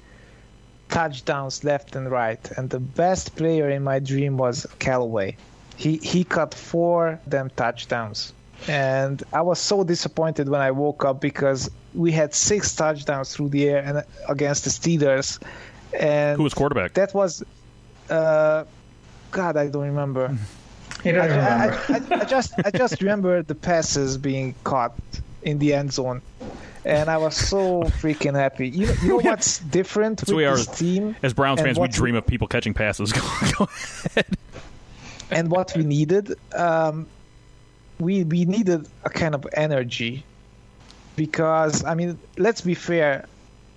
touchdowns 0.88 1.64
left 1.64 1.96
and 1.96 2.10
right. 2.10 2.50
And 2.56 2.70
the 2.70 2.80
best 2.80 3.36
player 3.36 3.68
in 3.70 3.82
my 3.82 3.98
dream 3.98 4.36
was 4.36 4.66
Callaway. 4.78 5.36
He 5.76 5.96
he 5.98 6.24
caught 6.24 6.54
four 6.54 7.20
them 7.26 7.50
touchdowns. 7.56 8.32
And 8.68 9.22
I 9.32 9.42
was 9.42 9.58
so 9.58 9.84
disappointed 9.84 10.48
when 10.48 10.60
I 10.60 10.70
woke 10.70 11.04
up 11.04 11.20
because 11.20 11.70
we 11.94 12.10
had 12.12 12.34
six 12.34 12.74
touchdowns 12.74 13.34
through 13.34 13.50
the 13.50 13.68
air 13.68 13.82
and 13.84 14.02
against 14.28 14.64
the 14.64 14.70
Steelers. 14.70 15.38
And 15.92 16.36
who 16.36 16.42
was 16.42 16.54
quarterback? 16.54 16.94
That 16.94 17.12
was 17.14 17.44
uh, 18.10 18.64
God, 19.30 19.56
I 19.56 19.68
don't 19.68 19.84
remember. 19.84 20.36
You 21.04 21.12
don't 21.12 21.30
I, 21.30 21.66
remember. 21.66 22.12
I, 22.12 22.16
I, 22.16 22.20
I 22.20 22.24
just 22.24 22.52
I 22.64 22.70
just 22.70 23.00
remember 23.00 23.42
the 23.42 23.54
passes 23.54 24.16
being 24.18 24.54
caught 24.64 24.94
in 25.42 25.58
the 25.58 25.72
end 25.74 25.92
zone 25.92 26.20
and 26.86 27.10
I 27.10 27.16
was 27.16 27.36
so 27.36 27.82
freaking 28.00 28.34
happy. 28.34 28.68
You, 28.68 28.86
you 29.02 29.08
know 29.08 29.16
what's 29.22 29.58
different 29.58 30.20
with 30.20 30.30
we 30.30 30.44
are, 30.44 30.56
this 30.56 30.66
team? 30.66 31.16
As 31.22 31.34
Browns 31.34 31.60
fans, 31.60 31.78
we 31.78 31.88
dream 31.88 32.14
of 32.14 32.26
people 32.26 32.46
catching 32.46 32.72
passes. 32.72 33.12
Go 33.58 33.68
ahead. 34.14 34.36
And 35.30 35.50
what 35.50 35.72
we 35.76 35.82
needed, 35.82 36.34
um, 36.54 37.06
we 37.98 38.22
we 38.22 38.44
needed 38.44 38.86
a 39.04 39.10
kind 39.10 39.34
of 39.34 39.44
energy, 39.52 40.24
because 41.16 41.84
I 41.84 41.94
mean, 41.94 42.18
let's 42.38 42.60
be 42.60 42.74
fair, 42.74 43.26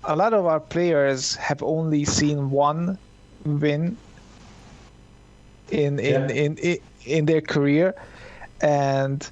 a 0.04 0.14
lot 0.14 0.32
of 0.32 0.46
our 0.46 0.60
players 0.60 1.34
have 1.34 1.62
only 1.64 2.04
seen 2.04 2.50
one 2.50 2.96
win 3.44 3.96
in 5.70 5.98
in, 5.98 6.28
yeah. 6.28 6.34
in, 6.36 6.56
in 6.56 6.78
in 7.04 7.26
their 7.26 7.40
career, 7.40 7.94
and 8.60 9.28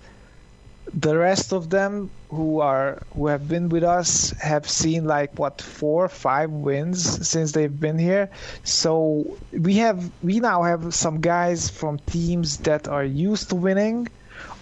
the 0.94 1.16
rest 1.16 1.52
of 1.52 1.70
them 1.70 2.10
who 2.30 2.60
are 2.60 3.02
who 3.14 3.26
have 3.26 3.48
been 3.48 3.68
with 3.68 3.82
us 3.82 4.30
have 4.40 4.68
seen 4.68 5.04
like 5.04 5.38
what 5.38 5.60
four 5.60 6.08
five 6.08 6.50
wins 6.50 7.26
since 7.26 7.52
they've 7.52 7.80
been 7.80 7.98
here. 7.98 8.30
So 8.64 9.36
we 9.52 9.74
have 9.76 10.10
we 10.22 10.40
now 10.40 10.62
have 10.62 10.94
some 10.94 11.20
guys 11.20 11.68
from 11.68 11.98
teams 12.00 12.58
that 12.58 12.88
are 12.88 13.04
used 13.04 13.50
to 13.50 13.54
winning 13.54 14.08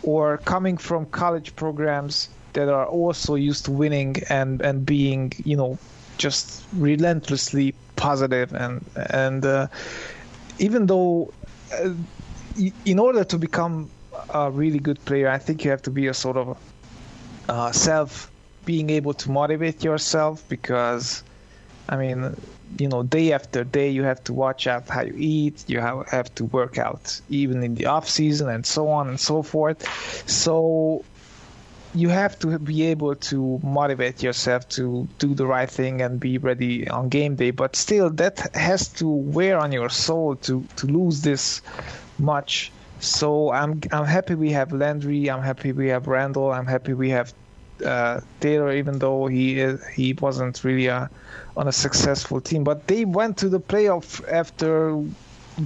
or 0.02 0.38
coming 0.38 0.76
from 0.76 1.06
college 1.06 1.54
programs 1.56 2.28
that 2.52 2.68
are 2.68 2.86
also 2.86 3.34
used 3.34 3.64
to 3.66 3.72
winning 3.72 4.16
and 4.28 4.60
and 4.62 4.86
being 4.86 5.32
you 5.44 5.56
know 5.56 5.78
just 6.18 6.64
relentlessly 6.74 7.74
positive. 7.96 8.52
And 8.52 8.84
and 9.10 9.44
uh, 9.44 9.66
even 10.58 10.86
though 10.86 11.32
uh, 11.72 11.90
in 12.84 12.98
order 12.98 13.24
to 13.24 13.38
become 13.38 13.90
a 14.30 14.50
really 14.50 14.78
good 14.78 15.02
player, 15.04 15.28
I 15.28 15.38
think 15.38 15.64
you 15.64 15.70
have 15.70 15.82
to 15.82 15.90
be 15.90 16.06
a 16.06 16.14
sort 16.14 16.36
of 16.36 16.58
uh, 17.48 17.72
self 17.72 18.30
being 18.64 18.90
able 18.90 19.14
to 19.14 19.30
motivate 19.30 19.84
yourself 19.84 20.42
because, 20.48 21.22
I 21.88 21.96
mean, 21.96 22.36
you 22.78 22.88
know, 22.88 23.02
day 23.02 23.32
after 23.32 23.62
day 23.62 23.88
you 23.90 24.02
have 24.02 24.22
to 24.24 24.32
watch 24.32 24.66
out 24.66 24.88
how 24.88 25.02
you 25.02 25.14
eat, 25.16 25.64
you 25.68 25.80
have, 25.80 26.08
have 26.08 26.34
to 26.36 26.44
work 26.46 26.78
out 26.78 27.20
even 27.28 27.62
in 27.62 27.74
the 27.74 27.86
off 27.86 28.08
season 28.08 28.48
and 28.48 28.66
so 28.66 28.88
on 28.88 29.08
and 29.08 29.20
so 29.20 29.42
forth. 29.42 29.86
So 30.28 31.04
you 31.96 32.08
have 32.08 32.38
to 32.40 32.58
be 32.58 32.84
able 32.84 33.14
to 33.14 33.60
motivate 33.62 34.22
yourself 34.22 34.68
to 34.70 35.08
do 35.18 35.34
the 35.34 35.46
right 35.46 35.70
thing 35.70 36.02
and 36.02 36.20
be 36.20 36.38
ready 36.38 36.88
on 36.88 37.08
game 37.08 37.36
day. 37.36 37.50
But 37.50 37.76
still, 37.76 38.10
that 38.10 38.54
has 38.54 38.88
to 39.00 39.08
wear 39.08 39.58
on 39.58 39.72
your 39.72 39.88
soul 39.88 40.36
to 40.36 40.64
to 40.76 40.86
lose 40.86 41.22
this 41.22 41.62
much 42.18 42.72
so 43.00 43.52
I'm 43.52 43.80
I'm 43.92 44.04
happy 44.04 44.34
we 44.34 44.52
have 44.52 44.72
Landry. 44.72 45.30
I'm 45.30 45.42
happy 45.42 45.72
we 45.72 45.88
have 45.88 46.06
Randall. 46.06 46.50
I'm 46.52 46.66
happy 46.66 46.94
we 46.94 47.10
have 47.10 47.32
uh, 47.84 48.20
Taylor, 48.40 48.72
even 48.72 48.98
though 48.98 49.26
he 49.26 49.60
is, 49.60 49.86
he 49.88 50.14
wasn't 50.14 50.64
really 50.64 50.86
a, 50.86 51.10
on 51.56 51.68
a 51.68 51.72
successful 51.72 52.40
team. 52.40 52.64
But 52.64 52.86
they 52.86 53.04
went 53.04 53.36
to 53.38 53.48
the 53.48 53.60
playoff 53.60 54.26
after 54.30 55.02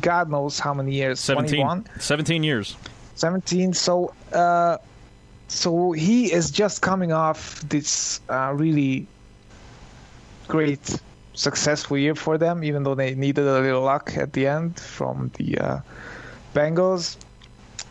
God 0.01 0.31
knows 0.31 0.59
how 0.59 0.75
many 0.75 0.95
years. 0.95 1.21
17, 1.21 1.61
21? 1.61 1.87
17 2.01 2.43
years. 2.43 2.77
17. 3.15 3.75
So 3.75 4.13
uh, 4.33 4.79
so 5.51 5.91
he 5.91 6.33
is 6.33 6.51
just 6.51 6.81
coming 6.81 7.11
off 7.13 7.61
this 7.69 8.21
uh, 8.29 8.53
really 8.55 9.07
great 10.47 11.01
successful 11.35 11.99
year 11.99 12.15
for 12.15 12.39
them, 12.39 12.63
even 12.63 12.85
though 12.85 12.95
they 12.95 13.15
needed 13.17 13.45
a 13.45 13.61
little 13.61 13.83
luck 13.83 14.17
at 14.17 14.33
the 14.33 14.47
end 14.47 14.79
from 14.79 15.33
the 15.39 15.59
uh, 15.59 15.81
Bengals. 16.55 17.17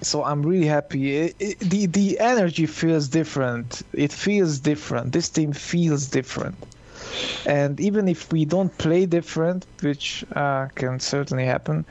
So 0.02 0.24
I'm 0.24 0.42
really 0.42 0.68
happy. 0.68 1.18
It, 1.18 1.36
it, 1.40 1.60
the 1.60 1.86
the 1.88 2.20
energy 2.20 2.66
feels 2.66 3.10
different. 3.10 3.82
It 3.92 4.14
feels 4.14 4.60
different. 4.60 5.12
This 5.12 5.28
team 5.28 5.52
feels 5.52 6.08
different. 6.08 6.56
And 7.46 7.78
even 7.82 8.08
if 8.08 8.32
we 8.32 8.46
don't 8.46 8.76
play 8.78 9.06
different, 9.06 9.66
which 9.82 10.24
uh, 10.34 10.68
can 10.76 11.02
certainly 11.02 11.46
happen, 11.46 11.86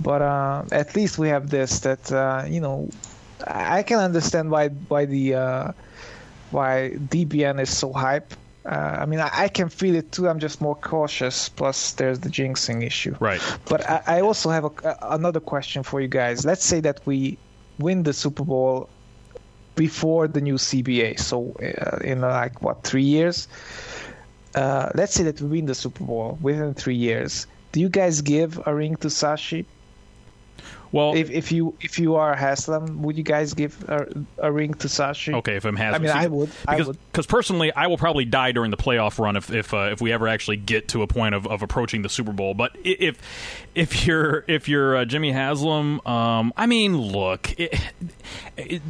but 0.00 0.22
uh, 0.22 0.62
at 0.70 0.94
least 0.94 1.18
we 1.18 1.28
have 1.28 1.50
this 1.50 1.80
that 1.80 2.12
uh, 2.12 2.44
you 2.46 2.60
know 2.60 2.88
I 3.46 3.82
can 3.82 3.98
understand 3.98 4.50
why 4.50 4.68
why 4.68 5.04
the 5.04 5.34
uh, 5.34 5.72
why 6.50 6.92
DBN 6.96 7.60
is 7.60 7.76
so 7.76 7.92
hype 7.92 8.34
uh, 8.68 8.98
I 9.00 9.06
mean, 9.06 9.18
I, 9.18 9.30
I, 9.32 9.48
can 9.48 9.70
feel 9.70 9.94
it 9.94 10.12
too. 10.12 10.28
I'm 10.28 10.38
just 10.38 10.60
more 10.60 10.74
cautious. 10.74 11.48
Plus, 11.48 11.92
there's 11.92 12.20
the 12.20 12.28
jinxing 12.28 12.84
issue. 12.84 13.16
Right. 13.18 13.40
But 13.64 13.88
I, 13.88 14.02
I 14.06 14.20
also 14.20 14.50
have 14.50 14.64
a, 14.66 14.98
another 15.02 15.40
question 15.40 15.82
for 15.82 16.02
you 16.02 16.08
guys. 16.08 16.44
Let's 16.44 16.64
say 16.64 16.80
that 16.80 17.00
we 17.06 17.38
win 17.78 18.02
the 18.02 18.12
Super 18.12 18.44
Bowl 18.44 18.90
before 19.74 20.28
the 20.28 20.42
new 20.42 20.56
CBA. 20.56 21.18
So, 21.18 21.56
uh, 21.62 22.04
in 22.04 22.22
uh, 22.22 22.28
like 22.28 22.60
what 22.60 22.82
three 22.82 23.04
years? 23.04 23.48
Uh, 24.54 24.90
let's 24.94 25.14
say 25.14 25.24
that 25.24 25.40
we 25.40 25.48
win 25.48 25.66
the 25.66 25.74
Super 25.74 26.04
Bowl 26.04 26.38
within 26.42 26.74
three 26.74 26.96
years. 26.96 27.46
Do 27.72 27.80
you 27.80 27.88
guys 27.88 28.20
give 28.20 28.60
a 28.66 28.74
ring 28.74 28.96
to 28.96 29.08
Sashi? 29.08 29.64
Well, 30.90 31.14
if, 31.14 31.30
if 31.30 31.52
you 31.52 31.74
if 31.80 31.98
you 31.98 32.16
are 32.16 32.34
Haslam, 32.34 33.02
would 33.02 33.18
you 33.18 33.22
guys 33.22 33.52
give 33.54 33.88
a, 33.88 34.06
a 34.38 34.50
ring 34.50 34.74
to 34.74 34.88
Sashi? 34.88 35.34
Okay, 35.34 35.56
if 35.56 35.64
I'm 35.64 35.76
Haslam, 35.76 36.02
I 36.02 36.06
mean, 36.06 36.16
I 36.16 36.26
would. 36.28 36.50
Because 36.68 36.96
because 37.12 37.26
personally, 37.26 37.72
I 37.72 37.88
will 37.88 37.98
probably 37.98 38.24
die 38.24 38.52
during 38.52 38.70
the 38.70 38.76
playoff 38.76 39.18
run 39.18 39.36
if 39.36 39.50
if 39.50 39.74
uh, 39.74 39.90
if 39.92 40.00
we 40.00 40.12
ever 40.12 40.28
actually 40.28 40.56
get 40.56 40.88
to 40.88 41.02
a 41.02 41.06
point 41.06 41.34
of, 41.34 41.46
of 41.46 41.62
approaching 41.62 42.02
the 42.02 42.08
Super 42.08 42.32
Bowl. 42.32 42.54
But 42.54 42.76
if 42.84 43.18
if 43.74 44.06
you're 44.06 44.44
if 44.48 44.68
you're 44.68 44.96
uh, 44.96 45.04
Jimmy 45.04 45.32
Haslam, 45.32 46.06
um, 46.06 46.52
I 46.56 46.66
mean, 46.66 46.96
look. 46.96 47.54
It, 47.58 47.78
it, 48.56 48.82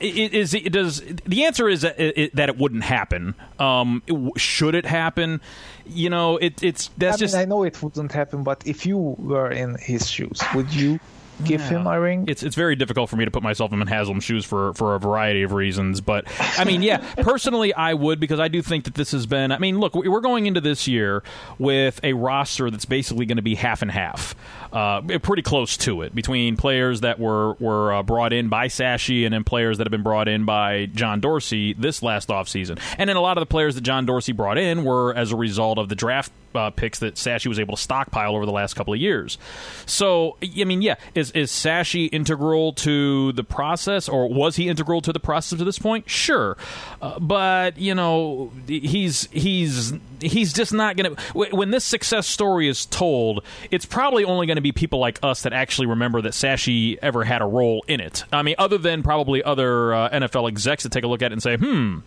it 0.00 0.34
is 0.34 0.52
it 0.52 0.72
does 0.72 1.02
the 1.24 1.44
answer 1.44 1.68
is 1.68 1.82
that 1.82 1.98
it, 1.98 2.34
that 2.36 2.48
it 2.48 2.58
wouldn't 2.58 2.84
happen 2.84 3.34
um, 3.58 4.02
it, 4.06 4.38
should 4.38 4.74
it 4.74 4.84
happen 4.84 5.40
you 5.86 6.10
know 6.10 6.36
it, 6.36 6.62
it's 6.62 6.90
that's 6.98 7.16
I 7.16 7.18
just 7.18 7.34
mean, 7.34 7.42
i 7.42 7.44
know 7.46 7.62
it 7.62 7.82
wouldn't 7.82 8.12
happen 8.12 8.42
but 8.42 8.66
if 8.66 8.84
you 8.84 8.98
were 8.98 9.50
in 9.50 9.76
his 9.76 10.10
shoes 10.10 10.42
would 10.54 10.72
you 10.74 11.00
give 11.44 11.60
yeah. 11.60 11.68
him 11.68 11.86
a 11.86 12.00
ring. 12.00 12.24
It's 12.28 12.42
it's 12.42 12.56
very 12.56 12.76
difficult 12.76 13.10
for 13.10 13.16
me 13.16 13.24
to 13.24 13.30
put 13.30 13.42
myself 13.42 13.72
in 13.72 13.86
Haslam's 13.86 14.24
shoes 14.24 14.44
for 14.44 14.72
for 14.74 14.94
a 14.94 15.00
variety 15.00 15.42
of 15.42 15.52
reasons, 15.52 16.00
but 16.00 16.24
I 16.58 16.64
mean, 16.64 16.82
yeah, 16.82 16.98
personally, 17.18 17.74
I 17.74 17.94
would 17.94 18.20
because 18.20 18.40
I 18.40 18.48
do 18.48 18.62
think 18.62 18.84
that 18.84 18.94
this 18.94 19.12
has 19.12 19.26
been. 19.26 19.52
I 19.52 19.58
mean, 19.58 19.78
look, 19.78 19.94
we're 19.94 20.20
going 20.20 20.46
into 20.46 20.60
this 20.60 20.88
year 20.88 21.22
with 21.58 22.00
a 22.02 22.12
roster 22.12 22.70
that's 22.70 22.84
basically 22.84 23.26
going 23.26 23.36
to 23.36 23.42
be 23.42 23.54
half 23.54 23.82
and 23.82 23.90
half, 23.90 24.34
uh, 24.72 25.00
pretty 25.18 25.42
close 25.42 25.76
to 25.78 26.02
it 26.02 26.14
between 26.14 26.56
players 26.56 27.02
that 27.02 27.18
were 27.18 27.54
were 27.54 27.92
uh, 27.92 28.02
brought 28.02 28.32
in 28.32 28.48
by 28.48 28.68
Sashi 28.68 29.24
and 29.24 29.32
then 29.32 29.44
players 29.44 29.78
that 29.78 29.86
have 29.86 29.92
been 29.92 30.02
brought 30.02 30.28
in 30.28 30.44
by 30.44 30.86
John 30.86 31.20
Dorsey 31.20 31.72
this 31.74 32.02
last 32.02 32.28
offseason. 32.28 32.78
And 32.98 33.08
then 33.08 33.16
a 33.16 33.20
lot 33.20 33.36
of 33.36 33.42
the 33.42 33.46
players 33.46 33.74
that 33.74 33.82
John 33.82 34.06
Dorsey 34.06 34.32
brought 34.32 34.58
in 34.58 34.84
were 34.84 35.14
as 35.14 35.32
a 35.32 35.36
result 35.36 35.78
of 35.78 35.88
the 35.88 35.94
draft 35.94 36.32
uh, 36.56 36.70
picks 36.70 36.98
that 37.00 37.14
Sashi 37.14 37.46
was 37.46 37.58
able 37.58 37.76
to 37.76 37.82
stockpile 37.82 38.34
over 38.34 38.46
the 38.46 38.52
last 38.52 38.74
couple 38.74 38.94
of 38.94 39.00
years. 39.00 39.38
So, 39.86 40.36
I 40.42 40.64
mean, 40.64 40.82
yeah, 40.82 40.96
is 41.14 41.30
is 41.32 41.50
Sashi 41.50 42.08
integral 42.12 42.72
to 42.74 43.32
the 43.32 43.44
process, 43.44 44.08
or 44.08 44.28
was 44.28 44.56
he 44.56 44.68
integral 44.68 45.00
to 45.02 45.12
the 45.12 45.20
process 45.20 45.58
to 45.58 45.64
this 45.64 45.78
point? 45.78 46.08
Sure, 46.08 46.56
uh, 47.02 47.18
but 47.18 47.78
you 47.78 47.94
know, 47.94 48.50
he's 48.66 49.28
he's 49.32 49.92
he's 50.20 50.52
just 50.52 50.72
not 50.72 50.96
going 50.96 51.14
to. 51.14 51.22
When 51.54 51.70
this 51.70 51.84
success 51.84 52.26
story 52.26 52.68
is 52.68 52.86
told, 52.86 53.44
it's 53.70 53.86
probably 53.86 54.24
only 54.24 54.46
going 54.46 54.56
to 54.56 54.62
be 54.62 54.72
people 54.72 54.98
like 54.98 55.18
us 55.22 55.42
that 55.42 55.52
actually 55.52 55.86
remember 55.86 56.20
that 56.22 56.32
Sashi 56.32 56.98
ever 57.02 57.24
had 57.24 57.42
a 57.42 57.46
role 57.46 57.84
in 57.88 58.00
it. 58.00 58.24
I 58.32 58.42
mean, 58.42 58.56
other 58.58 58.78
than 58.78 59.02
probably 59.02 59.42
other 59.42 59.94
uh, 59.94 60.10
NFL 60.10 60.48
execs 60.48 60.82
that 60.82 60.92
take 60.92 61.04
a 61.04 61.08
look 61.08 61.22
at 61.22 61.30
it 61.30 61.34
and 61.34 61.42
say, 61.42 61.56
"Hmm, 61.56 61.98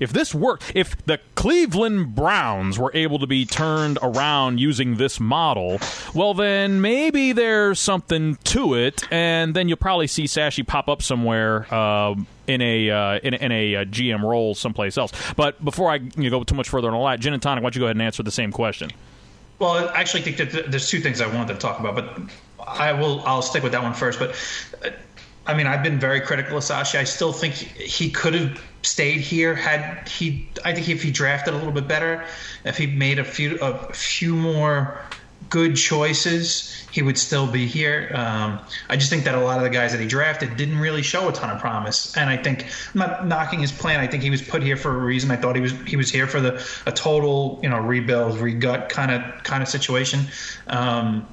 if 0.00 0.12
this 0.12 0.34
worked, 0.34 0.72
if 0.74 0.96
the 1.06 1.18
Cleveland 1.34 2.14
Browns 2.14 2.78
were 2.78 2.92
able 2.94 3.18
to 3.18 3.26
be 3.26 3.44
turned." 3.44 3.98
around 4.02 4.60
using 4.60 4.96
this 4.96 5.18
model, 5.18 5.80
well, 6.14 6.34
then 6.34 6.80
maybe 6.80 7.32
there's 7.32 7.80
something 7.80 8.36
to 8.44 8.74
it, 8.74 9.02
and 9.10 9.54
then 9.54 9.68
you'll 9.68 9.76
probably 9.76 10.06
see 10.06 10.24
Sashi 10.24 10.66
pop 10.66 10.88
up 10.88 11.02
somewhere. 11.02 11.66
Uh, 11.72 12.14
in 12.46 12.60
a 12.60 12.90
uh, 12.90 13.18
in, 13.22 13.34
in, 13.34 13.52
a, 13.52 13.76
uh, 13.76 13.84
GM 13.84 14.22
role 14.22 14.54
someplace 14.54 14.98
else. 14.98 15.12
But 15.36 15.64
before 15.64 15.90
I 15.90 15.96
you 15.96 16.30
know, 16.30 16.30
go 16.30 16.44
too 16.44 16.54
much 16.54 16.68
further 16.68 16.88
on 16.88 16.94
a 16.94 17.00
lot, 17.00 17.20
Gin 17.20 17.32
and 17.32 17.42
Tonic, 17.42 17.62
why 17.62 17.68
don't 17.68 17.76
you 17.76 17.80
go 17.80 17.86
ahead 17.86 17.96
and 17.96 18.02
answer 18.02 18.22
the 18.22 18.30
same 18.30 18.52
question? 18.52 18.90
Well, 19.58 19.88
I 19.88 20.00
actually 20.00 20.22
think 20.22 20.36
that 20.38 20.70
there's 20.70 20.88
two 20.88 21.00
things 21.00 21.20
I 21.20 21.26
wanted 21.32 21.54
to 21.54 21.58
talk 21.58 21.78
about, 21.78 21.94
but 21.94 22.20
I 22.66 22.92
will 22.92 23.22
I'll 23.26 23.42
stick 23.42 23.62
with 23.62 23.72
that 23.72 23.82
one 23.82 23.94
first. 23.94 24.18
But 24.18 24.30
uh, 24.84 24.90
I 25.46 25.54
mean, 25.54 25.66
I've 25.66 25.82
been 25.82 25.98
very 25.98 26.20
critical 26.20 26.56
of 26.56 26.64
Sashi. 26.64 26.98
I 26.98 27.04
still 27.04 27.32
think 27.32 27.54
he 27.54 28.10
could 28.10 28.34
have 28.34 28.62
stayed 28.82 29.20
here 29.20 29.54
had 29.54 30.08
he. 30.08 30.48
I 30.64 30.72
think 30.72 30.88
if 30.88 31.02
he 31.02 31.10
drafted 31.10 31.54
a 31.54 31.56
little 31.56 31.72
bit 31.72 31.86
better, 31.86 32.24
if 32.64 32.76
he 32.76 32.86
made 32.86 33.18
a 33.18 33.24
few 33.24 33.58
a 33.60 33.92
few 33.92 34.34
more 34.34 35.00
good 35.50 35.76
choices, 35.76 36.72
he 36.90 37.02
would 37.02 37.18
still 37.18 37.46
be 37.46 37.66
here. 37.66 38.10
Um, 38.14 38.60
I 38.88 38.96
just 38.96 39.10
think 39.10 39.24
that 39.24 39.34
a 39.34 39.40
lot 39.40 39.58
of 39.58 39.64
the 39.64 39.70
guys 39.70 39.92
that 39.92 40.00
he 40.00 40.06
drafted 40.06 40.56
didn't 40.56 40.78
really 40.78 41.02
show 41.02 41.28
a 41.28 41.32
ton 41.32 41.50
of 41.50 41.60
promise, 41.60 42.16
and 42.16 42.30
I 42.30 42.36
think 42.36 42.66
I'm 42.94 43.00
not 43.00 43.26
knocking 43.26 43.60
his 43.60 43.72
plan. 43.72 44.00
I 44.00 44.06
think 44.06 44.22
he 44.22 44.30
was 44.30 44.42
put 44.42 44.62
here 44.62 44.76
for 44.76 44.94
a 44.94 44.98
reason. 44.98 45.30
I 45.30 45.36
thought 45.36 45.56
he 45.56 45.62
was 45.62 45.72
he 45.86 45.96
was 45.96 46.10
here 46.10 46.26
for 46.26 46.40
the 46.40 46.64
a 46.86 46.92
total 46.92 47.60
you 47.62 47.68
know 47.68 47.78
rebuild, 47.78 48.38
regut 48.38 48.88
kind 48.88 49.10
of 49.10 49.42
kind 49.42 49.62
of 49.62 49.68
situation, 49.68 50.20
um, 50.66 51.26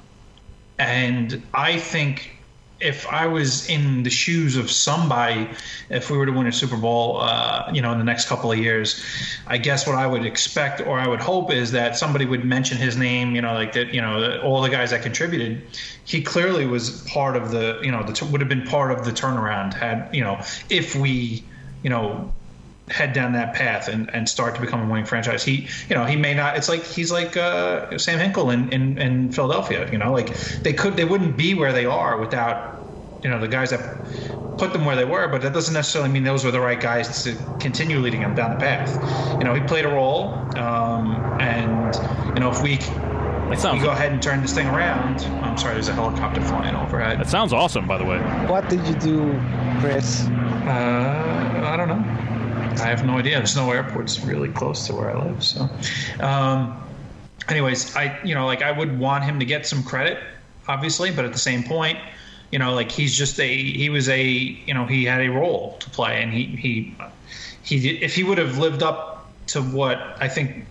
and 0.77 1.41
I 1.53 1.77
think 1.77 2.40
if 2.81 3.07
I 3.07 3.27
was 3.27 3.69
in 3.69 4.03
the 4.03 4.09
shoes 4.09 4.57
of 4.57 4.71
somebody, 4.71 5.49
if 5.89 6.09
we 6.09 6.17
were 6.17 6.25
to 6.25 6.31
win 6.31 6.47
a 6.47 6.51
Super 6.51 6.77
Bowl, 6.77 7.19
uh, 7.21 7.69
you 7.71 7.81
know, 7.81 7.91
in 7.91 7.99
the 7.99 8.03
next 8.03 8.27
couple 8.27 8.51
of 8.51 8.57
years, 8.57 9.03
I 9.47 9.57
guess 9.57 9.85
what 9.85 9.95
I 9.95 10.07
would 10.07 10.25
expect 10.25 10.81
or 10.81 10.99
I 10.99 11.07
would 11.07 11.21
hope 11.21 11.51
is 11.51 11.71
that 11.71 11.95
somebody 11.95 12.25
would 12.25 12.43
mention 12.43 12.77
his 12.77 12.97
name, 12.97 13.35
you 13.35 13.41
know, 13.41 13.53
like 13.53 13.73
that, 13.73 13.93
you 13.93 14.01
know, 14.01 14.41
all 14.41 14.61
the 14.61 14.69
guys 14.69 14.89
that 14.91 15.03
contributed. 15.03 15.61
He 16.05 16.21
clearly 16.21 16.65
was 16.65 17.01
part 17.07 17.35
of 17.35 17.51
the, 17.51 17.79
you 17.83 17.91
know, 17.91 18.03
the, 18.03 18.25
would 18.25 18.41
have 18.41 18.49
been 18.49 18.65
part 18.65 18.91
of 18.91 19.05
the 19.05 19.11
turnaround 19.11 19.73
had, 19.73 20.13
you 20.13 20.23
know, 20.23 20.41
if 20.69 20.95
we, 20.95 21.43
you 21.83 21.89
know, 21.89 22.33
head 22.91 23.13
down 23.13 23.33
that 23.33 23.53
path 23.53 23.87
and, 23.87 24.13
and 24.13 24.27
start 24.27 24.55
to 24.55 24.61
become 24.61 24.81
a 24.81 24.91
winning 24.91 25.05
franchise. 25.05 25.43
He, 25.43 25.67
you 25.89 25.95
know, 25.95 26.05
he 26.05 26.15
may 26.15 26.33
not. 26.33 26.57
It's 26.57 26.69
like 26.69 26.85
he's 26.85 27.11
like 27.11 27.37
uh, 27.37 27.97
Sam 27.97 28.19
Hinkie 28.19 28.53
in, 28.53 28.69
in, 28.73 28.97
in 28.97 29.31
Philadelphia. 29.31 29.89
You 29.91 29.97
know, 29.97 30.11
like 30.11 30.35
they 30.61 30.73
could 30.73 30.95
they 30.95 31.05
wouldn't 31.05 31.37
be 31.37 31.53
where 31.53 31.73
they 31.73 31.85
are 31.85 32.17
without 32.19 32.77
you 33.23 33.29
know 33.29 33.39
the 33.39 33.47
guys 33.47 33.69
that 33.69 33.79
put 34.57 34.73
them 34.73 34.85
where 34.85 34.95
they 34.95 35.05
were, 35.05 35.27
but 35.27 35.41
that 35.41 35.53
doesn't 35.53 35.73
necessarily 35.73 36.11
mean 36.11 36.23
those 36.23 36.43
were 36.43 36.51
the 36.51 36.59
right 36.59 36.79
guys 36.79 37.23
to 37.23 37.35
continue 37.59 37.99
leading 37.99 38.21
them 38.21 38.35
down 38.35 38.51
the 38.51 38.57
path. 38.57 39.39
You 39.39 39.45
know, 39.45 39.53
he 39.53 39.61
played 39.61 39.85
a 39.85 39.89
role, 39.89 40.33
um, 40.57 41.15
and 41.39 41.95
you 42.35 42.41
know 42.41 42.51
if 42.51 42.61
we. 42.61 42.77
we 43.49 43.81
go 43.81 43.89
ahead 43.89 44.13
and 44.13 44.23
turn 44.23 44.41
this 44.41 44.53
thing 44.53 44.67
around. 44.67 45.19
I'm 45.43 45.57
sorry, 45.57 45.73
there's 45.73 45.89
a 45.89 45.93
helicopter 45.93 46.39
flying 46.39 46.73
overhead. 46.73 47.19
That 47.19 47.27
sounds 47.27 47.51
awesome, 47.51 47.85
by 47.85 47.97
the 47.97 48.05
way. 48.05 48.17
What 48.47 48.69
did 48.69 48.87
you 48.87 48.95
do, 48.95 49.41
Chris? 49.81 50.25
Uh, 50.25 50.29
I 50.69 51.25
don't 51.25 51.25
know. 51.25 51.30
I 52.79 52.87
have 52.87 53.05
no 53.05 53.17
idea. 53.17 53.37
There's 53.37 53.55
no 53.55 53.71
airports 53.71 54.19
really 54.21 54.49
close 54.49 54.87
to 54.87 54.95
where 54.95 55.15
I 55.15 55.25
live. 55.25 55.43
So, 55.43 55.69
um, 56.19 56.81
anyways, 57.49 57.95
I 57.95 58.19
you 58.23 58.35
know 58.35 58.45
like 58.45 58.61
I 58.61 58.71
would 58.71 58.97
want 58.99 59.23
him 59.23 59.39
to 59.39 59.45
get 59.45 59.65
some 59.65 59.83
credit, 59.83 60.19
obviously, 60.67 61.11
but 61.11 61.25
at 61.25 61.33
the 61.33 61.39
same 61.39 61.63
point, 61.63 61.99
you 62.51 62.59
know, 62.59 62.73
like 62.73 62.91
he's 62.91 63.15
just 63.15 63.39
a 63.39 63.55
he 63.55 63.89
was 63.89 64.09
a 64.09 64.23
you 64.23 64.73
know 64.73 64.85
he 64.85 65.05
had 65.05 65.21
a 65.21 65.29
role 65.29 65.77
to 65.79 65.89
play, 65.89 66.21
and 66.21 66.31
he 66.31 66.45
he 66.45 66.95
he 67.63 67.89
if 68.01 68.15
he 68.15 68.23
would 68.23 68.37
have 68.37 68.57
lived 68.57 68.83
up 68.83 69.29
to 69.47 69.61
what 69.61 69.97
I 70.19 70.27
think 70.27 70.65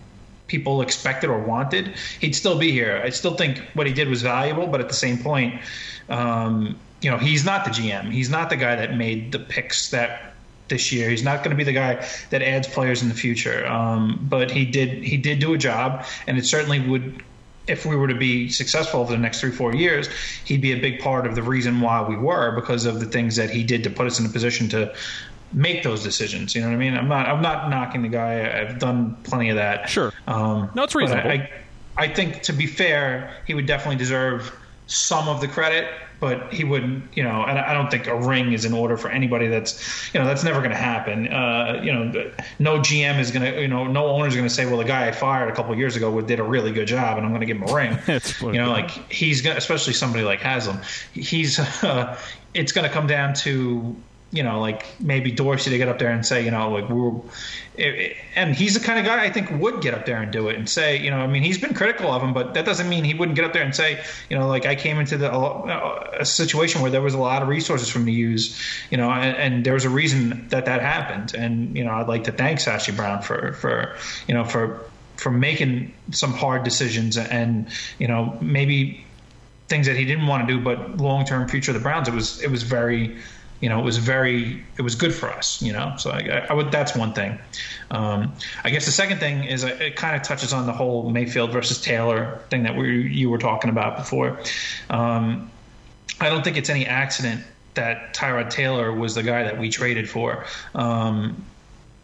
people 0.47 0.81
expected 0.81 1.29
or 1.29 1.39
wanted, 1.39 1.95
he'd 2.19 2.35
still 2.35 2.57
be 2.57 2.71
here. 2.71 3.01
I 3.03 3.09
still 3.09 3.35
think 3.35 3.59
what 3.73 3.87
he 3.87 3.93
did 3.93 4.09
was 4.09 4.21
valuable, 4.21 4.67
but 4.67 4.81
at 4.81 4.89
the 4.89 4.93
same 4.93 5.17
point, 5.17 5.61
um, 6.09 6.77
you 7.01 7.09
know, 7.09 7.17
he's 7.17 7.45
not 7.45 7.63
the 7.63 7.71
GM. 7.71 8.11
He's 8.11 8.29
not 8.29 8.49
the 8.49 8.57
guy 8.57 8.75
that 8.75 8.95
made 8.95 9.31
the 9.31 9.39
picks 9.39 9.91
that 9.91 10.30
this 10.71 10.91
year. 10.91 11.07
He's 11.11 11.23
not 11.23 11.43
going 11.43 11.51
to 11.51 11.55
be 11.55 11.63
the 11.63 11.73
guy 11.73 12.03
that 12.31 12.41
adds 12.41 12.67
players 12.67 13.03
in 13.03 13.09
the 13.09 13.13
future. 13.13 13.67
Um, 13.67 14.25
but 14.27 14.49
he 14.49 14.65
did 14.65 15.03
he 15.03 15.17
did 15.17 15.37
do 15.37 15.53
a 15.53 15.57
job, 15.59 16.05
and 16.25 16.39
it 16.39 16.45
certainly 16.45 16.79
would. 16.79 17.23
If 17.67 17.85
we 17.85 17.95
were 17.95 18.07
to 18.07 18.15
be 18.15 18.49
successful 18.49 19.01
over 19.01 19.11
the 19.11 19.19
next 19.19 19.39
three, 19.39 19.51
four 19.51 19.75
years, 19.75 20.09
he'd 20.45 20.61
be 20.61 20.71
a 20.71 20.81
big 20.81 20.99
part 20.99 21.27
of 21.27 21.35
the 21.35 21.43
reason 21.43 21.79
why 21.79 22.01
we 22.01 22.17
were 22.17 22.55
because 22.55 22.85
of 22.87 22.99
the 22.99 23.05
things 23.05 23.35
that 23.35 23.51
he 23.51 23.63
did 23.63 23.83
to 23.83 23.91
put 23.91 24.07
us 24.07 24.19
in 24.19 24.25
a 24.25 24.29
position 24.29 24.67
to 24.69 24.93
make 25.53 25.83
those 25.83 26.03
decisions. 26.03 26.55
You 26.55 26.61
know 26.61 26.67
what 26.67 26.73
I 26.73 26.77
mean? 26.77 26.95
I'm 26.95 27.07
not 27.07 27.27
I'm 27.27 27.41
not 27.41 27.69
knocking 27.69 28.01
the 28.01 28.09
guy. 28.09 28.59
I've 28.59 28.79
done 28.79 29.15
plenty 29.23 29.49
of 29.49 29.57
that. 29.57 29.89
Sure. 29.89 30.11
Um, 30.27 30.71
no, 30.73 30.83
it's 30.83 30.95
reasonable. 30.95 31.29
I, 31.29 31.49
I 31.97 32.07
think 32.07 32.41
to 32.43 32.53
be 32.53 32.65
fair, 32.65 33.31
he 33.45 33.53
would 33.53 33.67
definitely 33.67 33.97
deserve 33.97 34.51
some 34.87 35.27
of 35.27 35.41
the 35.41 35.47
credit 35.47 35.87
but 36.21 36.53
he 36.53 36.63
wouldn't, 36.63 37.03
you 37.17 37.23
know, 37.23 37.43
and 37.43 37.57
I 37.57 37.73
don't 37.73 37.89
think 37.89 38.05
a 38.05 38.15
ring 38.15 38.53
is 38.53 38.63
in 38.63 38.73
order 38.73 38.95
for 38.95 39.09
anybody 39.09 39.47
that's, 39.47 40.13
you 40.13 40.19
know, 40.19 40.25
that's 40.27 40.43
never 40.43 40.59
going 40.59 40.69
to 40.69 40.77
happen. 40.77 41.27
Uh, 41.27 41.81
you 41.83 41.91
know, 41.91 42.31
no 42.59 42.77
GM 42.77 43.19
is 43.19 43.31
going 43.31 43.51
to, 43.51 43.59
you 43.59 43.67
know, 43.67 43.87
no 43.87 44.05
owner 44.05 44.27
is 44.27 44.35
going 44.35 44.47
to 44.47 44.53
say, 44.53 44.67
well, 44.67 44.77
the 44.77 44.83
guy 44.83 45.07
I 45.07 45.13
fired 45.13 45.49
a 45.49 45.55
couple 45.55 45.75
years 45.75 45.95
ago 45.95 46.21
did 46.21 46.39
a 46.39 46.43
really 46.43 46.71
good 46.71 46.87
job 46.87 47.17
and 47.17 47.25
I'm 47.25 47.31
going 47.31 47.41
to 47.41 47.47
give 47.47 47.57
him 47.57 47.67
a 47.67 47.73
ring. 47.73 47.97
you 48.53 48.61
know, 48.61 48.69
like 48.69 48.91
he's 49.11 49.41
going 49.41 49.55
to, 49.55 49.57
especially 49.57 49.93
somebody 49.93 50.23
like 50.23 50.41
Haslam, 50.41 50.79
he's, 51.11 51.57
uh, 51.83 52.15
it's 52.53 52.71
going 52.71 52.87
to 52.87 52.93
come 52.93 53.07
down 53.07 53.33
to, 53.33 53.95
you 54.31 54.43
know, 54.43 54.61
like 54.61 54.85
maybe 54.99 55.31
Dorsey 55.31 55.71
to 55.71 55.77
get 55.77 55.89
up 55.89 55.99
there 55.99 56.09
and 56.09 56.25
say, 56.25 56.43
you 56.43 56.51
know, 56.51 56.71
like 56.71 56.89
we're, 56.89 57.11
and 58.35 58.55
he's 58.55 58.73
the 58.73 58.79
kind 58.79 58.97
of 58.97 59.05
guy 59.05 59.21
I 59.21 59.29
think 59.29 59.51
would 59.51 59.81
get 59.81 59.93
up 59.93 60.05
there 60.05 60.21
and 60.21 60.31
do 60.31 60.47
it 60.47 60.55
and 60.55 60.69
say, 60.69 60.97
you 60.97 61.11
know, 61.11 61.17
I 61.17 61.27
mean, 61.27 61.43
he's 61.43 61.57
been 61.57 61.73
critical 61.73 62.09
of 62.09 62.21
him, 62.21 62.33
but 62.33 62.53
that 62.53 62.63
doesn't 62.63 62.87
mean 62.87 63.03
he 63.03 63.13
wouldn't 63.13 63.35
get 63.35 63.43
up 63.43 63.51
there 63.51 63.63
and 63.63 63.75
say, 63.75 64.01
you 64.29 64.37
know, 64.37 64.47
like 64.47 64.65
I 64.65 64.75
came 64.75 64.99
into 64.99 65.17
the 65.17 65.31
uh, 65.31 66.15
a 66.19 66.25
situation 66.25 66.81
where 66.81 66.89
there 66.89 67.01
was 67.01 67.13
a 67.13 67.19
lot 67.19 67.41
of 67.41 67.49
resources 67.49 67.89
for 67.89 67.99
me 67.99 68.13
to 68.13 68.17
use, 68.17 68.57
you 68.89 68.97
know, 68.97 69.09
and, 69.09 69.35
and 69.35 69.65
there 69.65 69.73
was 69.73 69.83
a 69.83 69.89
reason 69.89 70.47
that 70.49 70.65
that 70.65 70.81
happened, 70.81 71.33
and 71.33 71.75
you 71.75 71.83
know, 71.83 71.91
I'd 71.91 72.07
like 72.07 72.23
to 72.25 72.31
thank 72.31 72.59
Sashi 72.59 72.95
Brown 72.95 73.21
for 73.21 73.53
for 73.53 73.97
you 74.27 74.33
know 74.33 74.45
for 74.45 74.79
for 75.17 75.31
making 75.31 75.93
some 76.11 76.33
hard 76.33 76.63
decisions 76.63 77.17
and 77.17 77.67
you 77.99 78.07
know 78.07 78.37
maybe 78.41 79.05
things 79.67 79.87
that 79.87 79.95
he 79.95 80.05
didn't 80.05 80.27
want 80.27 80.47
to 80.47 80.53
do, 80.53 80.61
but 80.61 80.97
long 80.97 81.25
term 81.25 81.47
future 81.47 81.71
of 81.71 81.75
the 81.75 81.81
Browns, 81.81 82.07
it 82.07 82.13
was 82.13 82.41
it 82.41 82.49
was 82.51 82.63
very 82.63 83.17
you 83.61 83.69
know, 83.69 83.79
it 83.79 83.83
was 83.83 83.97
very, 83.97 84.63
it 84.77 84.81
was 84.81 84.95
good 84.95 85.13
for 85.13 85.29
us, 85.29 85.61
you 85.61 85.71
know. 85.71 85.93
So 85.97 86.09
I, 86.09 86.45
I 86.49 86.53
would, 86.53 86.71
that's 86.71 86.95
one 86.95 87.13
thing. 87.13 87.39
Um, 87.91 88.33
I 88.63 88.71
guess 88.71 88.85
the 88.85 88.91
second 88.91 89.19
thing 89.19 89.43
is 89.43 89.63
it 89.63 89.95
kind 89.95 90.15
of 90.15 90.23
touches 90.23 90.51
on 90.51 90.65
the 90.65 90.73
whole 90.73 91.09
Mayfield 91.09 91.51
versus 91.51 91.79
Taylor 91.79 92.41
thing 92.49 92.63
that 92.63 92.75
we 92.75 93.07
you 93.07 93.29
were 93.29 93.37
talking 93.37 93.69
about 93.69 93.97
before. 93.97 94.39
Um, 94.89 95.51
I 96.19 96.29
don't 96.29 96.43
think 96.43 96.57
it's 96.57 96.69
any 96.69 96.85
accident 96.85 97.43
that 97.75 98.13
Tyrod 98.13 98.49
Taylor 98.49 98.91
was 98.93 99.15
the 99.15 99.23
guy 99.23 99.43
that 99.43 99.57
we 99.57 99.69
traded 99.69 100.09
for. 100.09 100.45
Um, 100.75 101.45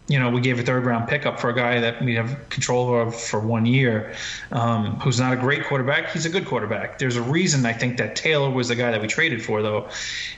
you 0.07 0.17
know, 0.17 0.29
we 0.29 0.39
gave 0.39 0.57
a 0.57 0.63
third 0.63 0.85
round 0.85 1.07
pickup 1.09 1.39
for 1.39 1.49
a 1.49 1.53
guy 1.53 1.81
that 1.81 2.01
we 2.01 2.15
have 2.15 2.49
control 2.49 2.99
of 2.99 3.13
for 3.13 3.39
one 3.39 3.65
year, 3.65 4.13
um, 4.51 4.99
who's 5.01 5.19
not 5.19 5.33
a 5.33 5.35
great 5.35 5.65
quarterback. 5.65 6.11
He's 6.11 6.25
a 6.25 6.29
good 6.29 6.45
quarterback. 6.45 6.97
There's 6.97 7.17
a 7.17 7.21
reason 7.21 7.65
I 7.65 7.73
think 7.73 7.97
that 7.97 8.15
Taylor 8.15 8.49
was 8.49 8.69
the 8.69 8.75
guy 8.75 8.91
that 8.91 9.01
we 9.01 9.07
traded 9.07 9.43
for, 9.43 9.61
though, 9.61 9.89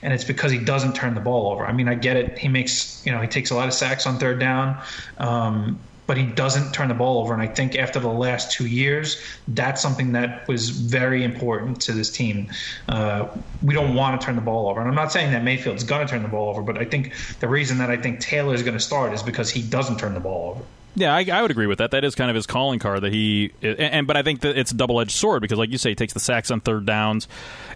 and 0.02 0.12
it's 0.12 0.24
because 0.24 0.52
he 0.52 0.58
doesn't 0.58 0.96
turn 0.96 1.14
the 1.14 1.22
ball 1.22 1.52
over. 1.52 1.66
I 1.66 1.72
mean, 1.72 1.88
I 1.88 1.94
get 1.94 2.18
it. 2.18 2.38
He 2.38 2.48
makes, 2.48 3.06
you 3.06 3.12
know, 3.12 3.22
he 3.22 3.28
takes 3.28 3.52
a 3.52 3.56
lot 3.56 3.68
of 3.68 3.74
sacks 3.76 4.08
on 4.08 4.18
third 4.18 4.40
down. 4.40 4.82
Um, 5.20 5.80
but 6.10 6.18
he 6.18 6.26
doesn't 6.26 6.72
turn 6.72 6.88
the 6.88 6.96
ball 6.96 7.22
over. 7.22 7.36
And 7.36 7.42
I 7.42 7.46
think 7.46 7.76
after 7.76 8.00
the 8.00 8.10
last 8.10 8.52
two 8.52 8.66
years, 8.66 9.22
that's 9.48 9.80
something 9.80 10.14
that 10.14 10.48
was 10.48 10.72
very 10.72 11.24
important 11.24 11.82
to 11.82 11.92
this 11.92 12.10
team. 12.10 12.50
Uh, 12.88 13.28
we 13.62 13.76
don't 13.76 13.94
want 13.94 14.20
to 14.20 14.26
turn 14.26 14.36
the 14.36 14.42
ball 14.42 14.70
over. 14.70 14.80
And 14.80 14.90
I'm 14.90 14.96
not 14.96 15.12
saying 15.12 15.34
that 15.34 15.44
Mayfield's 15.44 15.84
going 15.84 16.08
to 16.08 16.12
turn 16.12 16.24
the 16.24 16.28
ball 16.28 16.50
over, 16.50 16.64
but 16.64 16.80
I 16.80 16.86
think 16.86 17.14
the 17.42 17.48
reason 17.48 17.78
that 17.78 17.92
I 17.92 17.98
think 17.98 18.22
Taylor 18.22 18.56
is 18.56 18.64
going 18.64 18.74
to 18.74 18.80
start 18.80 19.14
is 19.14 19.22
because 19.22 19.52
he 19.52 19.62
doesn't 19.62 20.00
turn 20.00 20.16
the 20.16 20.20
ball 20.20 20.56
over. 20.56 20.66
Yeah, 20.96 21.16
I, 21.16 21.26
I, 21.32 21.42
would 21.42 21.52
agree 21.52 21.68
with 21.68 21.78
that. 21.78 21.92
That 21.92 22.04
is 22.04 22.16
kind 22.16 22.30
of 22.30 22.36
his 22.36 22.48
calling 22.48 22.80
card 22.80 23.02
that 23.02 23.14
he 23.14 23.52
and, 23.62 23.80
and 23.80 24.08
but 24.08 24.18
I 24.18 24.24
think 24.24 24.42
that 24.42 24.58
it's 24.58 24.72
a 24.72 24.76
double 24.76 25.00
edged 25.00 25.12
sword 25.12 25.42
because, 25.42 25.58
like 25.58 25.70
you 25.70 25.78
say, 25.78 25.90
he 25.90 25.96
takes 25.96 26.14
the 26.14 26.20
sacks 26.20 26.50
on 26.50 26.62
third 26.62 26.86
downs, 26.86 27.28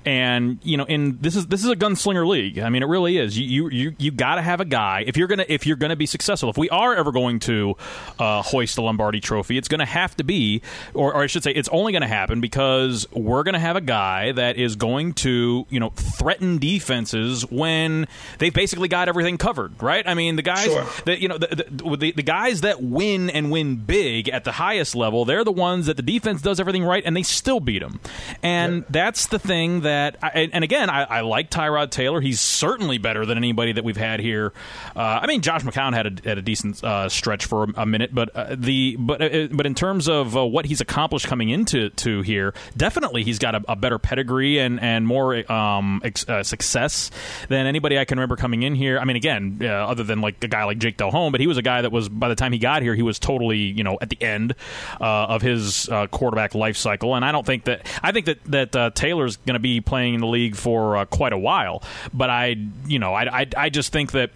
and 0.05 0.59
you 0.63 0.77
know, 0.77 0.85
in 0.85 1.19
this 1.21 1.35
is 1.35 1.47
this 1.47 1.63
is 1.63 1.69
a 1.69 1.75
gunslinger 1.75 2.27
league. 2.27 2.59
I 2.59 2.69
mean, 2.69 2.81
it 2.81 2.87
really 2.87 3.17
is. 3.17 3.37
You 3.37 3.69
you 3.69 3.95
you 3.99 4.11
got 4.11 4.35
to 4.35 4.41
have 4.41 4.59
a 4.59 4.65
guy 4.65 5.03
if 5.05 5.15
you're 5.15 5.27
gonna 5.27 5.45
if 5.47 5.67
you're 5.67 5.77
gonna 5.77 5.95
be 5.95 6.07
successful. 6.07 6.49
If 6.49 6.57
we 6.57 6.69
are 6.69 6.95
ever 6.95 7.11
going 7.11 7.39
to 7.41 7.75
uh, 8.17 8.41
hoist 8.41 8.75
the 8.75 8.81
Lombardi 8.81 9.19
Trophy, 9.19 9.57
it's 9.57 9.67
going 9.67 9.79
to 9.79 9.85
have 9.85 10.15
to 10.17 10.23
be, 10.23 10.61
or, 10.93 11.13
or 11.13 11.23
I 11.23 11.27
should 11.27 11.43
say, 11.43 11.51
it's 11.51 11.69
only 11.69 11.91
going 11.91 12.01
to 12.01 12.07
happen 12.07 12.41
because 12.41 13.07
we're 13.11 13.43
going 13.43 13.53
to 13.53 13.59
have 13.59 13.75
a 13.75 13.81
guy 13.81 14.31
that 14.31 14.57
is 14.57 14.75
going 14.75 15.13
to 15.13 15.65
you 15.69 15.79
know 15.79 15.91
threaten 15.91 16.57
defenses 16.57 17.49
when 17.49 18.07
they've 18.39 18.53
basically 18.53 18.87
got 18.87 19.07
everything 19.07 19.37
covered, 19.37 19.81
right? 19.81 20.05
I 20.05 20.15
mean, 20.15 20.35
the 20.35 20.41
guys 20.41 20.65
sure. 20.65 20.85
that 21.05 21.19
you 21.19 21.27
know 21.27 21.37
the, 21.37 21.47
the, 21.69 21.97
the, 21.97 22.11
the 22.11 22.23
guys 22.23 22.61
that 22.61 22.81
win 22.81 23.02
win 23.03 23.29
and 23.29 23.51
win 23.51 23.75
big 23.75 24.29
at 24.29 24.43
the 24.43 24.53
highest 24.53 24.95
level, 24.95 25.25
they're 25.25 25.43
the 25.43 25.51
ones 25.51 25.87
that 25.87 25.97
the 25.97 26.03
defense 26.03 26.41
does 26.41 26.59
everything 26.59 26.83
right 26.83 27.03
and 27.05 27.15
they 27.15 27.23
still 27.23 27.59
beat 27.59 27.79
them. 27.79 27.99
And 28.41 28.77
yep. 28.77 28.85
that's 28.89 29.27
the 29.27 29.39
thing 29.39 29.81
that, 29.81 30.17
I, 30.21 30.49
and 30.53 30.63
again, 30.63 30.89
I, 30.89 31.03
I, 31.03 31.21
like 31.21 31.49
Tyrod 31.49 31.89
Taylor. 31.89 32.21
He's 32.21 32.39
certainly 32.39 32.97
better 32.97 33.25
than 33.25 33.37
anybody 33.37 33.73
that 33.73 33.83
we've 33.83 33.97
had 33.97 34.19
here. 34.19 34.53
Uh, 34.95 35.19
I 35.21 35.27
mean, 35.27 35.41
Josh 35.41 35.63
McCown 35.63 35.93
had 35.93 36.05
a, 36.05 36.27
had 36.27 36.37
a 36.37 36.41
decent 36.41 36.83
uh, 36.83 37.09
stretch 37.09 37.45
for 37.45 37.63
a, 37.63 37.67
a 37.77 37.85
minute, 37.85 38.13
but 38.13 38.29
uh, 38.35 38.55
the 38.57 38.95
but 38.97 39.21
uh, 39.21 39.47
but 39.51 39.65
in 39.65 39.75
terms 39.75 40.07
of 40.07 40.35
uh, 40.37 40.45
what 40.45 40.65
he's 40.65 40.81
accomplished 40.81 41.27
coming 41.27 41.49
into 41.49 41.89
to 41.89 42.21
here, 42.21 42.53
definitely 42.77 43.23
he's 43.23 43.39
got 43.39 43.55
a, 43.55 43.63
a 43.67 43.75
better 43.75 43.99
pedigree 43.99 44.59
and 44.59 44.79
and 44.81 45.07
more 45.07 45.49
um, 45.51 46.01
ex, 46.03 46.27
uh, 46.27 46.43
success 46.43 47.09
than 47.49 47.65
anybody 47.65 47.97
I 47.97 48.05
can 48.05 48.17
remember 48.17 48.35
coming 48.35 48.63
in 48.63 48.75
here. 48.75 48.99
I 48.99 49.05
mean, 49.05 49.15
again, 49.15 49.59
other 49.63 50.03
than 50.03 50.21
like 50.21 50.43
a 50.43 50.47
guy 50.47 50.63
like 50.65 50.77
Jake 50.77 50.97
Delhomme, 50.97 51.31
but 51.31 51.41
he 51.41 51.47
was 51.47 51.57
a 51.57 51.61
guy 51.61 51.81
that 51.81 51.91
was 51.91 52.09
by 52.09 52.29
the 52.29 52.35
time 52.35 52.51
he 52.51 52.59
got 52.59 52.81
here, 52.81 52.92
he 52.95 53.01
was 53.01 53.19
totally 53.19 53.59
you 53.59 53.83
know 53.83 53.97
at 54.01 54.09
the 54.09 54.21
end 54.21 54.55
uh, 54.99 55.03
of 55.03 55.41
his 55.41 55.89
uh, 55.89 56.07
quarterback 56.07 56.55
life 56.55 56.77
cycle, 56.77 57.15
and 57.15 57.23
I 57.23 57.31
don't 57.31 57.45
think 57.45 57.65
that 57.65 57.87
I 58.01 58.11
think 58.11 58.25
that 58.27 58.43
that 58.45 58.75
uh, 58.75 58.89
Taylor's 58.91 59.37
going 59.37 59.55
to 59.55 59.59
be 59.59 59.81
playing 59.81 60.15
in 60.15 60.19
the 60.21 60.27
league 60.27 60.55
for 60.55 60.97
uh, 60.97 61.05
quite 61.05 61.33
a 61.33 61.37
while. 61.37 61.83
But 62.13 62.29
I 62.29 62.55
you 62.87 62.99
know 62.99 63.13
I 63.13 63.41
I, 63.41 63.47
I 63.57 63.69
just 63.69 63.91
think 63.91 64.11
that 64.11 64.31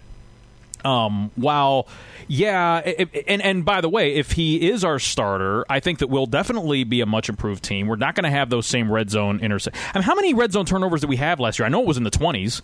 um, 0.84 1.30
while 1.36 1.88
yeah, 2.28 2.78
it, 2.84 3.24
and 3.26 3.40
and 3.42 3.64
by 3.64 3.80
the 3.80 3.88
way, 3.88 4.14
if 4.14 4.32
he 4.32 4.68
is 4.68 4.84
our 4.84 4.98
starter, 4.98 5.64
I 5.68 5.80
think 5.80 6.00
that 6.00 6.08
we'll 6.08 6.26
definitely 6.26 6.84
be 6.84 7.00
a 7.00 7.06
much 7.06 7.28
improved 7.28 7.64
team. 7.64 7.86
We're 7.86 7.96
not 7.96 8.14
going 8.14 8.24
to 8.24 8.30
have 8.30 8.50
those 8.50 8.66
same 8.66 8.92
red 8.92 9.10
zone 9.10 9.40
intercept. 9.40 9.76
I 9.94 9.98
mean, 9.98 10.02
how 10.04 10.14
many 10.14 10.34
red 10.34 10.52
zone 10.52 10.66
turnovers 10.66 11.00
did 11.00 11.08
we 11.08 11.16
have 11.16 11.40
last 11.40 11.58
year? 11.58 11.66
I 11.66 11.70
know 11.70 11.80
it 11.80 11.86
was 11.86 11.96
in 11.96 12.04
the 12.04 12.10
twenties. 12.10 12.60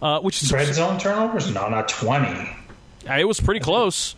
Uh, 0.00 0.18
which 0.20 0.42
is 0.42 0.50
red 0.52 0.72
zone 0.74 0.98
turnovers? 0.98 1.52
No, 1.52 1.68
not 1.68 1.88
twenty. 1.88 2.48
It 3.06 3.26
was 3.26 3.38
pretty 3.38 3.60
close. 3.60 4.16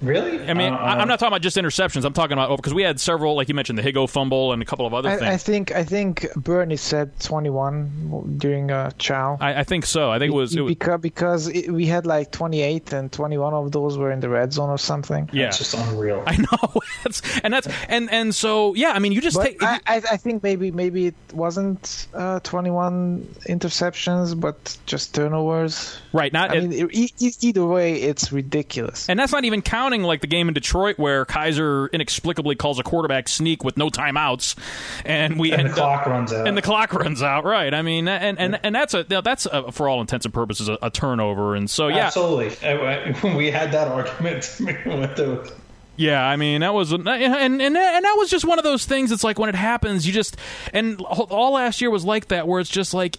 Really? 0.00 0.40
I 0.48 0.54
mean, 0.54 0.72
uh, 0.72 0.76
I'm 0.76 1.08
not 1.08 1.18
talking 1.18 1.32
about 1.32 1.42
just 1.42 1.56
interceptions. 1.56 2.04
I'm 2.04 2.12
talking 2.12 2.34
about 2.34 2.56
because 2.56 2.72
we 2.72 2.82
had 2.82 3.00
several, 3.00 3.34
like 3.34 3.48
you 3.48 3.54
mentioned, 3.54 3.78
the 3.78 3.82
Higo 3.82 4.08
fumble 4.08 4.52
and 4.52 4.62
a 4.62 4.64
couple 4.64 4.86
of 4.86 4.94
other 4.94 5.08
I, 5.08 5.16
things. 5.16 5.22
I 5.28 5.36
think 5.36 5.72
I 5.72 5.84
think 5.84 6.26
Bernie 6.36 6.76
said 6.76 7.18
21 7.20 8.36
during 8.38 8.70
uh, 8.70 8.90
Chow. 8.98 9.38
I, 9.40 9.60
I, 9.60 9.64
think 9.64 9.86
so. 9.86 10.10
I 10.10 10.18
think 10.18 10.32
it 10.32 10.36
was, 10.36 10.54
it 10.54 10.60
was 10.60 10.70
because 10.70 11.00
because 11.00 11.48
it, 11.48 11.70
we 11.70 11.86
had 11.86 12.06
like 12.06 12.30
28 12.30 12.92
and 12.92 13.10
21 13.10 13.54
of 13.54 13.72
those 13.72 13.98
were 13.98 14.12
in 14.12 14.20
the 14.20 14.28
red 14.28 14.52
zone 14.52 14.70
or 14.70 14.78
something. 14.78 15.28
Yeah, 15.32 15.48
it's 15.48 15.58
just 15.58 15.74
unreal. 15.74 16.22
I 16.26 16.36
know, 16.36 16.80
that's, 17.02 17.40
and 17.40 17.52
that's 17.52 17.68
and 17.88 18.10
and 18.10 18.34
so 18.34 18.74
yeah. 18.74 18.92
I 18.92 19.00
mean, 19.00 19.12
you 19.12 19.20
just 19.20 19.36
but 19.36 19.44
take. 19.44 19.62
I, 19.62 19.74
you, 19.74 20.02
I, 20.10 20.16
think 20.16 20.44
maybe 20.44 20.70
maybe 20.70 21.08
it 21.08 21.14
wasn't 21.32 22.06
uh, 22.14 22.38
21 22.40 23.34
interceptions, 23.48 24.38
but 24.38 24.76
just 24.86 25.14
turnovers. 25.14 25.98
Right. 26.12 26.32
Not. 26.32 26.50
I 26.50 26.56
it, 26.56 26.68
mean, 26.68 26.88
it, 26.92 27.44
either 27.44 27.66
way, 27.66 27.94
it's 27.94 28.30
ridiculous. 28.32 29.08
And 29.08 29.18
that's 29.18 29.32
not 29.32 29.44
even 29.44 29.62
counting 29.62 29.87
like 29.90 30.20
the 30.20 30.26
game 30.26 30.48
in 30.48 30.54
Detroit 30.54 30.98
where 30.98 31.24
Kizer 31.24 31.90
inexplicably 31.92 32.56
calls 32.56 32.78
a 32.78 32.82
quarterback 32.82 33.28
sneak 33.28 33.64
with 33.64 33.76
no 33.76 33.90
timeouts, 33.90 34.56
and 35.04 35.38
we 35.38 35.52
and 35.52 35.68
the 35.68 35.72
clock 35.72 36.02
up, 36.02 36.06
runs 36.06 36.32
out. 36.32 36.46
And 36.46 36.56
the 36.56 36.62
clock 36.62 36.92
runs 36.92 37.22
out, 37.22 37.44
right? 37.44 37.72
I 37.72 37.82
mean, 37.82 38.08
and 38.08 38.38
and, 38.38 38.60
and 38.62 38.74
that's 38.74 38.94
a 38.94 39.04
that's 39.04 39.46
a, 39.46 39.72
for 39.72 39.88
all 39.88 40.00
intents 40.00 40.26
and 40.26 40.34
purposes 40.34 40.68
a, 40.68 40.78
a 40.82 40.90
turnover, 40.90 41.54
and 41.54 41.68
so 41.70 41.88
yeah, 41.88 42.06
absolutely. 42.06 42.48
We 43.38 43.50
had 43.50 43.72
that 43.72 43.88
argument 43.88 44.56
with 44.60 45.16
the 45.16 45.52
yeah, 45.98 46.24
I 46.24 46.36
mean 46.36 46.60
that 46.60 46.72
was 46.72 46.92
and 46.92 47.08
and 47.08 47.60
and 47.60 47.74
that 47.74 48.14
was 48.16 48.30
just 48.30 48.44
one 48.44 48.58
of 48.58 48.64
those 48.64 48.84
things. 48.84 49.10
It's 49.10 49.24
like 49.24 49.38
when 49.38 49.48
it 49.48 49.56
happens, 49.56 50.06
you 50.06 50.12
just 50.12 50.36
and 50.72 51.00
all 51.00 51.54
last 51.54 51.80
year 51.80 51.90
was 51.90 52.04
like 52.04 52.28
that, 52.28 52.46
where 52.46 52.60
it's 52.60 52.70
just 52.70 52.94
like 52.94 53.18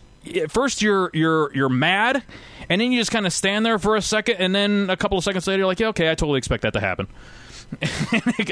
first 0.50 0.82
you're 0.82 1.10
you're 1.14 1.54
you're 1.54 1.70
mad 1.70 2.24
and 2.70 2.80
then 2.80 2.92
you 2.92 3.00
just 3.00 3.12
kind 3.12 3.26
of 3.26 3.34
stand 3.34 3.66
there 3.66 3.80
for 3.80 3.96
a 3.96 4.02
second, 4.02 4.36
and 4.38 4.54
then 4.54 4.90
a 4.90 4.96
couple 4.96 5.18
of 5.18 5.24
seconds 5.24 5.48
later, 5.48 5.60
you're 5.60 5.68
like, 5.68 5.80
yeah, 5.80 5.88
okay, 5.88 6.12
I 6.12 6.16
totally 6.16 6.38
expect 6.38 6.62
that 6.62 6.74
to 6.74 6.80
happen. 6.80 7.08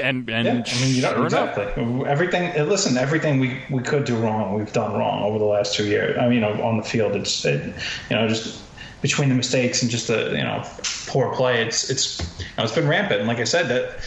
and, 0.02 0.30
and 0.30 0.30
yeah, 0.30 0.64
I 0.66 0.82
mean, 0.82 0.96
you 0.96 1.02
know, 1.02 1.14
sure 1.14 1.26
exactly 1.26 1.84
enough. 1.84 2.08
everything. 2.08 2.44
Eh, 2.52 2.64
listen, 2.64 2.98
everything 2.98 3.40
we, 3.40 3.60
we 3.70 3.82
could 3.82 4.06
do 4.06 4.16
wrong, 4.16 4.54
we've 4.54 4.74
done 4.74 4.94
wrong 4.98 5.24
over 5.24 5.40
the 5.40 5.46
last 5.46 5.76
two 5.76 5.86
years. 5.86 6.18
I 6.18 6.28
mean, 6.28 6.44
on 6.44 6.78
the 6.78 6.84
field, 6.84 7.16
it's 7.16 7.46
it, 7.46 7.74
you 8.10 8.16
know 8.16 8.28
just 8.28 8.64
between 9.02 9.30
the 9.30 9.36
mistakes 9.36 9.82
and 9.82 9.90
just 9.90 10.08
the 10.08 10.32
you 10.32 10.44
know 10.44 10.64
poor 11.08 11.34
play, 11.36 11.64
it's 11.64 11.90
it's 11.90 12.20
you 12.40 12.46
know, 12.58 12.64
it's 12.64 12.76
been 12.76 12.88
rampant. 12.88 13.20
And 13.20 13.28
like 13.28 13.40
I 13.40 13.44
said, 13.44 13.70
that 13.70 14.00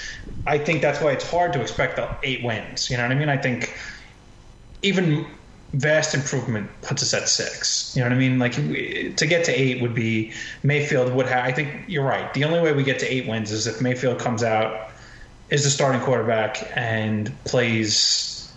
I 0.46 0.58
think 0.58 0.80
that's 0.80 1.00
why 1.00 1.12
it's 1.12 1.28
hard 1.28 1.52
to 1.54 1.60
expect 1.60 1.96
the 1.96 2.08
eight 2.22 2.44
wins. 2.44 2.88
You 2.88 2.96
know 2.96 3.04
what 3.04 3.12
I 3.12 3.16
mean? 3.16 3.28
I 3.28 3.36
think 3.36 3.76
even 4.82 5.26
vast 5.72 6.14
improvement 6.14 6.68
puts 6.82 7.02
us 7.02 7.14
at 7.14 7.28
six. 7.28 7.94
You 7.94 8.02
know 8.02 8.08
what 8.08 8.16
I 8.16 8.18
mean? 8.18 8.38
Like 8.38 8.54
to 8.54 9.26
get 9.26 9.44
to 9.44 9.52
eight 9.52 9.80
would 9.80 9.94
be 9.94 10.32
Mayfield 10.62 11.12
would 11.12 11.26
have. 11.26 11.44
I 11.44 11.52
think 11.52 11.84
you're 11.86 12.04
right. 12.04 12.32
The 12.34 12.44
only 12.44 12.60
way 12.60 12.72
we 12.72 12.82
get 12.82 12.98
to 13.00 13.06
eight 13.06 13.28
wins 13.28 13.52
is 13.52 13.66
if 13.66 13.80
Mayfield 13.80 14.18
comes 14.18 14.42
out, 14.42 14.90
is 15.50 15.64
the 15.64 15.70
starting 15.70 16.00
quarterback 16.00 16.70
and 16.76 17.32
plays. 17.44 18.52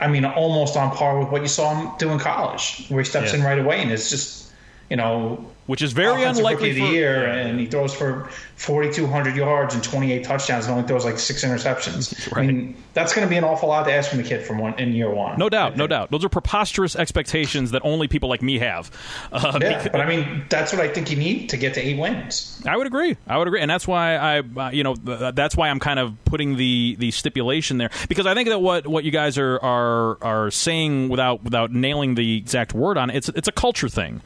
I 0.00 0.08
mean, 0.08 0.24
almost 0.24 0.76
on 0.76 0.94
par 0.94 1.18
with 1.18 1.28
what 1.28 1.42
you 1.42 1.48
saw 1.48 1.74
him 1.74 1.90
do 1.98 2.10
in 2.10 2.18
college, 2.18 2.86
where 2.88 3.02
he 3.02 3.08
steps 3.08 3.32
yeah. 3.32 3.38
in 3.38 3.44
right 3.44 3.58
away 3.58 3.80
and 3.80 3.90
it's 3.92 4.10
just, 4.10 4.50
you 4.90 4.96
know, 4.96 5.50
which 5.66 5.82
is 5.82 5.92
very 5.92 6.22
unlikely 6.22 6.70
of 6.70 6.76
the 6.76 6.82
year, 6.82 7.24
and 7.24 7.58
he 7.58 7.66
throws 7.66 7.94
for 7.94 8.28
4,200 8.56 9.36
yards 9.36 9.74
and 9.74 9.82
28 9.82 10.24
touchdowns, 10.24 10.66
and 10.66 10.74
only 10.74 10.86
throws 10.86 11.04
like 11.04 11.18
six 11.18 11.44
interceptions. 11.44 12.30
Right. 12.32 12.42
I 12.42 12.46
mean, 12.46 12.76
that's 12.92 13.14
going 13.14 13.26
to 13.26 13.30
be 13.30 13.36
an 13.36 13.44
awful 13.44 13.68
lot 13.68 13.84
to 13.84 13.92
ask 13.92 14.10
from 14.10 14.18
the 14.18 14.28
kid 14.28 14.44
from 14.44 14.58
one 14.58 14.78
in 14.78 14.92
year 14.92 15.10
one. 15.10 15.38
No 15.38 15.48
doubt, 15.48 15.76
no 15.76 15.86
doubt. 15.86 16.10
Those 16.10 16.24
are 16.24 16.28
preposterous 16.28 16.96
expectations 16.96 17.72
that 17.72 17.82
only 17.84 18.08
people 18.08 18.28
like 18.28 18.42
me 18.42 18.58
have. 18.58 18.90
Uh, 19.32 19.58
yeah, 19.60 19.78
because, 19.78 19.88
but 19.92 20.00
I 20.00 20.08
mean, 20.08 20.44
that's 20.48 20.72
what 20.72 20.80
I 20.80 20.88
think 20.88 21.10
you 21.10 21.16
need 21.16 21.48
to 21.50 21.56
get 21.56 21.74
to 21.74 21.80
eight 21.80 21.98
wins. 21.98 22.62
I 22.66 22.76
would 22.76 22.86
agree. 22.86 23.16
I 23.26 23.38
would 23.38 23.48
agree, 23.48 23.60
and 23.60 23.70
that's 23.70 23.86
why 23.86 24.16
I, 24.16 24.38
uh, 24.40 24.70
you 24.70 24.84
know, 24.84 24.94
that's 24.94 25.56
why 25.56 25.70
I'm 25.70 25.80
kind 25.80 25.98
of 25.98 26.14
putting 26.24 26.56
the 26.56 26.96
the 26.98 27.10
stipulation 27.10 27.78
there 27.78 27.90
because 28.08 28.26
I 28.26 28.34
think 28.34 28.48
that 28.48 28.60
what 28.60 28.86
what 28.86 29.04
you 29.04 29.10
guys 29.10 29.38
are 29.38 29.58
are 29.60 30.18
are 30.22 30.50
saying 30.50 31.08
without 31.08 31.42
without 31.42 31.72
nailing 31.72 32.14
the 32.14 32.36
exact 32.36 32.74
word 32.74 32.96
on 32.98 33.10
it, 33.10 33.16
it's 33.16 33.28
it's 33.30 33.48
a 33.48 33.52
culture 33.52 33.88
thing. 33.88 34.22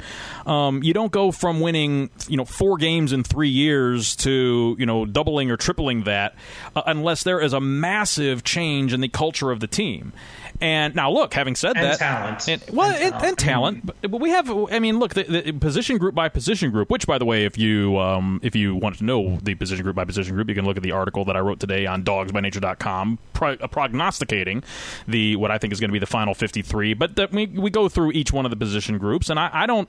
Um, 0.47 0.82
you 0.82 0.94
don't 0.94 1.12
go 1.12 1.28
from 1.33 1.61
winning, 1.61 2.11
you 2.29 2.37
know, 2.37 2.45
four 2.45 2.77
games 2.77 3.13
in 3.13 3.25
three 3.25 3.49
years 3.49 4.17
to 4.17 4.77
you 4.79 4.87
know 4.87 5.05
doubling 5.05 5.51
or 5.51 5.57
tripling 5.57 6.05
that 6.05 6.35
uh, 6.75 6.83
unless 6.87 7.23
there 7.23 7.41
is 7.41 7.53
a 7.53 7.61
massive 7.61 8.45
change 8.45 8.93
in 8.93 9.01
the 9.01 9.09
culture 9.09 9.51
of 9.51 9.61
the 9.61 9.67
team. 9.67 10.13
And 10.60 10.94
now, 10.97 11.10
look, 11.10 11.35
having 11.35 11.55
said 11.55 11.76
and 11.76 11.85
that, 11.85 11.98
talent. 11.98 12.48
And, 12.48 12.64
well, 12.72 12.90
and, 12.90 13.12
talent, 13.12 13.24
and 13.24 13.39
talent 13.39 13.86
but, 13.86 14.10
but, 14.10 14.20
we 14.20 14.30
have. 14.30 14.51
I 14.51 14.80
mean, 14.80 14.98
look, 14.98 15.14
the, 15.14 15.22
the, 15.22 15.52
position 15.52 15.98
group 15.98 16.14
by 16.14 16.28
position 16.28 16.70
group. 16.70 16.90
Which, 16.90 17.06
by 17.06 17.18
the 17.18 17.24
way, 17.24 17.44
if 17.44 17.56
you 17.56 17.97
um, 17.98 18.40
if 18.43 18.56
you 18.56 18.74
want 18.74 18.98
to 18.98 19.05
know 19.05 19.39
the 19.43 19.55
position 19.55 19.85
group 19.85 19.94
by 19.94 20.05
position 20.05 20.35
group, 20.35 20.48
you 20.48 20.56
can 20.56 20.64
look 20.64 20.76
at 20.76 20.82
the 20.82 20.93
article 20.93 21.24
that 21.26 21.36
I 21.36 21.40
wrote 21.40 21.60
today 21.60 21.86
on 21.86 22.02
DogsByNature.com, 22.02 23.18
pro- 23.35 23.52
uh, 23.52 23.66
prognosticating 23.68 24.64
the 25.06 25.36
what 25.36 25.52
I 25.52 25.59
think 25.59 25.72
is 25.72 25.78
going 25.78 25.90
to 25.90 25.93
be 25.93 26.01
the 26.01 26.06
final 26.06 26.35
fifty 26.35 26.62
three. 26.62 26.93
But 26.93 27.14
the, 27.14 27.28
we 27.30 27.47
we 27.47 27.70
go 27.70 27.89
through 27.89 28.12
each 28.12 28.32
one 28.32 28.44
of 28.44 28.51
the 28.51 28.56
position 28.56 28.98
groups, 28.98 29.30
and 29.30 29.39
I, 29.39 29.51
I 29.52 29.66
don't. 29.66 29.89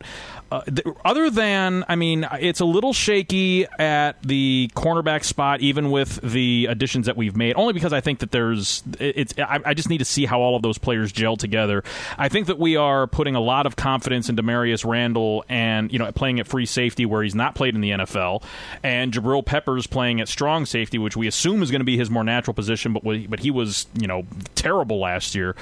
Uh, 0.51 0.61
other 1.03 1.31
than, 1.31 1.83
I 1.87 1.95
mean, 1.95 2.27
it's 2.39 2.59
a 2.59 2.65
little 2.65 2.93
shaky 2.93 3.65
at 3.79 4.21
the 4.21 4.69
cornerback 4.75 5.23
spot, 5.23 5.61
even 5.61 5.89
with 5.89 6.21
the 6.21 6.67
additions 6.69 7.07
that 7.07 7.17
we've 7.17 7.35
made. 7.35 7.55
Only 7.55 7.73
because 7.73 7.93
I 7.93 8.01
think 8.01 8.19
that 8.19 8.31
there's. 8.31 8.83
It's. 8.99 9.33
I, 9.39 9.59
I 9.65 9.73
just 9.73 9.89
need 9.89 9.99
to 9.99 10.05
see 10.05 10.25
how 10.25 10.41
all 10.41 10.55
of 10.55 10.58
those 10.61 10.77
players 10.77 11.11
gel 11.11 11.35
together. 11.35 11.83
I 12.17 12.29
think 12.29 12.47
that 12.47 12.59
we 12.59 12.75
are 12.75 13.07
putting 13.07 13.35
a 13.35 13.39
lot 13.39 13.65
of 13.65 13.75
confidence 13.75 14.29
in 14.29 14.35
Damarious 14.35 14.89
Randall 14.89 15.45
and 15.49 15.91
you 15.91 15.99
know 15.99 16.11
playing 16.11 16.39
at 16.39 16.47
free 16.47 16.65
safety 16.65 17.05
where 17.05 17.23
he's 17.23 17.35
not 17.35 17.55
played 17.55 17.75
in 17.75 17.81
the 17.81 17.91
NFL, 17.91 18.43
and 18.83 19.11
Jabril 19.11 19.45
Peppers 19.45 19.87
playing 19.87 20.21
at 20.21 20.27
strong 20.27 20.65
safety, 20.65 20.97
which 20.97 21.17
we 21.17 21.27
assume 21.27 21.61
is 21.61 21.71
going 21.71 21.81
to 21.81 21.85
be 21.85 21.97
his 21.97 22.09
more 22.09 22.23
natural 22.23 22.53
position, 22.53 22.93
but 22.93 23.03
we, 23.03 23.27
but 23.27 23.39
he 23.39 23.51
was 23.51 23.87
you 23.99 24.07
know 24.07 24.25
terrible 24.55 24.99
last 24.99 25.35
year. 25.35 25.55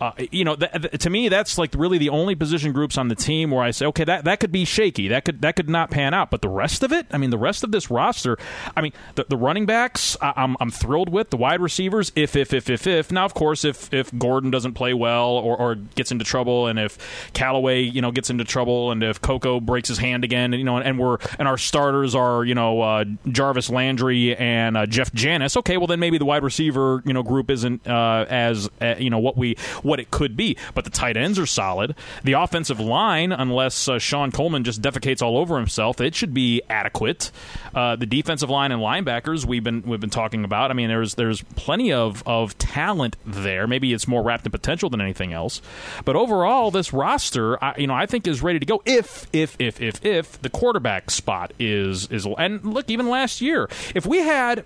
Uh, 0.00 0.12
you 0.30 0.44
know, 0.44 0.54
th- 0.54 0.70
th- 0.70 1.02
to 1.02 1.10
me, 1.10 1.28
that's 1.28 1.58
like 1.58 1.74
really 1.76 1.98
the 1.98 2.08
only 2.08 2.34
position 2.34 2.72
groups 2.72 2.96
on 2.96 3.08
the 3.08 3.16
team 3.16 3.50
where 3.50 3.64
I 3.64 3.72
say, 3.72 3.86
okay, 3.86 4.04
that, 4.04 4.24
that 4.24 4.38
could 4.38 4.52
be 4.52 4.64
shaky. 4.64 5.08
That 5.08 5.24
could 5.24 5.42
that 5.42 5.56
could 5.56 5.68
not 5.68 5.90
pan 5.90 6.14
out. 6.14 6.30
But 6.30 6.42
the 6.42 6.48
rest 6.48 6.82
of 6.82 6.92
it, 6.92 7.06
I 7.10 7.18
mean, 7.18 7.30
the 7.30 7.38
rest 7.38 7.64
of 7.64 7.72
this 7.72 7.90
roster, 7.90 8.38
I 8.76 8.80
mean, 8.80 8.92
the, 9.16 9.26
the 9.28 9.36
running 9.36 9.66
backs, 9.66 10.16
I, 10.20 10.34
I'm 10.36 10.56
I'm 10.60 10.70
thrilled 10.70 11.08
with 11.08 11.30
the 11.30 11.36
wide 11.36 11.60
receivers. 11.60 12.12
If 12.14 12.36
if 12.36 12.54
if 12.54 12.70
if 12.70 12.86
if 12.86 13.10
now, 13.10 13.24
of 13.24 13.34
course, 13.34 13.64
if 13.64 13.92
if 13.92 14.16
Gordon 14.38 14.52
doesn't 14.52 14.74
play 14.74 14.94
well 14.94 15.30
or, 15.30 15.56
or 15.56 15.74
gets 15.74 16.12
into 16.12 16.24
trouble, 16.24 16.68
and 16.68 16.78
if 16.78 16.96
Callaway, 17.32 17.80
you 17.80 18.00
know, 18.00 18.12
gets 18.12 18.30
into 18.30 18.44
trouble, 18.44 18.92
and 18.92 19.02
if 19.02 19.20
Coco 19.20 19.58
breaks 19.58 19.88
his 19.88 19.98
hand 19.98 20.22
again, 20.22 20.52
you 20.52 20.62
know, 20.62 20.76
and, 20.76 20.86
and 20.86 20.96
we're 20.96 21.18
and 21.40 21.48
our 21.48 21.58
starters 21.58 22.14
are 22.14 22.44
you 22.44 22.54
know 22.54 22.80
uh, 22.80 23.04
Jarvis 23.26 23.68
Landry 23.68 24.36
and 24.36 24.76
uh, 24.76 24.86
Jeff 24.86 25.12
Janis, 25.12 25.56
okay, 25.56 25.76
well 25.76 25.88
then 25.88 25.98
maybe 25.98 26.18
the 26.18 26.24
wide 26.24 26.44
receiver 26.44 27.02
you 27.04 27.12
know 27.12 27.24
group 27.24 27.50
isn't 27.50 27.84
uh, 27.88 28.26
as 28.28 28.70
uh, 28.80 28.94
you 28.96 29.10
know 29.10 29.18
what 29.18 29.36
we 29.36 29.56
what 29.82 29.98
it 29.98 30.12
could 30.12 30.36
be. 30.36 30.56
But 30.72 30.84
the 30.84 30.90
tight 30.90 31.16
ends 31.16 31.36
are 31.36 31.46
solid. 31.46 31.96
The 32.22 32.34
offensive 32.34 32.78
line, 32.78 33.32
unless 33.32 33.88
uh, 33.88 33.98
Shon 33.98 34.30
Coleman 34.30 34.62
just 34.62 34.80
defecates 34.80 35.20
all 35.20 35.36
over 35.36 35.56
himself, 35.56 36.00
it 36.00 36.14
should 36.14 36.32
be 36.32 36.62
adequate. 36.70 37.32
Uh, 37.74 37.96
the 37.96 38.06
defensive 38.06 38.50
line 38.50 38.70
and 38.70 38.80
linebackers 38.80 39.44
we've 39.44 39.64
been 39.64 39.82
we've 39.82 39.98
been 39.98 40.10
talking 40.10 40.44
about. 40.44 40.70
I 40.70 40.74
mean, 40.74 40.88
there's 40.88 41.16
there's 41.16 41.42
plenty 41.56 41.92
of 41.92 42.22
of 42.24 42.56
talent 42.58 43.16
there. 43.26 43.66
Maybe 43.66 43.92
it's 43.92 44.06
more 44.06 44.22
wrapped 44.28 44.46
in 44.46 44.52
potential 44.52 44.90
than 44.90 45.00
anything 45.00 45.32
else. 45.32 45.60
But 46.04 46.14
overall, 46.14 46.70
this 46.70 46.92
roster, 46.92 47.62
I, 47.62 47.76
you 47.78 47.86
know, 47.86 47.94
I 47.94 48.06
think 48.06 48.26
is 48.26 48.42
ready 48.42 48.58
to 48.58 48.66
go. 48.66 48.82
If 48.84 49.26
if 49.32 49.56
if 49.58 49.80
if 49.80 50.04
if 50.04 50.40
the 50.40 50.50
quarterback 50.50 51.10
spot 51.10 51.52
is 51.58 52.06
is 52.12 52.26
and 52.38 52.64
look, 52.64 52.88
even 52.88 53.08
last 53.08 53.40
year, 53.40 53.68
if 53.94 54.06
we 54.06 54.18
had 54.18 54.64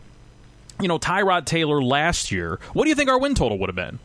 you 0.80 0.88
know 0.88 0.98
Tyrod 0.98 1.46
Taylor 1.46 1.82
last 1.82 2.30
year, 2.30 2.58
what 2.72 2.84
do 2.84 2.90
you 2.90 2.96
think 2.96 3.08
our 3.08 3.18
win 3.18 3.34
total 3.34 3.58
would 3.58 3.68
have 3.68 3.76
been? 3.76 3.98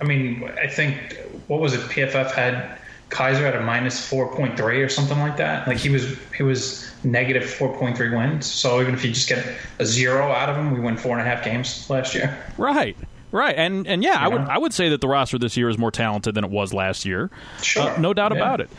I 0.00 0.04
mean, 0.04 0.50
I 0.58 0.66
think 0.66 1.18
what 1.46 1.60
was 1.60 1.74
it? 1.74 1.80
PFF 1.80 2.30
had 2.32 2.78
Kizer 3.10 3.42
at 3.42 3.56
a 3.56 3.60
minus 3.60 4.04
four 4.04 4.32
point 4.34 4.56
three 4.56 4.80
or 4.82 4.88
something 4.88 5.18
like 5.18 5.36
that. 5.36 5.66
Like 5.66 5.78
he 5.78 5.90
was 5.90 6.16
he 6.34 6.42
was 6.42 6.90
negative 7.04 7.48
four 7.48 7.76
point 7.76 7.96
three 7.96 8.10
wins. 8.10 8.46
So 8.46 8.80
even 8.80 8.94
if 8.94 9.04
you 9.04 9.12
just 9.12 9.28
get 9.28 9.44
a 9.78 9.84
zero 9.84 10.30
out 10.30 10.48
of 10.48 10.56
him, 10.56 10.72
we 10.72 10.80
win 10.80 10.96
four 10.96 11.18
and 11.18 11.26
a 11.26 11.30
half 11.30 11.44
games 11.44 11.88
last 11.90 12.14
year. 12.14 12.36
Right. 12.56 12.96
Right, 13.32 13.54
and 13.56 13.86
and 13.86 14.02
yeah, 14.02 14.16
I 14.18 14.26
would 14.26 14.40
I 14.40 14.58
would 14.58 14.74
say 14.74 14.88
that 14.88 15.00
the 15.00 15.06
roster 15.06 15.38
this 15.38 15.56
year 15.56 15.68
is 15.68 15.78
more 15.78 15.92
talented 15.92 16.34
than 16.34 16.42
it 16.42 16.50
was 16.50 16.74
last 16.74 17.04
year. 17.04 17.30
Sure, 17.62 17.84
uh, 17.84 18.00
no 18.00 18.12
doubt 18.12 18.32
yeah. 18.32 18.38
about 18.38 18.60
it. 18.60 18.70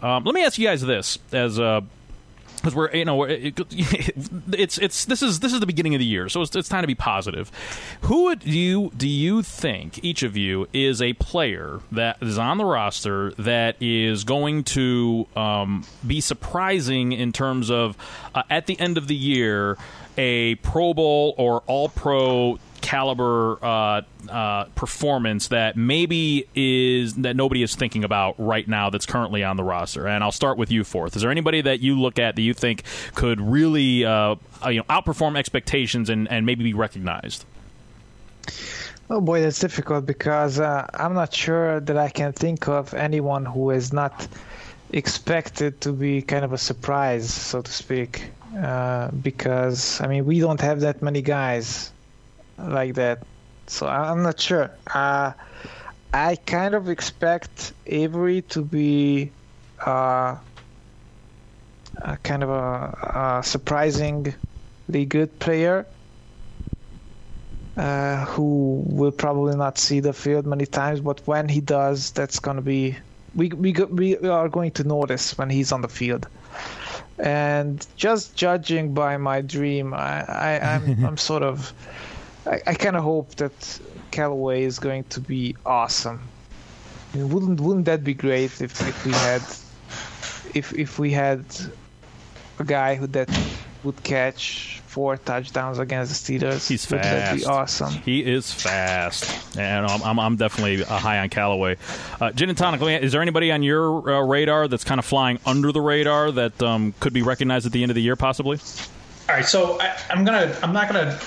Um, 0.00 0.22
let 0.22 0.32
me 0.32 0.44
ask 0.44 0.58
you 0.60 0.66
guys 0.68 0.80
this 0.80 1.18
as 1.32 1.58
uh, 1.58 1.80
because 2.66 2.74
we're 2.74 2.90
you 2.96 3.04
know 3.04 3.22
it, 3.22 3.54
it's 4.52 4.76
it's 4.78 5.04
this 5.04 5.22
is 5.22 5.38
this 5.38 5.52
is 5.52 5.60
the 5.60 5.66
beginning 5.66 5.94
of 5.94 6.00
the 6.00 6.04
year, 6.04 6.28
so 6.28 6.42
it's, 6.42 6.56
it's 6.56 6.68
time 6.68 6.82
to 6.82 6.88
be 6.88 6.96
positive. 6.96 7.52
Who 8.02 8.24
would 8.24 8.44
you 8.44 8.90
do 8.96 9.08
you 9.08 9.42
think 9.42 10.02
each 10.04 10.24
of 10.24 10.36
you 10.36 10.68
is 10.72 11.00
a 11.00 11.12
player 11.14 11.80
that 11.92 12.20
is 12.20 12.38
on 12.38 12.58
the 12.58 12.64
roster 12.64 13.30
that 13.32 13.76
is 13.80 14.24
going 14.24 14.64
to 14.64 15.28
um, 15.36 15.84
be 16.04 16.20
surprising 16.20 17.12
in 17.12 17.32
terms 17.32 17.70
of 17.70 17.96
uh, 18.34 18.42
at 18.50 18.66
the 18.66 18.78
end 18.80 18.98
of 18.98 19.06
the 19.06 19.14
year 19.14 19.78
a 20.18 20.56
Pro 20.56 20.92
Bowl 20.92 21.34
or 21.38 21.62
All 21.68 21.88
Pro 21.88 22.58
caliber 22.86 23.58
uh, 23.64 24.02
uh, 24.28 24.64
performance 24.76 25.48
that 25.48 25.76
maybe 25.76 26.46
is 26.54 27.14
that 27.14 27.34
nobody 27.34 27.64
is 27.64 27.74
thinking 27.74 28.04
about 28.04 28.36
right 28.38 28.68
now 28.68 28.90
that's 28.90 29.06
currently 29.06 29.42
on 29.42 29.56
the 29.56 29.64
roster. 29.64 30.06
And 30.06 30.22
I'll 30.22 30.30
start 30.30 30.56
with 30.56 30.70
you, 30.70 30.84
Fourth. 30.84 31.16
Is 31.16 31.22
there 31.22 31.32
anybody 31.32 31.60
that 31.62 31.80
you 31.80 32.00
look 32.00 32.20
at 32.20 32.36
that 32.36 32.42
you 32.42 32.54
think 32.54 32.84
could 33.16 33.40
really 33.40 34.04
uh, 34.04 34.36
you 34.68 34.76
know 34.76 34.84
outperform 34.84 35.36
expectations 35.36 36.08
and, 36.08 36.30
and 36.30 36.46
maybe 36.46 36.62
be 36.62 36.74
recognized? 36.74 37.44
Oh 39.10 39.20
boy, 39.20 39.40
that's 39.40 39.58
difficult 39.58 40.06
because 40.06 40.60
uh, 40.60 40.86
I'm 40.94 41.14
not 41.14 41.34
sure 41.34 41.80
that 41.80 41.96
I 41.96 42.08
can 42.08 42.32
think 42.32 42.68
of 42.68 42.94
anyone 42.94 43.44
who 43.44 43.70
is 43.70 43.92
not 43.92 44.28
expected 44.92 45.80
to 45.80 45.92
be 45.92 46.22
kind 46.22 46.44
of 46.44 46.52
a 46.52 46.58
surprise, 46.58 47.34
so 47.34 47.62
to 47.62 47.72
speak. 47.72 48.30
Uh, 48.56 49.10
because 49.10 50.00
I 50.00 50.06
mean, 50.06 50.24
we 50.24 50.38
don't 50.38 50.60
have 50.60 50.80
that 50.80 51.02
many 51.02 51.20
guys 51.20 51.90
like 52.58 52.94
that. 52.94 53.22
So 53.66 53.86
I'm 53.86 54.22
not 54.22 54.40
sure. 54.40 54.70
Uh, 54.92 55.32
I 56.12 56.36
kind 56.36 56.74
of 56.74 56.88
expect 56.88 57.72
Avery 57.86 58.42
to 58.42 58.62
be 58.62 59.30
uh, 59.84 60.36
a 62.02 62.16
kind 62.22 62.42
of 62.42 62.50
a, 62.50 63.40
a 63.40 63.42
surprisingly 63.44 64.34
good 65.08 65.38
player 65.38 65.86
uh, 67.76 68.24
who 68.24 68.82
will 68.86 69.10
probably 69.12 69.54
not 69.56 69.78
see 69.78 70.00
the 70.00 70.12
field 70.12 70.46
many 70.46 70.66
times, 70.66 71.00
but 71.00 71.20
when 71.26 71.48
he 71.48 71.60
does, 71.60 72.10
that's 72.12 72.38
going 72.38 72.56
to 72.56 72.62
be 72.62 72.96
we 73.34 73.48
we 73.48 73.72
we 73.72 74.16
are 74.28 74.48
going 74.48 74.70
to 74.72 74.84
notice 74.84 75.36
when 75.36 75.50
he's 75.50 75.72
on 75.72 75.82
the 75.82 75.88
field. 75.88 76.26
And 77.18 77.86
just 77.96 78.36
judging 78.36 78.94
by 78.94 79.16
my 79.18 79.42
dream, 79.42 79.92
I, 79.92 80.24
I 80.24 80.74
I'm 80.74 80.96
I'm 81.04 81.16
sort 81.16 81.42
of 81.42 81.72
I, 82.46 82.60
I 82.66 82.74
kind 82.74 82.96
of 82.96 83.02
hope 83.02 83.34
that 83.36 83.80
Callaway 84.10 84.62
is 84.62 84.78
going 84.78 85.04
to 85.04 85.20
be 85.20 85.56
awesome. 85.64 86.20
I 87.12 87.18
mean, 87.18 87.28
wouldn't 87.30 87.60
wouldn't 87.60 87.86
that 87.86 88.04
be 88.04 88.14
great 88.14 88.60
if, 88.60 88.80
if 88.80 89.04
we 89.04 89.12
had 89.12 89.42
if 90.54 90.72
if 90.74 90.98
we 90.98 91.10
had 91.10 91.44
a 92.58 92.64
guy 92.64 92.94
who 92.94 93.06
that 93.08 93.28
would 93.84 94.02
catch 94.02 94.80
four 94.86 95.16
touchdowns 95.16 95.78
against 95.78 96.26
the 96.26 96.38
Steelers? 96.38 96.68
He's 96.68 96.90
Wouldn't 96.90 97.04
that 97.04 97.36
be 97.36 97.44
awesome? 97.44 97.92
He 97.92 98.24
is 98.24 98.52
fast, 98.52 99.56
and 99.56 99.86
I'm, 99.86 100.02
I'm, 100.02 100.18
I'm 100.18 100.36
definitely 100.36 100.84
uh, 100.84 100.98
high 100.98 101.18
on 101.18 101.28
Callaway. 101.28 101.76
Uh, 102.20 102.32
Gin 102.32 102.48
and 102.48 102.58
tonic. 102.58 102.80
Is 103.02 103.12
there 103.12 103.22
anybody 103.22 103.52
on 103.52 103.62
your 103.62 104.10
uh, 104.10 104.20
radar 104.22 104.68
that's 104.68 104.84
kind 104.84 104.98
of 104.98 105.04
flying 105.04 105.38
under 105.46 105.72
the 105.72 105.80
radar 105.80 106.32
that 106.32 106.62
um, 106.62 106.94
could 107.00 107.12
be 107.12 107.22
recognized 107.22 107.66
at 107.66 107.72
the 107.72 107.82
end 107.82 107.90
of 107.90 107.94
the 107.94 108.02
year, 108.02 108.16
possibly? 108.16 108.58
All 109.28 109.34
right, 109.34 109.44
so 109.44 109.80
I, 109.80 109.96
I'm 110.10 110.24
gonna. 110.24 110.56
I'm 110.62 110.72
not 110.72 110.88
gonna. 110.88 111.18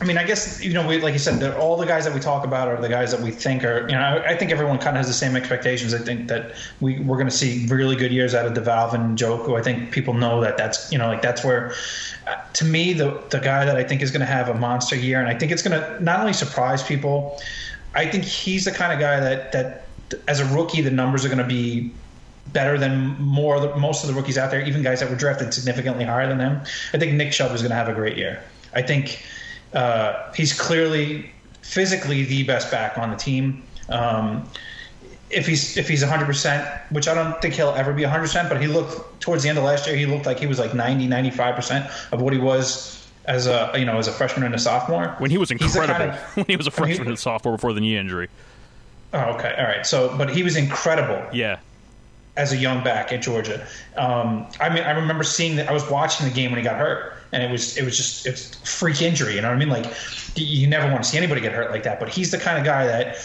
I 0.00 0.04
mean, 0.04 0.16
I 0.16 0.24
guess 0.24 0.62
you 0.62 0.72
know, 0.72 0.86
we, 0.86 1.00
like 1.00 1.12
you 1.12 1.18
said, 1.18 1.42
all 1.56 1.76
the 1.76 1.86
guys 1.86 2.04
that 2.04 2.14
we 2.14 2.20
talk 2.20 2.44
about 2.44 2.68
are 2.68 2.80
the 2.80 2.88
guys 2.88 3.10
that 3.10 3.20
we 3.20 3.32
think 3.32 3.64
are. 3.64 3.80
You 3.88 3.96
know, 3.96 4.00
I, 4.00 4.30
I 4.30 4.36
think 4.36 4.52
everyone 4.52 4.78
kind 4.78 4.96
of 4.96 4.98
has 4.98 5.08
the 5.08 5.12
same 5.12 5.34
expectations. 5.34 5.92
I 5.92 5.98
think 5.98 6.28
that 6.28 6.52
we 6.80 7.00
we're 7.00 7.16
going 7.16 7.28
to 7.28 7.34
see 7.34 7.66
really 7.66 7.96
good 7.96 8.12
years 8.12 8.32
out 8.32 8.46
of 8.46 8.52
DeValve 8.52 8.94
and 8.94 9.18
Njoku. 9.18 9.58
I 9.58 9.62
think 9.62 9.90
people 9.90 10.14
know 10.14 10.40
that 10.40 10.56
that's 10.56 10.90
you 10.92 10.98
know 10.98 11.08
like 11.08 11.22
that's 11.22 11.44
where. 11.44 11.72
Uh, 12.28 12.36
to 12.52 12.64
me, 12.64 12.92
the 12.92 13.20
the 13.30 13.40
guy 13.40 13.64
that 13.64 13.76
I 13.76 13.82
think 13.82 14.02
is 14.02 14.10
going 14.12 14.20
to 14.20 14.26
have 14.26 14.48
a 14.48 14.54
monster 14.54 14.94
year, 14.94 15.18
and 15.18 15.28
I 15.28 15.34
think 15.34 15.50
it's 15.50 15.62
going 15.62 15.80
to 15.80 16.02
not 16.02 16.20
only 16.20 16.32
surprise 16.32 16.82
people. 16.82 17.40
I 17.94 18.06
think 18.06 18.22
he's 18.22 18.66
the 18.66 18.72
kind 18.72 18.92
of 18.92 19.00
guy 19.00 19.18
that 19.18 19.50
that 19.52 19.88
as 20.28 20.38
a 20.38 20.44
rookie, 20.54 20.80
the 20.80 20.90
numbers 20.90 21.24
are 21.24 21.28
going 21.28 21.38
to 21.38 21.44
be 21.44 21.92
better 22.52 22.78
than 22.78 23.20
more 23.20 23.76
most 23.76 24.04
of 24.04 24.08
the 24.08 24.14
rookies 24.14 24.38
out 24.38 24.50
there, 24.50 24.60
even 24.60 24.82
guys 24.82 25.00
that 25.00 25.10
were 25.10 25.16
drafted 25.16 25.52
significantly 25.52 26.04
higher 26.04 26.28
than 26.28 26.38
him. 26.38 26.60
I 26.92 26.98
think 26.98 27.14
Nick 27.14 27.32
Chubb 27.32 27.52
is 27.52 27.62
going 27.62 27.70
to 27.70 27.76
have 27.76 27.88
a 27.88 27.94
great 27.94 28.16
year. 28.16 28.42
I 28.74 28.82
think 28.82 29.22
uh, 29.72 30.32
he's 30.34 30.58
clearly 30.58 31.30
physically 31.62 32.24
the 32.24 32.44
best 32.44 32.70
back 32.70 32.96
on 32.98 33.10
the 33.10 33.16
team. 33.16 33.62
Um, 33.88 34.48
if 35.30 35.46
he's 35.46 35.76
if 35.76 35.88
he's 35.88 36.02
100%, 36.02 36.80
which 36.90 37.06
I 37.08 37.14
don't 37.14 37.40
think 37.42 37.54
he'll 37.54 37.70
ever 37.70 37.92
be 37.92 38.02
100%, 38.02 38.48
but 38.48 38.60
he 38.60 38.66
looked 38.66 39.20
towards 39.20 39.42
the 39.42 39.48
end 39.50 39.58
of 39.58 39.64
last 39.64 39.86
year, 39.86 39.94
he 39.96 40.06
looked 40.06 40.24
like 40.26 40.38
he 40.38 40.46
was 40.46 40.58
like 40.58 40.74
90, 40.74 41.06
95% 41.08 42.12
of 42.12 42.22
what 42.22 42.32
he 42.32 42.38
was 42.38 42.94
as 43.26 43.46
a 43.46 43.70
you 43.76 43.84
know 43.84 43.98
as 43.98 44.08
a 44.08 44.12
freshman 44.12 44.46
and 44.46 44.54
a 44.54 44.58
sophomore. 44.58 45.14
When 45.18 45.30
he 45.30 45.36
was 45.36 45.50
incredible, 45.50 45.86
kind 45.94 46.10
of- 46.12 46.36
when 46.36 46.46
he 46.46 46.56
was 46.56 46.66
a 46.66 46.70
freshman 46.70 47.08
and 47.08 47.18
sophomore 47.18 47.56
before 47.56 47.74
the 47.74 47.80
knee 47.80 47.96
injury. 47.96 48.28
Oh, 49.12 49.34
okay, 49.34 49.54
all 49.58 49.64
right. 49.64 49.86
So, 49.86 50.14
but 50.16 50.30
he 50.30 50.42
was 50.42 50.56
incredible. 50.56 51.22
Yeah, 51.32 51.60
as 52.36 52.52
a 52.52 52.56
young 52.56 52.82
back 52.82 53.12
at 53.12 53.20
Georgia. 53.20 53.66
Um, 53.98 54.46
I 54.60 54.68
mean, 54.70 54.82
I 54.84 54.92
remember 54.92 55.24
seeing 55.24 55.56
that. 55.56 55.68
I 55.68 55.72
was 55.72 55.88
watching 55.90 56.26
the 56.26 56.32
game 56.32 56.50
when 56.52 56.58
he 56.58 56.64
got 56.64 56.76
hurt, 56.78 57.17
and 57.32 57.42
it 57.42 57.50
was 57.50 57.76
it 57.76 57.84
was 57.84 57.96
just 57.96 58.26
it's 58.26 58.54
freak 58.68 59.02
injury. 59.02 59.34
You 59.34 59.42
know 59.42 59.48
what 59.48 59.56
I 59.56 59.58
mean? 59.58 59.68
Like 59.68 59.86
you- 60.34 60.66
never 60.66 60.90
want 60.90 61.02
to 61.02 61.08
see 61.08 61.16
anybody 61.16 61.40
get 61.40 61.52
hurt 61.52 61.70
like 61.70 61.82
that. 61.84 61.98
But 61.98 62.10
he's 62.10 62.30
the 62.30 62.38
kind 62.38 62.58
of 62.58 62.64
guy 62.64 62.86
that 62.86 63.16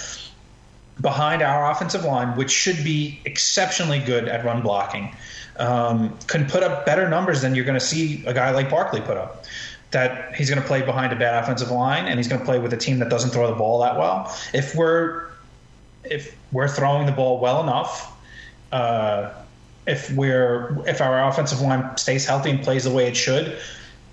behind 1.02 1.42
our 1.42 1.70
offensive 1.70 2.04
line, 2.04 2.36
which 2.38 2.52
should 2.52 2.84
be 2.84 3.20
exceptionally 3.26 4.00
good 4.00 4.28
at 4.28 4.46
run 4.46 4.62
blocking, 4.62 5.14
um, 5.58 6.18
can 6.28 6.46
put 6.48 6.64
up 6.64 6.86
better 6.86 7.10
numbers 7.10 7.42
than 7.42 7.56
you're 7.56 7.66
going 7.66 7.80
to 7.80 7.86
see 7.86 8.24
a 8.26 8.34
guy 8.34 8.52
like 8.52 8.70
Barkley 8.70 9.02
put 9.02 9.18
up. 9.18 9.46
That 9.92 10.34
he's 10.36 10.50
going 10.50 10.62
to 10.62 10.68
play 10.68 10.82
behind 10.82 11.14
a 11.14 11.16
bad 11.16 11.44
offensive 11.44 11.70
line, 11.70 12.06
and 12.06 12.18
he's 12.18 12.28
going 12.28 12.40
to 12.40 12.46
play 12.46 12.58
with 12.58 12.74
a 12.74 12.78
team 12.78 12.98
that 13.00 13.10
doesn't 13.10 13.30
throw 13.30 13.48
the 13.48 13.56
ball 13.56 13.82
that 13.82 13.98
well. 13.98 14.36
If 14.54 14.76
we're 14.76 15.28
if 16.04 16.36
we're 16.52 16.68
throwing 16.68 17.06
the 17.06 17.12
ball 17.12 17.40
well 17.40 17.62
enough, 17.62 18.12
uh, 18.72 19.32
if 19.86 20.12
we're 20.12 20.84
if 20.88 21.02
our 21.02 21.28
offensive 21.28 21.62
line 21.62 21.96
stays 21.98 22.26
healthy 22.26 22.50
and 22.50 22.64
plays 22.64 22.86
the 22.86 22.92
way 22.92 23.08
it 23.08 23.16
should, 23.16 23.60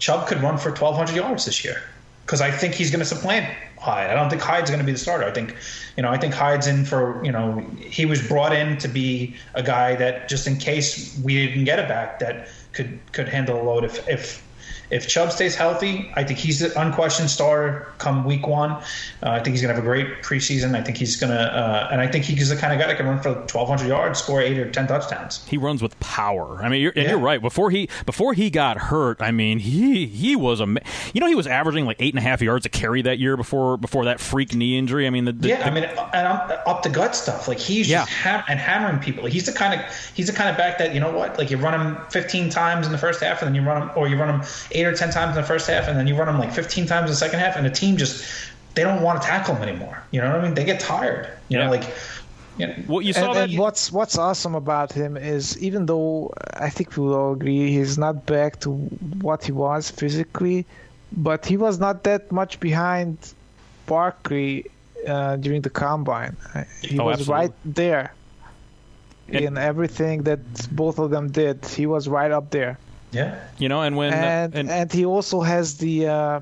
Chubb 0.00 0.26
could 0.26 0.42
run 0.42 0.58
for 0.58 0.70
1,200 0.70 1.14
yards 1.14 1.44
this 1.44 1.64
year 1.64 1.80
because 2.26 2.40
I 2.40 2.50
think 2.50 2.74
he's 2.74 2.90
going 2.90 3.00
to 3.00 3.06
supplant 3.06 3.46
Hyde. 3.78 4.10
I 4.10 4.14
don't 4.14 4.28
think 4.28 4.42
Hyde's 4.42 4.70
going 4.70 4.80
to 4.80 4.86
be 4.86 4.92
the 4.92 4.98
starter. 4.98 5.24
I 5.24 5.32
think, 5.32 5.56
you 5.96 6.02
know, 6.02 6.10
I 6.10 6.18
think 6.18 6.34
Hyde's 6.34 6.66
in 6.66 6.84
for, 6.84 7.24
you 7.24 7.32
know, 7.32 7.58
he 7.78 8.04
was 8.06 8.26
brought 8.26 8.52
in 8.52 8.76
to 8.78 8.88
be 8.88 9.34
a 9.54 9.62
guy 9.62 9.94
that 9.96 10.28
just 10.28 10.46
in 10.46 10.56
case 10.56 11.18
we 11.22 11.46
didn't 11.46 11.64
get 11.64 11.78
it 11.78 11.88
back, 11.88 12.18
that 12.18 12.48
could 12.72 12.98
could 13.12 13.28
handle 13.28 13.60
a 13.60 13.62
load 13.62 13.84
if 13.84 14.06
if 14.08 14.42
if 14.90 15.08
Chubb 15.08 15.32
stays 15.32 15.54
healthy, 15.54 16.10
I 16.14 16.24
think 16.24 16.38
he's 16.38 16.62
an 16.62 16.72
unquestioned 16.76 17.30
starter 17.30 17.92
come 17.98 18.24
week 18.24 18.46
one. 18.46 18.72
Uh, 18.72 18.82
I 19.22 19.42
think 19.42 19.54
he's 19.54 19.62
going 19.62 19.74
to 19.74 19.74
have 19.74 19.82
a 19.82 19.86
great 19.86 20.22
preseason. 20.22 20.74
I 20.74 20.82
think 20.82 20.96
he's 20.96 21.16
going 21.16 21.32
to, 21.32 21.40
uh, 21.40 21.88
and 21.92 22.00
I 22.00 22.08
think 22.08 22.24
he's 22.24 22.48
the 22.48 22.56
kind 22.56 22.72
of 22.72 22.78
guy 22.78 22.86
that 22.88 22.96
can 22.96 23.06
run 23.06 23.20
for 23.20 23.32
1,200 23.32 23.86
yards, 23.86 24.18
score 24.18 24.40
eight 24.40 24.58
or 24.58 24.70
10 24.70 24.86
touchdowns. 24.86 25.46
He 25.46 25.56
runs 25.56 25.82
with 25.82 25.98
power. 26.00 26.62
I 26.62 26.68
mean, 26.68 26.82
you're, 26.82 26.92
and 26.94 27.04
yeah. 27.04 27.10
you're 27.10 27.18
right. 27.18 27.40
Before 27.40 27.70
he 27.70 27.88
before 28.06 28.34
he 28.34 28.50
got 28.50 28.78
hurt, 28.78 29.22
I 29.22 29.30
mean, 29.30 29.58
he 29.58 30.06
he 30.06 30.36
was 30.36 30.60
a, 30.60 30.66
you 31.12 31.20
know, 31.20 31.26
he 31.26 31.34
was 31.34 31.46
averaging 31.46 31.86
like 31.86 31.96
eight 32.00 32.14
and 32.14 32.18
a 32.18 32.26
half 32.26 32.42
yards 32.42 32.66
a 32.66 32.68
carry 32.68 33.02
that 33.02 33.18
year 33.18 33.36
before 33.36 33.76
before 33.76 34.06
that 34.06 34.20
freak 34.20 34.54
knee 34.54 34.76
injury. 34.76 35.06
I 35.06 35.10
mean, 35.10 35.24
the, 35.24 35.32
the 35.32 35.48
yeah, 35.48 35.58
the, 35.58 35.66
I 35.66 35.70
mean, 35.70 35.84
and 35.84 36.26
up 36.26 36.82
the 36.82 36.88
gut 36.88 37.14
stuff. 37.14 37.48
Like 37.48 37.58
he's 37.58 37.88
yeah. 37.88 38.00
just 38.00 38.10
ham- 38.10 38.44
and 38.48 38.58
hammering 38.58 39.00
people. 39.00 39.26
He's 39.26 39.46
the 39.46 39.52
kind 39.52 39.78
of 39.78 39.86
he's 40.14 40.26
the 40.26 40.32
kind 40.32 40.50
of 40.50 40.56
back 40.56 40.78
that 40.78 40.94
you 40.94 41.00
know 41.00 41.12
what, 41.12 41.38
like 41.38 41.50
you 41.50 41.56
run 41.56 41.78
him 41.78 41.98
15 42.10 42.50
times 42.50 42.86
in 42.86 42.92
the 42.92 42.98
first 42.98 43.22
half, 43.22 43.42
and 43.42 43.48
then 43.48 43.54
you 43.54 43.68
run 43.68 43.82
him, 43.82 43.90
or 43.96 44.08
you 44.08 44.16
run 44.16 44.40
him 44.40 44.42
eight 44.80 44.86
or 44.86 44.94
10 44.94 45.10
times 45.10 45.36
in 45.36 45.42
the 45.42 45.46
first 45.46 45.66
half, 45.68 45.88
and 45.88 45.98
then 45.98 46.06
you 46.06 46.14
run 46.14 46.26
them 46.26 46.38
like 46.38 46.52
15 46.52 46.86
times 46.86 47.04
in 47.04 47.10
the 47.10 47.16
second 47.16 47.40
half, 47.40 47.56
and 47.56 47.66
the 47.66 47.70
team 47.70 47.96
just 47.96 48.24
they 48.74 48.82
don't 48.82 49.02
want 49.02 49.20
to 49.20 49.26
tackle 49.26 49.54
them 49.54 49.62
anymore. 49.62 50.02
You 50.10 50.20
know 50.20 50.30
what 50.30 50.40
I 50.40 50.42
mean? 50.44 50.54
They 50.54 50.64
get 50.64 50.80
tired. 50.80 51.26
You 51.48 51.58
yeah. 51.58 51.64
know, 51.64 51.70
like. 51.70 51.84
You 52.58 52.66
know, 52.66 52.74
well, 52.88 53.00
you 53.00 53.12
saw 53.12 53.26
and, 53.26 53.36
that. 53.36 53.50
And 53.50 53.58
what's 53.58 53.90
what's 53.90 54.18
awesome 54.18 54.54
about 54.54 54.92
him 54.92 55.16
is 55.16 55.58
even 55.62 55.86
though 55.86 56.32
I 56.54 56.68
think 56.68 56.94
we 56.96 57.04
will 57.04 57.14
all 57.14 57.32
agree 57.32 57.70
he's 57.70 57.96
not 57.96 58.26
back 58.26 58.60
to 58.60 58.72
what 59.22 59.44
he 59.44 59.52
was 59.52 59.90
physically, 59.90 60.66
but 61.12 61.46
he 61.46 61.56
was 61.56 61.78
not 61.78 62.04
that 62.04 62.30
much 62.30 62.60
behind 62.60 63.16
Barkley 63.86 64.66
uh, 65.06 65.36
during 65.36 65.62
the 65.62 65.70
combine. 65.70 66.36
He 66.82 66.98
oh, 66.98 67.04
was 67.04 67.20
absolutely. 67.20 67.46
right 67.46 67.54
there 67.64 68.14
in 69.28 69.56
everything 69.56 70.24
that 70.24 70.40
both 70.72 70.98
of 70.98 71.10
them 71.10 71.30
did. 71.30 71.64
He 71.64 71.86
was 71.86 72.08
right 72.08 72.30
up 72.30 72.50
there. 72.50 72.78
Yeah. 73.12 73.38
You 73.58 73.68
know, 73.68 73.82
and 73.82 73.96
when 73.96 74.12
and 74.12 74.54
and, 74.54 74.70
and 74.70 74.92
he 74.92 75.04
also 75.04 75.40
has 75.40 75.78
the 75.78 76.06
uh, 76.06 76.40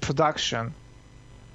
production. 0.00 0.72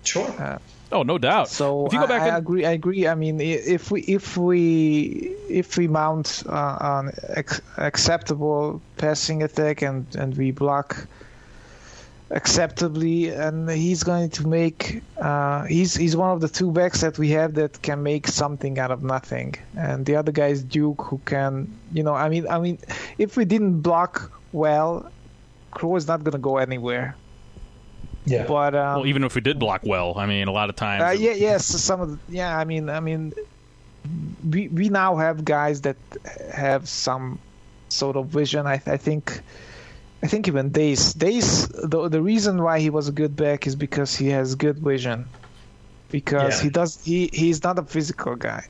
Sure. 0.04 0.30
Uh, 0.40 0.60
oh, 0.92 1.04
no 1.04 1.18
doubt. 1.18 1.50
So 1.50 1.86
if 1.86 1.94
you 1.94 2.00
go 2.00 2.08
back 2.08 2.22
I, 2.22 2.28
and... 2.28 2.36
I 2.36 2.40
agree. 2.40 2.66
I 2.66 2.72
agree. 2.72 3.08
I 3.08 3.16
mean, 3.16 3.40
if 3.42 3.92
we 3.92 4.02
if 4.02 4.38
we 4.38 5.36
if 5.50 5.78
we 5.78 5.88
mount 5.88 6.44
uh, 6.48 6.78
an 6.82 7.12
ex- 7.30 7.62
acceptable 7.78 8.82
passing 8.98 9.44
attack 9.44 9.82
and 9.82 10.06
and 10.16 10.36
we 10.38 10.52
block 10.52 11.08
acceptably, 12.32 13.30
and 13.30 13.70
he's 13.70 14.04
going 14.04 14.30
to 14.30 14.48
make. 14.48 15.02
Uh, 15.20 15.64
he's 15.66 15.96
he's 15.96 16.16
one 16.16 16.32
of 16.32 16.42
the 16.42 16.48
two 16.48 16.72
backs 16.72 17.02
that 17.02 17.18
we 17.18 17.30
have 17.32 17.56
that 17.56 17.82
can 17.82 18.04
make 18.04 18.28
something 18.28 18.80
out 18.80 18.92
of 18.92 19.04
nothing, 19.04 19.56
and 19.78 20.06
the 20.06 20.16
other 20.16 20.32
guy 20.32 20.48
is 20.48 20.64
Duke, 20.64 21.02
who 21.02 21.20
can. 21.26 21.72
You 21.92 22.04
know, 22.04 22.14
I 22.14 22.30
mean, 22.30 22.48
I 22.48 22.60
mean, 22.60 22.78
if 23.18 23.38
we 23.38 23.46
didn't 23.46 23.82
block 23.82 24.32
well, 24.52 25.12
Crow 25.72 25.96
is 25.96 26.08
not 26.08 26.24
going 26.24 26.34
to 26.34 26.40
go 26.40 26.58
anywhere. 26.58 27.16
Yeah. 28.26 28.46
But 28.46 28.76
um, 28.76 28.98
well, 28.98 29.08
even 29.08 29.24
if 29.24 29.36
we 29.36 29.42
did 29.42 29.58
block 29.58 29.82
well, 29.84 30.14
I 30.18 30.26
mean, 30.26 30.48
a 30.48 30.52
lot 30.52 30.70
of 30.70 30.76
times. 30.76 31.04
Uh, 31.04 31.10
yeah. 31.10 31.32
Yes. 31.32 31.66
some 31.66 32.02
of. 32.02 32.12
The, 32.12 32.36
yeah. 32.36 32.58
I 32.58 32.64
mean. 32.64 32.90
I 32.90 33.00
mean. 33.00 33.34
We 34.50 34.70
we 34.70 34.88
now 34.88 35.18
have 35.18 35.44
guys 35.44 35.82
that 35.82 35.98
have 36.54 36.88
some 36.88 37.38
sort 37.90 38.16
of 38.16 38.28
vision. 38.28 38.66
I 38.66 38.82
I 38.86 38.96
think 38.96 39.42
I 40.22 40.28
think 40.28 40.48
even 40.48 40.70
Dace. 40.70 41.14
Dace, 41.14 41.68
the 41.68 42.10
the 42.10 42.22
reason 42.22 42.62
why 42.62 42.80
he 42.80 42.90
was 42.90 43.08
a 43.08 43.12
good 43.12 43.36
back 43.36 43.68
is 43.68 43.76
because 43.76 44.16
he 44.16 44.28
has 44.30 44.56
good 44.56 44.80
vision. 44.80 45.26
Because 46.12 46.58
yeah. 46.58 46.64
he 46.64 46.70
does, 46.70 47.04
he 47.04 47.30
he's 47.32 47.64
not 47.64 47.80
a 47.80 47.84
physical 47.84 48.36
guy. 48.36 48.66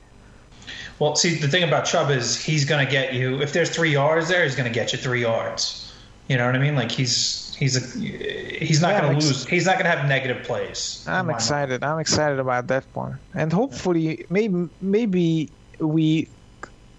Well, 0.99 1.15
see, 1.15 1.35
the 1.35 1.47
thing 1.47 1.63
about 1.63 1.85
Chubb 1.85 2.11
is 2.11 2.43
he's 2.43 2.65
going 2.65 2.85
to 2.85 2.91
get 2.91 3.13
you. 3.13 3.41
If 3.41 3.53
there's 3.53 3.69
three 3.69 3.93
yards 3.93 4.27
there, 4.27 4.43
he's 4.43 4.55
going 4.55 4.71
to 4.71 4.73
get 4.73 4.91
you 4.91 4.99
three 4.99 5.21
yards. 5.21 5.91
You 6.27 6.37
know 6.37 6.45
what 6.45 6.55
I 6.55 6.59
mean? 6.59 6.75
Like 6.75 6.91
he's 6.91 7.55
he's 7.55 7.75
a 7.75 7.99
he's 7.99 8.81
not 8.81 8.89
yeah, 8.89 9.01
going 9.01 9.19
to 9.19 9.25
lose. 9.25 9.45
He's 9.45 9.65
not 9.65 9.75
going 9.75 9.85
to 9.85 9.97
have 9.97 10.07
negative 10.07 10.43
plays. 10.43 11.03
I'm 11.07 11.29
excited. 11.29 11.81
Mind. 11.81 11.93
I'm 11.93 11.99
excited 11.99 12.37
about 12.39 12.67
that 12.67 12.83
one, 12.93 13.17
and 13.33 13.51
hopefully, 13.51 14.25
maybe 14.29 14.69
maybe 14.81 15.49
we 15.79 16.27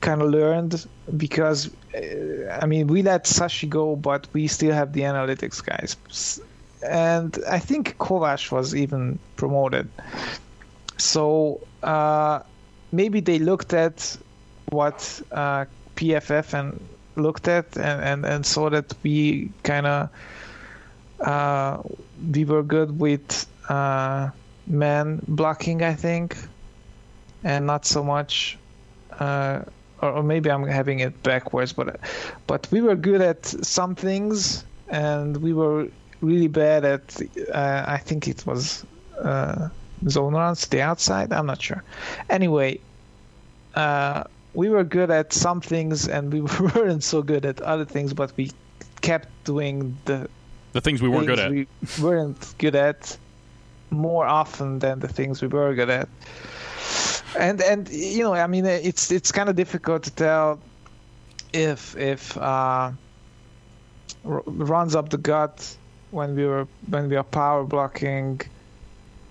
kind 0.00 0.22
of 0.22 0.30
learned 0.30 0.86
because 1.16 1.70
I 1.94 2.66
mean 2.66 2.86
we 2.86 3.02
let 3.02 3.24
Sashi 3.24 3.68
go, 3.68 3.96
but 3.96 4.28
we 4.32 4.46
still 4.46 4.72
have 4.72 4.92
the 4.92 5.02
analytics 5.02 5.64
guys, 5.64 6.40
and 6.86 7.36
I 7.48 7.58
think 7.58 7.96
Kovash 7.98 8.52
was 8.52 8.74
even 8.74 9.18
promoted. 9.36 9.88
So 10.98 11.60
uh, 11.82 12.40
maybe 12.92 13.20
they 13.20 13.38
looked 13.38 13.72
at 13.72 14.16
what 14.70 15.20
uh, 15.32 15.64
PFF 15.96 16.54
and 16.54 16.80
looked 17.16 17.48
at 17.48 17.76
and, 17.76 18.02
and, 18.02 18.24
and 18.24 18.46
saw 18.46 18.70
that 18.70 18.94
we 19.02 19.50
kind 19.62 19.86
of 19.86 20.10
uh, 21.20 21.82
we 22.32 22.44
were 22.44 22.62
good 22.62 22.98
with 22.98 23.46
uh, 23.68 24.30
man 24.66 25.20
blocking, 25.28 25.82
I 25.82 25.94
think, 25.94 26.36
and 27.44 27.66
not 27.66 27.84
so 27.84 28.02
much 28.02 28.58
uh, 30.02 30.12
or, 30.12 30.22
maybe 30.22 30.50
I'm 30.50 30.66
having 30.66 31.00
it 31.00 31.22
backwards, 31.22 31.72
but 31.72 32.00
but 32.46 32.68
we 32.70 32.80
were 32.80 32.96
good 32.96 33.20
at 33.20 33.44
some 33.46 33.94
things, 33.94 34.64
and 34.88 35.36
we 35.38 35.52
were 35.52 35.88
really 36.20 36.48
bad 36.48 36.84
at. 36.84 37.20
Uh, 37.52 37.84
I 37.86 37.98
think 37.98 38.28
it 38.28 38.46
was 38.46 38.84
uh, 39.20 39.68
zone 40.08 40.34
runs, 40.34 40.66
the 40.66 40.82
outside. 40.82 41.32
I'm 41.32 41.46
not 41.46 41.62
sure. 41.62 41.82
Anyway, 42.28 42.80
uh, 43.74 44.24
we 44.54 44.68
were 44.68 44.84
good 44.84 45.10
at 45.10 45.32
some 45.32 45.60
things, 45.60 46.08
and 46.08 46.32
we 46.32 46.40
weren't 46.74 47.04
so 47.04 47.22
good 47.22 47.44
at 47.44 47.60
other 47.60 47.84
things. 47.84 48.14
But 48.14 48.32
we 48.36 48.52
kept 49.00 49.28
doing 49.44 49.96
the 50.04 50.28
the 50.72 50.80
things 50.80 51.02
we 51.02 51.08
weren't 51.08 51.26
good 51.26 51.38
at. 51.38 51.50
We 51.50 51.66
weren't 52.00 52.54
good 52.58 52.74
at 52.74 53.16
more 53.90 54.24
often 54.24 54.78
than 54.78 55.00
the 55.00 55.08
things 55.08 55.42
we 55.42 55.48
were 55.48 55.74
good 55.74 55.90
at 55.90 56.08
and 57.38 57.60
and 57.60 57.88
you 57.88 58.22
know, 58.22 58.34
I 58.34 58.46
mean, 58.46 58.66
it's 58.66 59.10
it's 59.10 59.32
kind 59.32 59.48
of 59.48 59.56
difficult 59.56 60.04
to 60.04 60.10
tell 60.10 60.60
if 61.52 61.96
if 61.96 62.36
uh, 62.36 62.92
runs 64.24 64.94
up 64.94 65.08
the 65.10 65.18
gut 65.18 65.76
when 66.10 66.34
we 66.34 66.46
were 66.46 66.66
when 66.88 67.08
we 67.08 67.16
are 67.16 67.24
power 67.24 67.64
blocking 67.64 68.40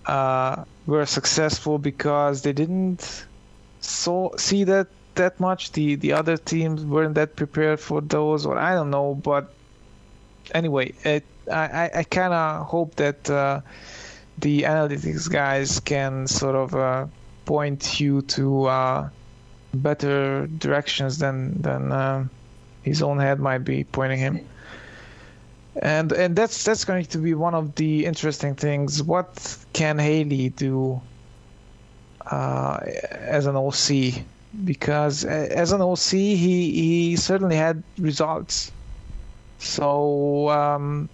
uh, 0.06 0.64
were 0.86 1.06
successful 1.06 1.78
because 1.78 2.42
they 2.42 2.52
didn't 2.52 3.26
so 3.80 4.32
see 4.36 4.64
that 4.64 4.88
that 5.14 5.38
much. 5.40 5.72
The 5.72 5.96
the 5.96 6.12
other 6.12 6.36
teams 6.36 6.84
weren't 6.84 7.14
that 7.14 7.36
prepared 7.36 7.80
for 7.80 8.00
those, 8.00 8.46
or 8.46 8.56
I 8.58 8.74
don't 8.74 8.90
know. 8.90 9.14
But 9.14 9.52
anyway, 10.54 10.94
it, 11.04 11.24
I 11.50 11.90
I 11.94 12.02
kind 12.04 12.32
of 12.32 12.66
hope 12.66 12.96
that 12.96 13.28
uh, 13.28 13.60
the 14.38 14.62
analytics 14.62 15.30
guys 15.30 15.80
can 15.80 16.26
sort 16.26 16.56
of 16.56 16.74
uh, 16.74 17.06
point 17.50 17.98
you 17.98 18.22
to 18.22 18.66
uh, 18.66 19.08
better 19.74 20.46
directions 20.46 21.18
than 21.18 21.60
than 21.60 21.90
uh, 21.90 22.24
his 22.82 23.02
own 23.02 23.18
head 23.18 23.40
might 23.40 23.64
be 23.64 23.82
pointing 23.82 24.20
him. 24.20 24.38
And 25.82 26.12
and 26.12 26.36
that's 26.36 26.62
that's 26.62 26.84
going 26.84 27.06
to 27.06 27.18
be 27.18 27.34
one 27.34 27.56
of 27.56 27.74
the 27.74 28.06
interesting 28.06 28.54
things. 28.54 29.02
What 29.02 29.32
can 29.72 29.98
Haley 29.98 30.50
do 30.50 31.00
uh, 32.30 32.78
as 33.10 33.46
an 33.46 33.56
OC? 33.56 34.22
Because 34.64 35.24
as 35.24 35.72
an 35.72 35.82
OC, 35.82 36.10
he 36.10 36.70
he 36.82 37.16
certainly 37.16 37.56
had 37.56 37.82
results. 37.98 38.70
So. 39.58 40.48
Um, 40.50 41.08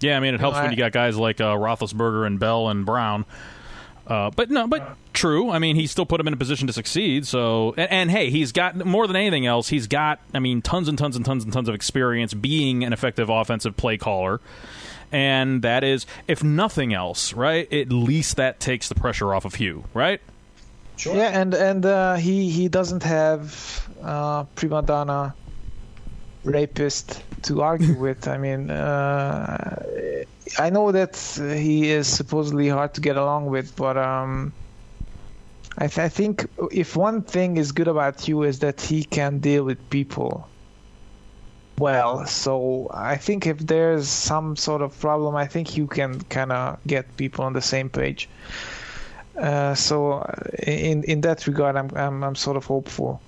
yeah, 0.00 0.16
I 0.16 0.20
mean, 0.20 0.34
it 0.34 0.40
helps 0.40 0.58
when 0.58 0.70
you 0.70 0.76
got 0.76 0.92
guys 0.92 1.16
like 1.16 1.40
uh, 1.40 1.56
Roethlisberger 1.56 2.24
and 2.24 2.38
Bell 2.38 2.68
and 2.68 2.86
Brown 2.86 3.24
uh, 4.08 4.30
but 4.34 4.50
no, 4.50 4.66
but 4.66 4.96
true. 5.12 5.50
I 5.50 5.58
mean, 5.58 5.76
he 5.76 5.86
still 5.86 6.06
put 6.06 6.18
him 6.18 6.26
in 6.26 6.32
a 6.32 6.36
position 6.36 6.66
to 6.66 6.72
succeed. 6.72 7.26
So, 7.26 7.74
and, 7.76 7.90
and, 7.90 8.10
hey, 8.10 8.30
he's 8.30 8.52
got 8.52 8.74
more 8.74 9.06
than 9.06 9.16
anything 9.16 9.46
else. 9.46 9.68
He's 9.68 9.86
got, 9.86 10.18
I 10.32 10.38
mean, 10.38 10.62
tons 10.62 10.88
and 10.88 10.96
tons 10.96 11.14
and 11.14 11.24
tons 11.24 11.44
and 11.44 11.52
tons 11.52 11.68
of 11.68 11.74
experience 11.74 12.32
being 12.32 12.84
an 12.84 12.94
effective 12.94 13.28
offensive 13.28 13.76
play 13.76 13.98
caller. 13.98 14.40
And 15.12 15.62
that 15.62 15.84
is, 15.84 16.06
if 16.26 16.42
nothing 16.42 16.94
else, 16.94 17.34
right? 17.34 17.70
At 17.72 17.90
least 17.90 18.36
that 18.36 18.60
takes 18.60 18.88
the 18.88 18.94
pressure 18.94 19.34
off 19.34 19.44
of 19.44 19.54
Hue, 19.54 19.84
right? 19.92 20.20
Sure. 20.96 21.14
Yeah, 21.14 21.40
and 21.40 21.54
and 21.54 21.86
uh, 21.86 22.14
he 22.16 22.50
he 22.50 22.68
doesn't 22.68 23.04
have 23.04 23.88
uh, 24.02 24.44
prima 24.54 24.82
donna 24.82 25.34
rapist 26.44 27.22
to 27.42 27.62
argue 27.62 27.94
with. 27.98 28.28
I 28.28 28.38
mean, 28.38 28.70
uh, 28.70 29.82
I 30.58 30.70
know 30.70 30.92
that 30.92 31.16
he 31.38 31.90
is 31.90 32.06
supposedly 32.06 32.68
hard 32.68 32.94
to 32.94 33.00
get 33.00 33.16
along 33.16 33.46
with, 33.46 33.76
but 33.76 33.96
um, 33.96 34.52
I, 35.78 35.86
th- 35.86 35.98
I, 35.98 36.08
think 36.08 36.48
if 36.72 36.96
one 36.96 37.22
thing 37.22 37.56
is 37.56 37.72
good 37.72 37.88
about 37.88 38.26
you 38.28 38.42
is 38.42 38.60
that 38.60 38.80
he 38.80 39.04
can 39.04 39.38
deal 39.38 39.64
with 39.64 39.78
people 39.90 40.48
well. 41.78 42.26
So 42.26 42.90
I 42.92 43.16
think 43.16 43.46
if 43.46 43.58
there's 43.58 44.08
some 44.08 44.56
sort 44.56 44.82
of 44.82 44.98
problem, 44.98 45.36
I 45.36 45.46
think 45.46 45.76
you 45.76 45.86
can 45.86 46.20
kind 46.22 46.52
of 46.52 46.78
get 46.86 47.16
people 47.16 47.44
on 47.44 47.52
the 47.52 47.62
same 47.62 47.88
page. 47.88 48.28
Uh, 49.38 49.74
so 49.74 50.22
in 50.66 51.04
in 51.04 51.20
that 51.20 51.46
regard, 51.46 51.76
I'm, 51.76 51.90
I'm 51.94 52.24
I'm 52.24 52.34
sort 52.34 52.56
of 52.56 52.64
hopeful 52.64 53.20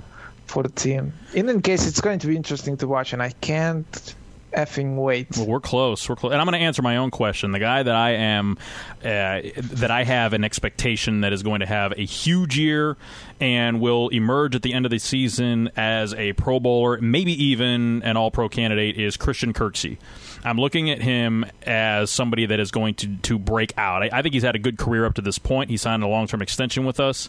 for 0.51 0.63
the 0.63 0.69
team. 0.69 1.13
In 1.33 1.49
any 1.49 1.61
case, 1.61 1.87
it's 1.87 2.01
going 2.01 2.19
to 2.19 2.27
be 2.27 2.37
interesting 2.37 2.77
to 2.79 2.89
watch, 2.89 3.13
and 3.13 3.23
I 3.23 3.31
can't 3.31 4.15
effing 4.53 4.97
wait. 4.97 5.37
Well, 5.37 5.47
we're 5.47 5.61
close. 5.61 6.09
We're 6.09 6.17
close, 6.17 6.33
and 6.33 6.41
I'm 6.41 6.47
going 6.47 6.59
to 6.59 6.65
answer 6.65 6.83
my 6.83 6.97
own 6.97 7.11
question. 7.11 7.53
The 7.53 7.61
guy 7.61 7.83
that 7.83 7.95
I 7.95 8.11
am, 8.11 8.59
uh, 8.99 9.43
that 9.57 9.91
I 9.91 10.05
have 10.05 10.33
an 10.33 10.45
expectation 10.45 11.21
that 11.21 11.33
is 11.33 11.43
going 11.43 11.61
to 11.61 11.67
have 11.67 11.93
a 11.93 12.05
huge 12.05 12.59
year 12.59 12.97
and 13.39 13.81
will 13.81 14.09
emerge 14.09 14.57
at 14.57 14.63
the 14.63 14.73
end 14.73 14.87
of 14.87 14.91
the 14.91 14.99
season 14.99 15.71
as 15.77 16.15
a 16.15 16.33
Pro 16.35 16.61
Bowler, 16.61 17.01
maybe 17.01 17.33
even 17.45 18.03
an 18.03 18.17
All 18.17 18.31
Pro 18.31 18.49
candidate, 18.49 18.99
is 18.99 19.17
Christian 19.17 19.53
Kirksey. 19.53 19.99
I'm 20.45 20.59
looking 20.59 20.91
at 20.91 21.03
him 21.03 21.45
as 21.63 22.11
somebody 22.11 22.47
that 22.47 22.61
is 22.61 22.71
going 22.71 22.95
to 22.97 23.17
to 23.17 23.39
break 23.39 23.77
out. 23.77 24.03
I, 24.03 24.11
I 24.13 24.23
think 24.23 24.35
he's 24.35 24.43
had 24.43 24.55
a 24.55 24.59
good 24.59 24.79
career 24.79 25.05
up 25.05 25.15
to 25.15 25.23
this 25.23 25.39
point. 25.39 25.71
He 25.71 25.77
signed 25.77 26.03
a 26.03 26.09
long 26.09 26.27
term 26.27 26.43
extension 26.43 26.85
with 26.85 27.01
us, 27.01 27.29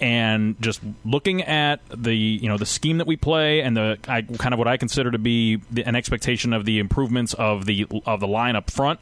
and 0.00 0.60
just 0.60 0.80
looking 1.04 1.42
at 1.42 1.80
the 1.88 2.14
you 2.14 2.48
know 2.48 2.58
the 2.58 2.66
scheme 2.66 2.98
that 2.98 3.06
we 3.06 3.16
play 3.16 3.60
and 3.60 3.76
the 3.76 3.98
I, 4.08 4.22
kind 4.22 4.52
of 4.52 4.58
what 4.58 4.68
I 4.68 4.76
consider 4.76 5.10
to 5.10 5.18
be 5.18 5.60
the, 5.70 5.84
an 5.84 5.96
expectation 5.96 6.52
of 6.52 6.64
the 6.64 6.78
improvements 6.78 7.34
of 7.34 7.66
the 7.66 7.86
of 8.06 8.20
the 8.20 8.28
line 8.28 8.56
up 8.56 8.70
front. 8.70 9.00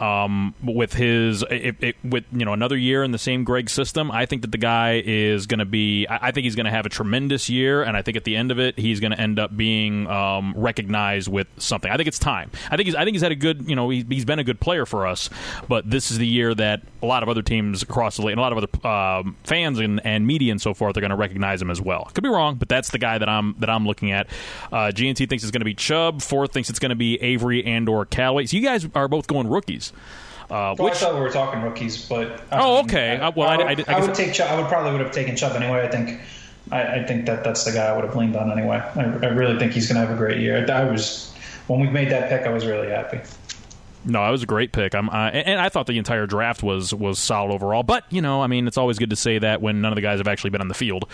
Um, 0.00 0.54
with 0.62 0.94
his 0.94 1.42
it, 1.50 1.76
it, 1.80 1.96
with 2.04 2.24
you 2.32 2.44
know 2.44 2.52
another 2.52 2.76
year 2.76 3.02
in 3.02 3.10
the 3.10 3.18
same 3.18 3.44
Gregg 3.44 3.68
system, 3.68 4.10
I 4.10 4.26
think 4.26 4.42
that 4.42 4.52
the 4.52 4.58
guy 4.58 5.02
is 5.04 5.46
going 5.46 5.58
to 5.58 5.64
be. 5.64 6.06
I, 6.06 6.28
I 6.28 6.30
think 6.30 6.44
he's 6.44 6.54
going 6.54 6.66
to 6.66 6.70
have 6.70 6.86
a 6.86 6.88
tremendous 6.88 7.48
year, 7.48 7.82
and 7.82 7.96
I 7.96 8.02
think 8.02 8.16
at 8.16 8.24
the 8.24 8.36
end 8.36 8.50
of 8.50 8.58
it, 8.58 8.78
he's 8.78 9.00
going 9.00 9.12
to 9.12 9.20
end 9.20 9.38
up 9.38 9.56
being 9.56 10.06
um, 10.06 10.54
recognized 10.56 11.28
with 11.28 11.48
something. 11.58 11.90
I 11.90 11.96
think 11.96 12.06
it's 12.06 12.18
time. 12.18 12.50
I 12.70 12.76
think 12.76 12.86
he's. 12.86 12.94
I 12.94 13.04
think 13.04 13.14
he's 13.14 13.22
had 13.22 13.32
a 13.32 13.36
good. 13.36 13.68
You 13.68 13.76
know, 13.76 13.90
he, 13.90 14.04
he's 14.08 14.24
been 14.24 14.38
a 14.38 14.44
good 14.44 14.60
player 14.60 14.86
for 14.86 15.06
us, 15.06 15.30
but 15.68 15.88
this 15.90 16.10
is 16.10 16.18
the 16.18 16.26
year 16.26 16.54
that 16.54 16.82
a 17.02 17.06
lot 17.06 17.22
of 17.22 17.28
other 17.28 17.42
teams 17.42 17.82
across 17.82 18.16
the 18.16 18.22
league 18.22 18.32
and 18.32 18.38
a 18.38 18.42
lot 18.42 18.52
of 18.52 18.58
other 18.58 18.88
um, 18.88 19.36
fans 19.44 19.78
and, 19.78 20.04
and 20.04 20.26
media 20.26 20.50
and 20.50 20.60
so 20.60 20.74
forth 20.74 20.96
are 20.96 21.00
going 21.00 21.10
to 21.10 21.16
recognize 21.16 21.62
him 21.62 21.70
as 21.70 21.80
well. 21.80 22.10
Could 22.14 22.24
be 22.24 22.28
wrong, 22.28 22.56
but 22.56 22.68
that's 22.68 22.90
the 22.90 22.98
guy 22.98 23.18
that 23.18 23.28
I'm 23.28 23.54
that 23.58 23.70
I'm 23.70 23.86
looking 23.86 24.12
at. 24.12 24.28
Uh, 24.72 24.90
GNT 24.92 25.28
thinks 25.28 25.44
it's 25.44 25.50
going 25.50 25.60
to 25.60 25.64
be 25.64 25.74
Chubb. 25.74 26.22
Ford 26.22 26.52
thinks 26.52 26.70
it's 26.70 26.78
going 26.78 26.90
to 26.90 26.96
be 26.96 27.20
Avery 27.22 27.64
and 27.64 27.88
or 27.88 28.04
Callaway. 28.04 28.46
So 28.46 28.56
you 28.56 28.62
guys 28.62 28.88
are 28.94 29.08
both 29.08 29.26
going 29.26 29.48
rookies. 29.48 29.87
Uh, 30.50 30.74
well, 30.78 30.86
which, 30.86 30.94
I 30.94 30.96
thought 30.96 31.14
we 31.14 31.20
were 31.20 31.30
talking 31.30 31.62
rookies, 31.62 32.08
but 32.08 32.42
oh, 32.52 32.80
okay. 32.80 33.18
I, 33.18 33.28
well, 33.30 33.48
I, 33.48 33.54
I, 33.56 33.74
would, 33.74 33.88
I 33.88 34.00
would 34.00 34.14
take. 34.14 34.32
Chubb, 34.32 34.50
I 34.50 34.58
would 34.58 34.68
probably 34.68 34.92
would 34.92 35.02
have 35.02 35.12
taken 35.12 35.36
Chubb 35.36 35.54
anyway. 35.56 35.86
I 35.86 35.88
think. 35.88 36.20
I, 36.70 37.02
think 37.02 37.24
that 37.24 37.44
that's 37.44 37.64
the 37.64 37.72
guy 37.72 37.86
I 37.86 37.94
would 37.94 38.04
have 38.04 38.14
leaned 38.14 38.36
on 38.36 38.52
anyway. 38.52 38.76
I, 38.94 39.28
really 39.28 39.58
think 39.58 39.72
he's 39.72 39.88
going 39.90 39.98
to 39.98 40.06
have 40.06 40.14
a 40.14 40.18
great 40.18 40.38
year. 40.38 40.70
I 40.70 40.84
was 40.84 41.32
when 41.66 41.80
we 41.80 41.88
made 41.88 42.10
that 42.10 42.28
pick, 42.28 42.42
I 42.42 42.50
was 42.50 42.66
really 42.66 42.88
happy. 42.88 43.20
No, 44.04 44.26
it 44.26 44.30
was 44.30 44.42
a 44.42 44.46
great 44.46 44.72
pick. 44.72 44.94
I'm, 44.94 45.08
uh, 45.08 45.30
and 45.30 45.60
I 45.60 45.68
thought 45.68 45.86
the 45.86 45.98
entire 45.98 46.26
draft 46.26 46.62
was 46.62 46.94
was 46.94 47.18
solid 47.18 47.52
overall. 47.52 47.82
But 47.82 48.04
you 48.10 48.22
know, 48.22 48.42
I 48.42 48.46
mean, 48.46 48.66
it's 48.66 48.78
always 48.78 48.98
good 48.98 49.10
to 49.10 49.16
say 49.16 49.38
that 49.38 49.60
when 49.60 49.80
none 49.80 49.92
of 49.92 49.96
the 49.96 50.02
guys 50.02 50.18
have 50.18 50.28
actually 50.28 50.50
been 50.50 50.60
on 50.60 50.68
the 50.68 50.74
field. 50.74 51.08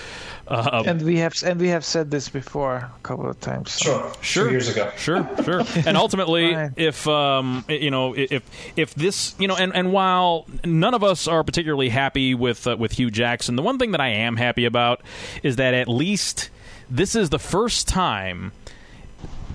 Uh, 0.46 0.84
and 0.86 1.02
we 1.02 1.18
have 1.18 1.34
and 1.44 1.60
we 1.60 1.68
have 1.68 1.84
said 1.84 2.10
this 2.10 2.28
before 2.28 2.76
a 2.76 2.92
couple 3.02 3.28
of 3.28 3.40
times. 3.40 3.72
So. 3.72 3.84
Sure, 3.84 4.12
sure, 4.20 4.50
years 4.50 4.68
ago. 4.68 4.90
Sure, 4.96 5.28
sure. 5.42 5.62
and 5.86 5.96
ultimately, 5.96 6.54
if 6.76 7.08
um, 7.08 7.64
you 7.68 7.90
know, 7.90 8.14
if 8.14 8.42
if 8.76 8.94
this, 8.94 9.34
you 9.38 9.48
know, 9.48 9.56
and 9.56 9.74
and 9.74 9.92
while 9.92 10.46
none 10.64 10.94
of 10.94 11.02
us 11.02 11.26
are 11.26 11.42
particularly 11.42 11.88
happy 11.88 12.34
with 12.34 12.66
uh, 12.66 12.76
with 12.78 12.92
Hue 12.92 13.10
Jackson, 13.10 13.56
the 13.56 13.62
one 13.62 13.78
thing 13.78 13.92
that 13.92 14.00
I 14.00 14.08
am 14.08 14.36
happy 14.36 14.64
about 14.64 15.02
is 15.42 15.56
that 15.56 15.74
at 15.74 15.88
least 15.88 16.50
this 16.90 17.14
is 17.14 17.30
the 17.30 17.38
first 17.38 17.88
time 17.88 18.52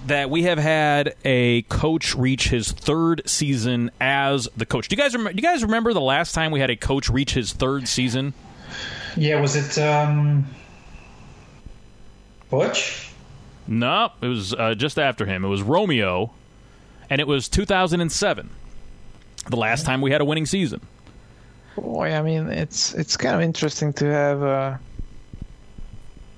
that 0.10 0.30
we 0.30 0.44
have 0.44 0.58
had 0.58 1.16
a 1.24 1.62
coach 1.64 2.16
reach 2.16 2.50
his 2.50 2.72
third 2.72 3.22
season 3.26 3.90
as 4.00 4.48
the 4.58 4.66
coach. 4.66 4.88
Do 4.88 4.96
you 4.96 5.02
guys 5.02 5.14
remember? 5.14 5.34
Do 5.34 5.38
you 5.38 5.48
guys 5.48 5.64
remember 5.64 5.94
the 5.94 6.02
last 6.02 6.34
time 6.34 6.52
we 6.52 6.60
had 6.60 6.70
a 6.70 6.76
coach 6.76 7.10
reach 7.10 7.34
his 7.34 7.54
third 7.54 7.88
season? 7.88 8.34
Yeah, 9.16 9.40
was 9.42 9.56
it 9.56 9.82
um, 9.82 10.48
Butch? 12.50 13.12
No, 13.68 14.12
it 14.22 14.28
was 14.28 14.54
uh, 14.54 14.76
just 14.76 15.00
after 15.00 15.26
him. 15.26 15.46
It 15.46 15.48
was 15.48 15.62
Romeo, 15.62 16.32
and 17.10 17.22
it 17.22 17.28
was 17.28 17.48
2007, 17.48 18.50
the 19.48 19.56
last 19.56 19.86
time 19.86 20.02
we 20.02 20.12
had 20.12 20.22
a 20.22 20.26
winning 20.26 20.46
season. 20.46 20.82
Boy, 21.76 22.14
I 22.14 22.22
mean, 22.22 22.50
it's 22.50 22.94
it's 22.94 23.16
kind 23.16 23.36
of 23.36 23.42
interesting 23.42 23.94
to 23.94 24.06
have. 24.06 24.44
Uh, 24.44 24.78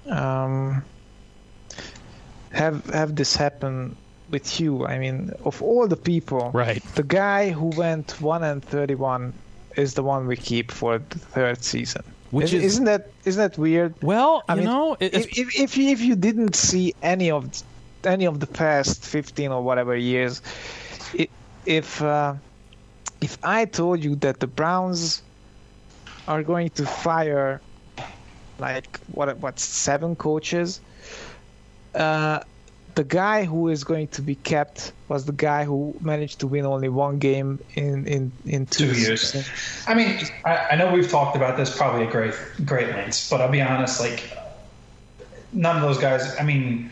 um, 0.10 0.84
have 2.52 2.86
have 2.88 3.16
this 3.16 3.36
happen 3.36 3.96
with 4.30 4.60
you. 4.60 4.86
I 4.86 4.98
mean, 4.98 5.32
of 5.46 5.62
all 5.62 5.88
the 5.88 5.98
people, 5.98 6.52
right? 6.54 6.84
The 6.96 7.04
guy 7.04 7.50
who 7.50 7.68
went 7.78 8.22
one 8.22 8.44
and 8.44 8.64
thirty-one 8.64 9.34
is 9.76 9.94
the 9.94 10.04
one 10.04 10.28
we 10.28 10.36
keep 10.36 10.72
for 10.72 11.00
the 11.00 11.20
third 11.20 11.64
season. 11.64 12.04
Which 12.32 12.54
is, 12.54 12.64
isn't 12.64 12.86
that 12.86 13.10
isn't 13.26 13.42
that 13.42 13.58
weird? 13.58 13.94
Well, 14.02 14.44
I 14.48 14.54
you 14.54 14.60
mean, 14.60 14.66
know, 14.68 14.98
if, 15.00 15.38
if 15.38 15.60
if 15.60 15.78
you, 15.78 15.90
if 15.90 16.02
you 16.02 16.16
didn't 16.16 16.56
see 16.56 16.96
any 17.02 17.30
of 17.30 17.64
any 18.04 18.26
of 18.26 18.40
the 18.40 18.48
past 18.48 19.06
fifteen 19.06 19.52
or 19.52 19.62
whatever 19.62 19.96
years, 19.96 20.42
if 21.66 22.02
uh, 22.02 22.36
if 23.20 23.38
I 23.44 23.66
told 23.66 24.04
you 24.04 24.16
that 24.16 24.40
the 24.40 24.48
Browns 24.48 25.22
are 26.28 26.44
going 26.44 26.70
to 26.72 26.86
fire 26.86 27.60
like 28.60 29.00
what 29.12 29.38
what 29.40 29.60
seven 29.60 30.16
coaches 30.16 30.80
uh, 31.96 32.42
the 32.96 33.04
guy 33.04 33.46
who 33.46 33.70
is 33.70 33.84
going 33.84 34.08
to 34.10 34.22
be 34.22 34.36
kept 34.36 34.92
was 35.08 35.26
the 35.26 35.32
guy 35.32 35.64
who 35.64 35.96
managed 36.02 36.40
to 36.40 36.48
win 36.48 36.66
only 36.66 36.90
one 36.90 37.20
game 37.20 37.60
in 37.76 38.08
in 38.08 38.32
in 38.46 38.66
two, 38.66 38.94
two 38.94 39.00
years. 39.00 39.36
I 39.88 39.94
mean, 39.94 40.20
I, 40.46 40.68
I, 40.72 40.76
know 40.76 40.92
we've 40.92 41.10
talked 41.10 41.36
about 41.36 41.58
this 41.58 41.76
probably 41.76 42.06
at 42.06 42.12
great 42.12 42.34
great 42.66 42.90
lengths, 42.90 43.30
but 43.30 43.42
I'll 43.42 43.52
be 43.52 43.62
honest, 43.62 44.00
like 44.00 44.38
none 45.54 45.76
of 45.76 45.82
those 45.82 45.98
guys. 45.98 46.36
I 46.40 46.44
mean. 46.44 46.92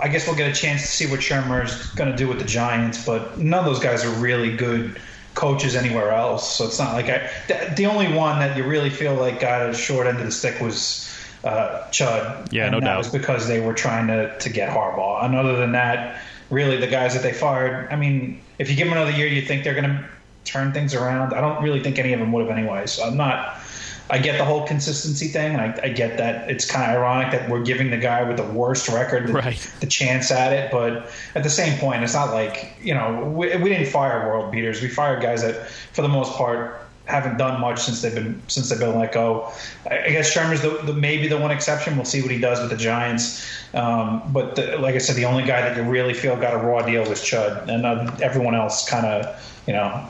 I 0.00 0.08
guess 0.08 0.26
we'll 0.26 0.36
get 0.36 0.50
a 0.50 0.54
chance 0.54 0.80
to 0.80 0.88
see 0.88 1.06
what 1.10 1.20
Shurmur's 1.20 1.90
going 1.96 2.10
to 2.10 2.16
do 2.16 2.28
with 2.28 2.38
the 2.38 2.46
Giants, 2.46 3.04
but 3.04 3.36
none 3.36 3.58
of 3.58 3.66
those 3.66 3.78
guys 3.78 4.06
are 4.06 4.10
really 4.22 4.56
good 4.56 4.98
coaches 5.34 5.76
anywhere 5.76 6.12
else. 6.12 6.50
So 6.50 6.64
it's 6.64 6.78
not 6.78 6.94
like 6.94 7.10
I. 7.10 7.30
The, 7.46 7.74
the 7.76 7.84
only 7.84 8.10
one 8.10 8.38
that 8.38 8.56
you 8.56 8.64
really 8.64 8.88
feel 8.88 9.14
like 9.14 9.40
got 9.40 9.68
a 9.68 9.74
short 9.74 10.06
end 10.06 10.18
of 10.18 10.24
the 10.24 10.32
stick 10.32 10.62
was 10.62 11.15
uh, 11.44 11.84
Chud. 11.90 12.52
Yeah, 12.52 12.70
no 12.70 12.80
that 12.80 12.86
doubt. 12.86 12.98
was 12.98 13.08
because 13.10 13.48
they 13.48 13.60
were 13.60 13.74
trying 13.74 14.06
to, 14.08 14.36
to 14.38 14.50
get 14.50 14.70
Harbaugh. 14.70 15.24
And 15.24 15.34
other 15.34 15.56
than 15.56 15.72
that, 15.72 16.20
really 16.50 16.76
the 16.78 16.86
guys 16.86 17.14
that 17.14 17.22
they 17.22 17.32
fired, 17.32 17.88
I 17.92 17.96
mean, 17.96 18.40
if 18.58 18.70
you 18.70 18.76
give 18.76 18.88
them 18.88 18.96
another 18.96 19.16
year, 19.16 19.26
you 19.26 19.42
think 19.42 19.64
they're 19.64 19.74
going 19.74 19.84
to 19.84 20.04
turn 20.44 20.72
things 20.72 20.94
around. 20.94 21.34
I 21.34 21.40
don't 21.40 21.62
really 21.62 21.80
think 21.80 21.98
any 21.98 22.12
of 22.12 22.20
them 22.20 22.32
would 22.32 22.46
have 22.46 22.56
anyway. 22.56 22.86
So 22.86 23.04
I'm 23.04 23.16
not. 23.16 23.60
I 24.08 24.18
get 24.18 24.38
the 24.38 24.44
whole 24.44 24.64
consistency 24.64 25.26
thing, 25.26 25.54
and 25.54 25.60
I, 25.60 25.80
I 25.82 25.88
get 25.88 26.18
that 26.18 26.48
it's 26.48 26.64
kind 26.64 26.88
of 26.88 26.96
ironic 26.96 27.32
that 27.32 27.50
we're 27.50 27.64
giving 27.64 27.90
the 27.90 27.96
guy 27.96 28.22
with 28.22 28.36
the 28.36 28.44
worst 28.44 28.88
record 28.88 29.26
the, 29.26 29.32
right. 29.32 29.72
the, 29.80 29.86
chance 29.88 30.30
at 30.30 30.52
it. 30.52 30.70
But 30.70 31.10
at 31.34 31.42
the 31.42 31.50
same 31.50 31.76
point, 31.80 32.04
it's 32.04 32.14
not 32.14 32.30
like 32.30 32.76
you 32.80 32.94
know 32.94 33.24
we, 33.34 33.56
we 33.56 33.68
didn't 33.68 33.88
fire 33.88 34.28
world 34.28 34.52
beaters. 34.52 34.80
We 34.80 34.88
fired 34.88 35.22
guys 35.22 35.42
that, 35.42 35.68
for 35.68 36.02
the 36.02 36.08
most 36.08 36.34
part, 36.34 36.85
haven't 37.06 37.38
done 37.38 37.60
much 37.60 37.80
since 37.80 38.02
they've 38.02 38.14
been 38.14 38.40
since 38.48 38.68
they've 38.68 38.78
been 38.78 38.98
let 38.98 39.12
go. 39.12 39.52
I 39.90 40.10
guess 40.10 40.32
Shurmur's 40.32 40.60
the, 40.60 40.70
the 40.84 40.92
maybe 40.92 41.28
the 41.28 41.38
one 41.38 41.50
exception. 41.50 41.96
We'll 41.96 42.04
see 42.04 42.20
what 42.20 42.30
he 42.30 42.38
does 42.38 42.60
with 42.60 42.70
the 42.70 42.76
Giants. 42.76 43.46
Um, 43.74 44.22
but 44.32 44.56
the, 44.56 44.76
like 44.78 44.94
I 44.94 44.98
said, 44.98 45.16
the 45.16 45.24
only 45.24 45.44
guy 45.44 45.60
that 45.60 45.76
you 45.76 45.84
really 45.84 46.14
feel 46.14 46.36
got 46.36 46.54
a 46.54 46.58
raw 46.58 46.82
deal 46.82 47.08
was 47.08 47.20
Chud, 47.20 47.68
and 47.68 47.86
uh, 47.86 48.14
everyone 48.22 48.54
else 48.54 48.88
kind 48.88 49.06
of 49.06 49.62
you 49.66 49.72
know. 49.72 50.08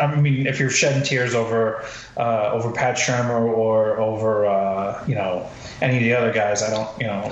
I 0.00 0.14
mean, 0.14 0.46
if 0.46 0.58
you're 0.58 0.70
shedding 0.70 1.02
tears 1.02 1.34
over 1.34 1.84
uh, 2.16 2.50
over 2.52 2.72
Pat 2.72 2.96
Shurmur 2.96 3.40
or 3.40 3.98
over 3.98 4.46
uh, 4.46 5.04
you 5.06 5.14
know 5.14 5.48
any 5.82 5.96
of 5.96 6.02
the 6.02 6.14
other 6.14 6.32
guys, 6.32 6.62
I 6.62 6.70
don't 6.70 7.00
you 7.00 7.06
know 7.06 7.22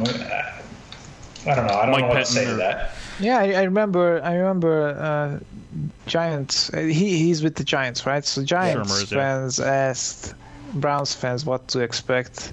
I 1.47 1.55
don't 1.55 1.67
know. 1.67 1.75
I 1.75 1.87
don't 1.87 1.93
Mike 1.93 2.01
know 2.03 2.09
what 2.09 2.17
Pettine 2.19 2.27
to 2.27 2.33
say 2.33 2.45
or... 2.45 2.51
to 2.51 2.55
that. 2.57 2.95
Yeah, 3.21 3.39
I, 3.39 3.53
I 3.53 3.63
remember. 3.65 4.21
I 4.23 4.35
remember 4.35 4.89
uh, 4.91 5.39
Giants. 6.07 6.73
Uh, 6.73 6.79
he 6.79 7.19
he's 7.19 7.43
with 7.43 7.57
the 7.57 7.65
Giants, 7.65 8.07
right? 8.07 8.25
So 8.25 8.43
Giants 8.45 9.03
fans 9.19 9.61
asked 9.61 10.35
Browns 10.75 11.15
fans 11.15 11.45
what 11.45 11.69
to 11.69 11.81
expect, 11.81 12.53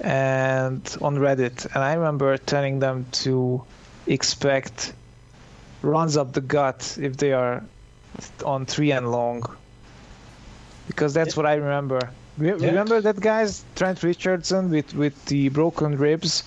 and 0.00 0.96
on 1.00 1.16
Reddit, 1.16 1.64
and 1.74 1.82
I 1.82 1.94
remember 1.94 2.36
telling 2.36 2.78
them 2.78 3.06
to 3.24 3.62
expect 4.06 4.92
runs 5.82 6.16
up 6.16 6.32
the 6.32 6.40
gut 6.40 6.98
if 7.00 7.16
they 7.16 7.32
are 7.32 7.62
on 8.44 8.66
three 8.66 8.92
and 8.92 9.10
long, 9.10 9.44
because 10.88 11.14
that's 11.14 11.36
what 11.36 11.46
I 11.46 11.54
remember. 11.54 12.10
Remember 12.38 13.00
that 13.00 13.18
guys, 13.18 13.64
Trent 13.76 14.02
Richardson 14.02 14.68
with 14.70 14.94
with 14.94 15.24
the 15.26 15.48
broken 15.48 15.96
ribs 15.96 16.42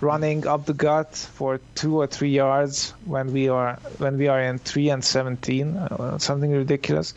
running 0.00 0.46
up 0.46 0.66
the 0.66 0.74
gut 0.74 1.14
for 1.16 1.60
two 1.74 1.96
or 1.96 2.06
three 2.06 2.30
yards 2.30 2.94
when 3.04 3.32
we 3.32 3.48
are 3.48 3.74
when 3.98 4.16
we 4.16 4.28
are 4.28 4.40
in 4.40 4.58
three 4.58 4.90
and 4.90 5.04
seventeen, 5.04 5.76
uh, 5.76 6.18
something 6.18 6.52
ridiculous. 6.52 7.14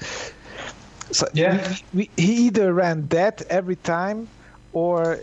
So 1.11 1.27
yeah, 1.33 1.75
we, 1.93 2.09
we, 2.17 2.23
he 2.23 2.33
either 2.47 2.73
ran 2.73 3.07
that 3.07 3.41
every 3.49 3.75
time, 3.75 4.27
or 4.73 5.19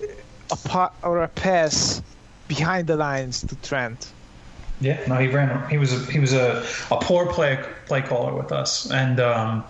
a 0.50 0.56
pa- 0.56 0.92
or 1.02 1.22
a 1.22 1.28
pass 1.28 2.02
behind 2.46 2.86
the 2.86 2.96
lines 2.96 3.40
to 3.46 3.56
Trent. 3.56 4.12
Yeah, 4.80 5.04
no, 5.08 5.16
he 5.16 5.26
ran. 5.26 5.68
He 5.68 5.78
was 5.78 5.92
a, 5.92 6.12
he 6.12 6.20
was 6.20 6.32
a, 6.32 6.64
a 6.90 6.98
poor 6.98 7.26
play 7.26 7.58
play 7.86 8.02
caller 8.02 8.34
with 8.34 8.52
us, 8.52 8.90
and 8.90 9.18
um, 9.18 9.64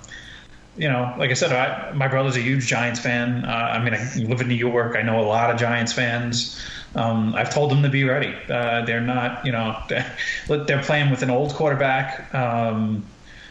you 0.77 0.89
know, 0.89 1.15
like 1.19 1.31
I 1.31 1.35
said, 1.35 1.53
I, 1.53 1.93
my 1.93 2.09
brother's 2.09 2.37
a 2.37 2.41
huge 2.41 2.67
Giants 2.67 3.01
fan. 3.01 3.45
Uh, 3.45 3.49
I 3.49 3.83
mean, 3.83 3.95
I 3.95 4.15
live 4.29 4.41
in 4.41 4.49
New 4.49 4.55
York. 4.55 4.97
I 4.97 5.03
know 5.03 5.21
a 5.21 5.27
lot 5.27 5.51
of 5.51 5.59
Giants 5.59 5.93
fans. 5.93 6.61
Um, 6.99 7.35
I've 7.37 7.55
told 7.55 7.71
them 7.71 7.85
to 7.85 7.89
be 7.89 8.03
ready. 8.03 8.35
Uh, 8.51 8.85
they're 8.85 9.01
not, 9.01 9.47
you 9.47 9.53
know, 9.53 9.81
they're 10.49 10.83
playing 10.83 11.11
with 11.11 11.23
an 11.23 11.31
old 11.31 11.55
quarterback, 11.55 12.35
um, 12.35 13.05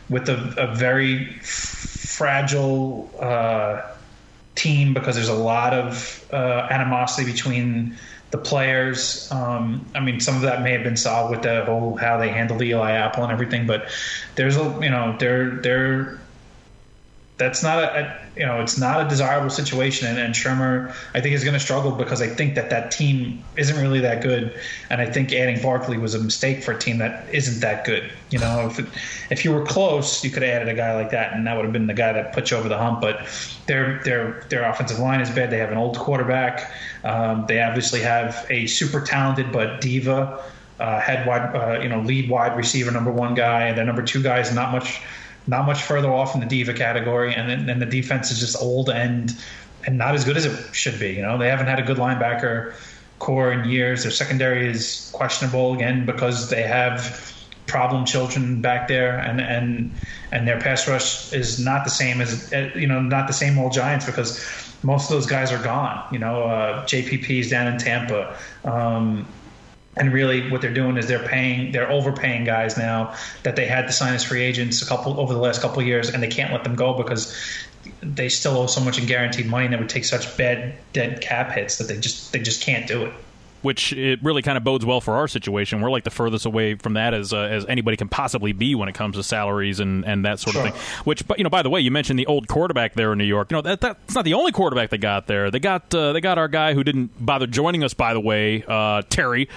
with 0.10 0.28
a, 0.28 0.53
a 0.57 0.76
very 0.76 1.34
fragile 1.40 3.10
uh, 3.19 3.82
team 4.56 4.94
because 4.94 5.15
there's 5.15 5.30
a 5.30 5.34
lot 5.34 5.74
of 5.74 6.26
uh, 6.34 6.68
animosity 6.69 7.32
between 7.32 7.98
the 8.32 8.38
players. 8.38 9.32
Um, 9.32 9.86
I 9.95 10.02
mean, 10.02 10.19
some 10.19 10.36
of 10.36 10.41
that 10.41 10.61
may 10.61 10.74
have 10.74 10.84
been 10.84 10.98
solved 10.98 11.32
with 11.32 11.44
the 11.44 11.64
whole 11.64 11.95
how 11.95 12.18
they 12.18 12.30
handled 12.30 12.61
Eli 12.61 12.91
Apple 12.91 13.24
and 13.24 13.32
everything, 13.32 13.65
but 13.65 13.90
there's 14.36 14.57
a 14.57 14.78
you 14.82 14.90
know 14.90 15.15
they're 15.19 15.52
they're 15.61 16.19
that's 17.38 17.61
not 17.61 17.84
a, 17.84 17.99
a, 17.99 18.39
you 18.39 18.45
know 18.45 18.61
it's 18.61 18.77
not 18.77 19.05
a 19.05 19.09
desirable 19.09 19.49
situation. 19.49 20.07
And, 20.07 20.18
and 20.18 20.34
Shurmur 20.34 20.93
I 21.14 21.22
think 21.22 21.35
is 21.35 21.43
going 21.43 21.53
to 21.53 21.59
struggle 21.59 21.91
because 21.91 22.22
I 22.22 22.27
think 22.27 22.55
that 22.55 22.69
that 22.72 22.91
team 22.91 23.43
isn't 23.55 23.77
really 23.77 23.99
that 24.01 24.22
good. 24.22 24.59
And 24.89 24.99
I 24.99 25.05
think 25.09 25.31
adding 25.31 25.61
Barkley 25.61 25.97
was 25.97 26.15
a 26.15 26.19
mistake 26.19 26.64
for 26.64 26.72
a 26.72 26.80
team 26.80 26.97
that 26.97 27.31
isn't 27.34 27.61
that 27.61 27.85
good. 27.85 28.11
You 28.31 28.39
know 28.39 28.68
if 28.68 28.80
it, 28.80 28.88
if 29.30 29.45
you 29.45 29.53
were 29.53 29.65
close 29.65 30.23
you 30.23 30.31
could 30.31 30.43
have 30.43 30.61
added 30.61 30.68
a 30.68 30.73
guy 30.73 30.95
like 30.95 31.11
that 31.11 31.34
and 31.34 31.45
that 31.47 31.55
would 31.55 31.64
have 31.64 31.73
been 31.73 31.88
the 31.88 31.93
guy 31.93 32.14
that 32.14 32.34
put 32.34 32.51
you 32.51 32.57
over 32.57 32.69
the 32.69 32.77
hump. 32.77 33.01
But 33.01 33.27
their 33.68 34.01
their 34.03 34.43
their 34.49 34.69
offensive 34.69 34.99
line 34.99 35.22
is 35.22 35.30
bad. 35.30 35.51
They 35.51 35.59
have 35.59 35.72
an 35.72 35.77
old 35.77 35.97
quarterback. 35.97 36.72
Um, 37.03 37.45
they 37.47 37.61
obviously 37.61 38.01
have 38.01 38.45
a 38.49 38.65
super 38.68 39.01
talented 39.01 39.51
but 39.51 39.80
diva 39.80 40.43
uh, 40.80 40.99
head 40.99 41.27
wide 41.27 41.55
uh, 41.55 41.80
you 41.81 41.89
know 41.89 42.01
lead 42.01 42.30
wide 42.30 42.55
receiver 42.55 42.91
number 42.91 43.11
one 43.11 43.34
guy 43.34 43.68
and 43.68 43.77
their 43.77 43.85
number 43.85 44.01
two 44.01 44.22
guy 44.22 44.39
is 44.39 44.53
not 44.53 44.72
much 44.72 45.01
not 45.48 45.65
much 45.65 45.82
further 45.82 46.11
off 46.11 46.36
in 46.36 46.41
the 46.41 46.48
diva 46.48 46.74
category, 46.74 47.34
and 47.34 47.69
and 47.69 47.82
the 47.82 47.86
defense 47.86 48.32
is 48.32 48.40
just 48.40 48.61
old 48.61 48.90
and 48.90 49.36
and 49.86 49.98
not 49.98 50.14
as 50.14 50.26
good 50.26 50.38
as 50.38 50.45
it 50.45 50.76
should 50.76 50.99
be. 50.99 51.14
You 51.14 51.22
know, 51.22 51.38
they 51.38 51.48
haven't 51.48 51.68
had 51.68 51.80
a 51.80 51.84
good 51.84 51.98
linebacker 51.98 52.74
corps 53.19 53.52
in 53.52 53.69
years. 53.69 54.03
Their 54.03 54.11
secondary 54.11 54.69
is 54.69 55.10
questionable 55.14 55.74
again 55.74 56.06
because 56.06 56.49
they 56.49 56.64
have 56.64 57.34
problem 57.68 58.06
children 58.06 58.61
back 58.61 58.88
there, 58.88 59.18
and 59.18 59.40
and 59.41 59.91
and 60.32 60.48
their 60.48 60.60
pass 60.60 60.88
rush 60.88 61.32
is 61.34 61.60
not 61.60 61.84
the 61.84 61.90
same 61.90 62.22
as 62.22 62.52
you 62.76 62.88
know 62.88 63.02
not 63.02 63.28
the 63.28 63.34
same 63.34 63.57
old 63.57 63.74
Giants 63.74 64.06
because 64.06 64.44
most 64.84 65.06
of 65.06 65.10
those 65.10 65.26
guys 65.26 65.52
are 65.52 65.64
gone. 65.64 66.06
You 66.11 66.19
know, 66.19 66.44
uh, 66.44 66.86
JPP's 66.86 67.49
down 67.49 67.68
in 67.68 67.78
Tampa. 67.78 68.36
Um, 68.64 69.28
and 69.99 70.14
really 70.14 70.49
what 70.49 70.61
they're 70.61 70.74
doing 70.74 70.98
is 70.98 71.07
they're 71.07 71.26
paying 71.28 71.72
they're 71.72 71.91
overpaying 71.91 72.44
guys 72.44 72.78
now 72.78 73.14
that 73.44 73.56
they 73.56 73.65
had 73.65 73.88
to 73.88 73.94
sign 73.94 74.14
as 74.14 74.24
free 74.24 74.41
agents 74.44 74.82
a 74.82 74.86
couple 74.86 75.19
over 75.19 75.34
the 75.34 75.40
last 75.40 75.61
couple 75.61 75.82
years 75.84 76.10
and 76.10 76.22
they 76.22 76.28
can't 76.28 76.52
let 76.53 76.64
them 76.64 76.76
go 76.76 76.94
because 76.94 77.36
they 78.02 78.30
still 78.30 78.57
owe 78.57 78.68
so 78.68 78.82
much 78.82 78.99
in 78.99 79.06
guaranteed 79.06 79.45
money 79.48 79.65
and 79.65 79.74
they 79.74 79.78
would 79.80 79.90
take 79.90 80.06
such 80.06 80.38
bad 80.38 80.78
dead 80.94 81.22
cap 81.22 81.52
hits 81.52 81.78
that 81.78 81.88
they 81.88 81.98
just 81.99 82.32
they 82.32 82.40
just 82.40 82.61
can't 82.61 82.88
do 82.88 83.03
it 83.06 83.14
which 83.68 83.91
it 83.91 84.23
really 84.23 84.41
kind 84.41 84.57
of 84.57 84.64
bodes 84.64 84.85
well 84.85 85.02
for 85.02 85.15
our 85.15 85.27
situation. 85.27 85.81
We're 85.81 85.91
like 85.91 86.06
the 86.06 86.10
furthest 86.10 86.45
away 86.45 86.76
from 86.76 86.94
that 86.94 87.14
as 87.14 87.34
uh, 87.34 87.39
as 87.39 87.65
anybody 87.65 87.98
can 87.98 88.07
possibly 88.07 88.53
be 88.53 88.76
when 88.76 88.88
it 88.88 88.95
comes 88.95 89.18
to 89.18 89.23
salaries 89.23 89.81
and, 89.81 90.06
and 90.06 90.23
that 90.23 90.39
sort 90.39 90.53
sure. 90.53 90.68
of 90.68 90.73
thing. 90.73 90.81
Which, 91.03 91.27
but 91.27 91.38
you 91.38 91.44
know, 91.44 91.49
by 91.49 91.64
the 91.64 91.69
way, 91.69 91.81
you 91.81 91.91
mentioned 91.91 92.18
the 92.18 92.27
old 92.27 92.48
quarterback 92.48 92.94
there 92.94 93.11
in 93.11 93.18
New 93.18 93.26
York. 93.26 93.52
You 93.52 93.57
know, 93.57 93.61
that 93.64 93.81
that's 93.81 94.15
not 94.15 94.23
the 94.23 94.35
only 94.35 94.53
quarterback 94.53 94.89
they 94.89 94.98
got 94.98 95.27
there. 95.27 95.52
They 95.52 95.60
got 95.60 95.94
uh, 95.94 96.14
they 96.14 96.22
got 96.22 96.38
our 96.38 96.48
guy 96.48 96.76
who 96.76 96.84
didn't 96.85 97.11
bother 97.23 97.45
joining 97.45 97.84
us, 97.84 97.94
by 97.94 98.14
the 98.14 98.22
way, 98.22 98.64
uh, 98.65 99.02
Terry, 99.10 99.49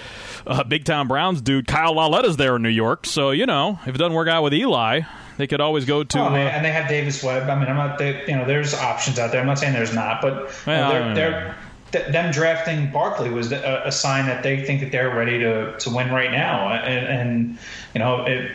uh, 0.45 0.65
Big 0.65 0.85
Town 0.85 1.07
Browns 1.07 1.41
dude. 1.41 1.69
Kyle 1.69 1.95
Lauletta's 1.95 2.37
there 2.37 2.57
in 2.57 2.62
New 2.62 2.69
York. 2.69 3.07
So 3.07 3.31
you 3.31 3.47
know, 3.47 3.78
if 3.87 3.95
it 3.95 3.99
doesn't 3.99 4.15
work 4.15 4.27
out 4.27 4.43
with 4.43 4.55
Eli, 4.55 5.03
they 5.37 5.47
could 5.47 5.61
always 5.61 5.85
go 5.85 6.03
to. 6.03 6.19
Oh, 6.19 6.24
uh, 6.24 6.31
and 6.35 6.65
they 6.65 6.73
have 6.73 6.89
Davis 6.89 7.23
Webb. 7.23 7.49
I 7.49 7.55
mean, 7.55 7.69
I'm 7.69 7.77
not. 7.77 7.99
They, 7.99 8.27
you 8.27 8.35
know, 8.35 8.45
there's 8.45 8.74
options 8.74 9.20
out 9.20 9.31
there. 9.31 9.41
I'm 9.41 9.47
not 9.47 9.61
saying 9.61 9.73
there's 9.73 9.95
not, 9.95 10.20
but 10.20 10.53
well, 10.66 10.91
they're, 10.91 11.15
they're 11.15 11.57
th- 11.93 12.07
them 12.07 12.33
drafting 12.33 12.91
Barkley 12.91 13.31
was 13.31 13.53
a, 13.53 13.83
a, 13.85 13.93
sign 13.93 14.27
that 14.27 14.43
they 14.43 14.65
think 14.65 14.81
that 14.81 14.93
they're 14.93 15.15
ready 15.15 15.39
to, 15.39 15.77
to 15.79 15.91
win 15.91 16.11
right 16.11 16.31
now. 16.31 16.69
And, 16.73 17.07
and 17.07 17.59
you 17.95 17.99
know, 17.99 18.25
it, 18.25 18.53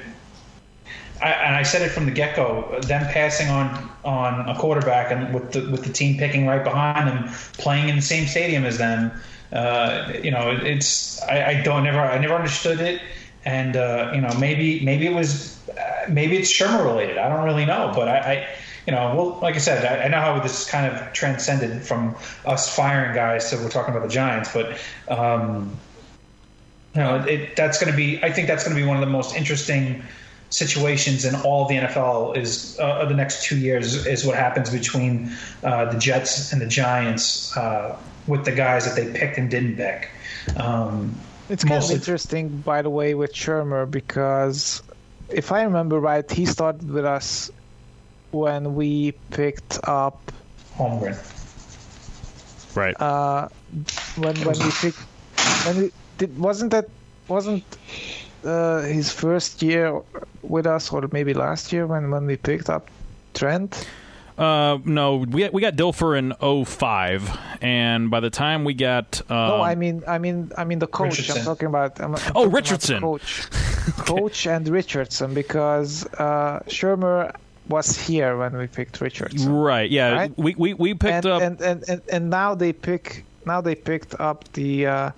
I, 1.22 1.32
and 1.32 1.56
I 1.56 1.64
said 1.64 1.82
it 1.82 1.90
from 1.90 2.06
the 2.06 2.12
get 2.12 2.36
go. 2.36 2.80
Them 2.82 3.06
passing 3.08 3.50
on 3.50 3.90
on 4.04 4.48
a 4.50 4.56
quarterback 4.56 5.12
and 5.12 5.34
with 5.34 5.54
the 5.54 5.70
with 5.72 5.84
the 5.86 5.92
team 5.92 6.18
picking 6.18 6.46
right 6.46 6.64
behind 6.64 7.08
them, 7.08 7.30
playing 7.58 7.90
in 7.90 7.96
the 7.96 8.02
same 8.02 8.28
stadium 8.28 8.66
as 8.66 8.78
them. 8.78 9.12
Uh, 9.54 10.12
you 10.22 10.32
know, 10.32 10.52
it's 10.52 11.22
I, 11.24 11.46
I, 11.46 11.62
don't 11.62 11.84
never 11.84 12.00
I 12.00 12.18
never 12.18 12.34
understood 12.34 12.82
it, 12.82 13.02
and 13.46 13.78
uh, 13.78 14.12
you 14.14 14.20
know 14.20 14.34
maybe 14.38 14.84
maybe 14.84 15.06
it 15.06 15.14
was 15.14 15.58
uh, 15.70 16.06
maybe 16.10 16.36
it's 16.36 16.52
Shurmur 16.52 16.84
related. 16.84 17.18
I 17.18 17.30
don't 17.30 17.46
really 17.46 17.66
know, 17.66 17.92
but 17.96 18.10
I, 18.10 18.18
I 18.18 18.48
you 18.86 18.94
know, 18.94 19.16
well, 19.16 19.40
like 19.42 19.56
I 19.56 19.60
said, 19.60 19.84
I, 19.84 20.06
I, 20.06 20.08
know 20.10 20.22
how 20.22 20.40
this 20.40 20.70
kind 20.70 20.86
of 20.86 21.14
transcended 21.14 21.82
from 21.82 22.16
us 22.46 22.74
firing 22.74 23.16
guys 23.16 23.50
to 23.50 23.58
we're 23.58 23.70
talking 23.70 23.96
about 23.96 24.08
the 24.08 24.14
Giants, 24.14 24.54
but 24.54 24.78
um, 25.08 25.76
you 26.94 27.02
know, 27.02 27.16
it, 27.24 27.56
that's 27.56 27.80
going 27.80 27.92
to 27.92 27.98
be. 27.98 28.24
I 28.24 28.32
think 28.32 28.48
that's 28.48 28.64
going 28.64 28.76
to 28.76 28.82
be 28.82 28.88
one 28.88 28.98
of 28.98 29.02
the 29.02 29.12
most 29.12 29.36
interesting 29.36 30.04
situations 30.50 31.26
in 31.26 31.36
all 31.36 31.64
of 31.64 31.70
the 31.70 31.76
NFL 31.76 32.38
is 32.38 32.80
uh, 32.80 33.06
the 33.06 33.16
next 33.16 33.44
two 33.44 33.58
years 33.58 34.06
is 34.06 34.26
what 34.26 34.36
happens 34.36 34.70
between 34.70 35.32
uh, 35.64 35.92
the 35.92 35.98
Jets 35.98 36.54
and 36.54 36.62
the 36.62 36.68
Giants 36.68 37.56
uh, 37.58 37.98
with 38.28 38.46
the 38.46 38.52
guys 38.52 38.86
that 38.86 38.96
they 38.96 39.12
picked 39.18 39.38
and 39.38 39.50
didn't 39.50 39.76
pick. 39.76 40.10
Um, 40.56 41.16
it's 41.50 41.64
kind 41.64 41.84
of 41.84 41.92
interesting, 41.92 42.50
by 42.50 42.82
the 42.82 42.90
way, 42.90 43.14
with 43.16 43.34
Shurmur 43.34 43.90
because 43.90 44.82
if 45.30 45.52
I 45.52 45.64
remember 45.64 46.00
right, 46.00 46.30
he 46.30 46.46
started 46.46 46.90
with 46.90 47.06
us 47.06 47.52
when 48.36 48.76
we 48.76 49.14
picked 49.32 49.80
up 49.86 50.32
Holmgren. 50.76 51.16
Right. 52.76 53.00
Uh, 53.00 53.48
when 54.18 54.36
when 54.44 54.60
we 54.60 54.72
picked 54.72 55.00
when 55.66 55.78
we 55.78 55.92
did 56.18 56.38
wasn't 56.38 56.72
that 56.72 56.90
wasn't 57.28 57.64
uh, 58.44 58.82
his 58.82 59.12
first 59.12 59.62
year 59.62 60.02
with 60.44 60.68
us 60.68 60.92
or 60.92 61.08
maybe 61.12 61.34
last 61.34 61.72
year 61.72 61.88
when 61.88 62.12
when 62.12 62.26
we 62.26 62.36
picked 62.36 62.70
up 62.70 62.90
Trent. 63.34 63.88
Uh, 64.38 64.80
no, 64.84 65.16
we 65.16 65.48
we 65.50 65.62
got 65.62 65.78
Dilfer 65.78 66.18
in 66.20 66.34
05, 66.66 67.40
and 67.62 68.12
by 68.12 68.20
the 68.20 68.30
time 68.30 68.66
we 68.66 68.74
got 68.74 69.22
um, 69.32 69.48
no, 69.48 69.62
I 69.62 69.76
mean 69.76 70.04
I 70.06 70.18
mean 70.18 70.52
I 70.58 70.66
mean 70.66 70.80
the 70.80 70.88
coach. 70.88 71.18
Richardson. 71.20 71.38
I'm 71.38 71.46
talking 71.46 71.68
about. 71.70 72.02
I'm, 72.02 72.16
I'm 72.16 72.22
oh, 72.36 72.44
talking 72.44 72.52
Richardson, 72.52 72.98
about 72.98 73.22
coach, 73.22 73.48
okay. 74.00 74.04
coach 74.04 74.48
and 74.48 74.68
Richardson 74.68 75.34
because 75.34 76.06
uh, 76.20 76.60
Shurmur 76.68 77.34
was 77.68 77.98
here 77.98 78.38
when 78.38 78.58
we 78.58 78.68
picked 78.68 79.02
Richardson. 79.02 79.52
Right. 79.52 79.90
Yeah. 79.90 80.12
Right? 80.12 80.38
We, 80.38 80.56
we 80.56 80.74
we 80.74 80.94
picked 80.94 81.26
and, 81.26 81.26
up 81.26 81.42
and, 81.42 81.62
and, 81.62 81.84
and 81.88 82.02
and 82.12 82.30
now 82.30 82.56
they 82.56 82.74
pick 82.74 83.26
now 83.46 83.62
they 83.62 83.76
picked 83.76 84.20
up 84.20 84.52
the. 84.54 84.88
Uh, 84.88 85.12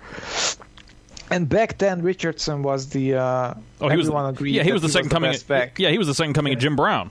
and 1.30 1.48
back 1.48 1.78
then, 1.78 2.02
Richardson 2.02 2.62
was 2.62 2.88
the. 2.88 3.14
Uh, 3.14 3.54
oh, 3.80 3.88
he 3.88 3.96
was. 3.96 4.08
Agreed 4.08 4.54
yeah, 4.54 4.62
he 4.62 4.72
was 4.72 4.82
the 4.82 4.88
second 4.88 5.10
coming. 5.10 5.34
Back. 5.46 5.78
Yeah, 5.78 5.90
he 5.90 5.98
was 5.98 6.06
the 6.06 6.14
second 6.14 6.34
coming 6.34 6.52
yeah. 6.52 6.58
of 6.58 6.62
Jim 6.62 6.76
Brown. 6.76 7.10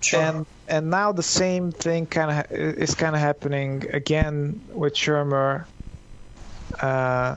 Sure. 0.00 0.20
And 0.20 0.46
and 0.68 0.90
now 0.90 1.12
the 1.12 1.22
same 1.22 1.70
thing 1.70 2.06
kind 2.06 2.30
of 2.30 2.50
is 2.50 2.94
kind 2.94 3.14
of 3.14 3.20
happening 3.20 3.84
again 3.92 4.60
with 4.72 4.94
Shurmur. 4.94 5.66
Uh, 6.80 7.36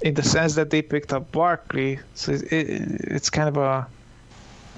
in 0.00 0.14
the 0.14 0.22
sense 0.22 0.56
that 0.56 0.70
they 0.70 0.82
picked 0.82 1.12
up 1.12 1.30
Barkley, 1.30 2.00
so 2.14 2.32
it, 2.32 2.52
it, 2.52 3.00
it's 3.02 3.30
kind 3.30 3.48
of 3.48 3.56
a 3.56 3.86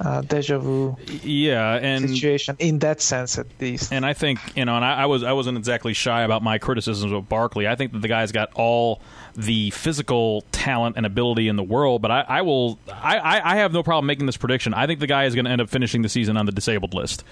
uh, 0.00 0.20
deja 0.22 0.58
vu 0.58 0.96
yeah 1.22 1.74
and 1.74 2.10
situation 2.10 2.56
in 2.58 2.78
that 2.80 3.00
sense 3.00 3.38
at 3.38 3.46
least. 3.60 3.92
And 3.92 4.04
i 4.04 4.12
think 4.12 4.40
you 4.56 4.64
know 4.64 4.76
and 4.76 4.84
I, 4.84 5.02
I, 5.02 5.06
was 5.06 5.22
i 5.22 5.32
wasn't 5.32 5.56
exactly 5.56 5.92
shy 5.92 6.22
about 6.22 6.42
my 6.42 6.58
criticisms 6.58 7.12
of 7.12 7.28
barkley. 7.28 7.68
I 7.68 7.76
think 7.76 7.92
that 7.92 8.00
the 8.00 8.08
guy's 8.08 8.32
got 8.32 8.52
all 8.54 9.00
the 9.36 9.70
physical 9.70 10.42
talent 10.52 10.96
and 10.96 11.06
ability 11.06 11.48
in 11.48 11.56
the 11.56 11.62
world 11.62 12.02
but 12.02 12.10
i, 12.10 12.20
I 12.22 12.42
will 12.42 12.78
I, 12.92 13.40
I 13.44 13.56
have 13.56 13.72
no 13.72 13.82
problem 13.82 14.06
making 14.06 14.26
this 14.26 14.36
prediction. 14.36 14.74
I 14.74 14.86
think 14.86 15.00
the 15.00 15.06
guy 15.06 15.24
is 15.24 15.34
going 15.34 15.44
to 15.44 15.50
end 15.50 15.60
up 15.60 15.68
finishing 15.68 16.02
the 16.02 16.08
season 16.08 16.36
on 16.36 16.46
the 16.46 16.52
disabled 16.52 16.94
list 16.94 17.24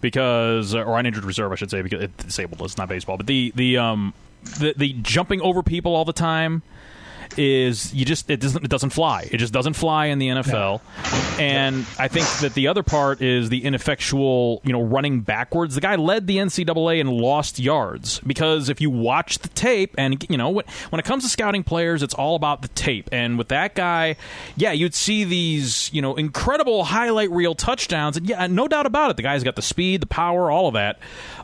because 0.00 0.74
or 0.74 0.96
on 0.96 1.06
injured 1.06 1.24
reserve 1.24 1.52
i 1.52 1.54
should 1.54 1.70
say 1.70 1.82
because 1.82 2.02
it's 2.02 2.24
disabled 2.24 2.60
list 2.60 2.78
not 2.78 2.88
baseball 2.88 3.16
but 3.16 3.26
the 3.26 3.52
the 3.54 3.76
um 3.76 4.12
the, 4.58 4.74
the 4.76 4.92
jumping 5.02 5.40
over 5.40 5.62
people 5.62 5.94
all 5.94 6.04
the 6.04 6.12
time 6.12 6.62
is 7.36 7.92
you 7.94 8.04
just 8.04 8.30
it 8.30 8.40
doesn't 8.40 8.64
it 8.64 8.70
doesn't 8.70 8.90
fly. 8.90 9.28
It 9.30 9.38
just 9.38 9.52
doesn't 9.52 9.74
fly 9.74 10.06
in 10.06 10.18
the 10.18 10.28
NFL. 10.28 10.80
And 11.38 11.86
I 11.98 12.08
think 12.08 12.26
that 12.40 12.54
the 12.54 12.68
other 12.68 12.82
part 12.82 13.20
is 13.22 13.48
the 13.48 13.64
ineffectual, 13.64 14.60
you 14.64 14.72
know, 14.72 14.82
running 14.82 15.20
backwards. 15.20 15.74
The 15.74 15.80
guy 15.80 15.96
led 15.96 16.26
the 16.26 16.38
NCAA 16.38 17.00
and 17.00 17.10
lost 17.10 17.58
yards 17.58 18.20
because 18.20 18.68
if 18.68 18.80
you 18.80 18.90
watch 18.90 19.38
the 19.38 19.48
tape, 19.48 19.94
and 19.98 20.24
you 20.28 20.36
know, 20.36 20.50
when 20.50 20.98
it 20.98 21.04
comes 21.04 21.24
to 21.24 21.28
scouting 21.28 21.64
players, 21.64 22.02
it's 22.02 22.14
all 22.14 22.36
about 22.36 22.62
the 22.62 22.68
tape. 22.68 23.08
And 23.12 23.38
with 23.38 23.48
that 23.48 23.74
guy, 23.74 24.16
yeah, 24.56 24.72
you'd 24.72 24.94
see 24.94 25.24
these, 25.24 25.92
you 25.92 26.02
know, 26.02 26.16
incredible 26.16 26.84
highlight 26.84 27.30
reel 27.30 27.54
touchdowns, 27.54 28.16
and 28.16 28.28
yeah, 28.28 28.46
no 28.46 28.68
doubt 28.68 28.86
about 28.86 29.10
it, 29.10 29.16
the 29.16 29.22
guy's 29.22 29.44
got 29.44 29.56
the 29.56 29.62
speed, 29.62 30.00
the 30.00 30.06
power, 30.06 30.50
all 30.50 30.68
of 30.68 30.74
that. 30.74 30.98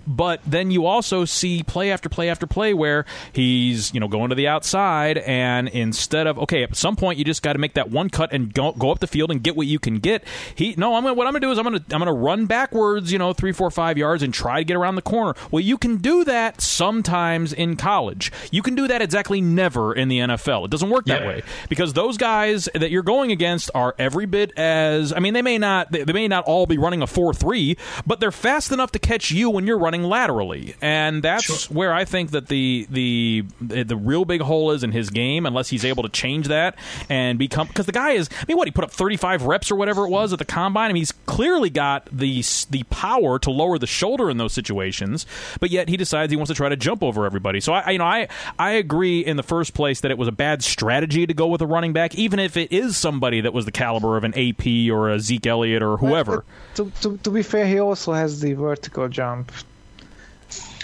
But 0.06 0.40
then 0.46 0.70
you 0.70 0.86
also 0.86 1.24
see 1.24 1.62
play 1.62 1.90
after 1.90 2.08
play 2.08 2.28
after 2.28 2.46
play 2.46 2.74
where 2.74 3.06
he's, 3.32 3.92
you 3.94 4.00
know, 4.00 4.08
going 4.08 4.30
to 4.30 4.34
the 4.34 4.48
outside 4.48 5.18
and 5.18 5.68
instead 5.74 6.26
of 6.26 6.38
okay, 6.38 6.62
at 6.62 6.76
some 6.76 6.96
point 6.96 7.18
you 7.18 7.24
just 7.24 7.42
got 7.42 7.52
to 7.54 7.58
make 7.58 7.74
that 7.74 7.90
one 7.90 8.08
cut 8.10 8.32
and 8.32 8.52
go, 8.54 8.72
go 8.72 8.90
up 8.90 9.00
the 9.00 9.06
field 9.06 9.30
and 9.30 9.42
get 9.42 9.56
what 9.56 9.66
you 9.66 9.78
can 9.78 9.98
get. 9.98 10.24
He 10.54 10.74
no, 10.76 10.94
I'm 10.94 11.02
gonna, 11.02 11.14
what 11.14 11.26
I'm 11.26 11.32
gonna 11.32 11.40
do 11.40 11.50
is 11.52 11.58
I'm 11.58 11.64
gonna 11.64 11.84
I'm 11.90 11.98
gonna 11.98 12.12
run 12.12 12.46
backwards, 12.46 13.12
you 13.12 13.18
know, 13.18 13.32
three, 13.32 13.52
four, 13.52 13.70
five 13.70 13.98
yards 13.98 14.22
and 14.22 14.32
try 14.32 14.60
to 14.60 14.64
get 14.64 14.76
around 14.76 14.94
the 14.96 15.02
corner. 15.02 15.34
Well, 15.50 15.60
you 15.62 15.76
can 15.78 15.96
do 15.98 16.24
that 16.24 16.60
sometimes 16.60 17.52
in 17.52 17.76
college. 17.76 18.30
You 18.50 18.62
can 18.62 18.74
do 18.74 18.86
that 18.88 19.02
exactly 19.02 19.40
never 19.40 19.94
in 19.94 20.08
the 20.08 20.18
NFL. 20.18 20.66
It 20.66 20.70
doesn't 20.70 20.90
work 20.90 21.06
that 21.06 21.20
Yep. 21.22 21.28
way 21.28 21.42
because 21.68 21.92
those 21.92 22.16
guys 22.16 22.68
that 22.74 22.90
you're 22.90 23.02
going 23.02 23.32
against 23.32 23.70
are 23.74 23.94
every 23.98 24.26
bit 24.26 24.52
as 24.58 25.12
I 25.12 25.18
mean 25.20 25.34
they 25.34 25.42
may 25.42 25.58
not 25.58 25.90
they, 25.92 26.04
they 26.04 26.12
may 26.12 26.28
not 26.28 26.44
all 26.44 26.66
be 26.66 26.76
running 26.78 27.02
a 27.02 27.06
4-3 27.06 27.76
but 28.06 28.20
they're 28.20 28.30
fast 28.32 28.72
enough 28.72 28.92
to 28.92 28.98
catch 28.98 29.30
you 29.30 29.50
when 29.50 29.66
you're 29.66 29.78
running 29.78 30.02
laterally 30.02 30.74
and 30.82 31.22
that's 31.22 31.44
Sure. 31.44 31.74
where 31.76 31.92
I 31.94 32.04
think 32.04 32.30
that 32.32 32.48
the 32.48 32.86
the 32.90 33.44
the 33.60 33.96
real 33.96 34.24
big 34.24 34.40
hole 34.40 34.70
is 34.72 34.82
in 34.84 34.92
his 34.92 35.10
game 35.10 35.46
unless 35.46 35.63
he's 35.68 35.84
able 35.84 36.02
to 36.02 36.08
change 36.08 36.48
that 36.48 36.76
and 37.08 37.38
become 37.38 37.66
because 37.68 37.86
the 37.86 37.92
guy 37.92 38.12
is 38.12 38.28
I 38.40 38.44
mean 38.48 38.56
what 38.56 38.66
he 38.68 38.72
put 38.72 38.84
up 38.84 38.90
35 38.90 39.42
reps 39.44 39.70
or 39.70 39.76
whatever 39.76 40.04
it 40.06 40.10
was 40.10 40.32
at 40.32 40.38
the 40.38 40.44
combine? 40.44 40.90
I 40.90 40.92
mean 40.92 41.00
he's 41.00 41.12
clearly 41.26 41.70
got 41.70 42.06
the 42.12 42.42
the 42.70 42.82
power 42.90 43.38
to 43.40 43.50
lower 43.50 43.78
the 43.78 43.86
shoulder 43.86 44.30
in 44.30 44.36
those 44.38 44.52
situations 44.52 45.26
but 45.60 45.70
yet 45.70 45.88
he 45.88 45.96
decides 45.96 46.30
he 46.30 46.36
wants 46.36 46.48
to 46.50 46.54
try 46.54 46.68
to 46.68 46.76
jump 46.76 47.02
over 47.02 47.24
everybody. 47.26 47.60
So 47.60 47.72
I 47.72 47.80
I- 47.80 47.90
you 47.90 47.98
know 47.98 48.04
I 48.04 48.28
I 48.58 48.70
agree 48.72 49.20
in 49.20 49.36
the 49.36 49.42
first 49.42 49.74
place 49.74 50.00
that 50.00 50.10
it 50.10 50.18
was 50.18 50.28
a 50.28 50.32
bad 50.32 50.62
strategy 50.62 51.26
to 51.26 51.34
go 51.34 51.46
with 51.46 51.60
a 51.62 51.66
running 51.66 51.92
back 51.92 52.14
even 52.14 52.38
if 52.38 52.56
it 52.56 52.72
is 52.72 52.96
somebody 52.96 53.40
that 53.40 53.52
was 53.52 53.64
the 53.64 53.72
caliber 53.72 54.16
of 54.16 54.24
an 54.24 54.32
AP 54.36 54.66
or 54.90 55.10
a 55.10 55.20
Zeke 55.20 55.46
Elliott 55.46 55.82
or 55.82 55.96
whoever. 55.96 56.44
To, 56.76 56.90
to, 57.02 57.16
to 57.18 57.30
be 57.30 57.42
fair, 57.42 57.66
he 57.66 57.78
also 57.78 58.12
has 58.12 58.40
the 58.40 58.52
vertical 58.54 59.08
jump. 59.08 59.52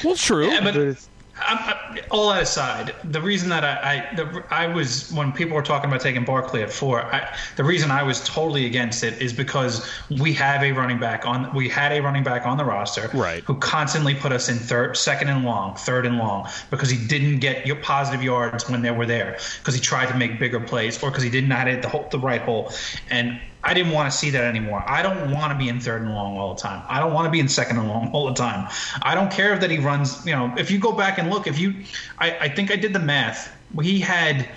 well 0.05 0.16
true. 0.16 0.48
Yeah, 0.51 0.61
but 0.62 0.97
I'm, 1.41 1.59
I, 1.59 2.01
all 2.11 2.31
that 2.31 2.43
aside, 2.43 2.95
the 3.05 3.21
reason 3.21 3.49
that 3.49 3.65
I 3.65 4.11
I, 4.11 4.15
the, 4.15 4.45
I 4.51 4.67
was 4.67 5.11
when 5.12 5.33
people 5.33 5.57
were 5.57 5.62
talking 5.62 5.91
about 5.91 6.01
taking 6.01 6.25
Barkley 6.25 6.62
at 6.62 6.73
four, 6.73 7.03
I, 7.03 7.37
the 7.57 7.65
reason 7.65 7.91
I 7.91 8.03
was 8.03 8.25
totally 8.27 8.67
against 8.67 9.03
it 9.03 9.21
is 9.21 9.33
because 9.33 9.89
we 10.09 10.33
have 10.35 10.62
a 10.62 10.73
running 10.73 10.99
back 10.99 11.27
on 11.27 11.53
we 11.55 11.69
had 11.69 11.93
a 11.93 12.01
running 12.01 12.23
back 12.23 12.47
on 12.47 12.57
the 12.57 12.65
roster 12.65 13.11
Right. 13.15 13.43
who 13.45 13.57
constantly 13.57 14.15
put 14.15 14.33
us 14.33 14.49
in 14.49 14.57
third, 14.57 14.97
second 14.97 15.29
and 15.29 15.45
long, 15.45 15.77
third 15.77 16.07
and 16.07 16.19
long 16.19 16.49
because 16.71 16.91
he 16.91 17.07
didn't 17.07 17.39
get 17.41 17.67
your 17.67 17.77
positive 17.77 18.23
yards 18.23 18.69
when 18.69 18.83
they 18.83 18.91
were 18.91 19.07
there 19.07 19.39
because 19.59 19.75
he 19.75 19.81
tried 19.81 20.07
to 20.07 20.17
make 20.17 20.39
bigger 20.39 20.61
plays 20.61 21.03
or 21.03 21.11
because 21.11 21.25
he 21.25 21.31
did 21.31 21.49
not 21.49 21.67
hit 21.67 21.83
the 21.83 21.89
hole, 21.89 22.09
the 22.11 22.19
right 22.19 22.43
hole, 22.43 22.73
and 23.11 23.41
I 23.62 23.74
didn't 23.74 23.93
want 23.93 24.11
to 24.11 24.16
see 24.16 24.31
that 24.31 24.45
anymore. 24.45 24.82
I 24.87 25.03
don't 25.03 25.32
want 25.32 25.53
to 25.53 25.59
be 25.59 25.69
in 25.69 25.81
third 25.81 26.03
and 26.03 26.15
long 26.15 26.39
all 26.39 26.55
the 26.55 26.61
time. 26.61 26.82
I 26.89 26.99
don't 26.99 27.12
want 27.12 27.27
to 27.27 27.31
be 27.31 27.41
in 27.41 27.49
second 27.49 27.78
and 27.78 27.89
long 27.89 28.11
all 28.12 28.27
the 28.27 28.35
time. 28.35 28.69
I 29.03 29.15
don't 29.15 29.31
care 29.31 29.59
that 29.59 29.70
he 29.70 29.78
runs. 29.78 30.24
You 30.24 30.32
know, 30.32 30.55
if 30.57 30.70
you 30.70 30.78
go 30.78 30.93
back 30.93 31.19
and 31.19 31.31
look, 31.31 31.47
if 31.47 31.59
you, 31.59 31.74
I, 32.19 32.37
I 32.39 32.49
think 32.49 32.70
I 32.70 32.77
did 32.77 32.93
the 32.93 33.01
math. 33.01 33.55
He 33.82 34.01
had, 34.01 34.49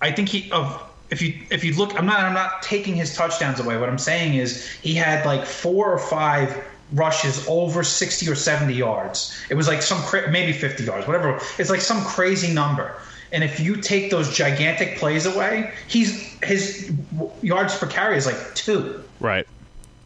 I 0.00 0.12
think 0.12 0.28
he 0.28 0.50
of 0.52 0.82
if 1.10 1.20
you 1.20 1.34
if 1.50 1.62
you 1.62 1.74
look, 1.76 1.98
I'm 1.98 2.06
not 2.06 2.20
I'm 2.20 2.32
not 2.32 2.62
taking 2.62 2.94
his 2.94 3.14
touchdowns 3.14 3.60
away. 3.60 3.76
What 3.76 3.88
I'm 3.88 3.98
saying 3.98 4.34
is 4.34 4.68
he 4.70 4.94
had 4.94 5.26
like 5.26 5.44
four 5.44 5.92
or 5.92 5.98
five 5.98 6.64
rushes 6.92 7.46
over 7.48 7.82
60 7.82 8.28
or 8.28 8.34
70 8.34 8.72
yards. 8.74 9.38
It 9.50 9.54
was 9.54 9.68
like 9.68 9.82
some 9.82 10.02
maybe 10.30 10.52
50 10.52 10.84
yards, 10.84 11.06
whatever. 11.06 11.38
It's 11.58 11.70
like 11.70 11.80
some 11.80 12.02
crazy 12.04 12.52
number. 12.52 12.96
And 13.32 13.42
if 13.42 13.60
you 13.60 13.76
take 13.76 14.10
those 14.10 14.34
gigantic 14.34 14.98
plays 14.98 15.26
away, 15.26 15.72
he's 15.88 16.38
his 16.42 16.92
yards 17.40 17.76
per 17.78 17.86
carry 17.86 18.16
is 18.16 18.26
like 18.26 18.54
two. 18.54 19.02
right 19.20 19.46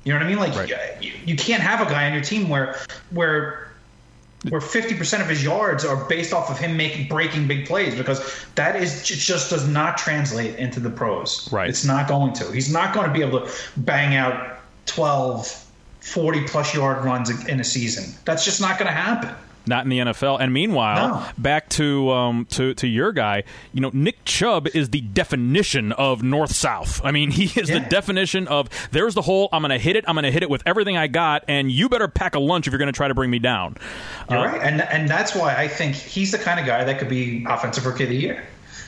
You 0.05 0.13
know 0.13 0.21
what 0.21 0.27
I 0.27 0.29
mean? 0.29 0.39
Like 0.39 0.55
Right. 0.55 1.03
you, 1.03 1.13
you 1.25 1.37
can't 1.37 1.63
have 1.63 1.81
a 1.87 1.91
guy 1.91 2.07
on 2.07 2.13
your 2.13 2.23
team 2.23 2.49
where 2.49 2.77
where 3.11 3.67
where 4.49 4.61
50% 4.61 5.21
of 5.21 5.29
his 5.29 5.43
yards 5.43 5.85
are 5.85 6.05
based 6.05 6.33
off 6.33 6.51
of 6.51 6.59
him 6.59 6.77
making 6.77 7.09
breaking 7.09 7.49
big 7.49 7.67
plays 7.67 7.97
because 7.97 8.47
that 8.55 8.77
is 8.77 9.03
it 9.11 9.17
just 9.17 9.51
does 9.51 9.67
not 9.67 9.99
translate 9.99 10.55
into 10.57 10.79
the 10.79 10.91
pros. 10.91 11.51
Right. 11.53 11.69
It's 11.69 11.85
not 11.85 12.07
going 12.07 12.33
to. 12.35 12.53
He's 12.53 12.73
not 12.73 12.95
going 12.95 13.09
to 13.09 13.13
be 13.13 13.23
able 13.23 13.41
to 13.41 13.53
bang 13.77 14.15
out 14.15 14.59
12 14.87 15.65
40 16.01 16.45
plus 16.45 16.73
yard 16.73 17.05
runs 17.05 17.49
in 17.49 17.59
a 17.59 17.65
season. 17.65 18.15
That's 18.25 18.45
just 18.45 18.61
not 18.61 18.79
going 18.79 18.87
to 18.87 18.95
happen. 18.95 19.35
Not 19.67 19.85
in 19.85 19.91
the 19.91 19.99
NFL. 19.99 20.41
And 20.41 20.53
meanwhile, 20.53 21.09
No. 21.09 21.27
back 21.39 21.69
to 21.71 22.11
um, 22.11 22.47
to 22.51 22.75
to 22.75 22.87
your 22.87 23.13
guy, 23.13 23.45
you 23.73 23.81
know, 23.81 23.91
Nick 23.93 24.25
Chubb 24.25 24.69
is 24.75 24.91
the 24.91 25.01
definition 25.01 25.93
of 25.93 26.23
north 26.23 26.53
south. 26.55 27.01
I 27.05 27.11
mean, 27.11 27.31
he 27.39 27.45
is 27.61 27.69
the 27.69 27.81
definition 27.81 28.49
of 28.49 28.69
there's 28.93 29.15
the 29.15 29.23
hole. 29.23 29.49
I'm 29.53 29.63
going 29.63 29.71
to 29.71 29.79
hit 29.79 29.97
it. 29.97 30.05
I'm 30.09 30.15
going 30.15 30.25
to 30.25 30.31
hit 30.33 30.43
it 30.43 30.51
with 30.51 30.63
everything 30.67 30.97
I 30.97 31.07
got, 31.07 31.45
and 31.49 31.71
you 31.71 31.89
better 31.89 32.09
pack 32.09 32.35
a 32.35 32.39
lunch 32.41 32.67
if 32.67 32.73
you're 32.73 32.79
going 32.79 32.93
to 32.93 32.97
try 32.97 33.09
to 33.09 33.15
bring 33.15 33.31
me 33.31 33.39
down. 33.39 33.77
You're 34.31 34.39
Uh, 34.39 34.47
right, 34.53 34.63
and 34.63 34.81
and 34.83 35.09
that's 35.09 35.35
why 35.35 35.55
I 35.57 35.69
think 35.69 35.95
he's 35.95 36.33
the 36.33 36.39
kind 36.39 36.61
of 36.61 36.67
guy 36.67 36.85
that 36.85 36.99
could 36.99 37.09
be 37.09 37.45
offensive 37.49 37.85
rookie 37.87 38.05
of 38.05 38.11
the 38.11 38.17
year, 38.17 38.45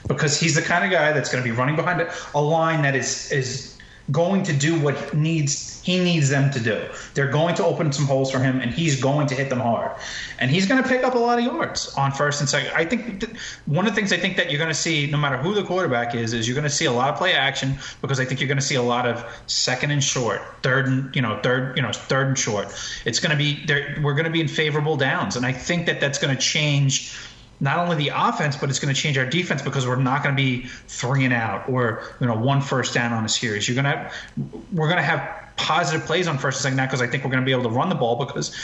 because 0.07 0.39
he's 0.39 0.55
the 0.55 0.63
kind 0.63 0.85
of 0.85 0.91
guy 0.91 1.13
that's 1.13 1.31
going 1.33 1.43
to 1.43 1.49
be 1.49 1.55
running 1.57 1.77
behind 1.77 2.01
a, 2.01 2.13
a 2.35 2.41
line 2.41 2.83
that 2.83 2.95
is 2.97 3.31
is 3.33 3.78
going 4.11 4.43
to 4.45 4.53
do 4.53 4.81
what 4.81 5.15
needs 5.15 5.79
he 5.83 5.99
needs 5.99 6.29
them 6.29 6.51
to 6.51 6.61
do. 6.61 6.87
They're 7.15 7.31
going 7.31 7.55
to 7.55 7.65
open 7.65 7.93
some 7.93 8.05
holes 8.05 8.31
for 8.31 8.39
him, 8.39 8.61
and 8.61 8.71
he's 8.71 9.01
going 9.01 9.27
to 9.29 9.35
hit 9.35 9.49
them 9.49 9.61
hard, 9.61 9.93
and 10.39 10.51
he's 10.51 10.67
going 10.67 10.83
to 10.83 10.89
pick 10.89 11.03
up 11.03 11.15
a 11.15 11.19
lot 11.19 11.39
of 11.39 11.45
yards 11.45 11.95
on 11.95 12.13
first 12.13 12.41
and 12.41 12.49
second. 12.49 12.73
I 12.75 12.85
think 12.85 13.21
th- 13.21 13.33
one 13.65 13.87
of 13.87 13.95
the 13.95 13.97
things 13.97 14.13
I 14.13 14.19
think 14.19 14.37
that 14.37 14.51
you're 14.51 14.59
going 14.59 14.71
to 14.71 14.75
see, 14.75 15.07
no 15.11 15.17
matter 15.17 15.39
who 15.39 15.55
the 15.55 15.63
quarterback 15.63 16.15
is, 16.15 16.35
is 16.35 16.47
you're 16.47 16.55
going 16.55 16.65
to 16.65 16.71
see 16.71 16.85
a 16.85 16.93
lot 16.93 17.09
of 17.11 17.17
play 17.17 17.33
action 17.33 17.79
because 18.03 18.21
I 18.21 18.27
think 18.27 18.41
you're 18.41 18.49
going 18.49 18.59
to 18.59 18.65
see 18.65 18.75
a 18.75 18.83
lot 18.83 19.07
of 19.07 19.25
second 19.47 19.91
and 19.91 20.05
short, 20.05 20.43
third 20.63 20.89
and 20.89 21.15
you 21.17 21.23
know 21.23 21.41
third 21.43 21.77
you 21.77 21.83
know 21.83 21.93
third 21.93 22.29
and 22.29 22.39
short. 22.39 22.69
It's 23.05 23.21
going 23.21 23.31
to 23.31 23.37
be. 23.37 23.65
We're 24.03 24.15
going 24.15 24.27
to 24.27 24.31
be 24.31 24.41
in 24.41 24.49
favorable 24.49 24.97
downs, 24.97 25.37
and 25.37 25.47
I 25.47 25.53
think 25.53 25.87
that 25.87 26.01
that's 26.01 26.19
going 26.19 26.35
to 26.35 26.41
change 26.41 27.17
not 27.61 27.79
only 27.79 27.97
the 27.97 28.13
offense, 28.15 28.57
but 28.57 28.71
it's 28.71 28.79
going 28.79 28.95
to 28.95 29.01
change 29.01 29.19
our 29.19 29.27
defense 29.27 29.63
because 29.63 29.87
we're 29.87 29.97
not 29.97 30.23
going 30.23 30.35
to 30.35 30.41
be 30.41 30.67
three 30.87 31.25
and 31.25 31.35
out 31.35 31.69
or 31.69 32.03
you 32.21 32.27
know 32.27 32.37
one 32.37 32.61
first 32.61 32.95
down 32.95 33.13
on 33.13 33.25
a 33.25 33.29
series. 33.29 33.69
You're 33.69 33.83
going 33.83 33.93
to 33.93 34.11
we're 34.73 34.87
going 34.87 34.99
to 34.99 35.03
have 35.03 35.49
positive 35.57 36.07
plays 36.07 36.29
on 36.29 36.39
first 36.39 36.59
and 36.59 36.63
second 36.63 36.77
down 36.77 36.87
because 36.87 37.03
I 37.03 37.07
think 37.07 37.25
we're 37.25 37.31
going 37.31 37.43
to 37.43 37.47
be 37.47 37.53
able 37.53 37.65
to 37.65 37.71
run 37.71 37.89
the 37.89 37.95
ball 37.95 38.17
because 38.17 38.57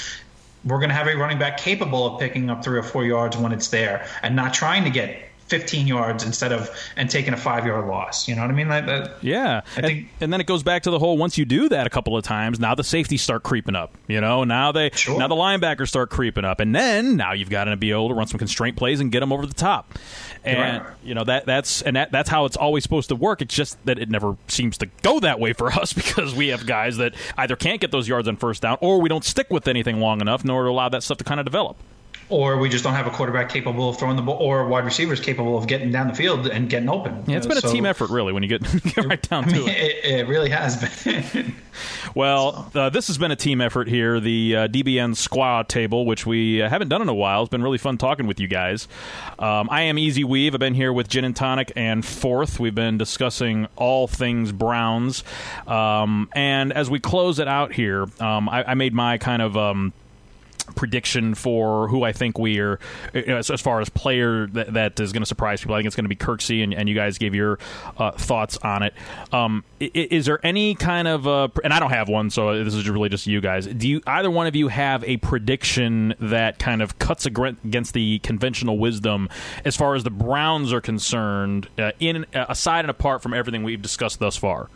we're 0.65 0.79
going 0.79 0.91
to 0.91 0.95
have 0.95 1.09
a 1.09 1.15
running 1.17 1.39
back 1.39 1.59
capable 1.59 2.07
of 2.07 2.21
picking 2.21 2.49
up 2.49 2.65
three 2.65 2.79
or 2.79 2.83
four 2.83 3.05
yards 3.05 3.37
when 3.37 3.53
it's 3.53 3.69
there 3.69 4.07
and 4.23 4.35
not 4.37 4.55
trying 4.55 4.85
to 4.85 4.91
get 4.91 5.29
15 5.49 5.87
yards 5.87 6.25
instead 6.25 6.53
of 6.53 6.71
and 6.97 7.09
taking 7.11 7.35
a 7.35 7.37
five 7.37 7.67
yard 7.67 7.87
loss. 7.87 8.27
You 8.29 8.35
know 8.35 8.43
what 8.43 8.51
I 8.51 8.55
mean? 8.55 8.69
Like 8.69 8.87
that, 8.87 9.23
Yeah, 9.23 9.61
I 9.77 9.77
and, 9.77 9.87
think- 9.87 10.09
and 10.21 10.33
then 10.33 10.41
it 10.41 10.47
goes 10.47 10.63
back 10.63 10.83
to 10.85 10.91
the 10.91 10.99
whole. 10.99 11.19
Once 11.19 11.37
you 11.37 11.45
do 11.45 11.69
that 11.69 11.87
a 11.87 11.91
couple 11.91 12.17
of 12.17 12.25
times, 12.25 12.59
now 12.59 12.75
the 12.75 12.85
safeties 12.85 13.23
start 13.23 13.43
creeping 13.43 13.77
up. 13.77 13.93
You 14.09 14.21
know, 14.21 14.45
now 14.45 14.73
they 14.73 14.91
Sure. 14.95 15.19
now 15.19 15.29
the 15.29 15.35
linebackers 15.35 15.89
start 15.89 16.11
creeping 16.11 16.45
up, 16.45 16.61
and 16.61 16.75
then 16.75 17.17
now 17.17 17.33
you've 17.33 17.51
got 17.51 17.65
to 17.65 17.77
be 17.77 17.91
able 17.91 18.09
to 18.09 18.15
run 18.15 18.27
some 18.27 18.39
constraint 18.39 18.77
plays 18.77 19.01
and 19.01 19.13
get 19.13 19.21
them 19.21 19.33
over 19.33 19.47
the 19.47 19.55
top. 19.55 19.93
And 20.45 20.83
Right. 20.83 20.93
you 21.03 21.15
know 21.15 21.25
that 21.25 21.47
that's 21.47 21.81
and 21.83 21.97
that, 21.97 22.13
that's 22.13 22.29
how 22.29 22.45
it's 22.45 22.57
always 22.57 22.83
supposed 22.83 23.09
to 23.11 23.17
work. 23.17 23.41
It's 23.43 23.55
just 23.55 23.83
that 23.87 23.99
it 23.99 24.11
never 24.11 24.37
seems 24.49 24.77
to 24.79 24.87
go 25.03 25.21
that 25.21 25.41
way 25.41 25.53
for 25.53 25.71
us 25.81 25.93
because 25.93 26.35
we 26.35 26.49
have 26.49 26.67
guys 26.67 26.97
that 26.99 27.15
either 27.39 27.57
can't 27.57 27.81
get 27.81 27.91
those 27.91 28.09
yards 28.09 28.29
on 28.29 28.37
first 28.37 28.63
down, 28.63 28.77
or 28.81 29.01
we 29.01 29.09
don't 29.09 29.25
stick 29.25 29.49
with 29.51 29.69
anything 29.69 30.01
long 30.01 30.21
enough 30.21 30.45
in 30.45 30.51
order 30.51 30.69
to 30.69 30.73
allow 30.73 30.89
that 30.89 31.03
stuff 31.03 31.19
to 31.19 31.25
kind 31.25 31.41
of 31.41 31.47
develop. 31.47 31.77
Or 32.29 32.59
we 32.59 32.69
just 32.69 32.85
don't 32.85 32.95
have 32.95 33.07
a 33.07 33.11
quarterback 33.11 33.49
capable 33.49 33.89
of 33.89 33.99
throwing 33.99 34.17
the 34.17 34.23
ball, 34.23 34.37
or 34.37 34.67
wide 34.67 34.85
receivers 34.85 35.21
capable 35.21 35.59
of 35.59 35.67
getting 35.67 35.91
down 35.93 36.09
the 36.09 36.15
field 36.15 36.47
and 36.47 36.69
getting 36.71 36.89
open. 36.89 37.23
Yeah, 37.27 37.37
it's 37.37 37.47
been 37.47 37.59
a 37.59 37.63
team 37.63 37.85
effort, 37.87 38.11
really, 38.11 38.33
when 38.33 38.43
you 38.43 38.49
get, 38.49 38.63
get 38.95 39.05
right 39.05 39.21
down 39.23 39.45
I 39.45 39.49
to 39.49 39.67
it. 39.67 39.69
it, 39.69 40.05
it 40.05 40.29
really 40.29 40.51
has 40.51 41.05
been. 41.05 41.55
Well, 42.15 42.71
uh, 42.75 42.91
this 42.91 43.09
has 43.09 43.19
been 43.19 43.33
a 43.33 43.37
team 43.37 43.61
effort 43.61 43.89
here. 43.89 44.21
The 44.21 44.57
uh, 44.57 44.69
DBN 44.69 45.17
square 45.17 45.65
table, 45.65 46.07
which 46.07 46.25
we 46.25 46.63
uh, 46.63 46.69
haven't 46.69 46.89
done 46.89 47.03
in 47.03 47.09
a 47.09 47.15
while, 47.15 47.43
it's 47.43 47.51
been 47.51 47.63
really 47.63 47.79
fun 47.79 47.99
talking 47.99 48.29
with 48.29 48.39
you 48.39 48.47
guys. 48.47 48.87
Um, 49.39 49.69
I 49.71 49.83
am 49.83 49.99
Easy 49.99 50.23
Weave. 50.23 50.55
I've 50.55 50.61
been 50.61 50.75
here 50.75 50.93
with 50.93 51.09
Gin 51.09 51.25
and 51.25 51.35
Tonic 51.35 51.73
and 51.75 52.05
Fourth. 52.05 52.61
We've 52.61 52.75
been 52.75 52.99
discussing 52.99 53.67
all 53.75 54.07
things 54.07 54.53
Browns. 54.53 55.25
Um, 55.67 56.29
and 56.33 56.73
as 56.73 56.89
we 56.89 57.01
close 57.01 57.41
it 57.41 57.49
out 57.49 57.73
here, 57.73 58.07
um, 58.21 58.49
I, 58.49 58.71
I 58.71 58.75
made 58.75 58.95
my 58.95 59.19
kind 59.19 59.43
of. 59.43 59.57
Prediction 60.77 61.35
for 61.35 61.89
who 61.89 62.03
I 62.05 62.13
think 62.13 62.39
we 62.39 62.59
are 62.59 62.79
you 63.13 63.27
know, 63.27 63.37
as, 63.37 63.51
as 63.51 63.61
far 63.61 63.81
as 63.81 63.89
player 63.91 64.47
that, 64.49 64.73
that 64.75 64.99
is 65.01 65.13
going 65.13 65.23
to 65.23 65.27
surprise 65.27 65.61
people. 65.61 65.75
I 65.75 65.79
think 65.79 65.87
it's 65.87 65.97
going 65.97 66.05
to 66.05 66.09
be 66.09 66.17
Kirksey, 66.17 66.65
and, 66.65 66.73
and 66.73 66.89
you 66.89 66.95
guys 66.95 67.19
gave 67.19 67.35
your 67.35 67.59
uh, 67.99 68.13
thoughts 68.13 68.57
on 68.59 68.83
it. 68.83 68.95
Um, 69.33 69.63
i- 69.81 69.91
i- 69.95 70.09
is 70.11 70.27
there 70.27 70.45
any 70.45 70.75
kind 70.75 71.07
of 71.07 71.27
uh, 71.29 71.49
and 71.63 71.73
I 71.73 71.81
don't 71.81 71.91
have 71.91 72.09
one, 72.09 72.31
so 72.31 72.65
this 72.65 72.75
is 72.75 72.89
really 72.89 73.09
just 73.09 73.27
you 73.27 73.41
guys. 73.41 73.67
Do 73.67 73.89
you 73.89 74.01
either 74.07 74.31
one 74.31 74.47
of 74.47 74.57
you 74.57 74.69
have 74.69 75.05
a 75.05 75.19
prediction 75.19 76.15
that 76.21 76.59
kind 76.59 76.81
of 76.83 76.99
cuts 76.99 77.27
against 77.27 77.93
the 77.95 78.19
conventional 78.21 78.79
wisdom 78.79 79.29
as 79.65 79.77
far 79.77 79.95
as 79.95 80.03
the 80.05 80.11
Browns 80.11 80.73
are 80.73 80.81
concerned, 80.81 81.69
uh, 81.79 81.93
in 82.01 82.25
uh, 82.35 82.47
aside 82.49 82.81
and 82.81 82.91
apart 82.91 83.23
from 83.23 83.35
everything 83.35 83.63
we've 83.65 83.83
discussed 83.83 84.19
thus 84.19 84.37
far? 84.37 84.69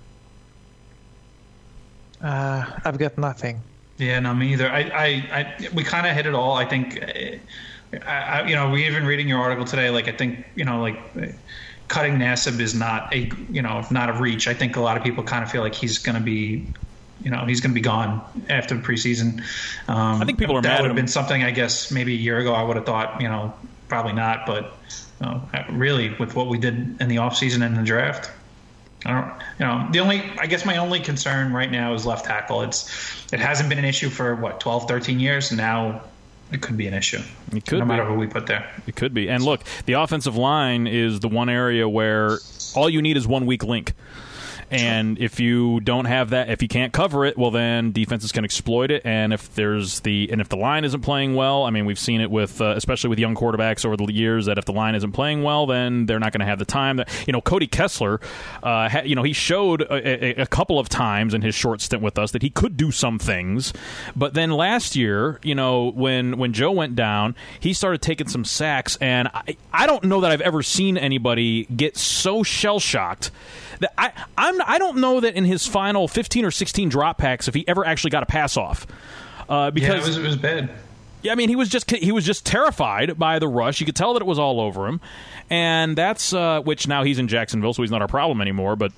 Uh, 2.23 2.65
I've 2.85 2.98
got 2.98 3.16
nothing. 3.16 3.62
Yeah, 3.99 4.20
no, 4.20 4.33
me 4.33 4.53
either. 4.53 4.70
I, 4.70 4.81
I, 4.81 5.07
I 5.07 5.69
we 5.75 5.83
kind 5.85 6.07
of 6.07 6.15
hit 6.15 6.27
it 6.27 6.35
all. 6.35 6.55
I 6.55 6.65
think, 6.65 7.03
uh, 7.03 7.99
I, 8.07 8.41
I, 8.41 8.47
you 8.47 8.55
know, 8.55 8.70
we 8.70 8.87
even 8.87 9.05
reading 9.05 9.29
your 9.29 9.41
article 9.41 9.65
today. 9.65 9.91
Like, 9.91 10.09
I 10.09 10.12
think, 10.12 10.47
you 10.55 10.65
know, 10.65 10.81
like 10.81 10.99
uh, 11.20 11.27
cutting 11.89 12.15
Nassib 12.15 12.61
is 12.61 12.75
not 12.75 13.12
a, 13.12 13.31
you 13.51 13.61
know, 13.61 13.85
not 13.91 14.09
a 14.09 14.12
reach. 14.12 14.47
I 14.47 14.55
think 14.55 14.77
a 14.77 14.81
lot 14.81 14.97
of 14.97 15.03
people 15.03 15.25
kind 15.25 15.43
of 15.43 15.51
feel 15.51 15.62
like 15.62 15.75
he's 15.75 15.99
going 15.99 16.15
to 16.15 16.23
be, 16.23 16.66
you 17.25 17.31
know, 17.31 17.45
he's 17.47 17.61
going 17.61 17.73
to 17.73 17.75
be 17.75 17.81
gone 17.81 18.23
after 18.49 18.77
the 18.77 18.83
preseason. 18.83 19.41
Um, 19.89 20.23
I 20.23 20.25
think 20.25 20.39
people 20.39 20.57
are 20.57 20.62
that 20.62 20.81
would 20.81 20.89
have 20.89 20.97
been 20.97 21.09
something. 21.09 21.43
I 21.43 21.51
guess 21.51 21.91
maybe 21.91 22.15
a 22.15 22.19
year 22.19 22.39
ago 22.39 22.55
I 22.55 22.62
would 22.62 22.77
have 22.77 22.87
thought, 22.87 23.20
you 23.20 23.29
know, 23.29 23.53
probably 23.89 24.12
not. 24.12 24.47
But 24.47 24.73
you 25.20 25.27
know, 25.27 25.43
really, 25.70 26.15
with 26.20 26.37
what 26.37 26.47
we 26.47 26.59
did 26.59 27.01
in 27.01 27.09
the 27.09 27.16
offseason 27.16 27.66
and 27.66 27.77
the 27.77 27.83
draft, 27.83 28.31
I 29.05 29.12
don't, 29.12 29.43
you 29.59 29.66
know, 29.66 29.89
the 29.93 30.01
only, 30.01 30.23
I 30.39 30.47
guess 30.47 30.65
my 30.65 30.79
only 30.79 31.01
concern 31.01 31.53
right 31.53 31.70
now 31.70 31.95
is 31.95 32.05
left 32.05 32.25
tackle. 32.25 32.62
It's, 32.62 32.89
it 33.33 33.39
hasn't 33.39 33.69
been 33.69 33.79
an 33.79 33.85
issue 33.85 34.09
for 34.09 34.35
what, 34.35 34.61
12, 34.61 34.89
13 34.89 35.20
years. 35.20 35.53
Now 35.53 36.03
it 36.51 36.62
could 36.62 36.77
be 36.77 36.87
an 36.87 36.95
issue. 36.95 37.20
It 37.53 37.66
could 37.66 37.79
no 37.79 37.85
be. 37.85 37.89
matter 37.89 38.05
who 38.05 38.15
we 38.15 38.27
put 38.27 38.47
there. 38.47 38.69
It 38.87 38.97
could 38.97 39.15
be. 39.15 39.29
And 39.29 39.45
look, 39.45 39.62
the 39.87 39.95
offensive 39.95 40.37
line 40.37 40.87
is 40.87 41.20
the 41.20 41.29
one 41.29 41.49
area 41.49 41.89
where 41.89 42.39
all 42.75 42.89
you 42.89 43.03
need 43.03 43.16
is 43.16 43.27
one 43.27 43.47
weak 43.47 43.62
link. 43.62 43.93
And 44.70 45.19
if 45.19 45.40
you 45.40 45.81
don't 45.81 46.05
have 46.05 46.31
that, 46.31 46.51
if 46.51 46.62
you 46.62 46.69
can't 46.69 46.93
cover 46.93 47.24
it, 47.24 47.39
well, 47.39 47.51
then 47.51 47.93
defenses 47.93 48.32
can 48.32 48.45
exploit 48.45 48.90
it. 48.90 49.03
And 49.05 49.32
if 49.32 49.55
there's 49.55 50.01
the 50.01 50.28
and 50.31 50.40
if 50.40 50.49
the 50.49 50.57
line 50.57 50.85
isn't 50.85 51.01
playing 51.01 51.35
well, 51.35 51.65
I 51.65 51.70
mean, 51.70 51.86
we've 51.86 51.99
seen 51.99 52.20
it 52.20 52.31
with 52.31 52.61
uh, 52.61 52.74
especially 52.77 53.11
with 53.11 53.19
young 53.19 53.35
quarterbacks 53.35 53.85
over 53.85 53.97
the 53.97 54.12
years 54.12 54.47
that 54.47 54.59
if 54.59 54.65
the 54.65 54.73
line 54.73 54.95
isn't 54.95 55.12
playing 55.12 55.43
well, 55.43 55.66
then 55.66 56.07
they're 56.07 56.19
not 56.19 56.32
going 56.32 56.40
to 56.40 56.47
have 56.47 56.59
the 56.59 56.65
time. 56.65 56.97
That 56.97 57.09
you 57.27 57.32
know, 57.32 57.40
Cody 57.40 57.66
Kessler, 57.66 58.20
uh, 58.62 58.89
ha, 58.89 59.01
you 59.05 59.15
know, 59.15 59.23
he 59.23 59.32
showed 59.32 59.82
a, 59.82 60.40
a, 60.40 60.43
a 60.43 60.47
couple 60.47 60.78
of 60.78 60.89
times 60.89 61.35
in 61.35 61.43
his 61.43 61.55
short 61.55 61.81
stint 61.81 62.03
with 62.03 62.19
us 62.19 62.32
that 62.32 62.43
he 62.43 62.51
could 62.51 62.77
do 62.77 62.90
some 62.90 63.19
things. 63.19 63.73
But 64.15 64.35
then 64.35 64.51
last 64.51 64.97
year, 64.97 65.40
you 65.43 65.55
know, 65.55 65.90
when 65.93 66.39
when 66.39 66.53
Joe 66.53 66.73
went 66.73 66.95
down, 66.95 67.35
he 67.59 67.73
started 67.73 68.03
taking 68.03 68.28
some 68.28 68.45
sacks, 68.45 68.97
and 69.01 69.28
I, 69.28 69.57
I 69.73 69.86
don't 69.86 70.05
know 70.05 70.20
that 70.20 70.31
I've 70.31 70.40
ever 70.40 70.62
seen 70.62 70.99
anybody 70.99 71.65
get 71.65 71.97
so 71.97 72.43
shell 72.43 72.81
shocked 72.81 73.31
that 73.81 73.93
I 73.97 74.12
I'm 74.36 74.57
I 74.64 74.78
don't 74.78 74.98
know 74.98 75.20
that 75.20 75.35
in 75.35 75.44
his 75.44 75.66
final 75.66 76.09
15 76.09 76.44
or 76.44 76.51
16 76.51 76.89
drop 76.89 77.18
backs 77.18 77.48
if 77.48 77.55
he 77.55 77.66
ever 77.68 77.86
actually 77.86 78.10
got 78.10 78.22
a 78.22 78.26
pass 78.26 78.56
off. 78.56 78.86
Uh, 79.48 79.70
because 79.70 79.89
yeah, 79.89 79.97
it 79.97 80.06
was, 80.06 80.16
it 80.16 80.22
was 80.22 80.36
bad. 80.36 80.70
Yeah, 81.22 81.32
I 81.32 81.35
mean 81.35 81.48
he 81.48 81.56
was 81.56 81.68
just 81.68 81.90
he 81.90 82.12
was 82.12 82.24
just 82.24 82.47
terrified 82.47 83.18
by 83.18 83.39
the 83.39 83.48
rush. 83.48 83.80
You 83.80 83.86
could 83.86 83.97
tell 83.97 84.14
that 84.14 84.22
it 84.22 84.26
was 84.26 84.39
all 84.39 84.60
over 84.60 84.86
him, 84.86 85.01
and 85.51 85.97
that's 85.97 86.32
uh, 86.32 86.60
which 86.60 86.86
now 86.86 87.02
he's 87.02 87.18
in 87.18 87.26
Jacksonville, 87.26 87.72
so 87.72 87.82
he's 87.82 87.90
not 87.90 88.02
our 88.02 88.09
problem 88.09 88.40
anymore. 88.40 88.76
But 88.76 88.93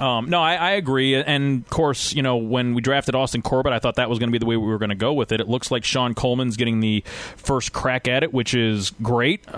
um, 0.00 0.30
no, 0.30 0.40
I, 0.40 0.54
I, 0.54 0.70
agree. 0.72 1.14
And 1.16 1.62
of 1.62 1.70
course, 1.70 2.14
you 2.14 2.22
know, 2.22 2.36
when 2.36 2.74
we 2.74 2.80
drafted 2.80 3.14
Austin 3.14 3.42
Corbett, 3.42 3.72
I 3.72 3.78
thought 3.78 3.96
that 3.96 4.08
was 4.08 4.18
going 4.18 4.28
to 4.28 4.32
be 4.32 4.38
the 4.38 4.46
way 4.46 4.56
we 4.56 4.66
were 4.66 4.78
going 4.78 4.90
to 4.90 4.94
go 4.94 5.12
with 5.12 5.32
it. 5.32 5.40
It 5.40 5.48
looks 5.48 5.70
like 5.70 5.84
Shon 5.84 6.14
Coleman's 6.14 6.56
getting 6.56 6.80
the 6.80 7.02
first 7.36 7.72
crack 7.72 8.06
at 8.06 8.22
it, 8.22 8.32
which 8.32 8.54
is 8.54 8.90
great. 9.02 9.46
Uh, 9.48 9.56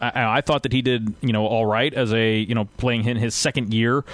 I, 0.00 0.38
I, 0.38 0.40
thought 0.40 0.64
that 0.64 0.72
he 0.72 0.82
did, 0.82 1.14
you 1.20 1.32
know, 1.32 1.46
all 1.46 1.66
right 1.66 1.92
as 1.94 2.12
a, 2.12 2.36
you 2.38 2.54
know, 2.54 2.64
playing 2.78 3.04
in 3.04 3.16
his 3.16 3.34
second 3.34 3.72
year 3.72 4.04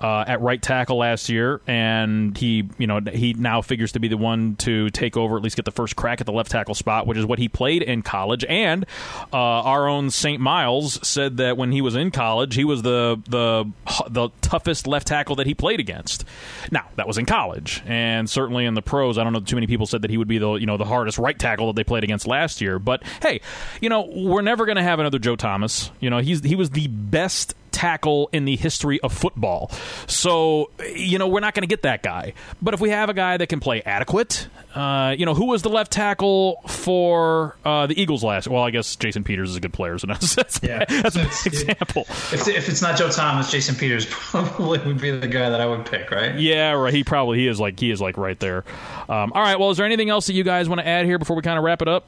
uh, 0.00 0.24
at 0.26 0.40
right 0.40 0.60
tackle 0.60 0.98
last 0.98 1.28
year, 1.28 1.60
and 1.66 2.36
he, 2.36 2.68
you 2.78 2.86
know, 2.86 3.00
he 3.12 3.34
now 3.34 3.60
figures 3.60 3.92
to 3.92 4.00
be 4.00 4.08
the 4.08 4.16
one 4.16 4.56
to 4.56 4.88
take 4.90 5.16
over, 5.16 5.36
at 5.36 5.42
least 5.42 5.56
get 5.56 5.64
the 5.64 5.70
first 5.70 5.96
crack 5.96 6.20
at 6.20 6.26
the 6.26 6.32
left 6.32 6.50
tackle 6.50 6.74
spot, 6.74 7.06
which 7.06 7.18
is 7.18 7.26
what 7.26 7.38
he 7.38 7.48
played 7.48 7.82
in 7.82 8.02
college. 8.02 8.44
And 8.48 8.84
uh, 9.32 9.36
our 9.36 9.88
own 9.88 10.10
St. 10.10 10.40
Myles 10.40 11.06
said 11.06 11.36
that 11.36 11.56
when 11.56 11.72
he 11.72 11.82
was 11.82 11.94
in 11.94 12.10
college, 12.10 12.54
he 12.54 12.64
was 12.64 12.82
the 12.82 13.20
the 13.28 13.70
the 14.08 14.30
toughest 14.40 14.86
left 14.86 14.97
tackle 15.04 15.36
that 15.36 15.46
he 15.46 15.54
played 15.54 15.80
against. 15.80 16.24
Now 16.70 16.86
that 16.96 17.06
was 17.06 17.18
in 17.18 17.26
college, 17.26 17.82
and 17.86 18.28
certainly 18.28 18.64
in 18.64 18.74
the 18.74 18.82
pros, 18.82 19.18
I 19.18 19.24
don't 19.24 19.32
know 19.32 19.40
too 19.40 19.56
many 19.56 19.66
people 19.66 19.86
said 19.86 20.02
that 20.02 20.10
he 20.10 20.16
would 20.16 20.28
be 20.28 20.38
the 20.38 20.54
you 20.54 20.66
know 20.66 20.76
the 20.76 20.84
hardest 20.84 21.18
right 21.18 21.38
tackle 21.38 21.66
that 21.68 21.76
they 21.76 21.84
played 21.84 22.04
against 22.04 22.26
last 22.26 22.60
year. 22.60 22.78
But 22.78 23.02
hey, 23.22 23.40
you 23.80 23.88
know 23.88 24.10
we're 24.14 24.42
never 24.42 24.66
going 24.66 24.76
to 24.76 24.82
have 24.82 24.98
another 25.00 25.18
Joe 25.18 25.36
Thomas. 25.36 25.90
You 26.00 26.10
know 26.10 26.18
he's 26.18 26.42
he 26.42 26.56
was 26.56 26.70
the 26.70 26.88
best 26.88 27.54
tackle 27.78 28.28
in 28.32 28.44
the 28.44 28.56
history 28.56 29.00
of 29.02 29.12
football. 29.12 29.70
So, 30.08 30.72
you 30.96 31.16
know, 31.16 31.28
we're 31.28 31.38
not 31.38 31.54
going 31.54 31.62
to 31.62 31.68
get 31.68 31.82
that 31.82 32.02
guy. 32.02 32.32
But 32.60 32.74
if 32.74 32.80
we 32.80 32.90
have 32.90 33.08
a 33.08 33.14
guy 33.14 33.36
that 33.36 33.46
can 33.46 33.60
play 33.60 33.82
adequate, 33.82 34.48
uh, 34.74 35.14
you 35.16 35.24
know, 35.24 35.32
who 35.32 35.46
was 35.46 35.62
the 35.62 35.68
left 35.68 35.92
tackle 35.92 36.60
for 36.66 37.56
uh, 37.64 37.86
the 37.86 38.00
Eagles 38.00 38.24
last? 38.24 38.48
Well, 38.48 38.64
I 38.64 38.70
guess 38.70 38.96
Jason 38.96 39.22
Peters 39.22 39.50
is 39.50 39.56
a 39.56 39.60
good 39.60 39.72
player, 39.72 39.96
so 39.96 40.06
that's, 40.08 40.34
that's, 40.34 40.60
yeah, 40.60 40.84
that's 40.88 41.14
a 41.14 41.20
big 41.20 41.46
example. 41.46 42.02
If, 42.32 42.48
if 42.48 42.68
it's 42.68 42.82
not 42.82 42.98
Joe 42.98 43.10
Thomas, 43.10 43.48
Jason 43.48 43.76
Peters 43.76 44.06
probably 44.10 44.80
would 44.80 45.00
be 45.00 45.12
the 45.12 45.28
guy 45.28 45.48
that 45.48 45.60
I 45.60 45.66
would 45.66 45.86
pick, 45.86 46.10
right? 46.10 46.36
Yeah, 46.36 46.72
right. 46.72 46.92
He 46.92 47.04
probably 47.04 47.38
he 47.38 47.46
is 47.46 47.60
like 47.60 47.78
he 47.78 47.92
is 47.92 48.00
like 48.00 48.16
right 48.16 48.38
there. 48.40 48.64
Um, 49.08 49.32
all 49.34 49.42
right. 49.42 49.58
Well, 49.58 49.70
is 49.70 49.76
there 49.76 49.86
anything 49.86 50.10
else 50.10 50.26
that 50.26 50.32
you 50.32 50.42
guys 50.42 50.68
want 50.68 50.80
to 50.80 50.86
add 50.86 51.06
here 51.06 51.18
before 51.18 51.36
we 51.36 51.42
kind 51.42 51.58
of 51.58 51.64
wrap 51.64 51.80
it 51.80 51.86
up? 51.86 52.06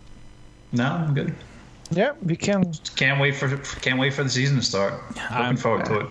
No, 0.73 0.85
I'm 0.85 1.15
good. 1.15 1.33
Yeah, 1.91 2.13
we 2.23 2.37
can. 2.37 2.73
Can't 2.97 3.21
wait 3.21 3.35
for 3.35 3.57
can't 3.81 3.99
wait 3.99 4.15
for 4.15 4.23
the 4.23 4.31
season 4.31 4.57
to 4.57 4.63
start. 4.63 4.95
Looking 5.09 5.23
I'm, 5.31 5.57
forward 5.57 5.87
to 5.87 6.01
it. 6.01 6.07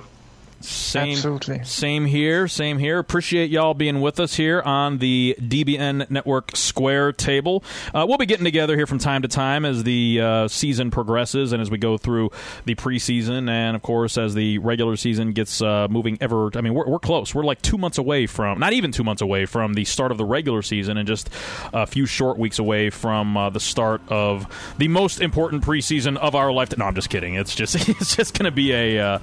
Same, 0.61 1.11
Absolutely. 1.13 1.63
Same 1.63 2.05
here. 2.05 2.47
Same 2.47 2.79
here. 2.79 2.99
Appreciate 2.99 3.49
y'all 3.49 3.73
being 3.73 4.01
with 4.01 4.19
us 4.19 4.35
here 4.35 4.61
on 4.61 4.97
the 4.97 5.35
DBN 5.39 6.09
Network 6.09 6.55
Square 6.55 7.13
table. 7.13 7.63
Uh, 7.93 8.05
we'll 8.07 8.17
be 8.17 8.25
getting 8.25 8.43
together 8.43 8.75
here 8.75 8.87
from 8.87 8.99
time 8.99 9.21
to 9.21 9.27
time 9.27 9.65
as 9.65 9.83
the 9.83 10.19
uh, 10.21 10.47
season 10.47 10.91
progresses 10.91 11.53
and 11.53 11.61
as 11.61 11.71
we 11.71 11.77
go 11.77 11.97
through 11.97 12.31
the 12.65 12.75
preseason, 12.75 13.49
and 13.49 13.75
of 13.75 13.81
course 13.81 14.17
as 14.17 14.33
the 14.33 14.57
regular 14.57 14.95
season 14.97 15.31
gets 15.31 15.61
uh, 15.61 15.87
moving. 15.89 16.17
Ever, 16.19 16.49
I 16.55 16.61
mean, 16.61 16.73
we're, 16.73 16.87
we're 16.87 16.99
close. 16.99 17.33
We're 17.33 17.43
like 17.43 17.61
two 17.61 17.77
months 17.77 17.97
away 17.97 18.25
from, 18.25 18.59
not 18.59 18.73
even 18.73 18.91
two 18.91 19.03
months 19.03 19.21
away 19.21 19.45
from 19.45 19.73
the 19.73 19.85
start 19.85 20.11
of 20.11 20.17
the 20.17 20.25
regular 20.25 20.61
season, 20.61 20.97
and 20.97 21.07
just 21.07 21.29
a 21.73 21.87
few 21.87 22.05
short 22.05 22.37
weeks 22.37 22.59
away 22.59 22.89
from 22.89 23.37
uh, 23.37 23.49
the 23.49 23.59
start 23.59 24.01
of 24.09 24.45
the 24.77 24.87
most 24.87 25.21
important 25.21 25.63
preseason 25.63 26.17
of 26.17 26.35
our 26.35 26.51
life. 26.51 26.75
No, 26.77 26.85
I'm 26.85 26.95
just 26.95 27.09
kidding. 27.09 27.35
It's 27.35 27.55
just 27.55 27.75
it's 27.89 28.15
just 28.15 28.37
going 28.37 28.45
to 28.45 28.51
be 28.51 28.73
a, 28.73 28.99
uh, 28.99 29.19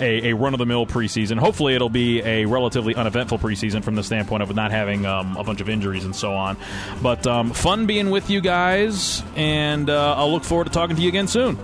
a 0.00 0.30
a 0.30 0.34
run 0.34 0.54
of 0.54 0.58
the 0.58 0.66
mill 0.66 0.79
preseason. 0.86 1.38
Hopefully, 1.38 1.74
it'll 1.74 1.88
be 1.88 2.22
a 2.22 2.44
relatively 2.44 2.94
uneventful 2.94 3.38
preseason 3.38 3.82
from 3.82 3.94
the 3.94 4.02
standpoint 4.02 4.42
of 4.42 4.54
not 4.54 4.70
having 4.70 5.06
um, 5.06 5.36
a 5.36 5.44
bunch 5.44 5.60
of 5.60 5.68
injuries 5.68 6.04
and 6.04 6.14
so 6.14 6.32
on. 6.32 6.56
But 7.02 7.26
um, 7.26 7.50
fun 7.52 7.86
being 7.86 8.10
with 8.10 8.30
you 8.30 8.40
guys, 8.40 9.22
and 9.36 9.88
uh, 9.88 10.14
I'll 10.16 10.30
look 10.32 10.44
forward 10.44 10.64
to 10.64 10.70
talking 10.70 10.96
to 10.96 11.02
you 11.02 11.08
again 11.08 11.28
soon. 11.28 11.58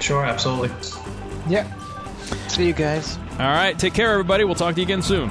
Sure, 0.00 0.24
absolutely. 0.24 0.70
Yeah. 1.48 1.66
See 2.48 2.66
you 2.66 2.72
guys. 2.72 3.18
All 3.32 3.46
right, 3.46 3.78
take 3.78 3.94
care, 3.94 4.12
everybody. 4.12 4.44
We'll 4.44 4.54
talk 4.54 4.74
to 4.74 4.80
you 4.80 4.86
again 4.86 5.02
soon. 5.02 5.30